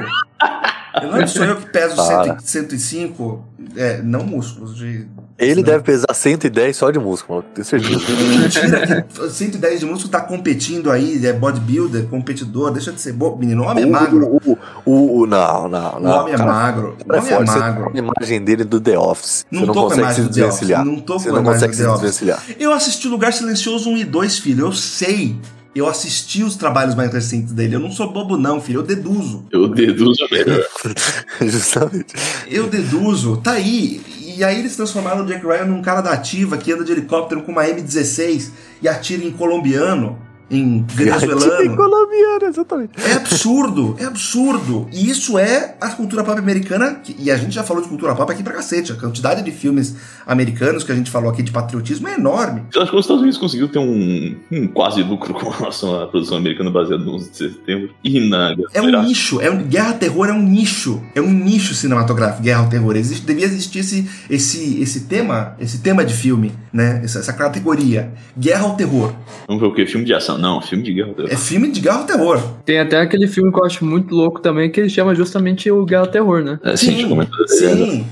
Enorme 1.04 1.28
sou 1.28 1.44
eu 1.46 1.56
que 1.58 1.66
peso 1.70 1.96
Para. 1.98 2.40
100, 2.40 2.64
105, 2.70 3.44
é, 3.76 4.02
não 4.02 4.24
músculos, 4.24 4.76
de... 4.78 5.08
Ele 5.40 5.58
Não. 5.58 5.64
deve 5.64 5.84
pesar 5.84 6.12
110 6.16 6.76
só 6.76 6.90
de 6.90 6.98
músculo, 6.98 7.44
tenho 7.54 7.64
certeza. 7.64 8.00
Mentira, 8.40 9.04
que 9.04 9.30
110 9.30 9.82
de 9.82 9.86
músculo 9.86 10.10
tá 10.10 10.20
competindo 10.22 10.90
aí, 10.90 11.24
é 11.24 11.32
bodybuilder, 11.32 12.06
competidor, 12.08 12.72
deixa 12.72 12.92
de 12.92 13.00
ser 13.00 13.14
bobo, 13.14 13.38
menino, 13.38 13.62
o 13.62 13.68
homem 13.68 13.84
é 13.84 13.88
magro. 13.88 14.40
O, 14.44 14.58
o, 14.84 15.20
o- 15.22 15.28
não, 15.28 15.68
não, 15.68 15.98
O 15.98 16.00
não. 16.00 16.22
homem 16.22 16.34
é 16.34 16.38
cara, 16.38 16.52
magro. 16.52 16.98
O 17.00 17.06
cara 17.06 17.20
é 17.20 17.22
homem 17.22 17.32
é 17.32 17.36
forte. 17.36 17.52
Você 17.52 17.60
magro. 17.60 17.92
tem 17.92 18.02
a 18.02 18.04
imagem 18.18 18.44
dele 18.44 18.64
do 18.64 18.82
The 18.82 18.98
Office. 18.98 19.46
Não 19.52 19.60
você 19.62 19.66
não 19.68 19.74
tô 19.76 19.80
com 19.82 19.86
a 19.86 19.90
consegue 19.90 20.02
imagem 20.02 20.24
se 20.24 20.30
do 20.30 20.34
The 20.36 20.42
Office, 20.46 20.60
desvencilhar. 20.60 20.86
não 20.86 20.96
tô 21.02 21.20
você 21.20 21.30
com 21.30 21.36
não 21.36 21.44
consegue 21.44 21.76
se 21.76 21.84
desvencilhar. 21.88 22.44
Eu 22.60 22.74
assisti 22.74 23.08
Lugar 23.08 23.32
Silencioso 23.32 23.90
1 23.92 23.98
e 23.98 24.06
2, 24.06 24.40
filho. 24.40 24.66
Eu 24.66 24.72
sei. 24.74 25.36
Eu 25.78 25.88
assisti 25.88 26.44
os 26.44 26.56
trabalhos 26.56 26.96
mais 26.96 27.12
recentes 27.14 27.54
dele. 27.54 27.76
Eu 27.76 27.80
não 27.80 27.92
sou 27.92 28.12
bobo, 28.12 28.38
não, 28.38 28.60
filho. 28.60 28.80
Eu 28.80 28.84
deduzo. 28.84 29.46
Eu 29.52 29.68
deduzo 29.68 30.28
melhor. 30.32 30.66
Justamente. 31.42 32.16
Eu 32.50 32.68
deduzo. 32.68 33.38
Tá 33.38 33.52
aí. 33.52 34.02
E 34.20 34.44
aí 34.44 34.60
eles 34.60 34.76
transformaram 34.76 35.24
o 35.24 35.26
Jack 35.26 35.46
Ryan 35.46 35.66
num 35.66 35.82
cara 35.82 36.02
da 36.02 36.12
ativa 36.12 36.58
que 36.58 36.72
anda 36.72 36.84
de 36.84 36.92
helicóptero 36.92 37.44
com 37.44 37.52
uma 37.52 37.66
M16 37.66 38.50
e 38.82 38.88
atira 38.88 39.24
em 39.24 39.32
colombiano, 39.32 40.18
em 40.50 40.86
venezuelano. 40.88 41.76
colombiano, 41.78 42.46
exatamente. 42.46 42.92
É 43.06 43.14
absurdo, 43.14 43.96
é 44.00 44.06
absurdo. 44.06 44.88
E 44.92 45.10
isso 45.10 45.38
é 45.38 45.76
a 45.82 45.90
cultura 45.90 46.24
pop 46.24 46.38
americana, 46.40 46.96
que- 46.96 47.16
e 47.20 47.30
a 47.30 47.38
gente 47.38 47.54
já 47.54 47.64
falou 47.64 47.84
de 47.84 47.90
cultura 47.90 48.16
pop 48.16 48.32
aqui 48.32 48.44
pra 48.44 48.54
cacete. 48.54 48.92
A 48.92 48.96
quantidade 48.96 49.42
de 49.44 49.52
filmes 49.52 49.96
americanos 50.26 50.84
que 50.84 50.92
a 50.92 50.96
gente 50.96 51.12
falou 51.12 51.30
aqui 51.30 51.44
de 51.44 51.52
patriotismo 51.52 52.08
é 52.08 52.16
enorme. 52.16 52.64
Eu 52.74 52.82
acho 52.82 52.92
que 52.92 52.98
os 52.98 53.04
Estados 53.06 53.22
Unidos 53.22 53.38
conseguiu 53.40 53.68
ter 53.68 53.80
um, 53.80 54.36
um 54.52 54.68
quase 54.68 55.04
lucro 55.04 55.34
com 55.36 55.50
relação 55.50 56.02
à 56.02 56.08
produção 56.08 56.38
americana 56.38 56.70
baseada 56.72 57.04
no 57.04 57.16
11 57.16 57.30
de 57.30 57.38
setembro 57.38 57.90
e 58.04 58.30
na 58.30 58.56
É 58.74 58.82
um 58.82 59.04
nicho, 59.04 59.42
é 59.42 59.50
um, 59.52 59.64
Guerra 59.64 59.94
Terror 59.94 60.28
é 60.28 60.34
um 60.34 60.42
nicho, 60.42 61.02
é 61.16 61.22
um 61.22 61.30
nicho 61.32 61.74
cinematográfico, 61.74 62.42
Guerra 62.44 62.62
ao 62.64 62.70
Terror. 62.70 62.96
Existe, 62.96 63.26
devia 63.26 63.46
existir 63.46 63.80
esse, 63.80 64.10
esse, 64.30 64.82
esse 64.82 65.02
tema, 65.02 65.56
esse 65.60 65.80
tema 65.80 66.04
de 66.06 66.14
filme, 66.14 66.52
né? 66.72 67.02
Essa, 67.04 67.20
essa 67.20 67.34
categoria, 67.34 68.12
Guerra 68.38 68.64
ao 68.66 68.76
Terror. 68.76 69.14
Vamos 69.48 69.62
ver 69.62 69.68
o 69.68 69.74
quê? 69.74 69.86
Filme 69.86 70.06
de 70.06 70.14
ação? 70.14 70.37
Não, 70.38 70.62
filme 70.62 70.84
de 70.84 70.94
guerra. 70.94 71.14
É 71.30 71.36
filme 71.36 71.72
de 71.72 71.82
Guerra 71.82 72.04
Terror. 72.04 72.42
Tem 72.66 72.80
até 72.80 73.00
aquele 73.00 73.28
filme 73.28 73.52
que 73.52 73.60
eu 73.60 73.66
acho 73.66 73.86
muito 73.86 74.14
louco 74.14 74.40
também, 74.40 74.72
que 74.72 74.80
ele 74.80 74.90
chama 74.90 75.16
justamente 75.16 75.70
o 75.72 75.86
Guerra 75.86 76.08
Terror, 76.08 76.44
né? 76.44 76.60
É, 76.64 76.76
sim, 76.76 76.90
a 76.90 76.92
gente 76.92 77.08
comentou. 77.08 77.48
sim. 77.48 78.06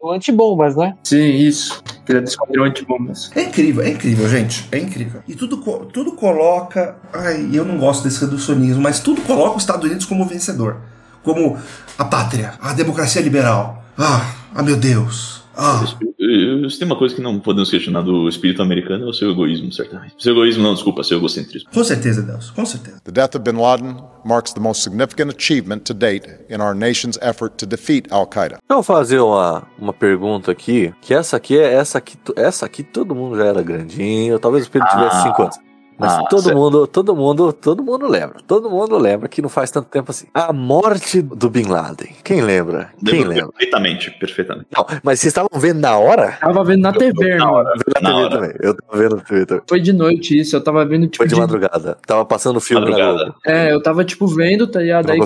O 0.00 0.12
Antibombas, 0.12 0.76
né? 0.76 0.94
Sim, 1.02 1.24
isso. 1.24 1.82
Ele 2.08 2.18
é 2.18 2.20
do 2.20 2.28
Esquadrão 2.28 2.64
Antibombas. 2.64 3.30
É 3.34 3.42
incrível, 3.42 3.82
é 3.82 3.90
incrível, 3.90 4.28
gente. 4.28 4.66
É 4.72 4.78
incrível. 4.78 5.22
E 5.26 5.34
tudo, 5.34 5.58
tudo 5.92 6.12
coloca. 6.12 6.96
Ai, 7.12 7.48
eu 7.52 7.64
não 7.64 7.76
gosto 7.78 8.04
desse 8.04 8.20
reducionismo, 8.20 8.80
mas 8.80 9.00
tudo 9.00 9.20
coloca 9.22 9.56
os 9.56 9.62
Estados 9.62 9.84
Unidos 9.84 10.06
como 10.06 10.24
vencedor. 10.24 10.76
Como 11.22 11.56
a 11.98 12.04
pátria, 12.04 12.54
a 12.60 12.72
democracia 12.72 13.20
liberal. 13.20 13.84
Ah, 13.96 14.34
ah 14.54 14.62
meu 14.62 14.76
Deus. 14.76 15.37
Ah. 15.58 15.84
Eu- 16.18 16.70
Se 16.70 16.78
tem 16.78 16.86
uma 16.86 16.96
coisa 16.96 17.14
que 17.14 17.20
não 17.20 17.38
podemos 17.40 17.70
questionar 17.70 18.02
do 18.02 18.28
espírito 18.28 18.60
americano 18.62 19.06
é 19.06 19.08
o 19.08 19.12
seu 19.12 19.30
egoísmo, 19.30 19.72
certamente. 19.72 20.14
Seu 20.18 20.32
egoísmo, 20.32 20.62
não, 20.62 20.74
desculpa, 20.74 21.02
seu 21.02 21.18
egocentrismo. 21.18 21.68
Com 21.72 21.82
certeza, 21.82 22.22
Deus, 22.22 22.50
com 22.50 22.64
certeza. 22.66 23.00
The 23.04 23.10
death 23.12 23.34
of 23.34 23.40
bin 23.50 23.58
Laden 23.60 23.96
marks 24.24 24.52
the 24.52 24.60
most 24.60 24.82
significant 24.82 25.32
achievement 25.34 25.80
to 25.84 25.94
date 25.94 26.28
in 26.50 26.60
our 26.60 26.74
nation's 26.74 27.18
effort 27.22 27.54
to 27.56 27.66
defeat 27.66 28.06
Al 28.12 28.26
Qaeda. 28.26 28.58
Deixa 28.68 28.78
eu 28.78 28.82
fazer 28.82 29.20
uma, 29.20 29.62
uma 29.78 29.92
pergunta 29.92 30.52
aqui, 30.52 30.92
que 31.00 31.14
essa 31.14 31.36
aqui 31.36 31.58
é 31.58 31.72
essa 31.74 31.98
aqui, 31.98 32.16
essa 32.36 32.66
aqui 32.66 32.82
todo 32.82 33.14
mundo 33.14 33.36
já 33.36 33.44
era 33.46 33.62
grandinho, 33.62 34.38
talvez 34.38 34.66
o 34.66 34.70
Pedro 34.70 34.88
tivesse 34.88 35.16
Ah. 35.16 35.22
5 35.22 35.42
anos. 35.42 35.56
Mas 35.98 36.12
Ah, 36.12 36.24
todo 36.30 36.42
certo. 36.42 36.56
mundo, 36.56 36.86
todo 36.86 37.14
mundo, 37.16 37.52
todo 37.52 37.82
mundo 37.82 38.06
lembra. 38.06 38.36
Todo 38.46 38.70
mundo 38.70 38.96
lembra 38.96 39.28
que 39.28 39.42
não 39.42 39.48
faz 39.48 39.70
tanto 39.70 39.88
tempo 39.88 40.10
assim. 40.10 40.26
A 40.32 40.52
morte 40.52 41.20
do 41.20 41.50
Bin 41.50 41.64
Laden. 41.64 42.10
Quem 42.22 42.40
lembra? 42.40 42.90
Quem 43.04 43.14
Lembro 43.20 43.28
lembra? 43.30 43.48
Perfeitamente, 43.52 44.10
perfeitamente. 44.12 44.66
Não, 44.76 44.86
mas 45.02 45.18
vocês 45.20 45.30
estavam 45.32 45.50
vendo 45.60 45.80
na 45.80 45.96
hora? 45.98 46.38
Tava 46.40 46.62
vendo 46.64 46.82
na 46.82 46.92
TV, 46.92 47.12
Na 47.28 47.34
irmão. 47.34 47.52
hora. 47.54 47.70
Eu 47.70 47.82
Na 47.86 48.00
tava 48.00 48.14
vendo 48.14 48.24
hora. 48.26 48.30
também. 48.30 48.56
Eu 48.60 48.74
tava 48.74 49.02
vendo 49.02 49.16
na 49.16 49.22
TV 49.22 49.46
também. 49.46 49.62
Foi 49.68 49.80
de 49.80 49.92
noite 49.92 50.38
isso, 50.38 50.54
eu 50.56 50.62
tava 50.62 50.84
vendo 50.84 51.06
tipo 51.06 51.16
Foi 51.18 51.26
de 51.26 51.34
de- 51.34 51.40
madrugada. 51.40 51.98
Tava 52.06 52.24
passando 52.24 52.60
filme 52.60 52.84
na 52.84 52.90
Madrugada. 52.90 53.24
Globo. 53.24 53.38
É, 53.44 53.72
eu 53.72 53.82
tava 53.82 54.04
tipo 54.04 54.26
vendo, 54.28 54.66
tá 54.66 54.80
ligado? 54.80 55.08
Eu 55.08 55.14
Aí, 55.14 55.20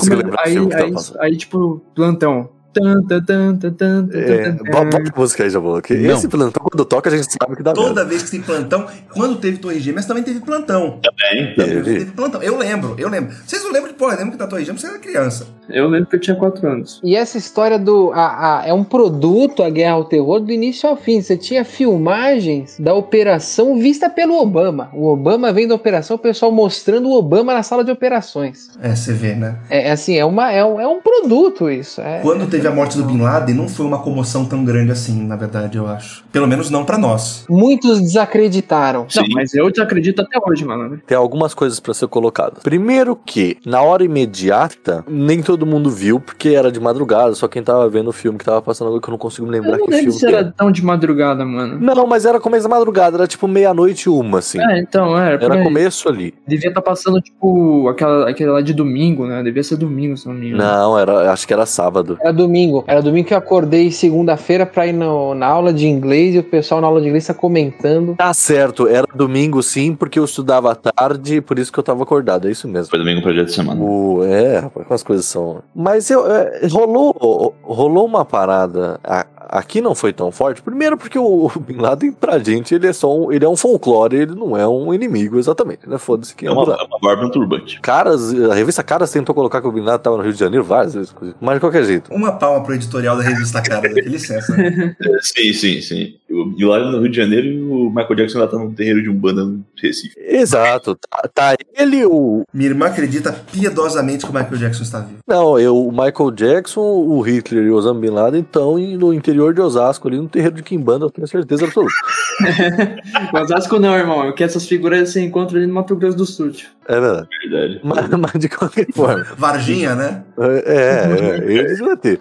aí, 0.44 0.58
aí, 0.84 0.92
passando. 0.92 1.20
aí, 1.20 1.36
tipo, 1.36 1.82
plantão. 1.94 2.48
É, 2.80 4.50
bota 4.52 4.98
a 4.98 5.18
música 5.20 5.44
aí, 5.44 5.50
Jabô. 5.50 5.80
que. 5.80 5.94
Esse 5.94 6.28
plantão, 6.28 6.62
quando 6.64 6.84
toca, 6.84 7.10
a 7.10 7.16
gente 7.16 7.26
sabe 7.32 7.56
que 7.56 7.62
dá 7.62 7.72
merda. 7.72 7.88
Toda 7.88 8.04
vez 8.04 8.22
que 8.22 8.30
tem 8.32 8.40
plantão, 8.42 8.86
quando 9.12 9.36
teve 9.36 9.58
Torre 9.58 9.80
Gêmeas 9.80 10.06
também 10.06 10.22
teve 10.22 10.40
plantão. 10.40 10.98
Também. 11.02 11.54
Teve. 11.54 11.82
Teve 11.82 12.10
plantão. 12.12 12.42
Eu 12.42 12.56
lembro, 12.58 12.94
eu 12.98 13.08
lembro. 13.08 13.34
Vocês 13.46 13.62
não 13.62 13.72
lembram 13.72 13.92
de 13.92 13.98
porra, 13.98 14.16
lembro 14.16 14.32
que 14.32 14.38
na 14.38 14.46
Torre 14.46 14.64
Gêmeas 14.64 14.80
você 14.80 14.86
era 14.88 14.98
criança. 14.98 15.46
Eu 15.68 15.88
lembro 15.88 16.08
que 16.08 16.16
eu 16.16 16.20
tinha 16.20 16.36
4 16.36 16.66
anos. 16.68 17.00
E 17.04 17.14
essa 17.16 17.38
história 17.38 17.78
do. 17.78 18.12
A, 18.12 18.60
a- 18.60 18.66
é 18.66 18.72
um 18.72 18.84
produto, 18.84 19.62
a 19.62 19.70
Guerra 19.70 19.92
ao 19.94 20.04
Terror, 20.04 20.40
do 20.40 20.52
início 20.52 20.88
ao 20.88 20.96
fim. 20.96 21.20
Você 21.20 21.36
tinha 21.36 21.64
filmagens 21.64 22.76
da 22.78 22.94
operação 22.94 23.78
vista 23.78 24.10
pelo 24.10 24.38
Obama. 24.40 24.90
O 24.92 25.06
Obama 25.08 25.52
vendo 25.52 25.72
a 25.72 25.76
operação, 25.76 26.16
o 26.16 26.18
pessoal 26.18 26.50
mostrando 26.52 27.08
o 27.08 27.16
Obama 27.16 27.54
na 27.54 27.62
sala 27.62 27.84
de 27.84 27.90
operações. 27.90 28.70
É, 28.82 28.94
você 28.94 29.12
vê, 29.12 29.34
né? 29.34 29.56
É, 29.70 29.88
é 29.88 29.92
assim, 29.92 30.16
é, 30.16 30.24
uma, 30.24 30.50
é, 30.52 30.64
um, 30.64 30.80
é 30.80 30.86
um 30.86 31.00
produto 31.00 31.70
isso. 31.70 32.00
É, 32.00 32.20
Quando 32.20 32.46
teve 32.48 32.61
a 32.66 32.72
morte 32.72 32.96
do 32.96 33.04
Bin 33.04 33.20
Laden, 33.20 33.54
não 33.54 33.68
foi 33.68 33.86
uma 33.86 33.98
comoção 33.98 34.44
tão 34.44 34.64
grande 34.64 34.90
assim, 34.90 35.24
na 35.26 35.36
verdade, 35.36 35.78
eu 35.78 35.86
acho. 35.86 36.24
Pelo 36.32 36.46
menos 36.46 36.70
não 36.70 36.84
pra 36.84 36.98
nós. 36.98 37.44
Muitos 37.48 38.00
desacreditaram. 38.00 39.06
Não, 39.14 39.24
mas 39.32 39.54
eu 39.54 39.70
te 39.70 39.80
acredito 39.80 40.20
até 40.20 40.38
hoje, 40.44 40.64
mano. 40.64 41.00
Tem 41.06 41.16
algumas 41.16 41.54
coisas 41.54 41.78
pra 41.78 41.94
ser 41.94 42.08
colocadas. 42.08 42.62
Primeiro 42.62 43.14
que, 43.14 43.56
na 43.64 43.80
hora 43.80 44.04
imediata, 44.04 45.04
nem 45.08 45.42
todo 45.42 45.64
mundo 45.64 45.90
viu, 45.90 46.18
porque 46.20 46.50
era 46.50 46.72
de 46.72 46.80
madrugada, 46.80 47.34
só 47.34 47.46
quem 47.46 47.62
tava 47.62 47.88
vendo 47.88 48.08
o 48.08 48.12
filme 48.12 48.38
que 48.38 48.44
tava 48.44 48.60
passando 48.60 48.88
agora, 48.88 49.00
que 49.00 49.08
eu 49.08 49.12
não 49.12 49.18
consigo 49.18 49.46
me 49.46 49.52
lembrar 49.52 49.74
Eu 49.74 49.78
não 49.78 49.86
que 49.86 49.92
lembro 49.92 50.12
filme 50.12 50.18
se 50.18 50.26
era 50.26 50.52
tão 50.52 50.72
de 50.72 50.84
madrugada, 50.84 51.44
mano. 51.44 51.78
Não, 51.80 52.06
mas 52.06 52.24
era 52.26 52.40
começo 52.40 52.68
da 52.68 52.74
madrugada, 52.74 53.16
era 53.16 53.26
tipo 53.26 53.46
meia-noite 53.46 54.06
e 54.06 54.08
uma, 54.08 54.40
assim. 54.40 54.60
É, 54.60 54.80
então, 54.80 55.16
era. 55.16 55.38
por 55.38 55.44
Era 55.44 55.54
aí. 55.54 55.64
começo 55.64 56.08
ali. 56.08 56.34
Devia 56.46 56.68
estar 56.68 56.82
passando, 56.82 57.20
tipo, 57.20 57.88
aquela, 57.88 58.28
aquele 58.28 58.50
lá 58.50 58.60
de 58.60 58.74
domingo, 58.74 59.26
né? 59.26 59.42
Devia 59.42 59.62
ser 59.62 59.76
domingo, 59.76 60.16
se 60.16 60.26
não 60.26 60.34
me 60.34 60.48
engano. 60.48 60.62
Não, 60.62 60.98
era 60.98 61.12
era, 61.12 61.32
acho 61.32 61.46
que 61.46 61.52
era 61.52 61.66
sábado. 61.66 62.18
Era 62.20 62.32
domingo. 62.32 62.51
Era 62.86 63.00
domingo 63.02 63.26
que 63.28 63.34
eu 63.34 63.38
acordei 63.38 63.90
segunda-feira 63.90 64.66
pra 64.66 64.86
ir 64.86 64.92
no- 64.92 65.34
na 65.34 65.46
aula 65.46 65.72
de 65.72 65.86
inglês 65.88 66.34
e 66.34 66.38
o 66.38 66.44
pessoal 66.44 66.80
na 66.80 66.86
aula 66.86 67.00
de 67.00 67.06
inglês 67.08 67.26
tá 67.26 67.34
comentando. 67.34 68.14
Tá 68.16 68.32
certo, 68.34 68.86
era 68.86 69.06
domingo 69.14 69.62
sim, 69.62 69.94
porque 69.94 70.18
eu 70.18 70.24
estudava 70.24 70.72
à 70.72 70.74
tarde, 70.74 71.40
por 71.40 71.58
isso 71.58 71.72
que 71.72 71.78
eu 71.78 71.82
tava 71.82 72.02
acordado, 72.02 72.48
é 72.48 72.50
isso 72.50 72.68
mesmo. 72.68 72.90
Foi 72.90 72.98
domingo 72.98 73.22
pro 73.22 73.32
dia 73.32 73.44
de 73.44 73.52
semana. 73.52 73.80
O, 73.80 74.22
é, 74.24 74.58
rapaz, 74.58 74.86
como 74.86 74.94
as 74.94 75.02
coisas 75.02 75.24
são. 75.26 75.62
Mas 75.74 76.10
eu, 76.10 76.30
é, 76.30 76.66
rolou, 76.70 77.54
rolou 77.62 78.04
uma 78.06 78.24
parada. 78.24 78.98
a- 79.04 79.26
aqui 79.48 79.80
não 79.82 79.94
foi 79.94 80.12
tão 80.14 80.30
forte. 80.32 80.62
Primeiro, 80.62 80.96
porque 80.96 81.18
o 81.18 81.50
Bin 81.66 81.76
Laden, 81.76 82.12
pra 82.12 82.38
gente, 82.38 82.74
ele 82.74 82.86
é 82.86 82.92
só 82.92 83.14
um, 83.14 83.30
ele 83.30 83.44
é 83.44 83.48
um 83.48 83.56
folclore, 83.56 84.16
ele 84.16 84.34
não 84.34 84.56
é 84.56 84.66
um 84.66 84.94
inimigo 84.94 85.38
exatamente, 85.38 85.86
né? 85.88 85.98
Foda-se 85.98 86.34
quem 86.34 86.48
É 86.48 86.50
é 86.50 86.54
uma, 86.54 86.62
Laden. 86.66 86.84
é 86.84 86.88
uma 86.88 86.98
barba 86.98 87.30
turbante. 87.30 87.78
Caras, 87.82 88.32
a 88.50 88.54
revista 88.54 88.82
Caras 88.82 89.10
tentou 89.10 89.34
colocar 89.34 89.60
que 89.60 89.66
o 89.68 89.72
Bin 89.72 89.80
Laden 89.82 89.98
tava 90.02 90.16
no 90.16 90.22
Rio 90.22 90.32
de 90.32 90.38
Janeiro 90.38 90.64
várias 90.64 90.94
vezes, 90.94 91.14
mas 91.40 91.54
de 91.56 91.60
qualquer 91.60 91.84
jeito. 91.84 92.12
Uma 92.14 92.32
palma 92.42 92.64
pro 92.64 92.74
editorial 92.74 93.16
da 93.16 93.22
revista 93.22 93.62
Cara, 93.62 93.86
licença. 93.88 94.60
É, 94.60 94.96
sim, 95.22 95.52
sim, 95.52 95.80
sim. 95.80 96.14
O- 96.32 96.54
E 96.56 96.64
lá 96.64 96.78
no 96.90 97.00
Rio 97.00 97.10
de 97.10 97.16
Janeiro, 97.16 97.48
o 97.72 97.88
Michael 97.90 98.14
Jackson 98.16 98.38
lá 98.38 98.46
tá 98.46 98.56
no 98.58 98.72
terreiro 98.72 99.02
de 99.02 99.08
Umbanda 99.10 99.44
no 99.44 99.64
Recife. 99.80 100.14
Exato, 100.18 100.94
tá, 100.96 101.28
tá 101.32 101.56
ele, 101.76 102.04
o. 102.06 102.42
Minha 102.52 102.70
irmã 102.70 102.86
acredita 102.86 103.32
piedosamente 103.32 104.24
que 104.24 104.30
o 104.30 104.34
Michael 104.34 104.56
Jackson 104.58 104.82
está 104.82 105.00
vivo. 105.00 105.18
Não, 105.26 105.58
eu, 105.58 105.76
o 105.76 105.90
Michael 105.90 106.30
Jackson, 106.32 106.80
o 106.80 107.20
Hitler 107.20 107.64
e 107.66 107.70
o 107.70 107.74
Osama 107.76 108.00
Bin 108.00 108.10
Laden 108.10 108.40
estão 108.40 108.78
no 108.78 109.12
interior 109.14 109.54
de 109.54 109.60
Osasco, 109.60 110.08
ali 110.08 110.18
no 110.18 110.28
terreiro 110.28 110.54
de 110.56 110.62
Kimbanda, 110.62 111.04
eu 111.06 111.10
tenho 111.10 111.26
certeza 111.28 111.64
absoluta. 111.66 111.92
Osasco 113.34 113.78
não, 113.78 113.96
irmão. 113.96 114.28
É 114.28 114.32
que 114.32 114.44
essas 114.44 114.66
figuras 114.66 115.10
você 115.10 115.20
encontra 115.20 115.56
ali 115.58 115.66
no 115.66 115.74
Mato 115.74 115.94
Grosso 115.96 116.16
do 116.16 116.26
Sul. 116.26 116.52
É 116.88 116.98
verdade. 117.00 117.28
Verdade. 117.48 117.80
Mas, 117.84 118.08
mas 118.08 118.32
de 118.36 118.48
qualquer 118.48 118.86
forma. 118.92 119.24
Varginha, 119.36 119.94
né? 119.94 120.24
É, 120.38 121.44
é, 121.46 121.52
eles 121.52 121.78
vão 121.78 121.96
ter. 121.96 122.20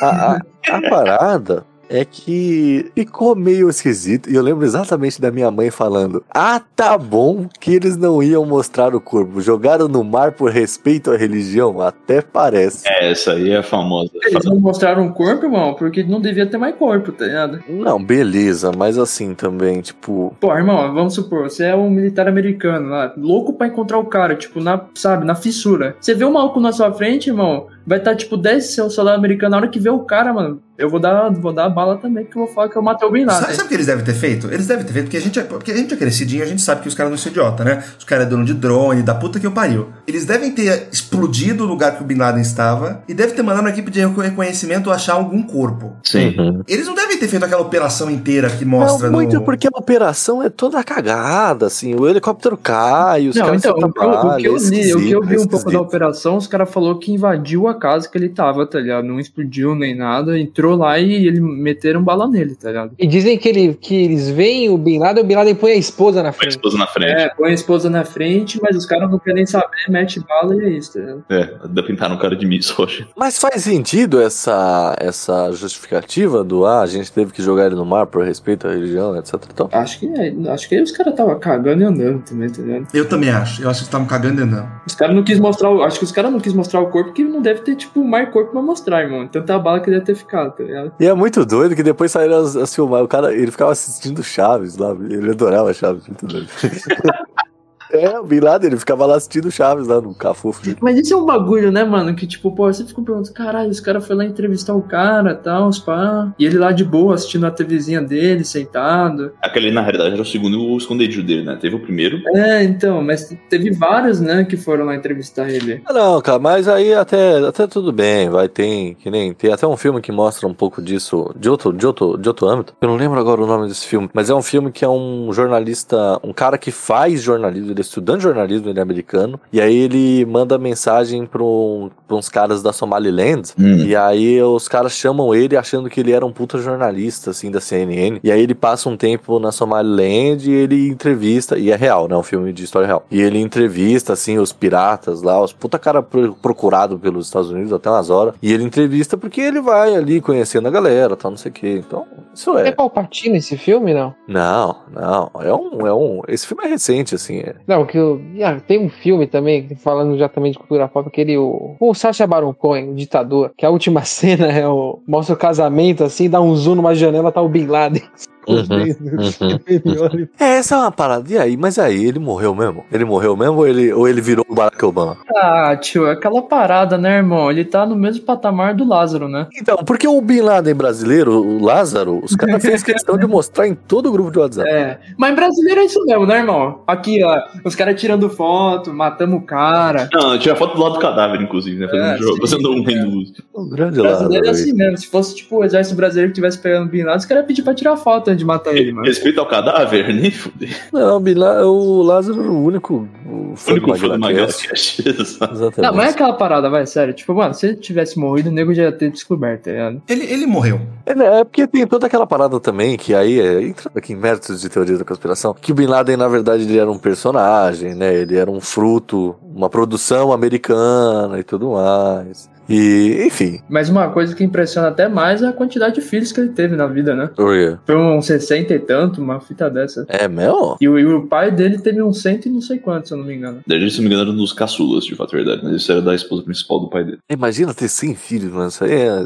A, 0.00 0.06
a, 0.34 0.40
a 0.76 0.90
parada 0.90 1.64
é 1.92 2.06
que 2.06 2.90
ficou 2.94 3.36
meio 3.36 3.68
esquisito. 3.68 4.30
E 4.30 4.34
eu 4.34 4.42
lembro 4.42 4.64
exatamente 4.64 5.20
da 5.20 5.30
minha 5.30 5.50
mãe 5.50 5.70
falando: 5.70 6.24
Ah, 6.30 6.60
tá 6.74 6.96
bom 6.96 7.46
que 7.60 7.74
eles 7.74 7.98
não 7.98 8.22
iam 8.22 8.46
mostrar 8.46 8.94
o 8.94 9.00
corpo. 9.00 9.42
Jogaram 9.42 9.86
no 9.86 10.02
mar 10.02 10.32
por 10.32 10.50
respeito 10.50 11.10
à 11.10 11.16
religião. 11.16 11.82
Até 11.82 12.22
parece. 12.22 12.88
É, 12.88 13.10
essa 13.10 13.32
aí 13.32 13.50
é 13.50 13.58
a 13.58 13.62
famosa. 13.62 14.10
Eles 14.24 14.44
não 14.44 14.58
mostraram 14.58 15.06
o 15.06 15.12
corpo, 15.12 15.44
irmão, 15.44 15.74
porque 15.74 16.02
não 16.02 16.20
devia 16.20 16.46
ter 16.46 16.56
mais 16.56 16.74
corpo, 16.76 17.12
tá 17.12 17.26
ligado? 17.26 17.62
Não, 17.68 18.02
beleza, 18.02 18.72
mas 18.74 18.96
assim 18.96 19.34
também, 19.34 19.82
tipo. 19.82 20.34
Pô, 20.40 20.56
irmão, 20.56 20.94
vamos 20.94 21.14
supor, 21.14 21.50
você 21.50 21.66
é 21.66 21.76
um 21.76 21.90
militar 21.90 22.26
americano 22.26 22.88
lá, 22.88 23.12
louco 23.16 23.52
pra 23.52 23.66
encontrar 23.66 23.98
o 23.98 24.06
cara, 24.06 24.34
tipo, 24.34 24.60
na, 24.60 24.80
sabe, 24.94 25.26
na 25.26 25.34
fissura. 25.34 25.94
Você 26.00 26.14
vê 26.14 26.24
um 26.24 26.32
maluco 26.32 26.58
na 26.58 26.72
sua 26.72 26.92
frente, 26.92 27.28
irmão, 27.28 27.66
vai 27.86 27.98
estar, 27.98 28.14
tipo, 28.14 28.36
10 28.36 28.64
seu 28.64 28.90
soldado 28.90 29.18
americano, 29.18 29.50
na 29.50 29.56
hora 29.58 29.68
que 29.68 29.78
vê 29.78 29.90
o 29.90 30.00
cara, 30.00 30.32
mano, 30.32 30.60
eu 30.78 30.88
vou 30.88 30.98
dar, 30.98 31.30
vou 31.30 31.52
dar 31.52 31.66
a 31.66 31.70
bala 31.70 31.96
também, 31.96 32.24
porque 32.24 32.38
eu 32.38 32.44
vou 32.44 32.54
falar 32.54 32.68
que 32.68 32.76
eu 32.76 32.82
matei 32.82 33.06
o 33.06 33.10
Bin 33.10 33.24
Sabe, 33.26 33.40
Laden. 33.40 33.54
sabe 33.54 33.66
o 33.66 33.68
que 33.68 33.74
eles 33.74 33.86
devem 33.86 34.04
ter 34.04 34.14
feito? 34.14 34.46
Eles 34.48 34.66
devem 34.66 34.84
ter 34.84 34.92
feito 34.92 35.04
porque 35.04 35.16
a 35.16 35.20
gente 35.20 35.38
é, 35.38 35.42
porque 35.42 35.70
a 35.70 35.76
gente 35.76 35.94
é 35.94 35.96
crescidinho, 35.96 36.42
a 36.42 36.46
gente 36.46 36.62
sabe 36.62 36.82
que 36.82 36.88
os 36.88 36.94
caras 36.94 37.10
não 37.10 37.18
são 37.18 37.30
idiota, 37.30 37.62
né? 37.62 37.84
Os 37.98 38.04
caras 38.04 38.26
é 38.26 38.28
dono 38.28 38.44
de 38.44 38.54
drone, 38.54 39.02
da 39.02 39.14
puta 39.14 39.38
que 39.38 39.46
eu 39.46 39.52
pariu. 39.52 39.88
Eles 40.06 40.24
devem 40.24 40.50
ter 40.50 40.88
explodido 40.90 41.64
o 41.64 41.66
lugar 41.66 41.96
que 41.96 42.02
o 42.02 42.06
Bin 42.06 42.16
Laden 42.16 42.40
estava 42.40 43.02
e 43.06 43.14
devem 43.14 43.34
ter 43.34 43.42
mandado 43.42 43.60
uma 43.60 43.70
equipe 43.70 43.90
de 43.90 44.00
reconhecimento 44.00 44.90
achar 44.90 45.14
algum 45.14 45.42
corpo. 45.42 45.94
Sim. 46.02 46.34
Uhum. 46.38 46.62
Eles 46.66 46.86
não 46.86 46.94
devem 46.94 47.18
ter 47.18 47.28
feito 47.28 47.44
aquela 47.44 47.62
operação 47.62 48.10
inteira 48.10 48.50
que 48.50 48.64
mostra 48.64 49.08
não, 49.08 49.18
muito 49.18 49.36
no... 49.36 49.42
porque 49.42 49.68
a 49.68 49.78
operação 49.78 50.42
é 50.42 50.48
toda 50.48 50.82
cagada, 50.82 51.66
assim. 51.66 51.94
O 51.94 52.08
helicóptero 52.08 52.56
cai, 52.56 53.28
os 53.28 53.36
Não, 53.36 53.44
caras 53.44 53.62
então, 53.62 53.72
o 53.72 53.92
que, 53.92 54.00
eu, 54.00 54.08
o 54.08 54.36
que 54.36 54.46
eu 54.46 54.56
é 54.56 54.96
o 54.96 55.00
que 55.00 55.10
eu 55.10 55.22
vi 55.22 55.38
um 55.38 55.46
pouco 55.46 55.68
é 55.68 55.72
da 55.74 55.80
operação, 55.80 56.36
os 56.36 56.46
caras 56.46 56.70
falaram 56.70 56.98
que 56.98 57.12
invadiu 57.12 57.68
a 57.68 57.71
casa 57.74 58.08
que 58.08 58.16
ele 58.18 58.28
tava, 58.28 58.66
tá 58.66 58.78
ligado? 58.80 59.04
Não 59.04 59.18
explodiu 59.20 59.74
nem 59.74 59.94
nada, 59.94 60.38
entrou 60.38 60.76
lá 60.76 60.98
e 60.98 61.26
ele 61.26 61.40
meteram 61.40 62.02
bala 62.02 62.26
nele, 62.28 62.54
tá 62.54 62.68
ligado? 62.68 62.92
E 62.98 63.06
dizem 63.06 63.36
que, 63.38 63.48
ele, 63.48 63.74
que 63.80 63.94
eles 63.94 64.28
veem 64.30 64.68
o 64.70 64.78
Bin 64.78 64.98
Laden, 64.98 65.22
o 65.22 65.26
Bin 65.26 65.34
Laden 65.34 65.54
põe 65.54 65.72
a 65.72 65.76
esposa 65.76 66.22
na 66.22 66.30
Põe 66.30 66.38
a 66.38 66.40
frente. 66.40 66.50
esposa 66.52 66.78
na 66.78 66.86
frente. 66.86 67.12
É, 67.12 67.28
põe 67.30 67.50
a 67.50 67.54
esposa 67.54 67.90
na 67.90 68.04
frente, 68.04 68.60
mas 68.62 68.76
os 68.76 68.86
caras 68.86 69.10
não 69.10 69.18
querem 69.18 69.46
saber, 69.46 69.66
mete 69.88 70.20
bala 70.20 70.54
e 70.56 70.60
é 70.66 70.68
isso, 70.70 70.94
tá 70.94 71.00
ligado? 71.00 71.24
É, 71.30 71.54
dá 71.68 71.82
pintar 71.82 72.12
um 72.12 72.18
cara 72.18 72.36
de 72.36 72.46
miss 72.46 72.78
hoje. 72.78 73.06
Mas 73.16 73.38
faz 73.38 73.62
sentido 73.62 74.20
essa, 74.20 74.94
essa 74.98 75.50
justificativa 75.52 76.44
do 76.44 76.64
ah, 76.66 76.80
a 76.82 76.86
gente 76.86 77.10
teve 77.12 77.32
que 77.32 77.42
jogar 77.42 77.66
ele 77.66 77.74
no 77.74 77.84
mar 77.84 78.06
por 78.06 78.24
respeito 78.24 78.66
à 78.66 78.70
religião, 78.72 79.16
etc. 79.16 79.34
e 79.34 79.54
tal? 79.54 79.68
Acho 79.72 79.98
que, 80.00 80.06
é, 80.06 80.34
acho 80.52 80.68
que 80.68 80.74
aí 80.74 80.82
os 80.82 80.92
caras 80.92 81.14
tava 81.14 81.34
cagando 81.36 81.82
e 81.82 81.84
andando 81.84 82.22
também, 82.22 82.48
tá 82.48 82.62
ligado? 82.62 82.86
Eu 82.94 83.08
também 83.08 83.30
acho. 83.30 83.62
Eu 83.62 83.68
acho 83.70 83.80
que 83.80 83.82
eles 83.82 83.88
estavam 83.88 84.06
cagando 84.06 84.40
e 84.40 84.44
andando. 84.44 84.68
Os 84.86 84.94
caras 84.94 85.14
não 85.14 85.22
quis 85.22 85.38
mostrar 85.40 85.70
o. 85.70 85.82
Acho 85.82 85.98
que 85.98 86.04
os 86.04 86.12
caras 86.12 86.30
não 86.32 86.40
quis 86.40 86.52
mostrar 86.52 86.80
o 86.80 86.86
corpo 86.88 87.10
porque 87.10 87.22
não 87.24 87.40
deve 87.62 87.64
ter, 87.64 87.76
tipo, 87.76 88.04
mais 88.04 88.28
corpo 88.30 88.50
pra 88.50 88.62
mostrar, 88.62 89.02
irmão. 89.02 89.26
Tanta 89.26 89.58
bala 89.58 89.80
que 89.80 89.90
deve 89.90 90.04
ter 90.04 90.14
ficado, 90.14 90.56
tá 90.56 90.64
ligado? 90.64 90.92
E 90.98 91.06
é 91.06 91.14
muito 91.14 91.44
doido 91.44 91.74
que 91.74 91.82
depois 91.82 92.10
saíram 92.10 92.38
as, 92.38 92.56
as 92.56 92.74
filmagens. 92.74 93.06
O 93.06 93.08
cara, 93.08 93.32
ele 93.32 93.50
ficava 93.50 93.72
assistindo 93.72 94.22
Chaves 94.22 94.76
lá. 94.76 94.90
Ele 94.92 95.30
adorava 95.30 95.72
Chaves, 95.72 96.06
muito 96.06 96.26
doido. 96.26 96.48
é, 97.92 98.18
o 98.18 98.24
Bin 98.24 98.40
Laden, 98.40 98.68
ele 98.70 98.78
ficava 98.78 99.06
lá 99.06 99.16
assistindo 99.16 99.50
Chaves 99.50 99.86
lá 99.86 100.00
no 100.00 100.14
Cafufo. 100.14 100.62
dele. 100.64 100.78
Mas 100.80 100.98
isso 100.98 101.14
é 101.14 101.16
um 101.16 101.24
bagulho, 101.24 101.70
né, 101.70 101.84
mano? 101.84 102.14
Que 102.14 102.26
tipo, 102.26 102.50
pô, 102.50 102.72
você 102.72 102.84
fica 102.84 103.00
perguntando, 103.02 103.34
caralho, 103.34 103.70
esse 103.70 103.82
cara 103.82 104.00
foi 104.00 104.16
lá 104.16 104.24
entrevistar 104.24 104.74
o 104.74 104.82
cara 104.82 105.32
e 105.32 105.36
tal, 105.36 105.68
os 105.68 105.78
pá. 105.78 106.32
E 106.38 106.44
ele 106.44 106.58
lá 106.58 106.72
de 106.72 106.84
boa, 106.84 107.14
assistindo 107.14 107.46
a 107.46 107.50
TVzinha 107.50 108.00
dele, 108.00 108.44
sentado. 108.44 109.32
Aquele, 109.42 109.70
na 109.70 109.82
realidade, 109.82 110.12
era 110.12 110.22
o 110.22 110.24
segundo 110.24 110.76
esconderijo 110.76 111.22
dele, 111.22 111.42
né? 111.44 111.56
Teve 111.60 111.76
o 111.76 111.80
primeiro. 111.80 112.20
É, 112.34 112.62
então, 112.64 113.02
mas 113.02 113.34
teve 113.48 113.70
vários, 113.70 114.20
né, 114.20 114.44
que 114.44 114.56
foram 114.56 114.84
lá 114.86 114.94
entrevistar 114.96 115.48
ele. 115.50 115.82
Ah, 115.86 115.92
Não, 115.92 116.20
cara, 116.20 116.38
mas 116.38 116.68
aí 116.68 116.94
até, 116.94 117.38
até 117.46 117.66
tudo 117.66 117.92
bem, 117.92 118.30
vai, 118.30 118.48
tem, 118.48 118.94
que 118.94 119.10
nem, 119.10 119.32
tem 119.32 119.52
até 119.52 119.66
um 119.66 119.76
filme 119.76 120.00
que 120.00 120.12
mostra 120.12 120.46
um 120.48 120.54
pouco 120.54 120.80
disso, 120.80 121.32
de 121.36 121.48
outro, 121.48 121.72
de 121.72 121.86
outro, 121.86 122.16
de 122.16 122.28
outro 122.28 122.48
âmbito. 122.48 122.74
Eu 122.80 122.88
não 122.88 122.96
lembro 122.96 123.18
agora 123.18 123.42
o 123.42 123.46
nome 123.46 123.68
desse 123.68 123.86
filme, 123.86 124.08
mas 124.12 124.30
é 124.30 124.34
um 124.34 124.42
filme 124.42 124.70
que 124.72 124.84
é 124.84 124.88
um 124.88 125.32
jornalista, 125.32 126.18
um 126.22 126.32
cara 126.32 126.56
que 126.58 126.70
faz 126.70 127.22
jornalismo, 127.22 127.70
ele 127.70 127.81
é 127.82 127.84
estudante 127.84 128.18
de 128.18 128.22
jornalismo, 128.24 128.68
ele 128.68 128.78
é 128.78 128.82
americano, 128.82 129.40
e 129.52 129.60
aí 129.60 129.76
ele 129.76 130.24
manda 130.26 130.56
mensagem 130.58 131.26
pra, 131.26 131.42
um, 131.42 131.90
uns 132.10 132.28
caras 132.28 132.62
da 132.62 132.72
Somaliland, 132.72 133.52
Hum. 133.58 133.78
e 133.84 133.94
aí 133.96 134.40
os 134.42 134.68
caras 134.68 134.92
chamam 134.92 135.34
ele 135.34 135.56
achando 135.56 135.88
que 135.90 136.00
ele 136.00 136.12
era 136.12 136.24
um 136.24 136.32
puta 136.32 136.58
jornalista, 136.58 137.30
assim, 137.30 137.50
da 137.50 137.60
CNN. 137.60 138.18
E 138.22 138.30
aí 138.30 138.40
ele 138.40 138.54
passa 138.54 138.88
um 138.88 138.96
tempo 138.96 139.38
na 139.38 139.50
Somaliland 139.52 140.48
e 140.50 140.54
ele 140.54 140.88
entrevista, 140.88 141.58
e 141.58 141.70
é 141.70 141.76
real, 141.76 142.08
né? 142.08 142.16
Um 142.16 142.22
filme 142.22 142.52
de 142.52 142.64
história 142.64 142.86
real. 142.86 143.04
E 143.10 143.20
ele 143.20 143.38
entrevista, 143.38 144.12
assim, 144.12 144.38
os 144.38 144.52
piratas 144.52 145.22
lá, 145.22 145.40
os 145.42 145.52
puta 145.52 145.78
cara 145.78 146.02
pro- 146.02 146.34
procurado 146.34 146.98
pelos 146.98 147.26
Estados 147.26 147.50
Unidos 147.50 147.72
até 147.72 147.90
umas 147.90 148.10
horas. 148.10 148.34
E 148.42 148.52
ele 148.52 148.64
entrevista 148.64 149.16
porque 149.16 149.40
ele 149.40 149.60
vai 149.60 149.94
ali 149.94 150.20
conhecendo 150.20 150.68
a 150.68 150.70
galera, 150.70 151.16
tal, 151.16 151.30
não 151.30 151.38
sei 151.38 151.50
o 151.50 151.54
quê. 151.54 151.82
Então, 151.86 152.06
isso 152.34 152.56
É 152.58 152.68
é. 152.68 152.72
Palpatine 152.72 153.38
esse 153.38 153.56
filme, 153.56 153.92
não? 153.94 154.14
Não, 154.26 154.76
não. 154.92 155.30
É 155.40 155.52
um, 155.52 155.86
é 155.86 155.92
um. 155.94 156.22
Esse 156.28 156.46
filme 156.46 156.64
é 156.64 156.68
recente, 156.68 157.14
assim. 157.14 157.38
É. 157.40 157.54
Não, 157.72 157.86
que 157.86 157.96
eu, 157.96 158.20
ah, 158.44 158.60
tem 158.60 158.78
um 158.78 158.90
filme 158.90 159.26
também, 159.26 159.66
falando 159.76 160.18
já 160.18 160.28
também 160.28 160.52
de 160.52 160.58
cultura 160.58 160.86
pop, 160.86 161.08
aquele 161.08 161.38
o, 161.38 161.74
o 161.80 161.94
Sacha 161.94 162.26
Baron 162.26 162.52
Cohen, 162.52 162.90
o 162.90 162.94
ditador, 162.94 163.50
que 163.56 163.64
a 163.64 163.70
última 163.70 164.04
cena 164.04 164.46
é 164.48 164.68
o 164.68 165.00
mostra 165.08 165.34
o 165.34 165.38
casamento 165.38 166.04
assim, 166.04 166.28
dá 166.28 166.38
um 166.38 166.54
zoom 166.54 166.74
numa 166.74 166.94
janela, 166.94 167.32
tá 167.32 167.40
o 167.40 167.48
Bin 167.48 167.64
Laden. 167.64 168.02
Uhum, 168.48 170.28
É, 170.38 170.56
essa 170.56 170.74
é 170.74 170.78
uma 170.78 170.90
parada. 170.92 171.30
E 171.32 171.38
aí? 171.38 171.56
Mas 171.56 171.78
aí, 171.78 172.04
ele 172.04 172.18
morreu 172.18 172.54
mesmo? 172.54 172.84
Ele 172.92 173.04
morreu 173.04 173.36
mesmo 173.36 173.56
ou 173.58 173.66
ele, 173.66 173.92
ou 173.92 174.08
ele 174.08 174.20
virou 174.20 174.44
o 174.48 174.54
Barack 174.54 174.84
Obama? 174.84 175.16
Ah, 175.36 175.76
tio, 175.80 176.06
é 176.06 176.12
aquela 176.12 176.42
parada, 176.42 176.98
né, 176.98 177.16
irmão? 177.18 177.50
Ele 177.50 177.64
tá 177.64 177.86
no 177.86 177.94
mesmo 177.96 178.24
patamar 178.24 178.74
do 178.74 178.84
Lázaro, 178.86 179.28
né? 179.28 179.46
Então, 179.60 179.76
porque 179.86 180.06
o 180.06 180.20
Bin 180.20 180.40
Laden 180.40 180.74
brasileiro, 180.74 181.32
o 181.40 181.62
Lázaro, 181.62 182.20
os 182.22 182.34
caras 182.34 182.60
fez 182.62 182.82
questão 182.82 183.16
de 183.16 183.26
mostrar 183.26 183.66
em 183.68 183.74
todo 183.74 184.08
o 184.08 184.12
grupo 184.12 184.30
de 184.30 184.38
WhatsApp. 184.38 184.68
É. 184.68 184.98
Mas 185.16 185.34
brasileiro 185.34 185.80
é 185.80 185.84
isso 185.84 186.04
mesmo, 186.04 186.26
né, 186.26 186.38
irmão? 186.38 186.80
Aqui, 186.86 187.22
ó, 187.24 187.40
os 187.64 187.74
caras 187.74 188.00
tirando 188.00 188.28
foto, 188.30 188.92
matamos 188.92 189.38
o 189.38 189.42
cara. 189.42 190.08
Não, 190.12 190.38
tinha 190.38 190.56
foto 190.56 190.74
do 190.76 190.82
lado 190.82 190.94
do 190.94 191.00
cadáver, 191.00 191.40
inclusive, 191.40 191.78
né? 191.78 191.86
Fazendo, 191.88 192.04
É, 192.06 192.14
um 192.14 192.18
jogo, 192.18 192.34
sim. 192.34 192.40
fazendo 192.40 192.70
um 192.72 192.82
renduz. 192.84 193.32
O 193.52 193.68
grande 193.68 194.00
Lázaro. 194.00 194.28
Brasileiro 194.30 194.46
é 194.46 194.48
aí. 194.48 194.54
assim 194.54 194.72
mesmo. 194.72 194.98
Se 194.98 195.06
fosse, 195.06 195.34
tipo, 195.36 195.56
o 195.58 195.64
exército 195.64 195.96
brasileiro 195.96 196.30
que 196.30 196.34
tivesse 196.34 196.58
pegando 196.58 196.86
o 196.86 196.90
Bin 196.90 197.02
Laden, 197.02 197.18
os 197.18 197.24
caras 197.24 197.42
iam 197.42 197.46
pedir 197.46 197.62
pra 197.62 197.74
tirar 197.74 197.96
foto 197.96 198.31
antes 198.32 198.38
de 198.40 198.44
matar 198.44 198.74
ele, 198.74 198.92
mano. 198.92 199.06
Respeito 199.06 199.38
ao 199.40 199.46
cadáver, 199.46 200.12
nem 200.12 200.30
fuder. 200.30 200.76
Não, 200.92 201.16
o, 201.16 201.20
Bin 201.20 201.34
La- 201.34 201.64
o 201.66 202.02
Lázaro 202.02 202.40
era 202.42 202.50
o 202.50 202.64
único 202.64 203.08
o 203.26 203.30
único 203.30 203.56
fã 203.56 203.74
do 203.78 203.88
Maguila 203.88 204.18
Magalhães 204.18 204.62
Cast. 204.62 205.02
Exato. 205.08 205.54
Exatamente. 205.54 205.80
Não, 205.80 205.94
mas 205.94 206.08
é 206.08 206.10
aquela 206.10 206.32
parada, 206.34 206.68
vai, 206.68 206.86
sério. 206.86 207.14
Tipo, 207.14 207.34
mano, 207.34 207.54
se 207.54 207.66
ele 207.66 207.76
tivesse 207.76 208.18
morrido, 208.18 208.48
o 208.48 208.52
nego 208.52 208.74
já 208.74 208.84
ia 208.84 208.92
ter 208.92 209.10
descoberto, 209.10 209.64
tá 209.64 209.70
ligado? 209.70 210.02
Ele, 210.08 210.24
ele 210.24 210.46
morreu. 210.46 210.80
É, 211.06 211.14
né, 211.14 211.40
é 211.40 211.44
porque 211.44 211.66
tem 211.66 211.86
toda 211.86 212.06
aquela 212.06 212.26
parada 212.26 212.58
também, 212.60 212.96
que 212.96 213.14
aí 213.14 213.40
é, 213.40 213.62
entrando 213.62 213.96
aqui 213.96 214.12
em 214.12 214.16
méritos 214.16 214.60
de 214.60 214.68
teoria 214.68 214.96
da 214.98 215.04
conspiração, 215.04 215.54
que 215.54 215.72
o 215.72 215.74
Bin 215.74 215.86
Laden, 215.86 216.16
na 216.16 216.28
verdade, 216.28 216.62
ele 216.64 216.78
era 216.78 216.90
um 216.90 216.98
personagem, 216.98 217.94
né? 217.94 218.14
Ele 218.14 218.36
era 218.36 218.50
um 218.50 218.60
fruto, 218.60 219.34
uma 219.54 219.68
produção 219.68 220.32
americana 220.32 221.38
e 221.38 221.42
tudo 221.42 221.72
mais. 221.72 222.50
E, 222.68 223.24
enfim. 223.26 223.60
Mas 223.68 223.88
uma 223.88 224.08
coisa 224.10 224.34
que 224.34 224.44
impressiona 224.44 224.88
até 224.88 225.08
mais 225.08 225.42
é 225.42 225.48
a 225.48 225.52
quantidade 225.52 225.96
de 225.96 226.00
filhos 226.00 226.32
que 226.32 226.40
ele 226.40 226.50
teve 226.50 226.76
na 226.76 226.86
vida, 226.86 227.14
né? 227.14 227.30
Oi. 227.36 227.76
Foi 227.84 227.96
uns 227.96 228.26
60 228.26 228.74
e 228.74 228.78
tanto, 228.78 229.20
uma 229.22 229.40
fita 229.40 229.68
dessa. 229.68 230.06
É 230.08 230.28
mesmo? 230.28 230.76
E 230.80 230.88
o, 230.88 230.98
e 230.98 231.06
o 231.06 231.26
pai 231.26 231.50
dele 231.50 231.78
teve 231.78 232.02
uns 232.02 232.22
cento 232.22 232.46
e 232.46 232.50
não 232.50 232.60
sei 232.60 232.78
quantos, 232.78 233.08
se 233.08 233.14
eu 233.14 233.18
não 233.18 233.24
me 233.24 233.34
engano. 233.34 233.60
Ele, 233.68 233.90
se 233.90 233.96
não 233.96 234.08
me 234.08 234.14
engano, 234.14 234.30
era 234.30 234.30
um 234.30 234.40
dos 234.40 234.52
caçulas, 234.52 235.04
de 235.04 235.14
fato, 235.14 235.34
é 235.34 235.42
verdade. 235.42 235.60
Mas 235.64 235.76
isso 235.76 235.90
era 235.90 236.00
da 236.00 236.14
esposa 236.14 236.42
principal 236.42 236.80
do 236.80 236.88
pai 236.88 237.04
dele. 237.04 237.18
Imagina 237.28 237.74
ter 237.74 237.88
100 237.88 238.14
filhos, 238.14 238.52
mano. 238.52 238.68
Isso 238.68 238.84
aí 238.84 238.92
é. 238.92 239.24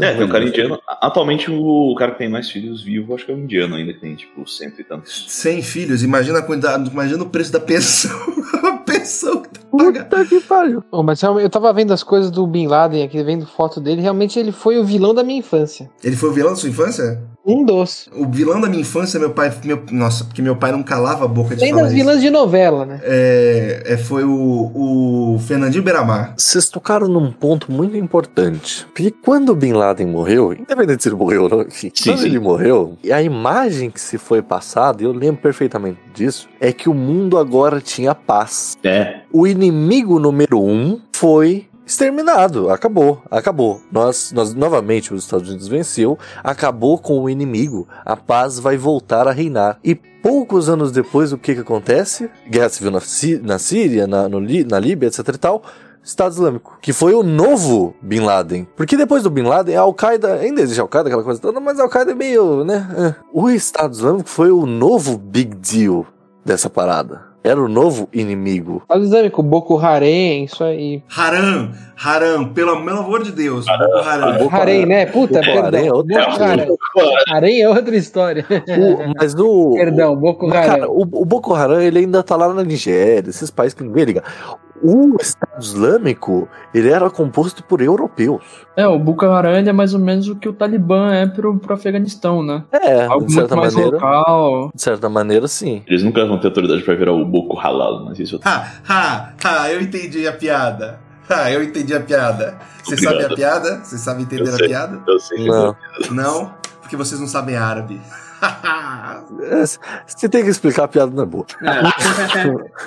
É, 0.00 0.14
tem 0.14 0.24
um 0.24 0.28
cara 0.28 0.44
indiano. 0.44 0.78
Atualmente, 0.86 1.50
o 1.50 1.94
cara 1.98 2.12
que 2.12 2.18
tem 2.18 2.28
mais 2.28 2.50
filhos 2.50 2.82
vivo, 2.82 3.14
acho 3.14 3.24
que 3.24 3.32
é 3.32 3.34
um 3.34 3.38
indiano 3.38 3.74
ainda, 3.74 3.92
que 3.92 4.00
tem, 4.00 4.14
tipo, 4.14 4.48
cento 4.48 4.80
e 4.80 4.84
tantos. 4.84 5.26
100 5.28 5.62
filhos, 5.62 6.02
imagina 6.02 6.38
a 6.38 6.42
quantidade, 6.42 6.90
imagina 6.90 7.22
o 7.22 7.30
preço 7.30 7.52
da 7.52 7.60
pensão. 7.60 8.10
pensão 8.98 9.42
que 9.42 9.58
paga. 9.58 10.04
Puta 10.04 10.24
que 10.24 10.40
pariu. 10.40 10.82
Oh, 10.90 11.02
mas 11.02 11.20
realmente, 11.20 11.44
eu 11.44 11.50
tava 11.50 11.72
vendo 11.72 11.92
as 11.92 12.02
coisas 12.02 12.30
do 12.30 12.46
Bin 12.46 12.66
Laden 12.66 13.04
aqui, 13.04 13.22
vendo 13.22 13.46
foto 13.46 13.80
dele. 13.80 14.00
Realmente 14.00 14.38
ele 14.38 14.52
foi 14.52 14.78
o 14.78 14.84
vilão 14.84 15.14
da 15.14 15.22
minha 15.22 15.38
infância. 15.38 15.90
Ele 16.02 16.16
foi 16.16 16.30
o 16.30 16.32
vilão 16.32 16.50
da 16.50 16.56
sua 16.56 16.68
infância? 16.68 17.22
Um 17.48 17.64
dos. 17.64 18.10
O 18.14 18.26
vilão 18.28 18.60
da 18.60 18.68
minha 18.68 18.82
infância, 18.82 19.18
meu 19.18 19.30
pai. 19.30 19.50
Meu, 19.64 19.82
nossa, 19.90 20.24
porque 20.24 20.42
meu 20.42 20.54
pai 20.54 20.70
não 20.70 20.82
calava 20.82 21.24
a 21.24 21.28
boca 21.28 21.56
de 21.56 21.62
Nem 21.62 21.70
falar 21.70 21.84
das 21.84 21.94
vilãs 21.94 22.20
de 22.20 22.28
novela, 22.28 22.84
né? 22.84 23.00
É, 23.02 23.82
é, 23.86 23.96
foi 23.96 24.22
o, 24.22 24.70
o 24.74 25.38
Fernandinho 25.38 25.82
Beiramar. 25.82 26.34
Vocês 26.36 26.68
tocaram 26.68 27.08
num 27.08 27.32
ponto 27.32 27.72
muito 27.72 27.96
importante. 27.96 28.86
Porque 28.92 29.10
quando 29.10 29.48
o 29.48 29.54
Bin 29.54 29.72
Laden 29.72 30.06
morreu, 30.06 30.52
independente 30.52 31.02
se 31.02 31.08
ele 31.08 31.16
morreu 31.16 31.44
ou 31.44 31.48
não, 31.48 31.62
enfim, 31.62 31.90
Sim, 31.94 32.10
quando 32.10 32.18
sim. 32.20 32.26
ele 32.26 32.38
morreu, 32.38 32.98
e 33.02 33.10
a 33.10 33.22
imagem 33.22 33.90
que 33.90 34.00
se 34.00 34.18
foi 34.18 34.42
passada, 34.42 35.02
eu 35.02 35.12
lembro 35.12 35.40
perfeitamente 35.40 35.98
disso, 36.14 36.48
é 36.60 36.70
que 36.70 36.90
o 36.90 36.94
mundo 36.94 37.38
agora 37.38 37.80
tinha 37.80 38.14
paz. 38.14 38.76
É, 38.84 39.20
O 39.32 39.46
inimigo 39.46 40.18
número 40.18 40.60
um 40.62 41.00
foi 41.12 41.67
exterminado. 41.88 42.70
Acabou, 42.70 43.22
acabou. 43.30 43.80
Nós, 43.90 44.30
nós 44.32 44.54
novamente, 44.54 45.12
os 45.14 45.24
Estados 45.24 45.48
Unidos 45.48 45.66
venceu, 45.66 46.18
acabou 46.44 46.98
com 46.98 47.20
o 47.20 47.30
inimigo. 47.30 47.88
A 48.04 48.14
paz 48.14 48.60
vai 48.60 48.76
voltar 48.76 49.26
a 49.26 49.32
reinar. 49.32 49.78
E 49.82 49.94
poucos 49.94 50.68
anos 50.68 50.92
depois, 50.92 51.32
o 51.32 51.38
que 51.38 51.54
que 51.54 51.60
acontece? 51.60 52.30
Guerra 52.48 52.68
civil 52.68 52.90
na, 52.90 53.00
na 53.42 53.58
Síria, 53.58 54.06
na, 54.06 54.28
no 54.28 54.38
na 54.40 54.78
Líbia, 54.78 55.08
etc 55.08 55.28
e 55.28 55.38
tal. 55.38 55.62
Estado 56.02 56.32
Islâmico, 56.32 56.78
que 56.80 56.92
foi 56.92 57.12
o 57.12 57.22
novo 57.22 57.94
Bin 58.00 58.20
Laden. 58.20 58.66
Porque 58.76 58.96
depois 58.96 59.22
do 59.22 59.30
Bin 59.30 59.42
Laden, 59.42 59.76
a 59.76 59.80
Al-Qaeda, 59.80 60.34
ainda 60.34 60.62
existe 60.62 60.80
Al-Qaeda, 60.80 61.08
aquela 61.08 61.24
coisa 61.24 61.40
toda, 61.40 61.60
mas 61.60 61.78
a 61.78 61.82
Al-Qaeda 61.82 62.12
é 62.12 62.14
meio, 62.14 62.64
né? 62.64 62.88
é. 62.96 63.14
O 63.32 63.50
Estado 63.50 63.92
Islâmico 63.92 64.28
foi 64.28 64.50
o 64.50 64.64
novo 64.64 65.18
big 65.18 65.54
deal 65.56 66.06
dessa 66.44 66.70
parada. 66.70 67.27
Era 67.42 67.62
o 67.62 67.68
novo 67.68 68.08
inimigo. 68.12 68.82
Fala 68.88 69.02
Islâmico, 69.02 69.42
Boko 69.42 69.78
Harem, 69.78 70.44
isso 70.44 70.62
aí. 70.64 71.02
Haram, 71.08 71.70
Haram, 71.96 72.52
pelo, 72.52 72.84
pelo 72.84 72.98
amor 72.98 73.22
de 73.22 73.30
Deus. 73.32 73.64
Haram. 73.68 74.38
Boko 74.38 74.54
Harem, 74.56 74.86
né? 74.86 75.06
Puta, 75.06 75.40
Boko 75.40 75.44
perdão. 75.44 75.66
Harem 75.66 75.86
é 75.88 75.92
outra 75.92 76.20
Boko 76.26 76.42
Harem. 76.42 76.68
Harem 77.28 77.62
é 77.62 77.68
outra 77.68 77.96
história. 77.96 78.44
O- 78.50 79.14
mas 79.18 79.34
no. 79.34 79.74
Perdão, 79.74 80.16
Boko 80.16 80.48
Mas, 80.48 80.58
Haram. 80.58 80.68
Cara, 80.80 80.90
o, 80.90 81.02
o 81.02 81.24
Boko 81.24 81.54
Haram 81.54 81.80
ele 81.80 82.00
ainda 82.00 82.22
tá 82.22 82.36
lá 82.36 82.52
na 82.52 82.64
Nigéria, 82.64 83.30
esses 83.30 83.50
países 83.50 83.74
que 83.74 83.84
ninguém 83.84 84.04
liga. 84.04 84.22
O 84.82 85.16
Estado 85.20 85.60
Islâmico 85.60 86.48
ele 86.72 86.88
era 86.90 87.10
composto 87.10 87.62
por 87.64 87.80
europeus. 87.80 88.42
É, 88.76 88.86
o 88.86 88.98
Boko 88.98 89.24
Haram 89.26 89.50
é 89.50 89.72
mais 89.72 89.94
ou 89.94 90.00
menos 90.00 90.28
o 90.28 90.36
que 90.36 90.48
o 90.48 90.52
Talibã 90.52 91.12
é 91.12 91.26
pro, 91.26 91.58
pro 91.58 91.74
Afeganistão, 91.74 92.42
né? 92.42 92.64
É, 92.72 93.04
Algo 93.06 93.26
de 93.26 93.32
certa 93.32 93.56
muito 93.56 93.60
mais 93.62 93.74
maneira. 93.74 93.96
local. 93.96 94.70
De 94.74 94.82
certa 94.82 95.08
maneira, 95.08 95.48
sim. 95.48 95.82
eles 95.86 96.02
nunca 96.02 96.24
vão 96.24 96.38
ter 96.38 96.46
autoridade 96.48 96.82
pra 96.82 96.94
virar 96.94 97.12
o 97.12 97.24
Boko 97.24 97.56
Halal, 97.58 98.04
mas 98.04 98.18
isso 98.18 98.36
eu 98.36 98.40
Ha, 98.44 98.66
ha, 98.88 99.32
ha, 99.44 99.70
eu 99.70 99.80
entendi 99.80 100.26
a 100.26 100.32
piada. 100.32 101.00
Ha, 101.28 101.50
eu 101.50 101.62
entendi 101.62 101.94
a 101.94 102.00
piada. 102.00 102.56
Você 102.82 102.96
sabe 102.96 103.24
a 103.24 103.28
piada? 103.28 103.80
Você 103.84 103.98
sabe 103.98 104.22
entender 104.22 104.48
Eu 104.48 104.54
a 104.54 104.58
piada? 104.58 105.02
Eu 105.06 105.18
sei. 105.18 105.46
Não. 105.46 105.76
Não, 106.10 106.54
porque 106.80 106.96
vocês 106.96 107.20
não 107.20 107.26
sabem 107.28 107.56
árabe. 107.56 108.00
Você 110.06 110.28
tem 110.28 110.42
que 110.44 110.50
explicar 110.50 110.84
a 110.84 110.88
piada 110.88 111.12
não 111.12 111.22
é 111.22 111.26
boa. 111.26 111.46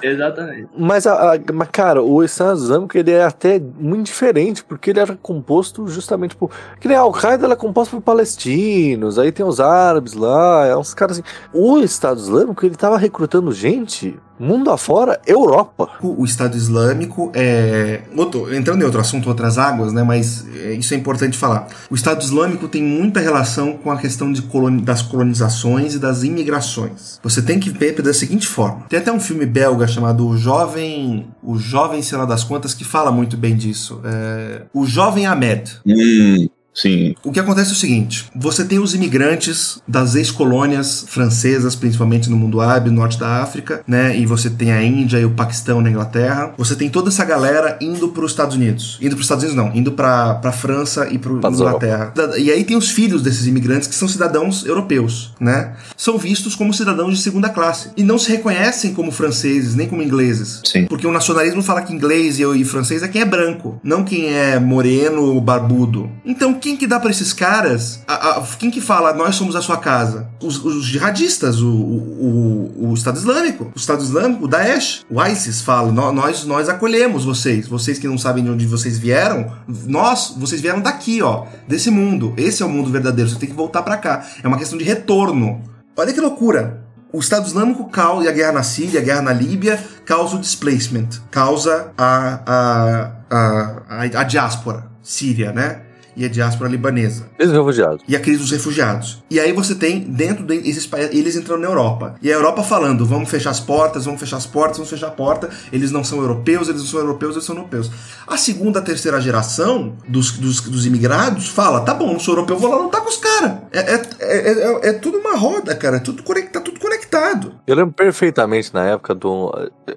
É. 0.01 0.07
Exatamente. 0.07 0.67
Mas, 0.77 1.05
a, 1.07 1.33
a- 1.35 1.39
mas, 1.53 1.69
cara, 1.71 2.01
o 2.01 2.23
Estado 2.23 2.57
Islâmico 2.57 2.97
ele 2.97 3.11
é 3.11 3.23
até 3.23 3.59
muito 3.59 4.05
diferente, 4.07 4.63
porque 4.63 4.89
ele 4.89 4.99
era 4.99 5.15
composto 5.21 5.87
justamente 5.87 6.35
por. 6.35 6.49
Que 6.79 6.87
nem 6.87 6.97
a 6.97 7.01
Al-Qaeda 7.01 7.45
ela 7.45 7.53
é 7.53 7.57
composta 7.57 7.95
por 7.95 8.01
palestinos, 8.01 9.17
aí 9.19 9.31
tem 9.31 9.45
os 9.45 9.59
árabes 9.59 10.13
lá, 10.13 10.65
é 10.65 10.75
uns 10.75 10.93
caras 10.93 11.19
assim. 11.19 11.27
O 11.53 11.79
Estado 11.79 12.19
Islâmico 12.19 12.65
ele 12.65 12.75
tava 12.75 12.97
recrutando 12.97 13.51
gente, 13.51 14.19
mundo 14.39 14.71
afora, 14.71 15.19
Europa. 15.25 15.87
O 16.01 16.21
o 16.21 16.25
Estado 16.25 16.55
Islâmico 16.57 17.31
é. 17.33 18.01
outro- 18.15 18.53
entrando 18.53 18.81
em 18.81 18.85
outro 18.85 18.99
assunto, 19.01 19.27
outras 19.29 19.57
águas, 19.57 19.91
né? 19.93 20.03
Mas 20.03 20.45
é, 20.55 20.73
isso 20.73 20.93
é 20.93 20.97
importante 20.97 21.37
falar. 21.37 21.67
O 21.89 21.95
Estado 21.95 22.21
Islâmico 22.21 22.67
tem 22.67 22.83
muita 22.83 23.19
relação 23.19 23.73
com 23.73 23.91
a 23.91 23.97
questão 23.97 24.31
de 24.31 24.41
coloni- 24.43 24.81
das 24.81 25.01
colonizações 25.01 25.93
e 25.95 25.99
das 25.99 26.23
imigrações. 26.23 27.19
Você 27.23 27.41
tem 27.41 27.59
que 27.59 27.69
ver 27.69 28.01
da 28.01 28.13
seguinte 28.13 28.47
forma: 28.47 28.83
tem 28.89 28.99
até 28.99 29.11
um 29.11 29.19
filme 29.19 29.45
belga 29.45 29.87
chamado 29.87 30.27
O 30.27 30.37
Jovem. 30.37 31.27
O 31.43 31.57
Jovem, 31.57 32.01
sei 32.01 32.17
lá 32.17 32.25
das 32.25 32.43
quantas, 32.43 32.73
que 32.73 32.83
fala 32.83 33.11
muito 33.11 33.35
bem 33.37 33.55
disso. 33.55 34.01
É, 34.03 34.63
o 34.73 34.85
Jovem 34.85 35.25
Ahmed. 35.25 35.79
Hum, 35.85 36.47
sim. 36.73 37.15
O 37.23 37.31
que 37.31 37.39
acontece 37.39 37.71
é 37.71 37.73
o 37.73 37.77
seguinte: 37.77 38.25
você 38.35 38.63
tem 38.63 38.79
os 38.79 38.93
imigrantes 38.93 39.81
das 39.87 40.15
ex-colônias 40.15 41.05
francesas, 41.07 41.75
principalmente 41.75 42.29
no 42.29 42.37
mundo 42.37 42.61
árabe, 42.61 42.89
no 42.89 42.97
norte 42.97 43.19
da 43.19 43.41
África, 43.41 43.83
né? 43.87 44.17
E 44.17 44.25
você 44.25 44.49
tem 44.49 44.71
a 44.71 44.83
Índia 44.83 45.19
e 45.19 45.25
o 45.25 45.31
Paquistão 45.31 45.81
na 45.81 45.89
Inglaterra. 45.89 46.53
Você 46.57 46.75
tem 46.75 46.89
toda 46.89 47.09
essa 47.09 47.25
galera 47.25 47.77
indo 47.81 48.09
para 48.09 48.23
os 48.23 48.31
Estados 48.31 48.55
Unidos. 48.55 48.97
Indo 49.01 49.15
para 49.15 49.19
os 49.19 49.25
Estados 49.25 49.43
Unidos, 49.43 49.63
não, 49.63 49.75
indo 49.75 49.91
para 49.91 50.39
a 50.43 50.51
França 50.51 51.07
e 51.11 51.17
para 51.17 51.31
Pra 51.39 51.49
Inglaterra. 51.49 52.13
E 52.37 52.51
aí 52.51 52.63
tem 52.63 52.75
os 52.75 52.89
filhos 52.89 53.21
desses 53.21 53.47
imigrantes 53.47 53.87
que 53.87 53.95
são 53.95 54.07
cidadãos 54.07 54.65
europeus, 54.65 55.33
né? 55.39 55.73
São 55.95 56.17
vistos 56.17 56.55
como 56.55 56.73
cidadãos 56.73 57.15
de 57.15 57.21
segunda 57.21 57.49
classe. 57.49 57.89
E 57.95 58.03
não 58.03 58.17
se 58.17 58.31
reconhecem 58.31 58.93
como 58.93 59.11
franceses, 59.11 59.75
nem 59.75 59.87
como 59.87 60.01
ingleses. 60.01 60.61
Sim. 60.65 60.85
Porque 60.85 61.07
o 61.07 61.11
nacionalismo 61.11 61.63
fala 61.63 61.81
que 61.81 61.93
inglês 61.93 62.39
e, 62.39 62.43
e 62.43 62.65
francês 62.65 63.03
é 63.03 63.07
quem 63.07 63.21
é 63.21 63.25
branco, 63.25 63.79
não 63.83 64.03
quem 64.03 64.33
é 64.33 64.59
moreno 64.59 65.23
ou 65.23 65.41
barbudo. 65.41 66.09
Então 66.25 66.53
quem 66.61 66.77
que 66.77 66.87
dá 66.87 66.99
pra 66.99 67.11
esses 67.11 67.33
caras? 67.33 68.01
a- 68.07 68.37
a- 68.37 68.43
quem 68.57 68.71
que 68.71 68.79
fala 68.79 69.13
nós 69.13 69.35
somos 69.35 69.55
a 69.55 69.61
sua 69.61 69.77
casa? 69.77 70.27
Os, 70.41 70.63
os 70.63 70.85
jihadistas, 70.85 71.61
o, 71.61 71.67
o, 71.69 72.89
o- 72.89 72.93
Estado 72.93 73.17
Islâmico, 73.17 73.71
o 73.75 73.77
Estado 73.77 74.01
Islâmico, 74.03 74.45
o 74.45 74.47
Daesh, 74.47 75.03
o 75.09 75.21
ISIS 75.23 75.61
fala 75.61 75.91
"Nó- 75.91 76.11
nós 76.11 76.45
nós 76.45 76.69
acolhemos 76.69 77.25
vocês, 77.25 77.67
vocês 77.67 77.97
que 77.99 78.07
não 78.07 78.17
sabem 78.17 78.43
de 78.43 78.49
onde 78.51 78.65
vocês 78.65 78.97
vieram, 78.97 79.51
nós 79.87 80.33
vocês 80.37 80.61
vieram 80.61 80.79
daqui, 80.79 81.21
ó, 81.21 81.45
desse 81.67 81.89
mundo. 81.89 82.33
Esse 82.37 82.61
é 82.63 82.65
o 82.65 82.69
mundo 82.69 82.89
verdadeiro. 82.91 83.29
Você 83.29 83.37
tem 83.39 83.49
que 83.49 83.55
voltar 83.55 83.81
pra 83.81 83.97
cá. 83.97 84.23
É 84.43 84.47
uma 84.47 84.57
questão 84.57 84.77
de 84.77 84.83
retorno. 84.85 85.61
Olha 85.97 86.13
que 86.13 86.21
loucura. 86.21 86.79
O 87.13 87.19
Estado 87.19 87.45
Islâmico 87.45 87.89
causa, 87.89 88.29
a 88.29 88.31
guerra 88.31 88.53
na 88.53 88.63
Síria, 88.63 89.01
a 89.01 89.03
guerra 89.03 89.21
na 89.21 89.33
Líbia, 89.33 89.83
causa 90.05 90.37
o 90.37 90.39
displacement, 90.39 91.09
causa 91.29 91.91
a, 91.97 92.39
a, 92.45 93.11
a, 93.29 93.71
a, 93.89 94.01
a 94.21 94.23
diáspora 94.23 94.85
síria, 95.03 95.51
né? 95.51 95.81
E 96.15 96.25
a 96.25 96.29
diáspora 96.29 96.69
libanesa. 96.69 97.27
Eles 97.39 97.53
refugiados. 97.53 98.03
E 98.07 98.15
a 98.15 98.19
crise 98.19 98.39
dos 98.39 98.51
refugiados. 98.51 99.23
E 99.29 99.39
aí 99.39 99.51
você 99.51 99.75
tem, 99.75 99.99
dentro 99.99 100.43
desses 100.45 100.85
países, 100.85 101.15
eles 101.15 101.35
entrando 101.35 101.61
na 101.61 101.67
Europa. 101.67 102.15
E 102.21 102.31
a 102.31 102.35
Europa 102.35 102.63
falando, 102.63 103.05
vamos 103.05 103.29
fechar 103.29 103.49
as 103.49 103.59
portas, 103.59 104.05
vamos 104.05 104.19
fechar 104.19 104.37
as 104.37 104.45
portas, 104.45 104.77
vamos 104.77 104.89
fechar 104.89 105.07
a 105.07 105.11
porta. 105.11 105.49
Eles 105.71 105.91
não 105.91 106.03
são 106.03 106.19
europeus, 106.19 106.67
eles 106.67 106.81
não 106.81 106.87
são 106.87 106.99
europeus, 106.99 107.35
eles 107.35 107.45
são 107.45 107.55
europeus. 107.55 107.91
A 108.27 108.37
segunda, 108.37 108.79
a 108.79 108.81
terceira 108.81 109.21
geração 109.21 109.95
dos, 110.07 110.31
dos, 110.31 110.61
dos 110.61 110.85
imigrados 110.85 111.49
fala, 111.49 111.81
tá 111.81 111.93
bom, 111.93 112.11
não 112.11 112.19
sou 112.19 112.33
europeu, 112.33 112.57
vou 112.57 112.69
lá 112.69 112.77
lutar 112.77 113.01
com 113.01 113.09
os 113.09 113.17
caras. 113.17 113.53
É, 113.71 113.79
é, 113.79 114.01
é, 114.19 114.49
é, 114.49 114.89
é 114.89 114.93
tudo 114.93 115.17
uma 115.17 115.35
roda, 115.35 115.75
cara. 115.75 115.97
É 115.97 115.99
tudo 115.99 116.23
conecta, 116.23 116.59
tá 116.59 116.61
tudo 116.61 116.79
conectado. 116.79 117.55
Eu 117.65 117.75
lembro 117.75 117.93
perfeitamente 117.93 118.73
na 118.73 118.85
época 118.85 119.15
do. 119.15 119.51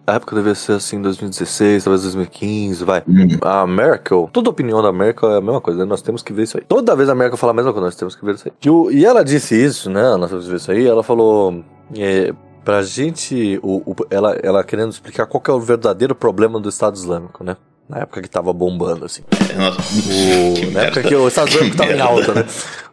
A 0.07 0.15
época 0.15 0.37
devia 0.37 0.55
ser 0.55 0.73
assim, 0.73 1.01
2016, 1.01 1.85
talvez 1.85 2.03
2015, 2.03 2.85
vai. 2.85 3.03
Hum. 3.09 3.39
A 3.41 3.67
Merkel, 3.67 4.29
toda 4.33 4.51
opinião 4.51 4.83
da 4.83 4.93
Merkel 4.93 5.33
é 5.33 5.39
a 5.39 5.41
mesma 5.41 5.61
coisa, 5.61 5.81
né? 5.81 5.85
Nós 5.85 6.03
temos 6.05 6.23
que 6.23 6.33
ver 6.33 6.45
isso 6.45 6.57
aí. 6.59 6.65
Toda 6.65 6.95
vez 6.95 7.09
a 7.09 7.15
Merkel 7.15 7.37
fala 7.37 7.53
a 7.53 7.55
mesma 7.57 7.73
coisa, 7.73 7.87
nós 7.87 7.97
temos 7.97 8.15
que 8.15 8.25
ver 8.25 8.35
isso 8.37 8.47
aí. 8.49 8.53
E, 8.65 8.71
o- 8.71 8.91
e 8.91 9.05
ela 9.05 9.25
disse 9.25 9.55
isso, 9.61 9.91
né? 9.91 10.17
Nós 10.17 10.31
temos 10.31 10.45
que 10.45 10.51
ver 10.51 10.57
isso 10.59 10.71
aí. 10.71 10.87
Ela 10.87 11.03
falou. 11.03 11.65
É, 11.97 12.33
pra 12.65 12.83
gente. 12.83 13.59
O, 13.63 13.83
o- 13.93 14.07
ela, 14.11 14.37
ela 14.43 14.63
querendo 14.63 14.91
explicar 14.93 15.27
qual 15.27 15.41
que 15.41 15.51
é 15.51 15.55
o 15.55 15.61
verdadeiro 15.61 16.15
problema 16.15 16.61
do 16.61 16.69
Estado 16.69 16.95
Islâmico, 16.97 17.43
né? 17.43 17.57
Na 17.89 17.99
época 17.99 18.23
que 18.23 18.31
tava 18.31 18.51
bombando, 18.53 19.05
assim. 19.05 19.23
Nossa, 19.57 19.79
O, 19.81 20.71
na 20.73 20.83
época 20.85 21.03
que 21.03 21.15
o 21.15 21.29
Estado 21.29 21.49
Islâmico 21.51 21.77
tava 21.77 21.93
em 21.93 22.01
alta, 22.01 22.33
né? 22.35 22.47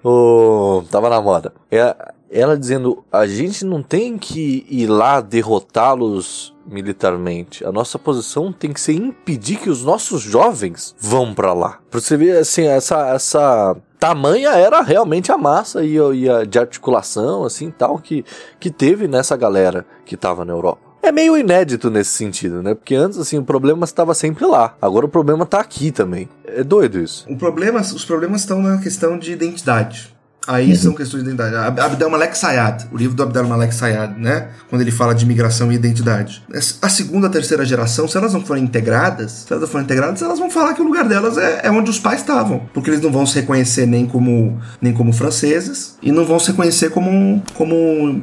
O, 0.04 0.84
tava 0.92 1.10
na 1.10 1.22
moda. 1.22 1.54
É, 1.72 1.96
ela 2.30 2.58
dizendo, 2.58 3.04
a 3.12 3.26
gente 3.28 3.64
não 3.66 3.82
tem 3.84 4.18
que 4.18 4.66
ir 4.70 4.88
lá 4.88 5.22
derrotá-los 5.22 6.54
militarmente. 6.66 7.66
A 7.66 7.72
nossa 7.72 7.98
posição 7.98 8.52
tem 8.52 8.72
que 8.72 8.82
ser 8.82 8.94
impedir 8.94 9.58
que 9.58 9.70
os 9.70 9.84
nossos 9.84 10.22
jovens 10.22 10.96
vão 11.00 11.34
pra 11.34 11.54
lá. 11.54 11.80
Pra 11.90 12.00
você 12.00 12.18
ver, 12.18 12.38
assim, 12.38 12.66
essa, 12.68 13.08
essa 13.10 13.76
tamanha 14.00 14.50
era 14.52 14.82
realmente 14.82 15.32
a 15.32 15.38
massa 15.38 15.84
e, 15.84 15.96
e 15.96 16.30
a 16.30 16.44
de 16.44 16.60
articulação, 16.60 17.44
assim, 17.44 17.70
tal, 17.72 18.00
que, 18.00 18.26
que 18.60 18.70
teve 18.70 19.08
nessa 19.08 19.38
galera 19.38 19.86
que 20.06 20.18
tava 20.18 20.44
na 20.44 20.54
Europa. 20.54 20.82
é 21.04 21.12
meio 21.12 21.38
inédito 21.38 21.90
nesse 21.90 22.12
sentido, 22.12 22.62
né? 22.62 22.74
Porque 22.74 22.96
antes, 22.96 23.18
assim, 23.18 23.38
o 23.38 23.44
problema 23.44 23.86
estava 23.86 24.14
sempre 24.14 24.46
lá. 24.46 24.76
Agora 24.82 25.06
o 25.06 25.10
problema 25.10 25.46
tá 25.46 25.60
aqui 25.60 25.92
também. 25.92 26.30
É 26.46 26.64
doido 26.64 27.00
isso. 27.00 27.26
O 27.30 27.38
problema, 27.38 27.80
os 27.82 28.06
problemas 28.06 28.42
estão 28.42 28.62
na 28.62 28.78
questão 28.78 29.18
de 29.18 29.32
identidade. 29.32 30.16
Aí 30.48 30.76
são 30.76 30.94
questões 30.94 31.24
de 31.24 31.30
identidade. 31.30 31.56
Ab- 31.56 31.80
Abdel 31.80 32.10
Malek 32.10 32.36
Sayad, 32.38 32.88
o 32.92 32.98
livro 32.98 33.16
do 33.16 33.22
Abdel 33.24 33.48
Malek 33.48 33.74
Sayad, 33.76 34.18
né? 34.18 34.48
Quando 34.70 34.82
ele 34.82 34.92
fala 34.92 35.14
de 35.14 35.26
migração 35.26 35.72
e 35.72 35.76
identidade. 35.76 36.44
A 36.82 36.90
segunda, 36.90 37.28
a 37.28 37.30
terceira 37.30 37.64
geração, 37.64 38.08
se 38.08 38.18
elas 38.18 38.34
não 38.34 38.42
forem 38.44 38.64
integradas, 38.64 39.32
se 39.46 39.52
elas 39.54 39.62
não 39.62 39.68
forem 39.70 39.86
integradas, 39.86 40.22
elas 40.22 40.40
vão 40.40 40.50
falar 40.50 40.74
que 40.74 40.82
o 40.82 40.86
lugar 40.86 41.08
delas 41.08 41.38
é, 41.38 41.62
é 41.64 41.70
onde 41.72 41.90
os 41.92 42.00
pais 42.00 42.22
estavam. 42.22 42.64
Porque 42.74 42.90
eles 42.90 43.02
não 43.02 43.12
vão 43.12 43.26
se 43.26 43.36
reconhecer 43.40 43.86
nem 43.86 44.06
como, 44.08 44.60
nem 44.82 44.94
como 44.94 45.14
franceses 45.14 45.96
e 46.02 46.12
não 46.12 46.26
vão 46.26 46.40
se 46.40 46.48
reconhecer 46.52 46.90
como, 46.90 47.44
como 47.54 47.76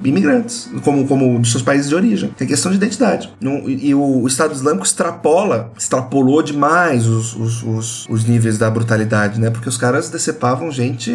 imigrantes, 0.05 0.69
como, 0.83 1.07
como 1.07 1.39
dos 1.39 1.51
seus 1.53 1.63
países 1.63 1.89
de 1.89 1.95
origem. 1.95 2.31
Tem 2.37 2.49
questão 2.49 2.71
de 2.73 2.79
identidade. 2.79 3.33
Não- 3.41 3.69
e, 3.69 3.89
e 3.91 3.95
o, 3.95 4.23
o 4.23 4.27
Estado 4.27 4.53
Islâmico 4.55 4.85
extrapola, 4.85 5.71
extrapolou 5.79 6.43
demais 6.43 7.07
os, 7.07 7.35
os, 7.37 7.63
os, 7.63 8.07
os 8.09 8.25
níveis 8.25 8.59
da 8.59 8.69
brutalidade, 8.71 9.41
né? 9.41 9.51
Porque 9.51 9.69
os 9.69 9.77
caras 9.77 10.09
decepavam 10.11 10.71
gente 10.73 11.13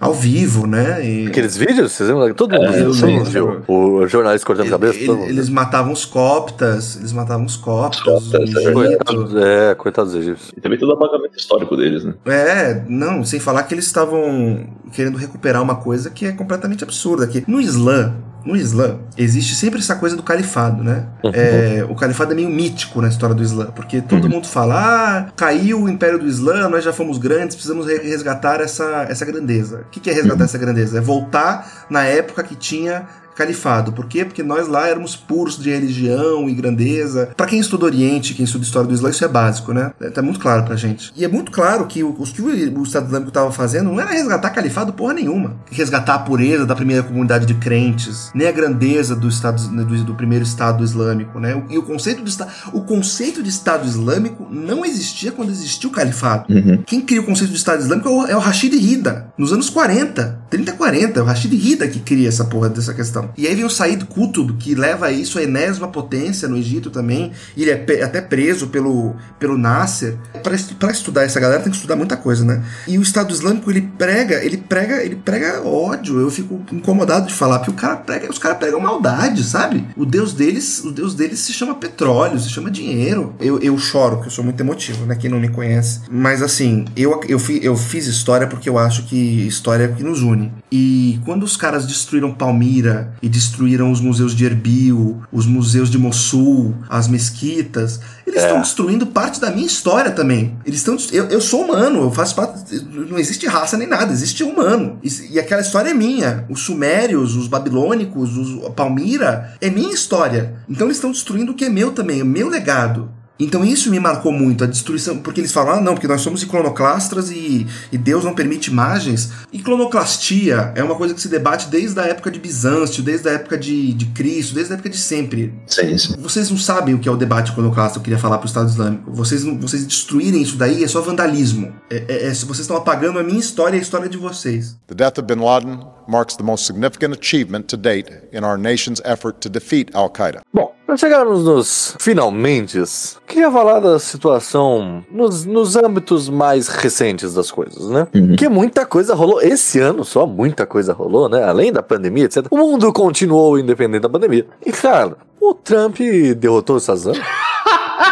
ao 0.00 0.12
vivo, 0.12 0.33
né? 0.66 1.04
E 1.06 1.26
Aqueles 1.28 1.56
vídeos, 1.56 1.92
vocês 1.92 2.08
lembram? 2.08 2.34
Todo 2.34 2.52
mundo 2.52 2.64
É, 2.66 2.72
viu, 2.82 2.92
todo 2.94 3.10
mundo 3.10 3.24
viu. 3.30 3.62
O 3.68 4.06
jornalista 4.06 4.46
cortando 4.46 4.64
ele- 4.66 4.70
cabeça, 4.72 4.98
ele- 4.98 5.22
eles 5.28 5.48
matavam 5.48 5.92
os 5.92 6.04
coptas, 6.04 6.96
eles 6.96 7.12
matavam 7.12 7.44
os 7.46 7.56
coptas, 7.56 8.02
Coptas, 8.02 8.54
é. 8.56 8.72
Coitados, 8.72 9.34
é, 9.36 9.74
coitados 9.74 10.12
dos 10.12 10.22
egípcios. 10.22 10.52
E 10.56 10.60
também 10.60 10.78
todo 10.78 10.90
o 10.90 10.92
apagamento 10.94 11.36
histórico 11.38 11.76
deles, 11.76 12.04
né? 12.04 12.14
É, 12.26 12.82
não, 12.88 13.24
sem 13.24 13.38
falar 13.40 13.62
que 13.64 13.74
eles 13.74 13.86
estavam 13.86 14.66
querendo 14.92 15.16
recuperar 15.16 15.62
uma 15.62 15.76
coisa 15.76 16.10
que 16.10 16.26
é 16.26 16.32
completamente 16.32 16.82
absurda. 16.84 17.26
Que 17.26 17.44
no 17.46 17.60
Islã, 17.60 18.14
no 18.44 18.54
Islã, 18.56 18.98
existe 19.16 19.54
sempre 19.54 19.80
essa 19.80 19.94
coisa 19.96 20.14
do 20.16 20.22
califado, 20.22 20.82
né? 20.84 21.06
É, 21.34 21.84
o 21.88 21.94
califado 21.94 22.32
é 22.32 22.34
meio 22.34 22.50
mítico 22.50 23.00
na 23.00 23.08
história 23.08 23.34
do 23.34 23.42
Islã, 23.42 23.66
porque 23.74 24.00
todo 24.00 24.28
mundo 24.28 24.46
fala: 24.46 24.74
ah, 24.76 25.32
caiu 25.34 25.82
o 25.82 25.88
império 25.88 26.18
do 26.18 26.26
Islã, 26.26 26.68
nós 26.68 26.84
já 26.84 26.92
fomos 26.92 27.16
grandes, 27.18 27.56
precisamos 27.56 27.86
re- 27.86 27.98
resgatar 28.02 28.60
essa, 28.60 29.06
essa 29.08 29.24
grandeza. 29.24 29.80
O 29.86 29.90
que 29.90 30.00
que 30.00 30.10
é 30.10 30.12
resgatar 30.12 30.44
essa 30.44 30.58
grandeza? 30.58 30.98
É 30.98 31.00
voltar 31.00 31.86
na 31.88 32.04
época 32.04 32.42
que 32.42 32.54
tinha 32.54 33.06
califado. 33.34 33.92
Por 33.92 34.06
quê? 34.06 34.24
Porque 34.24 34.42
nós 34.42 34.68
lá 34.68 34.88
éramos 34.88 35.16
puros 35.16 35.58
de 35.58 35.70
religião 35.70 36.48
e 36.48 36.54
grandeza. 36.54 37.30
Pra 37.36 37.46
quem 37.46 37.60
estuda 37.60 37.84
Oriente, 37.84 38.34
quem 38.34 38.44
estuda 38.44 38.64
história 38.64 38.88
do 38.88 38.94
Islã, 38.94 39.10
isso 39.10 39.24
é 39.24 39.28
básico, 39.28 39.72
né? 39.72 39.92
É, 40.00 40.10
Tá 40.10 40.22
muito 40.22 40.38
claro 40.38 40.62
pra 40.62 40.76
gente. 40.76 41.12
E 41.16 41.24
é 41.24 41.28
muito 41.28 41.50
claro 41.50 41.86
que 41.86 42.04
o, 42.04 42.12
que 42.12 42.40
o, 42.40 42.82
Estado 42.82 43.06
Islâmico 43.06 43.28
estava 43.28 43.50
fazendo 43.50 43.90
não 43.90 44.00
era 44.00 44.12
resgatar 44.12 44.50
califado 44.50 44.92
porra 44.92 45.14
nenhuma. 45.14 45.56
Resgatar 45.70 46.14
a 46.14 46.18
pureza 46.20 46.64
da 46.64 46.74
primeira 46.74 47.02
comunidade 47.02 47.46
de 47.46 47.54
crentes, 47.54 48.30
nem 48.34 48.46
a 48.46 48.52
grandeza 48.52 49.16
do 49.16 49.28
Estado 49.28 49.60
do, 49.68 50.04
do 50.04 50.14
primeiro 50.14 50.44
Estado 50.44 50.84
Islâmico, 50.84 51.40
né? 51.40 51.62
E 51.68 51.76
o 51.76 51.82
conceito 51.82 52.22
de 52.22 52.30
Estado, 52.30 52.52
o 52.72 52.82
conceito 52.82 53.42
de 53.42 53.48
Estado 53.48 53.86
Islâmico 53.86 54.46
não 54.50 54.84
existia 54.84 55.32
quando 55.32 55.50
existiu 55.50 55.90
o 55.90 55.92
califado. 55.92 56.46
Quem 56.86 57.00
cria 57.00 57.20
o 57.20 57.24
conceito 57.24 57.50
de 57.50 57.56
Estado 57.56 57.80
Islâmico 57.80 58.08
é 58.08 58.12
o, 58.12 58.26
é 58.26 58.36
o 58.36 58.40
Rashid 58.40 58.76
Rida, 58.76 59.32
nos 59.36 59.52
anos 59.52 59.68
40, 59.68 60.44
30, 60.48 60.72
40. 60.72 61.18
É 61.18 61.22
o 61.22 61.26
Rashid 61.26 61.54
Rida 61.56 61.88
que 61.88 62.00
cria 62.00 62.28
essa 62.28 62.44
porra 62.44 62.68
dessa 62.68 62.94
questão. 62.94 63.23
E 63.36 63.46
aí 63.46 63.54
vem 63.54 63.64
o 63.64 63.70
Said 63.70 64.04
Qutb, 64.06 64.54
que 64.58 64.74
leva 64.74 65.10
isso 65.10 65.38
à 65.38 65.42
enésima 65.42 65.88
potência 65.88 66.48
no 66.48 66.56
Egito 66.56 66.90
também. 66.90 67.32
E 67.56 67.62
ele 67.62 67.70
é 67.70 68.02
até 68.04 68.20
preso 68.20 68.68
pelo, 68.68 69.14
pelo 69.38 69.56
Nasser. 69.58 70.16
Pra 70.42 70.54
est- 70.54 70.74
Pra 70.74 70.90
estudar 70.90 71.22
essa 71.24 71.38
galera 71.40 71.62
tem 71.62 71.70
que 71.70 71.76
estudar 71.76 71.96
muita 71.96 72.16
coisa, 72.16 72.44
né? 72.44 72.62
E 72.86 72.98
o 72.98 73.02
Estado 73.02 73.32
Islâmico, 73.32 73.70
ele 73.70 73.82
prega, 73.96 74.44
ele 74.44 74.56
prega, 74.56 75.02
ele 75.02 75.16
prega 75.16 75.62
ódio. 75.62 76.18
Eu 76.20 76.30
fico 76.30 76.60
incomodado 76.72 77.26
de 77.26 77.34
falar, 77.34 77.58
porque 77.60 77.70
o 77.70 77.74
cara 77.74 77.96
prega, 77.96 78.30
os 78.30 78.38
caras 78.38 78.58
pregam 78.58 78.80
maldade, 78.80 79.42
sabe? 79.44 79.86
O 79.96 80.04
Deus 80.04 80.32
deles, 80.34 80.82
o 80.84 80.90
Deus 80.92 81.14
deles 81.14 81.38
se 81.40 81.52
chama 81.52 81.74
petróleo, 81.74 82.38
se 82.38 82.48
chama 82.50 82.70
dinheiro. 82.70 83.34
Eu, 83.40 83.58
eu 83.60 83.76
choro, 83.78 84.16
porque 84.16 84.28
eu 84.28 84.32
sou 84.32 84.44
muito 84.44 84.60
emotivo, 84.60 85.06
né? 85.06 85.14
Quem 85.14 85.30
não 85.30 85.38
me 85.40 85.48
conhece. 85.48 86.00
Mas 86.10 86.42
assim, 86.42 86.84
eu, 86.96 87.20
eu, 87.28 87.38
fi- 87.38 87.60
eu 87.62 87.76
fiz 87.76 88.06
história 88.06 88.46
porque 88.46 88.68
eu 88.68 88.78
acho 88.78 89.04
que 89.04 89.46
história 89.46 89.84
é 89.84 89.86
o 89.88 89.94
que 89.94 90.02
nos 90.02 90.20
une. 90.22 90.52
E 90.70 91.20
quando 91.24 91.44
os 91.44 91.56
caras 91.56 91.86
destruíram 91.86 92.32
Palmira 92.34 93.13
e 93.22 93.28
destruíram 93.28 93.90
os 93.90 94.00
museus 94.00 94.34
de 94.34 94.44
Erbil, 94.44 95.22
os 95.32 95.46
museus 95.46 95.90
de 95.90 95.98
Mossul, 95.98 96.74
as 96.88 97.08
mesquitas, 97.08 98.00
eles 98.26 98.42
estão 98.42 98.60
destruindo 98.60 99.06
parte 99.06 99.40
da 99.40 99.50
minha 99.50 99.66
história 99.66 100.10
também. 100.10 100.56
Eles 100.64 100.80
estão. 100.80 100.96
Eu, 101.12 101.26
eu 101.26 101.40
sou 101.40 101.64
humano, 101.64 102.02
eu 102.02 102.10
faço 102.10 102.34
parte. 102.34 102.74
Não 102.84 103.18
existe 103.18 103.46
raça 103.46 103.76
nem 103.76 103.86
nada, 103.86 104.12
existe 104.12 104.42
humano. 104.42 104.98
E, 105.02 105.32
e 105.32 105.38
aquela 105.38 105.60
história 105.60 105.90
é 105.90 105.94
minha. 105.94 106.44
Os 106.48 106.60
sumérios, 106.60 107.36
os 107.36 107.46
babilônicos, 107.46 108.36
os, 108.36 108.64
a 108.64 108.70
Palmira, 108.70 109.54
é 109.60 109.70
minha 109.70 109.92
história. 109.92 110.54
Então 110.68 110.86
eles 110.86 110.96
estão 110.96 111.12
destruindo 111.12 111.52
o 111.52 111.54
que 111.54 111.66
é 111.66 111.68
meu 111.68 111.92
também, 111.92 112.20
é 112.20 112.24
meu 112.24 112.48
legado. 112.48 113.10
Então 113.38 113.64
isso 113.64 113.90
me 113.90 113.98
marcou 113.98 114.30
muito, 114.32 114.62
a 114.62 114.66
destruição, 114.66 115.18
porque 115.18 115.40
eles 115.40 115.50
falam, 115.52 115.74
ah, 115.74 115.80
não, 115.80 115.94
porque 115.94 116.06
nós 116.06 116.20
somos 116.20 116.42
iconoclastas 116.42 117.30
e, 117.30 117.66
e 117.90 117.98
Deus 117.98 118.24
não 118.24 118.32
permite 118.34 118.70
imagens. 118.70 119.30
Iconoclastia 119.52 120.72
é 120.76 120.82
uma 120.82 120.94
coisa 120.94 121.14
que 121.14 121.20
se 121.20 121.28
debate 121.28 121.68
desde 121.68 121.98
a 121.98 122.04
época 122.04 122.30
de 122.30 122.38
Bizâncio, 122.38 123.02
desde 123.02 123.28
a 123.28 123.32
época 123.32 123.58
de, 123.58 123.92
de 123.92 124.06
Cristo, 124.06 124.54
desde 124.54 124.72
a 124.72 124.74
época 124.74 124.88
de 124.88 124.96
sempre. 124.96 125.52
Sim, 125.66 125.98
sim. 125.98 126.14
Vocês 126.18 126.50
não 126.50 126.56
sabem 126.56 126.94
o 126.94 126.98
que 126.98 127.08
é 127.08 127.12
o 127.12 127.16
debate 127.16 127.50
iconoclasta, 127.50 127.98
eu 127.98 128.02
queria 128.02 128.18
falar 128.18 128.38
pro 128.38 128.46
Estado 128.46 128.68
Islâmico. 128.68 129.10
Vocês, 129.12 129.42
vocês 129.42 129.84
destruírem 129.84 130.40
isso 130.42 130.56
daí 130.56 130.84
é 130.84 130.88
só 130.88 131.00
vandalismo. 131.00 131.72
É, 131.90 132.04
é- 132.08 132.26
é- 132.26 132.34
vocês 132.34 132.60
estão 132.60 132.76
apagando 132.76 133.18
a 133.18 133.22
minha 133.22 133.40
história 133.40 133.76
e 133.76 133.80
a 133.80 133.82
história 133.82 134.08
de 134.08 134.16
vocês. 134.16 134.76
The 134.86 134.94
death 134.94 135.18
of 135.18 135.26
bin 135.26 135.42
Laden 135.42 135.80
marks 136.06 136.36
the 136.36 136.42
most 136.44 136.66
significant 136.66 137.14
achievement 137.14 137.62
to 137.68 137.76
date 137.76 138.10
in 138.32 138.44
our 138.44 138.58
nation's 138.58 139.00
effort 139.04 139.38
to 139.40 139.48
defeat 139.48 139.90
Al 139.94 140.10
Qaeda. 140.10 140.40
Bom, 140.52 140.73
para 140.86 140.96
chegarmos 140.96 141.44
nos 141.44 141.96
finalmente, 141.98 142.78
queria 143.26 143.50
falar 143.50 143.80
da 143.80 143.98
situação 143.98 145.04
nos, 145.10 145.44
nos 145.44 145.76
âmbitos 145.76 146.28
mais 146.28 146.68
recentes 146.68 147.34
das 147.34 147.50
coisas, 147.50 147.88
né? 147.88 148.06
Que 148.36 148.48
muita 148.48 148.84
coisa 148.84 149.14
rolou 149.14 149.40
esse 149.40 149.80
ano, 149.80 150.04
só 150.04 150.26
muita 150.26 150.66
coisa 150.66 150.92
rolou, 150.92 151.28
né? 151.28 151.42
Além 151.42 151.72
da 151.72 151.82
pandemia, 151.82 152.24
etc. 152.24 152.46
O 152.50 152.56
mundo 152.56 152.92
continuou 152.92 153.58
independente 153.58 154.02
da 154.02 154.08
pandemia. 154.08 154.46
E, 154.64 154.72
cara, 154.72 155.16
o 155.40 155.54
Trump 155.54 155.98
derrotou 156.36 156.76
o 156.76 156.80
Shazam? 156.80 157.14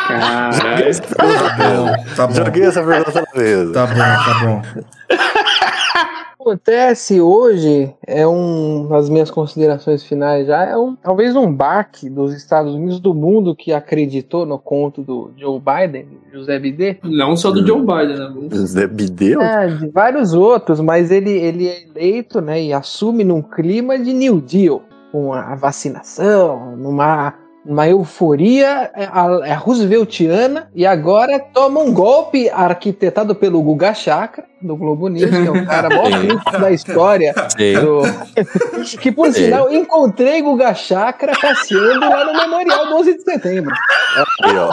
Caralho. 0.06 0.92
Tá 2.16 2.26
bom. 2.26 2.34
Joguei 2.34 2.64
essa 2.64 2.82
pergunta 2.82 3.20
na 3.20 3.40
mesa. 3.40 3.72
Tá 3.72 3.86
bom, 3.86 3.94
tá 3.94 4.40
bom. 4.44 5.72
Acontece 6.42 7.20
hoje 7.20 7.94
é 8.06 8.26
um 8.26 8.88
nas 8.88 9.08
minhas 9.08 9.30
considerações 9.30 10.02
finais 10.02 10.46
já 10.46 10.64
é 10.64 10.76
um 10.76 10.94
talvez 10.96 11.34
um 11.36 11.52
baque 11.52 12.10
dos 12.10 12.34
Estados 12.34 12.74
Unidos 12.74 13.00
do 13.00 13.14
mundo 13.14 13.54
que 13.54 13.72
acreditou 13.72 14.44
no 14.44 14.58
conto 14.58 15.02
do 15.02 15.30
Joe 15.36 15.60
Biden, 15.60 16.06
José 16.32 16.58
Bidê, 16.58 16.98
Não 17.02 17.36
só 17.36 17.50
do 17.50 17.66
Joe 17.66 17.80
Biden, 17.80 18.16
né? 18.16 18.48
Zé 18.66 18.86
Bideu? 18.86 19.40
é, 19.40 19.68
de 19.68 19.88
vários 19.88 20.34
outros, 20.34 20.80
mas 20.80 21.10
ele 21.10 21.30
ele 21.30 21.68
é 21.68 21.84
eleito, 21.84 22.40
né, 22.40 22.62
e 22.62 22.72
assume 22.72 23.24
num 23.24 23.42
clima 23.42 23.98
de 23.98 24.12
New 24.12 24.40
Deal, 24.40 24.82
com 25.10 25.32
a 25.32 25.54
vacinação, 25.54 26.76
numa 26.76 27.34
uma 27.64 27.88
euforia 27.88 28.90
é, 28.94 29.04
a, 29.04 29.40
é 29.44 29.54
Rooseveltiana 29.54 30.68
e 30.74 30.84
agora 30.84 31.38
toma 31.38 31.78
um 31.80 31.92
golpe 31.94 32.50
arquitetado 32.50 33.34
pelo 33.36 33.62
Guga 33.62 33.94
Chakra 33.94 34.44
do 34.60 34.76
Globo 34.76 35.08
News, 35.08 35.30
que 35.30 35.46
é 35.46 35.50
um 35.50 35.64
cara 35.64 35.88
rico 36.18 36.50
da 36.52 36.70
história 36.72 37.32
do- 37.80 38.02
que 39.00 39.12
por 39.12 39.32
sinal 39.32 39.72
encontrei 39.72 40.42
Guga 40.42 40.74
Chakra 40.74 41.32
passeando 41.40 42.00
lá 42.00 42.24
no 42.24 42.32
Memorial 42.32 42.88
12 42.88 43.14
de 43.18 43.22
setembro. 43.22 43.72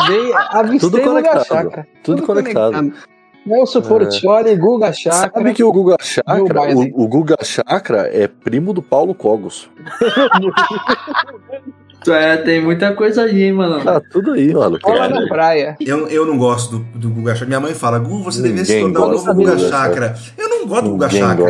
Dei, 0.07 0.33
avistei 0.51 0.79
Tudo 0.89 0.97
Guga 0.97 1.11
conectado. 1.21 1.45
Chakra. 1.45 1.87
Tudo 2.03 2.23
conectado. 2.23 2.93
Nelson 3.45 3.81
Portioli, 3.81 4.55
Guga 4.55 4.91
Chakra. 4.93 5.31
Sabe 5.33 5.53
que 5.53 5.63
o 5.63 5.71
Guga 5.71 5.95
Chakra, 6.01 6.75
o, 6.75 7.03
o 7.03 7.07
Guga 7.07 7.37
Chakra 7.43 8.09
é 8.11 8.27
primo 8.27 8.73
do 8.73 8.81
Paulo 8.81 9.13
Cogos. 9.15 9.69
É, 12.07 12.37
tem 12.37 12.61
muita 12.61 12.93
coisa 12.93 13.23
aí, 13.23 13.43
hein, 13.43 13.53
mano. 13.53 13.83
Tá 13.83 13.99
tudo 13.99 14.31
aí, 14.33 14.53
mano. 14.53 14.79
Bola 14.81 15.09
na 15.09 15.27
praia. 15.27 15.75
Eu, 15.79 16.07
eu 16.07 16.25
não 16.25 16.37
gosto 16.37 16.77
do, 16.77 16.99
do 16.99 17.09
Guga 17.09 17.31
Chakra. 17.33 17.47
Minha 17.47 17.59
mãe 17.59 17.73
fala, 17.73 17.99
Gu, 17.99 18.23
você 18.23 18.41
devia 18.41 18.63
se 18.63 18.79
tornar 18.79 19.01
o 19.01 19.11
novo 19.11 19.25
do 19.25 19.33
Guga 19.33 19.57
Chakra. 19.59 20.15
Eu 20.37 20.49
não 20.49 20.67
gosto 20.67 20.83
do 20.83 20.89
Guga 20.91 21.09
Chakra. 21.09 21.45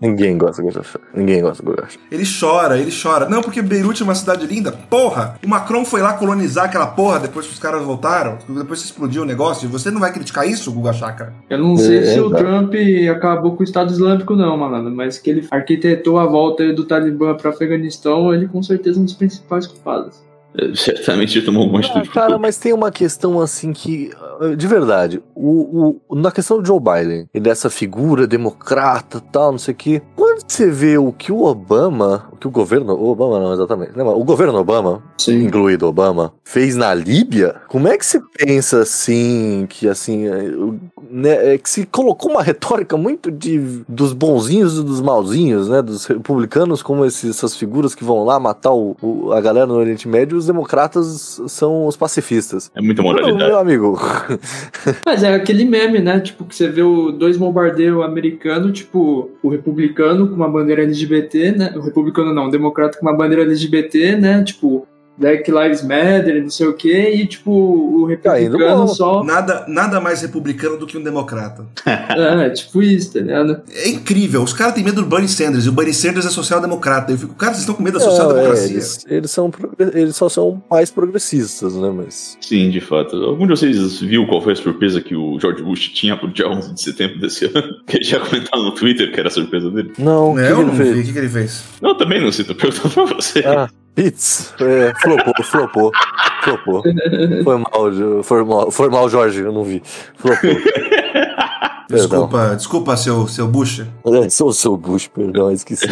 Ninguém 0.00 0.38
gosta 0.38 0.62
do. 0.62 0.68
Ninguém 1.14 1.40
gosta. 1.42 1.62
Ele 2.10 2.24
chora, 2.24 2.78
ele 2.78 2.90
chora. 2.90 3.28
Não, 3.28 3.42
porque 3.42 3.60
Beirute 3.60 4.02
é 4.02 4.04
uma 4.04 4.14
cidade 4.14 4.46
linda. 4.46 4.70
Porra! 4.70 5.34
O 5.44 5.48
Macron 5.48 5.84
foi 5.84 6.00
lá 6.00 6.12
colonizar 6.12 6.66
aquela 6.66 6.86
porra 6.86 7.18
depois 7.20 7.46
que 7.46 7.52
os 7.52 7.58
caras 7.58 7.82
voltaram. 7.82 8.38
Depois 8.48 8.80
que 8.80 8.86
explodiu 8.86 9.22
o 9.22 9.26
negócio. 9.26 9.66
E 9.66 9.68
você 9.70 9.90
não 9.90 10.00
vai 10.00 10.12
criticar 10.12 10.46
isso, 10.48 10.70
Guga 10.72 10.92
Chakra? 10.92 11.34
Eu 11.50 11.58
não 11.58 11.76
sei 11.76 11.98
É, 11.98 12.02
se 12.14 12.20
o 12.20 12.26
exato. 12.28 12.44
Trump 12.44 12.74
acabou 13.10 13.56
com 13.56 13.62
o 13.62 13.64
Estado 13.64 13.90
Islâmico, 13.90 14.36
não, 14.36 14.56
mano. 14.56 14.90
Mas 14.94 15.18
que 15.18 15.30
ele 15.30 15.46
arquitetou 15.50 16.18
a 16.18 16.26
volta 16.26 16.72
do 16.72 16.84
Talibã 16.84 17.34
para 17.34 17.50
Afeganistão, 17.50 18.32
ele 18.32 18.46
com 18.46 18.62
certeza 18.62 18.98
é 18.98 19.02
um 19.02 19.04
dos 19.04 19.14
principais 19.14 19.66
culpados. 19.66 20.27
Certamente 20.74 21.40
tomou 21.42 21.62
alguma 21.62 21.80
Ah, 21.80 21.86
atitude. 21.86 22.10
cara, 22.10 22.38
mas 22.38 22.56
tem 22.58 22.72
uma 22.72 22.90
questão 22.90 23.40
assim 23.40 23.72
que, 23.72 24.10
de 24.56 24.66
verdade, 24.66 25.22
o, 25.34 26.00
o- 26.08 26.16
na 26.16 26.30
questão 26.32 26.60
do 26.60 26.66
Joe 26.66 26.80
Biden 26.80 27.28
e 27.32 27.40
dessa 27.40 27.70
figura 27.70 28.26
democrata 28.26 29.20
tal, 29.32 29.52
não 29.52 29.58
sei 29.58 29.74
o 29.74 29.76
quê, 29.76 30.02
quando 30.16 30.42
você 30.46 30.70
vê 30.70 30.98
o 30.98 31.12
que 31.12 31.30
o 31.30 31.44
Obama, 31.44 32.28
o 32.32 32.36
que 32.36 32.46
o 32.46 32.50
governo, 32.50 32.94
o 32.94 33.08
Obama 33.10 33.38
não 33.38 33.52
exatamente, 33.52 33.96
né, 33.96 34.02
mas 34.04 34.14
o 34.14 34.24
governo 34.24 34.58
Obama, 34.58 35.02
Sim. 35.18 35.44
incluído 35.44 35.86
Obama, 35.86 36.32
fez 36.44 36.74
na 36.76 36.92
Líbia, 36.94 37.56
como 37.68 37.86
é 37.88 37.96
que 37.96 38.04
você 38.06 38.20
pensa 38.36 38.80
assim, 38.80 39.66
que 39.68 39.88
assim, 39.88 40.26
é, 40.26 40.50
né, 41.10 41.54
é 41.54 41.58
que 41.58 41.68
se 41.68 41.86
colocou 41.86 42.30
uma 42.32 42.42
retórica 42.42 42.96
muito 42.96 43.30
de 43.30 43.58
dos 43.88 44.12
bonzinhos 44.12 44.78
e 44.78 44.82
dos 44.82 45.00
malzinhos, 45.00 45.68
né, 45.68 45.82
dos 45.82 46.06
republicanos 46.06 46.82
como 46.82 47.04
esses- 47.04 47.30
essas 47.30 47.56
figuras 47.56 47.94
que 47.94 48.04
vão 48.04 48.24
lá 48.24 48.38
matar 48.40 48.72
o- 48.72 48.96
o- 49.02 49.32
a 49.32 49.40
galera 49.40 49.66
no 49.66 49.74
Oriente 49.74 50.08
Médio, 50.08 50.36
democratas 50.48 51.40
são 51.46 51.86
os 51.86 51.96
pacifistas. 51.96 52.70
É 52.74 52.80
muita 52.80 53.00
Não, 53.02 53.10
moralidade. 53.10 53.44
meu 53.50 53.58
amigo, 53.58 53.98
Mas 55.06 55.22
é 55.22 55.34
aquele 55.34 55.64
meme, 55.64 56.00
né? 56.00 56.18
Tipo, 56.20 56.44
que 56.44 56.54
você 56.56 56.68
vê 56.68 56.82
o 56.82 57.12
dois 57.12 57.36
bombardeiros 57.36 58.02
americanos, 58.02 58.76
tipo, 58.78 59.30
o 59.42 59.48
republicano 59.48 60.28
com 60.28 60.34
uma 60.34 60.48
bandeira 60.48 60.82
LGBT, 60.82 61.52
né? 61.52 61.72
O 61.76 61.80
republicano 61.80 62.34
não, 62.34 62.46
o 62.48 62.50
democrata 62.50 62.98
com 62.98 63.06
uma 63.06 63.16
bandeira 63.16 63.42
LGBT, 63.44 64.16
né? 64.16 64.42
Tipo, 64.42 64.86
Black 65.18 65.50
Lives 65.50 65.82
Matter, 65.82 66.42
não 66.42 66.50
sei 66.50 66.66
o 66.66 66.74
quê, 66.74 67.10
e 67.14 67.26
tipo, 67.26 67.50
o 67.50 68.06
Caindo 68.22 68.52
republicano 68.56 68.88
só. 68.88 69.24
Nada, 69.24 69.64
nada 69.68 70.00
mais 70.00 70.22
republicano 70.22 70.76
do 70.76 70.86
que 70.86 70.96
um 70.96 71.02
democrata. 71.02 71.66
É, 72.18 72.50
tipo 72.50 72.82
isso, 72.82 73.12
tá 73.14 73.20
ligado? 73.20 73.60
É 73.72 73.88
incrível. 73.88 74.42
Os 74.42 74.52
caras 74.52 74.74
têm 74.74 74.84
medo 74.84 75.02
do 75.02 75.08
Bernie 75.08 75.28
Sanders 75.28 75.64
e 75.66 75.68
o 75.68 75.72
Bernie 75.72 75.94
Sanders 75.94 76.26
é 76.26 76.30
social-democrata. 76.30 77.12
Eu 77.12 77.18
fico, 77.18 77.34
cara, 77.34 77.52
vocês 77.52 77.60
estão 77.62 77.74
com 77.74 77.82
medo 77.82 77.98
da 77.98 78.04
Não, 78.04 78.12
é, 78.12 78.16
social-democracia. 78.16 78.70
eles, 78.72 79.06
eles 79.08 79.30
são 79.30 79.50
eles 79.94 80.16
só 80.16 80.28
são 80.28 80.62
mais 80.70 80.90
progressistas, 80.90 81.74
né, 81.74 81.90
mas 81.94 82.36
Sim, 82.40 82.70
de 82.70 82.80
fato. 82.80 83.16
Algum 83.16 83.46
de 83.46 83.50
vocês 83.50 84.00
viu 84.00 84.26
qual 84.26 84.40
foi 84.42 84.52
a 84.52 84.56
surpresa 84.56 85.00
que 85.00 85.14
o 85.14 85.38
George 85.40 85.62
Bush 85.62 85.88
tinha 85.88 86.16
pro 86.16 86.28
dia 86.28 86.48
11 86.48 86.74
de 86.74 86.80
setembro 86.82 87.18
desse 87.20 87.46
ano? 87.46 87.78
Que 87.86 87.96
ele 87.96 88.04
já 88.04 88.20
comentaram 88.20 88.62
no 88.64 88.74
Twitter 88.74 89.12
que 89.12 89.18
era 89.18 89.28
a 89.28 89.32
surpresa 89.32 89.70
dele. 89.70 89.92
não, 89.98 90.32
o 90.32 90.36
que 90.36 90.42
que 90.42 90.52
eu 90.52 90.56
ele 90.60 90.66
não 90.66 90.74
fez? 90.74 90.94
vi. 90.94 91.00
O 91.00 91.04
que, 91.04 91.12
que 91.12 91.18
ele 91.18 91.28
fez? 91.28 91.64
Não, 91.80 91.96
também 91.96 92.20
não 92.22 92.30
sei, 92.32 92.44
tô 92.44 92.54
perguntando 92.54 92.94
pra 92.94 93.04
você. 93.16 93.40
Ah, 93.46 93.68
Pitts, 93.98 94.54
é, 94.60 94.92
flopou, 95.00 95.34
flopou, 95.42 95.92
flopou. 96.44 96.82
Foi 97.42 97.58
mal, 97.58 98.22
foi 98.22 98.44
mal, 98.44 98.70
foi 98.70 98.88
mal, 98.88 99.08
Jorge, 99.08 99.40
eu 99.40 99.50
não 99.50 99.64
vi. 99.64 99.82
Flopou. 100.14 100.50
Perdão. 101.88 102.06
Desculpa, 102.06 102.54
desculpa, 102.54 102.96
seu, 102.96 103.26
seu 103.26 103.48
Bush. 103.48 103.84
É, 104.06 104.30
sou 104.30 104.50
o 104.50 104.52
seu 104.52 104.76
Bush, 104.76 105.08
perdão, 105.08 105.50
esqueci. 105.50 105.88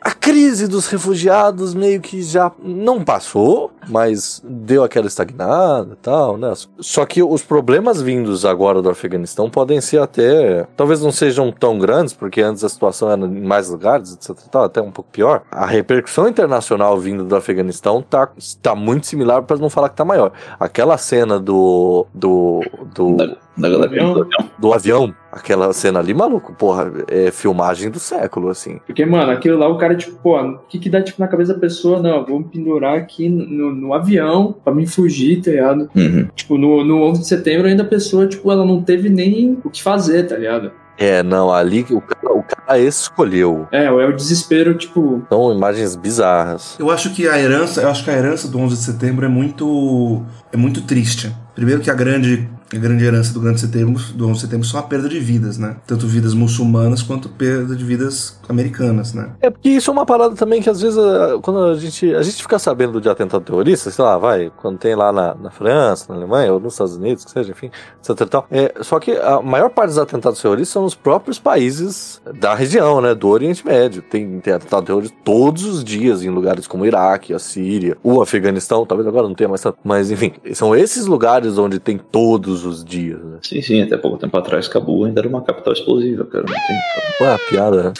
A 0.00 0.12
crise 0.12 0.68
dos 0.68 0.86
refugiados 0.86 1.74
meio 1.74 2.02
que 2.02 2.22
já 2.22 2.52
não 2.62 3.02
passou, 3.02 3.72
mas 3.88 4.42
deu 4.44 4.84
aquela 4.84 5.06
estagnada 5.06 5.92
e 5.92 5.96
tal, 5.96 6.36
né? 6.36 6.52
Só 6.78 7.04
que 7.04 7.22
os 7.22 7.42
problemas 7.42 8.00
vindos 8.00 8.44
agora 8.44 8.82
do 8.82 8.90
Afeganistão 8.90 9.48
podem 9.50 9.80
ser 9.80 10.00
até. 10.00 10.66
Talvez 10.76 11.00
não 11.00 11.12
sejam 11.12 11.50
tão 11.52 11.78
grandes, 11.78 12.12
porque 12.12 12.40
antes 12.40 12.64
a 12.64 12.68
situação 12.68 13.10
era 13.10 13.20
em 13.20 13.42
mais 13.42 13.68
lugares, 13.70 14.14
etc. 14.14 14.30
e 14.46 14.50
tal, 14.50 14.64
até 14.64 14.80
um 14.80 14.90
pouco 14.90 15.10
pior. 15.10 15.42
A 15.50 15.66
repercussão 15.66 16.28
internacional 16.28 16.98
vindo 16.98 17.24
do 17.24 17.36
Afeganistão 17.36 18.02
tá, 18.02 18.28
tá 18.62 18.74
muito 18.74 19.06
similar, 19.06 19.42
para 19.42 19.56
não 19.56 19.70
falar 19.70 19.88
que 19.88 19.96
tá 19.96 20.04
maior. 20.04 20.32
Aquela 20.58 20.98
cena 20.98 21.38
do. 21.38 22.06
do. 22.14 22.60
do, 22.94 23.16
Da, 23.16 23.36
da 23.56 23.68
galera 23.68 23.86
Avião. 23.86 24.14
do 24.14 24.22
avião. 24.22 24.50
do 24.58 24.72
avião, 24.72 25.14
aquela 25.30 25.72
cena 25.72 26.00
ali, 26.00 26.12
maluco, 26.12 26.52
porra, 26.54 26.90
é 27.08 27.30
filmagem 27.30 27.90
do 27.90 27.98
século, 28.00 28.48
assim. 28.48 28.80
Porque, 28.86 29.04
mano, 29.04 29.30
aquilo 29.30 29.58
lá 29.58 29.68
o 29.68 29.78
cara, 29.78 29.94
tipo, 29.94 30.16
pô, 30.22 30.40
o 30.40 30.58
que 30.68 30.78
que 30.78 30.90
dá, 30.90 31.02
tipo, 31.02 31.20
na 31.20 31.28
cabeça 31.28 31.54
da 31.54 31.60
pessoa? 31.60 32.00
Não, 32.00 32.24
vou 32.24 32.38
me 32.40 32.46
pendurar 32.46 32.96
aqui 32.96 33.28
no, 33.28 33.73
no 33.74 33.92
avião 33.92 34.54
pra 34.64 34.74
me 34.74 34.86
fugir, 34.86 35.42
tá 35.42 35.50
ligado? 35.50 35.90
Uhum. 35.94 36.28
Tipo, 36.34 36.56
no, 36.56 36.84
no 36.84 37.02
11 37.02 37.20
de 37.20 37.26
setembro 37.26 37.66
ainda 37.66 37.82
a 37.82 37.86
pessoa, 37.86 38.26
tipo, 38.26 38.50
ela 38.50 38.64
não 38.64 38.82
teve 38.82 39.08
nem 39.08 39.58
o 39.64 39.70
que 39.70 39.82
fazer, 39.82 40.24
tá 40.24 40.36
ligado? 40.36 40.70
É, 40.96 41.22
não, 41.22 41.52
ali 41.52 41.84
o 41.90 42.00
cara, 42.00 42.32
o 42.32 42.42
cara 42.42 42.78
escolheu. 42.78 43.66
É, 43.72 43.86
é 43.86 43.90
o 43.90 44.12
desespero, 44.12 44.74
tipo, 44.74 45.22
São 45.28 45.52
imagens 45.52 45.96
bizarras. 45.96 46.76
Eu 46.78 46.90
acho 46.90 47.12
que 47.12 47.26
a 47.28 47.38
herança, 47.38 47.82
eu 47.82 47.90
acho 47.90 48.04
que 48.04 48.10
a 48.10 48.16
herança 48.16 48.48
do 48.48 48.58
11 48.58 48.76
de 48.76 48.82
setembro 48.82 49.24
é 49.24 49.28
muito 49.28 50.22
é 50.52 50.56
muito 50.56 50.82
triste. 50.82 51.34
Primeiro 51.54 51.80
que 51.80 51.90
a 51.90 51.94
grande 51.94 52.48
a 52.76 52.80
grande 52.80 53.04
herança 53.04 53.32
do 53.32 53.40
grande 53.40 53.60
setembro, 53.60 54.02
do 54.14 54.24
11 54.26 54.34
de 54.34 54.40
setembro 54.40 54.66
são 54.66 54.78
a 54.80 54.82
perda 54.82 55.08
de 55.08 55.18
vidas, 55.20 55.58
né? 55.58 55.76
Tanto 55.86 56.06
vidas 56.06 56.34
muçulmanas 56.34 57.02
quanto 57.02 57.28
perda 57.28 57.74
de 57.76 57.84
vidas 57.84 58.38
americanas, 58.48 59.12
né? 59.12 59.30
É 59.40 59.50
porque 59.50 59.68
isso 59.70 59.90
é 59.90 59.92
uma 59.92 60.06
parada 60.06 60.34
também 60.34 60.60
que 60.62 60.68
às 60.70 60.80
vezes 60.80 60.98
a- 60.98 61.38
quando 61.42 61.64
a 61.64 61.74
gente, 61.74 62.14
a 62.14 62.22
gente 62.22 62.42
fica 62.42 62.58
sabendo 62.58 63.00
de 63.00 63.08
atentado 63.08 63.44
terrorista, 63.44 63.90
sei 63.90 64.04
lá, 64.04 64.16
vai, 64.18 64.50
quando 64.60 64.78
tem 64.78 64.94
lá 64.94 65.12
na, 65.12 65.34
na 65.34 65.50
França, 65.50 66.06
na 66.12 66.16
Alemanha 66.18 66.52
ou 66.52 66.60
nos 66.60 66.74
Estados 66.74 66.96
Unidos, 66.96 67.24
que 67.24 67.30
seja, 67.30 67.50
enfim, 67.52 67.70
etc 68.00 68.28
tal. 68.28 68.46
É, 68.50 68.74
só 68.82 68.98
que 68.98 69.12
a 69.12 69.40
maior 69.40 69.70
parte 69.70 69.88
dos 69.90 69.98
atentados 69.98 70.40
terroristas 70.40 70.68
são 70.72 70.82
nos 70.82 70.94
próprios 70.94 71.38
países 71.38 72.20
da 72.40 72.54
região, 72.54 73.00
né, 73.00 73.14
do 73.14 73.28
Oriente 73.28 73.64
Médio. 73.66 74.02
Tem, 74.02 74.40
tem 74.40 74.52
atentado 74.54 74.84
terrorista 74.86 75.16
todos 75.24 75.64
os 75.64 75.84
dias 75.84 76.22
em 76.22 76.30
lugares 76.30 76.66
como 76.66 76.84
o 76.84 76.86
Iraque, 76.86 77.32
a 77.32 77.38
Síria, 77.38 77.96
o 78.02 78.20
Afeganistão, 78.20 78.84
talvez 78.86 79.06
agora 79.06 79.26
não 79.28 79.34
tenha 79.34 79.48
mais 79.48 79.60
tanto, 79.60 79.78
mas 79.84 80.10
enfim, 80.10 80.32
são 80.54 80.74
esses 80.74 81.06
lugares 81.06 81.58
onde 81.58 81.78
tem 81.78 81.98
todos 81.98 82.63
os 82.64 82.84
dias, 82.84 83.22
né? 83.22 83.38
Sim, 83.42 83.62
sim, 83.62 83.82
até 83.82 83.96
pouco 83.96 84.18
tempo 84.18 84.36
atrás, 84.36 84.68
Cabul 84.68 85.04
ainda 85.04 85.20
era 85.20 85.28
uma 85.28 85.42
capital 85.42 85.72
explosiva, 85.72 86.24
cara. 86.24 86.44
Não 86.46 86.54
tem. 86.54 86.76
Foi 87.18 87.26
uma 87.26 87.38
piada, 87.38 87.82
né? 87.84 87.92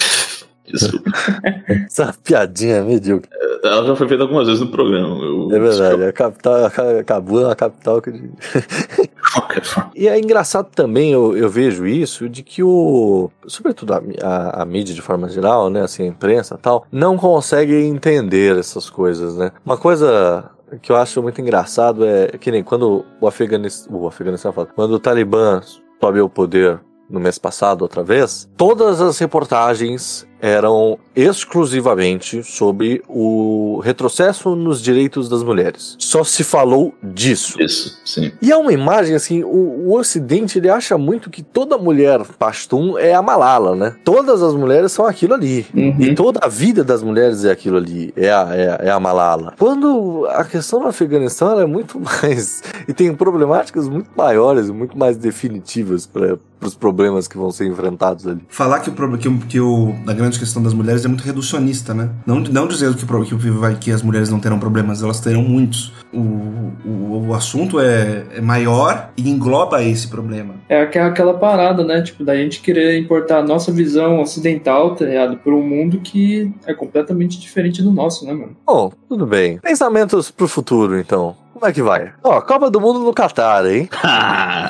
Desculpa. 0.66 1.11
Essa 1.86 2.15
piadinha 2.24 2.82
medíocre. 2.82 3.28
Ela 3.62 3.86
já 3.86 3.97
foi 3.97 4.09
feita 4.09 4.23
algumas 4.23 4.47
vezes 4.47 4.62
no 4.62 4.69
programa. 4.69 5.23
Eu, 5.23 5.49
É 5.53 5.59
verdade, 5.59 6.05
a 6.05 6.12
capital, 6.12 6.65
a 6.65 7.05
Cabul 7.05 7.43
é 7.43 7.45
uma 7.47 7.57
capital 7.57 8.01
que. 8.01 8.11
E 9.95 10.07
é 10.07 10.19
engraçado 10.19 10.69
também, 10.74 11.12
eu, 11.12 11.36
eu 11.36 11.49
vejo 11.49 11.86
isso, 11.86 12.28
de 12.28 12.43
que 12.43 12.62
o. 12.62 13.31
Sobretudo 13.47 13.93
a, 13.95 14.03
a, 14.23 14.62
a 14.62 14.65
mídia 14.65 14.95
de 14.95 15.03
forma 15.03 15.28
geral, 15.28 15.69
né? 15.70 15.82
Assim, 15.82 16.05
a 16.05 16.07
imprensa 16.07 16.55
e 16.55 16.59
tal, 16.59 16.86
não 16.91 17.16
consegue 17.16 17.74
entender 17.74 18.57
essas 18.59 18.89
coisas, 18.89 19.36
né? 19.36 19.53
Uma 19.65 19.77
coisa 19.77 20.51
que 20.81 20.93
eu 20.93 20.97
acho 20.97 21.23
muito 21.23 21.41
engraçado 21.41 22.05
é 22.05 22.29
que 22.39 22.51
nem 22.51 22.63
quando 22.63 23.05
o 23.21 23.27
Afeganistão. 23.27 23.97
O 23.97 24.07
Afeganistão 24.07 24.53
fala, 24.53 24.69
quando 24.75 24.93
o 24.93 24.99
Talibã 24.99 25.61
sobe 26.01 26.21
ao 26.21 26.29
poder 26.29 26.81
no 27.09 27.21
mês 27.21 27.39
passado 27.39 27.83
outra 27.83 28.03
vez, 28.03 28.49
todas 28.57 29.01
as 29.01 29.19
reportagens 29.19 30.27
eram 30.40 30.98
exclusivamente 31.16 32.43
sobre 32.43 33.02
o 33.09 33.81
retrocesso 33.82 34.55
nos 34.56 34.82
direitos 34.82 35.28
das 35.28 35.43
mulheres. 35.43 35.97
Só 35.98 36.24
se 36.24 36.43
falou 36.43 36.93
disso. 37.02 37.61
Isso, 37.62 37.98
sim. 38.05 38.32
E 38.43 38.51
é 38.51 38.56
uma 38.56 38.73
imagem 38.73 39.15
assim, 39.15 39.43
o, 39.44 39.48
o 39.89 39.97
Ocidente 39.97 40.59
ele 40.59 40.69
acha 40.69 40.98
muito 40.98 41.31
que 41.31 41.43
toda 41.43 41.78
mulher 41.78 42.20
pastum 42.39 42.98
é 42.98 43.15
a 43.15 43.23
Malala, 43.23 43.74
né? 43.77 43.94
Todas 44.05 44.43
as 44.43 44.55
mulheres 44.55 44.93
são 44.93 45.06
aquilo 45.06 45.35
ali. 45.35 45.66
Uhum. 45.74 45.97
E 46.01 46.15
toda 46.15 46.40
a 46.43 46.48
vida 46.48 46.82
das 46.82 47.02
mulheres 47.02 47.44
é 47.44 47.51
aquilo 47.52 47.77
ali, 47.77 48.12
é 48.16 48.31
a, 48.31 48.48
é, 48.52 48.89
é 48.89 48.90
a 48.90 48.98
Malala. 49.01 49.55
Quando 49.59 50.27
a 50.31 50.44
questão 50.44 50.81
do 50.81 50.89
Afeganistão 50.89 51.51
ela 51.52 51.62
é 51.62 51.66
muito 51.66 51.98
mais. 52.23 52.62
e 52.89 52.93
tem 52.93 53.15
problemáticas 53.15 53.89
muito 53.89 54.11
maiores 54.16 54.69
e 54.69 54.73
muito 54.73 54.98
mais 54.98 55.16
definitivas 55.16 56.06
para 56.06 56.39
os 56.61 56.74
problemas 56.74 57.28
que 57.28 57.36
vão 57.36 57.51
ser 57.51 57.66
enfrentados 57.66 58.27
ali. 58.27 58.40
Falar 58.48 58.81
que 58.81 58.89
o 58.89 58.93
problema 58.93 59.20
que, 59.20 59.28
o- 59.28 59.39
que 59.39 59.61
o, 59.61 59.94
a 60.06 60.12
grande 60.15 60.34
questão 60.39 60.62
das 60.62 60.74
mulheres 60.74 61.05
é 61.05 61.09
muito 61.09 61.23
reducionista, 61.23 61.93
né? 61.94 62.11
Não, 62.27 62.40
não 62.40 62.66
dizendo 62.69 62.97
que, 62.97 63.05
o 63.05 63.24
que, 63.24 63.35
o- 63.35 63.59
vai- 63.59 63.77
que 63.77 63.90
as 63.90 64.02
mulheres 64.02 64.28
não 64.31 64.39
terão 64.40 64.59
problemas, 64.59 65.02
elas 65.02 65.20
terão 65.20 65.43
muitos. 65.43 65.93
O, 66.12 66.19
o, 66.85 67.27
o 67.28 67.35
assunto 67.35 67.81
é, 67.81 68.24
é 68.36 68.40
maior 68.40 69.11
e 69.16 69.28
engloba 69.28 69.82
esse 69.82 70.09
problema. 70.09 70.55
é 70.69 70.82
aquela, 70.82 71.09
aquela 71.09 71.35
parada, 71.35 71.85
né? 71.85 72.02
Tipo, 72.02 72.24
da 72.24 72.36
gente 72.36 72.61
querer 72.61 72.98
importar 72.98 73.39
a 73.39 73.43
nossa 73.43 73.73
visão 73.73 74.20
ocidental, 74.20 74.94
tá 74.94 75.05
ligado? 75.05 75.36
Pra 75.39 75.52
um 75.55 75.62
mundo 75.66 75.98
que 76.01 76.52
é 76.66 76.74
completamente 76.74 77.39
diferente 77.40 77.82
do 77.82 77.90
nosso, 77.90 78.24
né, 78.27 78.32
mano? 78.32 78.56
Bom, 78.66 78.93
tudo 79.09 79.27
bem. 79.27 79.59
Pensamentos 79.59 80.31
pro 80.31 80.47
futuro, 80.48 80.98
então. 80.98 81.36
Como 81.55 81.67
é 81.67 81.73
que 81.73 81.81
vai? 81.83 82.13
Ó, 82.23 82.41
Copa 82.41 82.69
do 82.69 82.81
Mundo 82.81 82.99
no 82.99 83.15
Catar, 83.15 83.65
hein? 83.65 83.89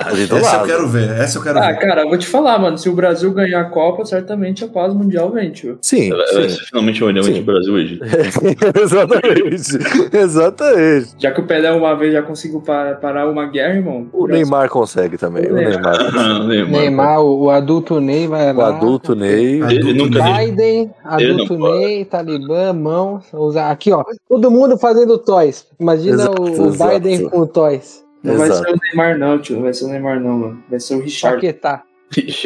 Ali 0.05 0.27
do 0.27 0.37
Essa 0.37 0.55
eu 0.55 0.59
lado. 0.59 0.67
quero 0.67 0.89
ver, 0.89 1.11
essa 1.19 1.39
eu 1.39 1.43
quero 1.43 1.59
Ah, 1.59 1.69
ver. 1.73 1.79
cara, 1.81 2.03
eu 2.03 2.09
vou 2.09 2.19
te 2.19 2.27
falar, 2.27 2.59
mano. 2.59 2.77
Se 2.79 2.89
o 2.89 2.93
Brasil 2.95 3.33
ganhar 3.33 3.61
a 3.63 3.65
Copa, 3.65 4.05
certamente 4.05 4.63
a 4.65 4.69
paz 4.69 4.93
mundial 4.95 5.31
vem, 5.31 5.51
tio. 5.51 5.79
Sim, 5.81 6.11
Vai 6.11 6.19
vai 6.19 6.27
sim. 6.43 6.49
ser 6.51 6.65
finalmente 6.67 7.03
uma 7.03 7.09
união 7.11 7.23
Sim. 7.25 7.31
entre 7.31 7.43
Brasil 7.43 7.79
e 7.79 7.83
Egito. 7.83 8.05
Exatamente. 8.83 9.79
Exatamente. 10.17 11.09
Já 11.19 11.31
que 11.33 11.41
o 11.41 11.47
Pelé 11.47 11.71
uma 11.73 11.95
vez 11.97 12.13
já 12.13 12.23
conseguiu 12.23 12.61
pa- 12.61 12.95
parar 13.01 13.29
uma 13.29 13.47
guerra, 13.47 13.75
irmão. 13.75 14.07
O 14.13 14.27
Brasil- 14.27 14.45
Neymar 14.45 14.69
consegue 14.69 15.17
também. 15.17 15.47
O 15.51 15.55
Neymar. 15.55 15.97
Neymar. 16.47 16.71
Neymar, 16.81 17.21
o, 17.21 17.45
o 17.45 17.51
adulto 17.51 18.01
Ney 18.01 18.27
vai 18.27 18.53
O 18.53 18.57
lá. 18.57 18.69
adulto 18.69 19.15
Ney. 19.15 19.63
Adulto 19.63 19.75
Ele 19.89 19.93
nunca. 19.95 20.23
Biden, 20.23 20.81
Ele 21.19 21.33
adulto 21.33 21.59
não. 21.59 21.79
Ney, 21.79 22.05
Talibã, 22.05 22.73
mãos, 22.73 23.25
usar 23.33 23.71
aqui, 23.71 23.93
ó. 23.93 24.05
Todo 24.29 24.51
mundo 24.51 24.77
fazendo 24.79 25.19
toys. 25.19 25.67
Imagina 25.81 26.15
Exato, 26.25 26.43
o, 26.43 26.45
o 26.69 26.71
exato. 26.91 27.01
Biden 27.01 27.29
com 27.29 27.47
toys. 27.47 28.05
Não 28.23 28.37
vai 28.39 28.49
Exato. 28.49 28.65
ser 28.69 28.75
o 28.75 28.79
Neymar, 28.83 29.19
não, 29.19 29.39
tio. 29.39 29.57
Não 29.57 29.63
vai 29.65 29.75
ser 29.75 29.85
o 29.85 29.89
Neymar, 29.89 30.19
não, 30.21 30.39
mano. 30.39 30.63
Vai 30.71 30.81
ser 30.81 30.95
o 30.95 31.01
Richard. 31.01 31.37
Paquetá. 31.37 31.83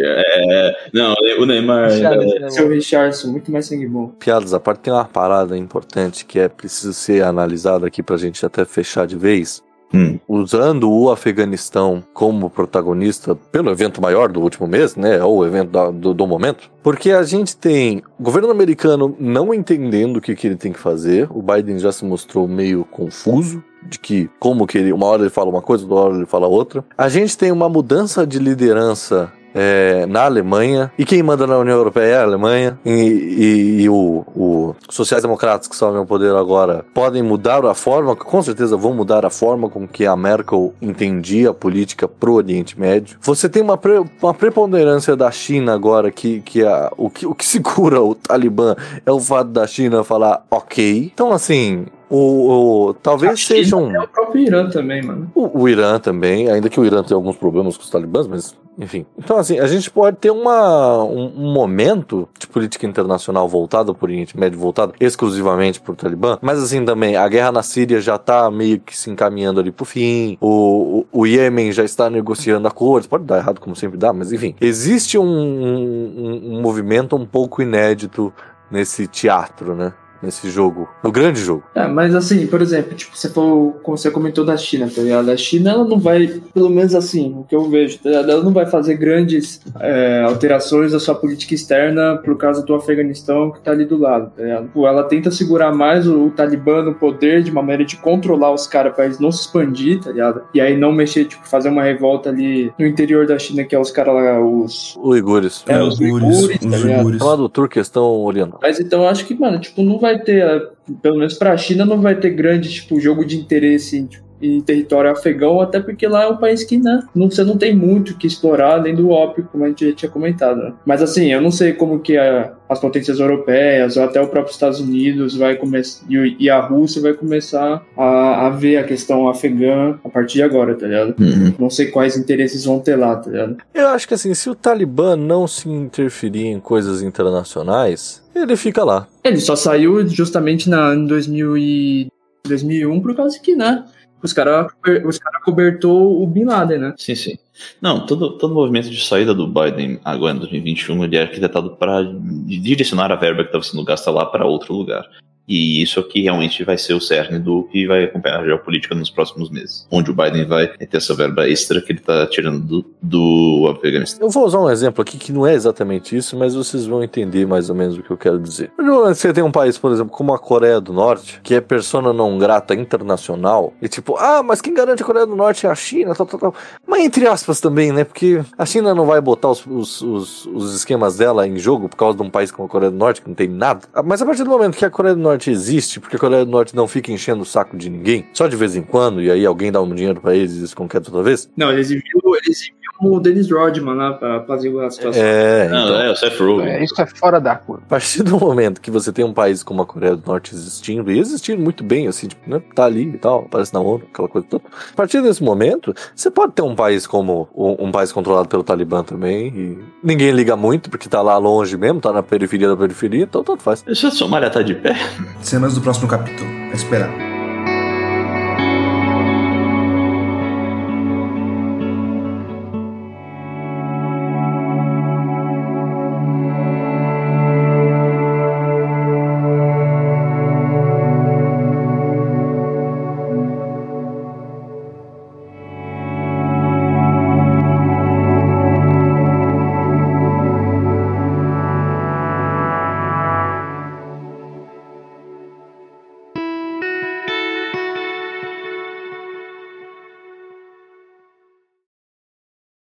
É, 0.01 0.73
não, 0.95 1.15
o 1.39 1.47
Neymar. 1.47 1.91
Richard, 1.91 2.25
é, 2.37 2.41
Vai 2.41 2.51
ser 2.51 2.63
o 2.65 2.69
Richardson, 2.71 3.29
muito 3.29 3.53
mais 3.53 3.67
sangue 3.67 3.87
bom. 3.87 4.09
Piadas 4.19 4.55
à 4.55 4.59
parte, 4.61 4.81
tem 4.81 4.93
uma 4.93 5.05
parada 5.05 5.57
importante 5.57 6.25
que 6.25 6.39
é 6.39 6.49
preciso 6.49 6.93
ser 6.95 7.23
analisada 7.23 7.87
aqui 7.87 8.03
pra 8.03 8.17
gente 8.17 8.45
até 8.45 8.65
fechar 8.65 9.07
de 9.07 9.17
vez. 9.17 9.63
Hum. 9.95 10.19
usando 10.29 10.91
o 10.93 11.11
Afeganistão 11.11 12.05
como 12.13 12.51
protagonista 12.51 13.35
pelo 13.35 13.71
evento 13.71 14.03
maior 14.03 14.31
do 14.31 14.39
último 14.39 14.67
mês, 14.67 14.95
né? 14.97 15.25
Ou 15.25 15.39
o 15.39 15.47
evento 15.47 15.71
da- 15.71 15.91
do, 15.91 16.13
do 16.13 16.27
momento. 16.27 16.71
Porque 16.83 17.11
a 17.11 17.23
gente 17.23 17.57
tem 17.57 18.03
o 18.19 18.23
governo 18.23 18.51
americano 18.51 19.17
não 19.19 19.55
entendendo 19.55 20.19
o 20.19 20.21
que, 20.21 20.35
que 20.37 20.47
ele 20.47 20.57
tem 20.57 20.75
que 20.75 20.79
fazer. 20.79 21.27
O 21.31 21.41
Biden 21.41 21.79
já 21.79 21.91
se 21.91 22.05
mostrou 22.05 22.47
meio 22.47 22.85
confuso. 22.85 23.65
De 23.83 23.99
que, 23.99 24.29
como 24.39 24.67
que 24.67 24.79
ele. 24.79 24.93
Uma 24.93 25.07
hora 25.07 25.23
ele 25.23 25.31
fala 25.31 25.49
uma 25.51 25.63
coisa, 25.63 25.85
outra 25.85 25.97
hora 26.09 26.17
ele 26.17 26.27
fala 26.27 26.47
outra. 26.47 26.85
A 26.97 27.09
gente 27.09 27.37
tem 27.39 27.51
uma 27.53 27.69
mudança 27.69 28.27
de 28.27 28.39
liderança 28.39 29.33
é, 29.55 30.05
na 30.07 30.25
Alemanha, 30.25 30.93
e 30.99 31.05
quem 31.07 31.23
manda 31.23 31.47
na 31.47 31.57
União 31.59 31.75
Europeia 31.77 32.05
é 32.05 32.17
a 32.19 32.23
Alemanha, 32.23 32.79
e, 32.85 32.91
e- 32.91 33.83
e 33.83 33.89
o, 33.89 34.25
o 34.37 34.77
sociais-democratas 34.91 35.67
que 35.67 35.75
estão 35.75 35.93
no 35.93 36.05
poder 36.05 36.35
agora 36.35 36.85
podem 36.93 37.23
mudar 37.23 37.65
a 37.65 37.73
forma, 37.75 38.15
com 38.15 38.43
certeza 38.43 38.77
vão 38.77 38.93
mudar 38.93 39.25
a 39.25 39.31
forma 39.31 39.69
com 39.71 39.89
que 39.89 40.05
a 40.07 40.15
Merkel 40.15 40.75
entendia 40.83 41.51
a 41.51 41.55
política 41.55 42.07
pro 42.07 42.35
Oriente 42.35 42.79
Médio. 42.79 43.17
Você 43.23 43.49
tem 43.49 43.63
uma, 43.63 43.79
pre- 43.79 44.05
uma 44.23 44.35
preponderância 44.35 45.17
da 45.17 45.31
China 45.31 45.73
agora, 45.75 46.11
que, 46.11 46.41
que 46.43 46.63
a, 46.65 46.93
o, 46.97 47.09
que 47.09 47.27
o 47.27 47.35
que 47.35 47.47
segura 47.47 48.03
o 48.03 48.15
Talibã 48.15 48.77
é 49.05 49.11
o 49.11 49.19
fato 49.19 49.49
da 49.51 49.67
China 49.67 50.05
falar 50.05 50.45
ok. 50.51 51.11
Então, 51.13 51.33
assim, 51.33 51.87
o, 52.11 52.87
o- 52.89 52.95
talvez 52.95 53.33
A 53.33 53.37
China 53.37 53.59
seja 53.63 53.77
um. 53.77 53.95
É 53.95 54.01
o 54.01 54.09
próprio 54.09 54.43
Irã 54.43 54.69
também, 54.69 55.03
mano. 55.03 55.31
O, 55.35 55.63
o 55.63 55.69
Irã 55.69 55.99
também, 55.99 56.51
ainda 56.51 56.69
que 56.69 56.81
o 56.81 56.85
Irã 56.85 57.03
tenha 57.03 57.17
alguns 57.17 57.37
problemas 57.37 57.77
com 57.77 57.83
os 57.83 57.91
talibãs, 57.91 58.27
mas 58.27 58.57
enfim. 58.81 59.05
Então, 59.19 59.37
assim, 59.39 59.59
a 59.59 59.67
gente 59.67 59.91
pode 59.91 60.19
ter 60.19 60.31
uma, 60.31 61.03
um, 61.03 61.33
um 61.37 61.53
momento 61.53 62.29
de 62.39 62.47
política 62.47 62.87
internacional 62.87 63.49
voltado 63.49 63.93
por 63.93 64.09
Oriente 64.09 64.39
Médio, 64.39 64.57
voltado 64.57 64.95
exclusivamente 65.01 65.81
pro 65.81 65.97
Talibã, 65.97 66.39
mas 66.41 66.63
assim 66.63 66.85
também, 66.85 67.17
a 67.17 67.27
guerra 67.29 67.51
na 67.51 67.63
Síria 67.65 68.01
já 68.01 68.17
tá 68.17 68.49
meio 68.53 68.79
que 68.79 68.97
se 68.97 69.11
encaminhando 69.11 69.59
ali 69.59 69.73
pro 69.73 69.85
fim, 69.85 70.39
o, 70.41 71.05
o, 71.13 71.21
o 71.23 71.27
Iêmen 71.27 71.73
já 71.73 71.83
está 71.83 72.09
negociando 72.09 72.69
acordos, 72.69 73.09
pode 73.09 73.25
dar 73.25 73.39
errado 73.39 73.59
como 73.61 73.75
sempre 73.75 73.99
dá, 73.99 74.13
mas 74.13 74.33
enfim. 74.33 74.55
Existe 74.61 75.19
um, 75.19 75.25
um, 75.25 76.41
um 76.55 76.63
movimento 76.63 77.17
um 77.17 77.27
pouco 77.27 77.61
inédito 77.61 78.33
nesse 78.71 79.09
teatro, 79.09 79.75
né? 79.75 79.93
Nesse 80.23 80.51
jogo, 80.51 80.89
no 81.03 81.13
grande 81.13 81.41
jogo. 81.41 81.63
É, 81.75 81.87
mas 81.87 82.15
assim, 82.15 82.47
por 82.47 82.61
exemplo, 82.61 82.95
tipo, 82.95 83.17
você 83.17 83.29
falou, 83.29 83.79
como 83.83 83.97
você 83.97 84.11
comentou 84.11 84.45
da 84.45 84.57
China, 84.57 84.91
tá 84.95 85.03
ligado? 85.03 85.31
A 85.31 85.37
China, 85.37 85.71
ela 85.71 85.85
não 85.85 85.99
vai, 85.99 86.41
pelo 86.53 86.69
menos 86.71 86.95
assim, 86.95 87.35
o 87.39 87.45
que 87.45 87.55
eu 87.55 87.69
vejo, 87.69 87.99
tá 87.99 88.09
ligado? 88.09 88.31
Ela 88.31 88.43
não 88.43 88.53
vai 88.53 88.67
fazer 88.67 88.97
grandes 88.97 89.61
é, 89.79 90.23
alterações 90.25 90.93
da 90.93 91.01
sua 91.01 91.15
política 91.15 91.55
externa 91.55 92.17
por 92.17 92.37
causa 92.37 92.65
do 92.65 92.75
Afeganistão 92.75 93.51
que 93.51 93.61
tá 93.61 93.71
ali 93.71 93.85
do 93.85 93.97
lado, 93.97 94.33
tá 94.37 94.43
ligado? 94.43 94.67
Tipo, 94.67 94.87
ela 94.87 95.05
tenta 95.05 95.31
segurar 95.31 95.75
mais 95.75 96.07
o, 96.07 96.27
o 96.27 96.31
Talibã 96.31 96.83
no 96.83 96.95
poder 96.95 97.43
de 97.43 97.51
uma 97.51 97.63
maneira 97.63 97.85
de 97.85 97.97
controlar 97.97 98.53
os 98.53 98.67
caras 98.67 98.95
pra 98.95 99.05
eles 99.05 99.19
não 99.19 99.31
se 99.31 99.43
expandir, 99.43 100.01
tá 100.01 100.11
ligado? 100.11 100.43
E 100.53 100.61
aí 100.61 100.77
não 100.77 100.93
mexer, 100.93 101.25
tipo, 101.27 101.47
fazer 101.47 101.69
uma 101.69 101.83
revolta 101.83 102.29
ali 102.31 102.73
no 102.79 102.87
interior 102.87 103.27
da 103.27 103.39
China, 103.39 103.65
que 103.65 103.75
é 103.75 103.79
os 103.79 103.91
caras 103.91 104.15
lá, 104.15 104.41
os... 104.41 104.97
Uigures. 104.97 105.65
É, 105.67 105.83
os 105.83 105.99
uigures, 105.99 106.43
os 106.43 106.49
tá 106.49 106.77
ligado? 106.77 106.99
uigures. 106.99 107.19
Chamado 107.19 107.49
Turquestão 107.49 108.05
Oriental. 108.05 108.59
Mas 108.63 108.81
então 108.81 109.03
eu 109.03 109.09
acho 109.09 109.25
que, 109.25 109.35
mano, 109.35 109.59
tipo, 109.59 109.83
não 109.83 109.99
vai 109.99 110.08
ter, 110.17 110.45
eh, 110.47 110.63
pelo 111.03 111.19
menos 111.19 111.35
pra 111.35 111.57
China, 111.57 111.85
não 111.85 112.01
vai 112.01 112.15
ter 112.15 112.31
grande, 112.31 112.71
tipo, 112.73 113.01
jogo 113.01 113.25
de 113.25 113.37
interesse 113.37 114.01
tipo, 114.07 114.29
em 114.41 114.61
território 114.61 115.11
afegão, 115.11 115.61
até 115.61 115.81
porque 115.81 116.07
lá 116.07 116.23
é 116.23 116.29
um 116.29 116.37
país 116.37 116.63
que, 116.63 116.79
né, 116.79 117.03
não, 117.13 117.29
você 117.29 117.43
não 117.43 117.57
tem 117.59 117.75
muito 117.75 118.11
o 118.13 118.17
que 118.17 118.25
explorar 118.25 118.75
além 118.75 118.95
do 118.95 119.11
ópio, 119.11 119.49
como 119.51 119.65
a 119.65 119.67
gente 119.69 119.85
já 119.91 119.93
tinha 119.93 120.09
comentado, 120.09 120.59
né? 120.63 120.73
Mas 120.87 121.03
assim, 121.03 121.33
eu 121.33 121.41
não 121.41 121.51
sei 121.51 121.73
como 121.73 121.99
que 121.99 122.17
a- 122.17 122.53
as 122.69 122.79
potências 122.79 123.19
europeias, 123.19 123.97
ou 123.97 124.05
até 124.05 124.21
o 124.21 124.29
próprio 124.29 124.53
Estados 124.53 124.79
Unidos 124.79 125.35
vai 125.35 125.57
começar, 125.57 126.05
e, 126.09 126.37
e 126.39 126.49
a 126.49 126.61
Rússia 126.61 127.03
vai 127.03 127.15
começar 127.15 127.83
a, 127.97 128.47
a 128.47 128.51
ver 128.51 128.77
a 128.77 128.85
questão 128.85 129.29
afegã 129.29 129.99
a 130.05 130.09
partir 130.09 130.35
de 130.35 130.43
agora, 130.45 130.73
tá 130.77 130.87
ligado? 130.87 131.17
Uhum. 131.19 131.55
Não 131.59 131.69
sei 131.71 131.87
quais 131.87 132.17
interesses 132.17 132.65
vão 132.65 132.79
ter 132.79 132.95
lá, 132.95 133.17
tá 133.17 133.29
ligado? 133.31 133.57
Eu 133.75 133.89
acho 133.89 134.07
que 134.07 134.15
assim, 134.15 134.33
se 134.35 134.49
o 134.49 134.55
Talibã 134.55 135.17
não 135.17 135.49
se 135.49 135.69
interferir 135.69 136.47
em 136.47 136.61
coisas 136.61 137.03
internacionais, 137.03 138.23
ele 138.43 138.57
fica 138.57 138.85
lá. 138.85 139.07
Ele 139.25 139.41
só 139.41 139.57
saiu 139.57 140.07
justamente 140.09 140.69
na, 140.69 140.95
em 140.95 141.07
2000 141.07 141.59
e 141.59 142.09
2001 142.47 143.01
por 143.01 143.15
causa 143.15 143.39
que, 143.41 143.55
né? 143.55 143.85
Os 144.23 144.33
caras 144.33 144.73
os 145.07 145.19
cara 145.19 145.41
cobertou 145.45 146.23
o 146.23 146.27
Bin 146.27 146.45
Laden, 146.45 146.79
né? 146.79 146.95
Sim, 146.97 147.15
sim. 147.15 147.39
Não, 147.81 148.05
todo, 148.05 148.37
todo 148.37 148.55
movimento 148.55 148.91
de 148.91 149.05
saída 149.05 149.33
do 149.33 149.47
Biden 149.47 150.01
agora 150.05 150.35
em 150.35 150.41
2021 150.41 151.05
ele 151.05 151.17
é 151.17 151.23
arquitetado 151.23 151.77
para 151.77 152.03
direcionar 152.47 153.13
a 153.13 153.17
verba 153.17 153.43
que 153.43 153.49
estava 153.49 153.63
sendo 153.63 153.85
gasta 153.85 154.11
lá 154.11 154.27
para 154.27 154.47
outro 154.47 154.75
lugar. 154.75 155.05
E 155.49 155.83
isso 155.83 155.99
aqui 155.99 156.21
realmente 156.21 156.63
vai 156.63 156.77
ser 156.77 156.93
o 156.93 157.01
cerne 157.01 157.39
do 157.39 157.65
que 157.65 157.87
vai 157.87 158.05
acompanhar 158.05 158.41
a 158.41 158.45
geopolítica 158.45 158.95
nos 158.95 159.09
próximos 159.09 159.51
meses. 159.51 159.87
Onde 159.91 160.11
o 160.11 160.15
Biden 160.15 160.45
vai 160.45 160.69
ter 160.69 160.97
essa 160.97 161.15
verba 161.15 161.49
extra 161.49 161.81
que 161.81 161.93
ele 161.93 162.01
está 162.01 162.27
tirando 162.27 162.61
do, 162.61 162.85
do 163.01 163.75
Afeganistão. 163.75 164.27
Eu 164.27 164.31
vou 164.31 164.45
usar 164.45 164.59
um 164.59 164.69
exemplo 164.69 165.01
aqui 165.01 165.17
que 165.17 165.33
não 165.33 165.47
é 165.47 165.55
exatamente 165.55 166.15
isso, 166.15 166.37
mas 166.37 166.55
vocês 166.55 166.87
vão 166.87 167.03
entender 167.03 167.47
mais 167.47 167.71
ou 167.71 167.77
menos 167.77 167.97
o 167.97 168.03
que 168.03 168.11
eu 168.11 168.17
quero 168.17 168.39
dizer. 168.39 168.71
Você 168.77 169.33
tem 169.33 169.43
um 169.43 169.51
país, 169.51 169.79
por 169.79 169.91
exemplo, 169.91 170.13
como 170.13 170.35
a 170.35 170.39
Coreia 170.39 170.81
do 170.81 170.93
Norte, 170.93 171.41
que 171.43 171.55
é 171.55 171.61
persona 171.61 172.13
não 172.13 172.37
grata 172.39 172.75
internacional, 172.75 173.73
e 173.81 173.89
tipo, 173.89 174.17
ah, 174.17 174.43
mas 174.43 174.61
quem 174.61 174.75
garante 174.75 175.03
a 175.03 175.07
Coreia 175.07 175.27
do 175.27 175.35
Norte 175.35 175.67
é 175.67 175.71
a 175.71 175.75
China, 175.75 176.15
tal, 176.15 176.27
tal, 176.27 176.41
tal. 176.41 176.55
Mas 176.87 177.03
entre 177.03 177.27
aspas 177.27 177.61
também, 177.61 177.93
né? 177.93 178.05
Porque 178.05 178.43
a 178.57 178.67
China 178.67 178.95
não 178.95 179.07
vai 179.07 179.21
botar 179.21 179.49
os, 179.49 179.65
os, 179.67 180.03
os, 180.03 180.47
os 180.47 180.75
esquemas 180.75 181.17
dela 181.17 181.47
em 181.47 181.59
jogo 181.59 181.89
por 181.89 181.97
causa 181.97 182.17
de 182.17 182.23
um 182.23 182.31
país 182.31 182.51
como 182.51 182.67
a 182.67 182.71
Coreia 182.71 182.91
do 182.91 182.97
Norte, 182.99 183.23
que 183.23 183.29
não 183.29 183.35
tem 183.35 183.49
nada. 183.49 183.81
Mas 184.05 184.21
a 184.21 184.27
partir 184.27 184.45
do 184.45 184.51
momento 184.51 184.77
que 184.77 184.85
a 184.85 184.91
Coreia 184.91 185.15
do 185.15 185.21
Norte 185.21 185.38
existe, 185.47 186.01
porque 186.01 186.17
a 186.17 186.19
Coreia 186.19 186.45
do 186.45 186.51
Norte 186.51 186.75
não 186.75 186.89
fica 186.89 187.13
enchendo 187.13 187.43
o 187.43 187.47
saco 187.47 187.77
de 187.77 187.89
ninguém, 187.89 188.27
só 188.33 188.49
de 188.49 188.57
vez 188.57 188.75
em 188.75 188.83
quando, 188.83 189.23
e 189.23 189.31
aí 189.31 189.47
alguém 189.47 189.71
dá 189.71 189.81
um 189.81 189.95
dinheiro 189.95 190.21
pra 190.21 190.35
eles 190.35 190.55
e 190.55 190.59
eles 190.59 190.75
conquistam 190.75 191.13
toda 191.13 191.23
vez. 191.23 191.49
Não, 191.57 191.73
eles 191.73 191.91
enviam, 191.91 192.21
eles 192.45 192.63
enviam 192.63 192.88
o 193.01 193.21
Dennis 193.21 193.51
Rodman 193.51 193.95
lá 193.95 194.13
pra 194.13 194.37
apaziguar 194.37 194.87
a 194.87 194.91
situação. 194.91 195.23
É, 195.23 195.69
Não, 195.69 195.85
então. 195.85 196.01
é 196.01 196.11
o 196.11 196.17
Seth 196.17 196.39
Rogen. 196.39 196.69
É, 196.69 196.85
isso 196.85 197.01
é 197.01 197.07
fora 197.07 197.41
da 197.41 197.55
curva. 197.57 197.83
A 197.87 197.89
partir 197.89 198.23
do 198.23 198.39
momento 198.39 198.81
que 198.81 198.91
você 198.91 199.13
tem 199.13 199.25
um 199.25 199.33
país 199.33 199.63
como 199.63 199.83
a 199.83 199.87
Coreia 199.87 200.17
do 200.17 200.23
Norte 200.27 200.55
existindo, 200.55 201.11
e 201.11 201.19
existindo 201.19 201.63
muito 201.63 201.85
bem, 201.85 202.09
assim, 202.09 202.29
tipo, 202.29 202.49
né, 202.49 202.61
tá 202.75 202.85
ali 202.85 203.03
e 203.03 203.19
tal, 203.19 203.41
aparece 203.41 203.73
na 203.73 203.81
ONU, 203.81 204.03
aquela 204.13 204.29
coisa 204.29 204.47
toda. 204.49 204.65
A 204.93 204.97
partir 204.97 205.23
desse 205.23 205.43
momento, 205.43 205.95
você 206.15 206.31
pode 206.31 206.53
ter 206.53 206.63
um 206.63 206.75
país 206.75 207.07
como 207.07 207.49
um, 207.55 207.87
um 207.87 207.93
país 207.93 208.13
controlado 208.13 208.49
pelo 208.49 208.65
Talibã 208.65 209.03
também, 209.03 209.49
e 209.49 209.79
ninguém 210.03 210.31
liga 210.33 210.57
muito, 210.57 210.91
porque 210.91 211.09
tá 211.09 211.23
lá 211.23 211.37
longe 211.39 211.77
mesmo, 211.77 212.01
tá 212.01 212.13
na 212.13 212.23
periferia 212.23 212.69
da 212.69 212.77
periferia, 212.77 213.25
então 213.25 213.45
tanto 213.45 213.63
faz. 213.63 213.83
Deixa 213.83 214.09
a 214.09 214.11
Somália 214.11 214.51
tá 214.51 214.63
de 214.63 214.75
pé. 214.75 214.97
Cenas 215.41 215.75
do 215.75 215.81
próximo 215.81 216.09
capítulo. 216.09 216.49
A 216.71 216.75
esperar. 216.75 217.28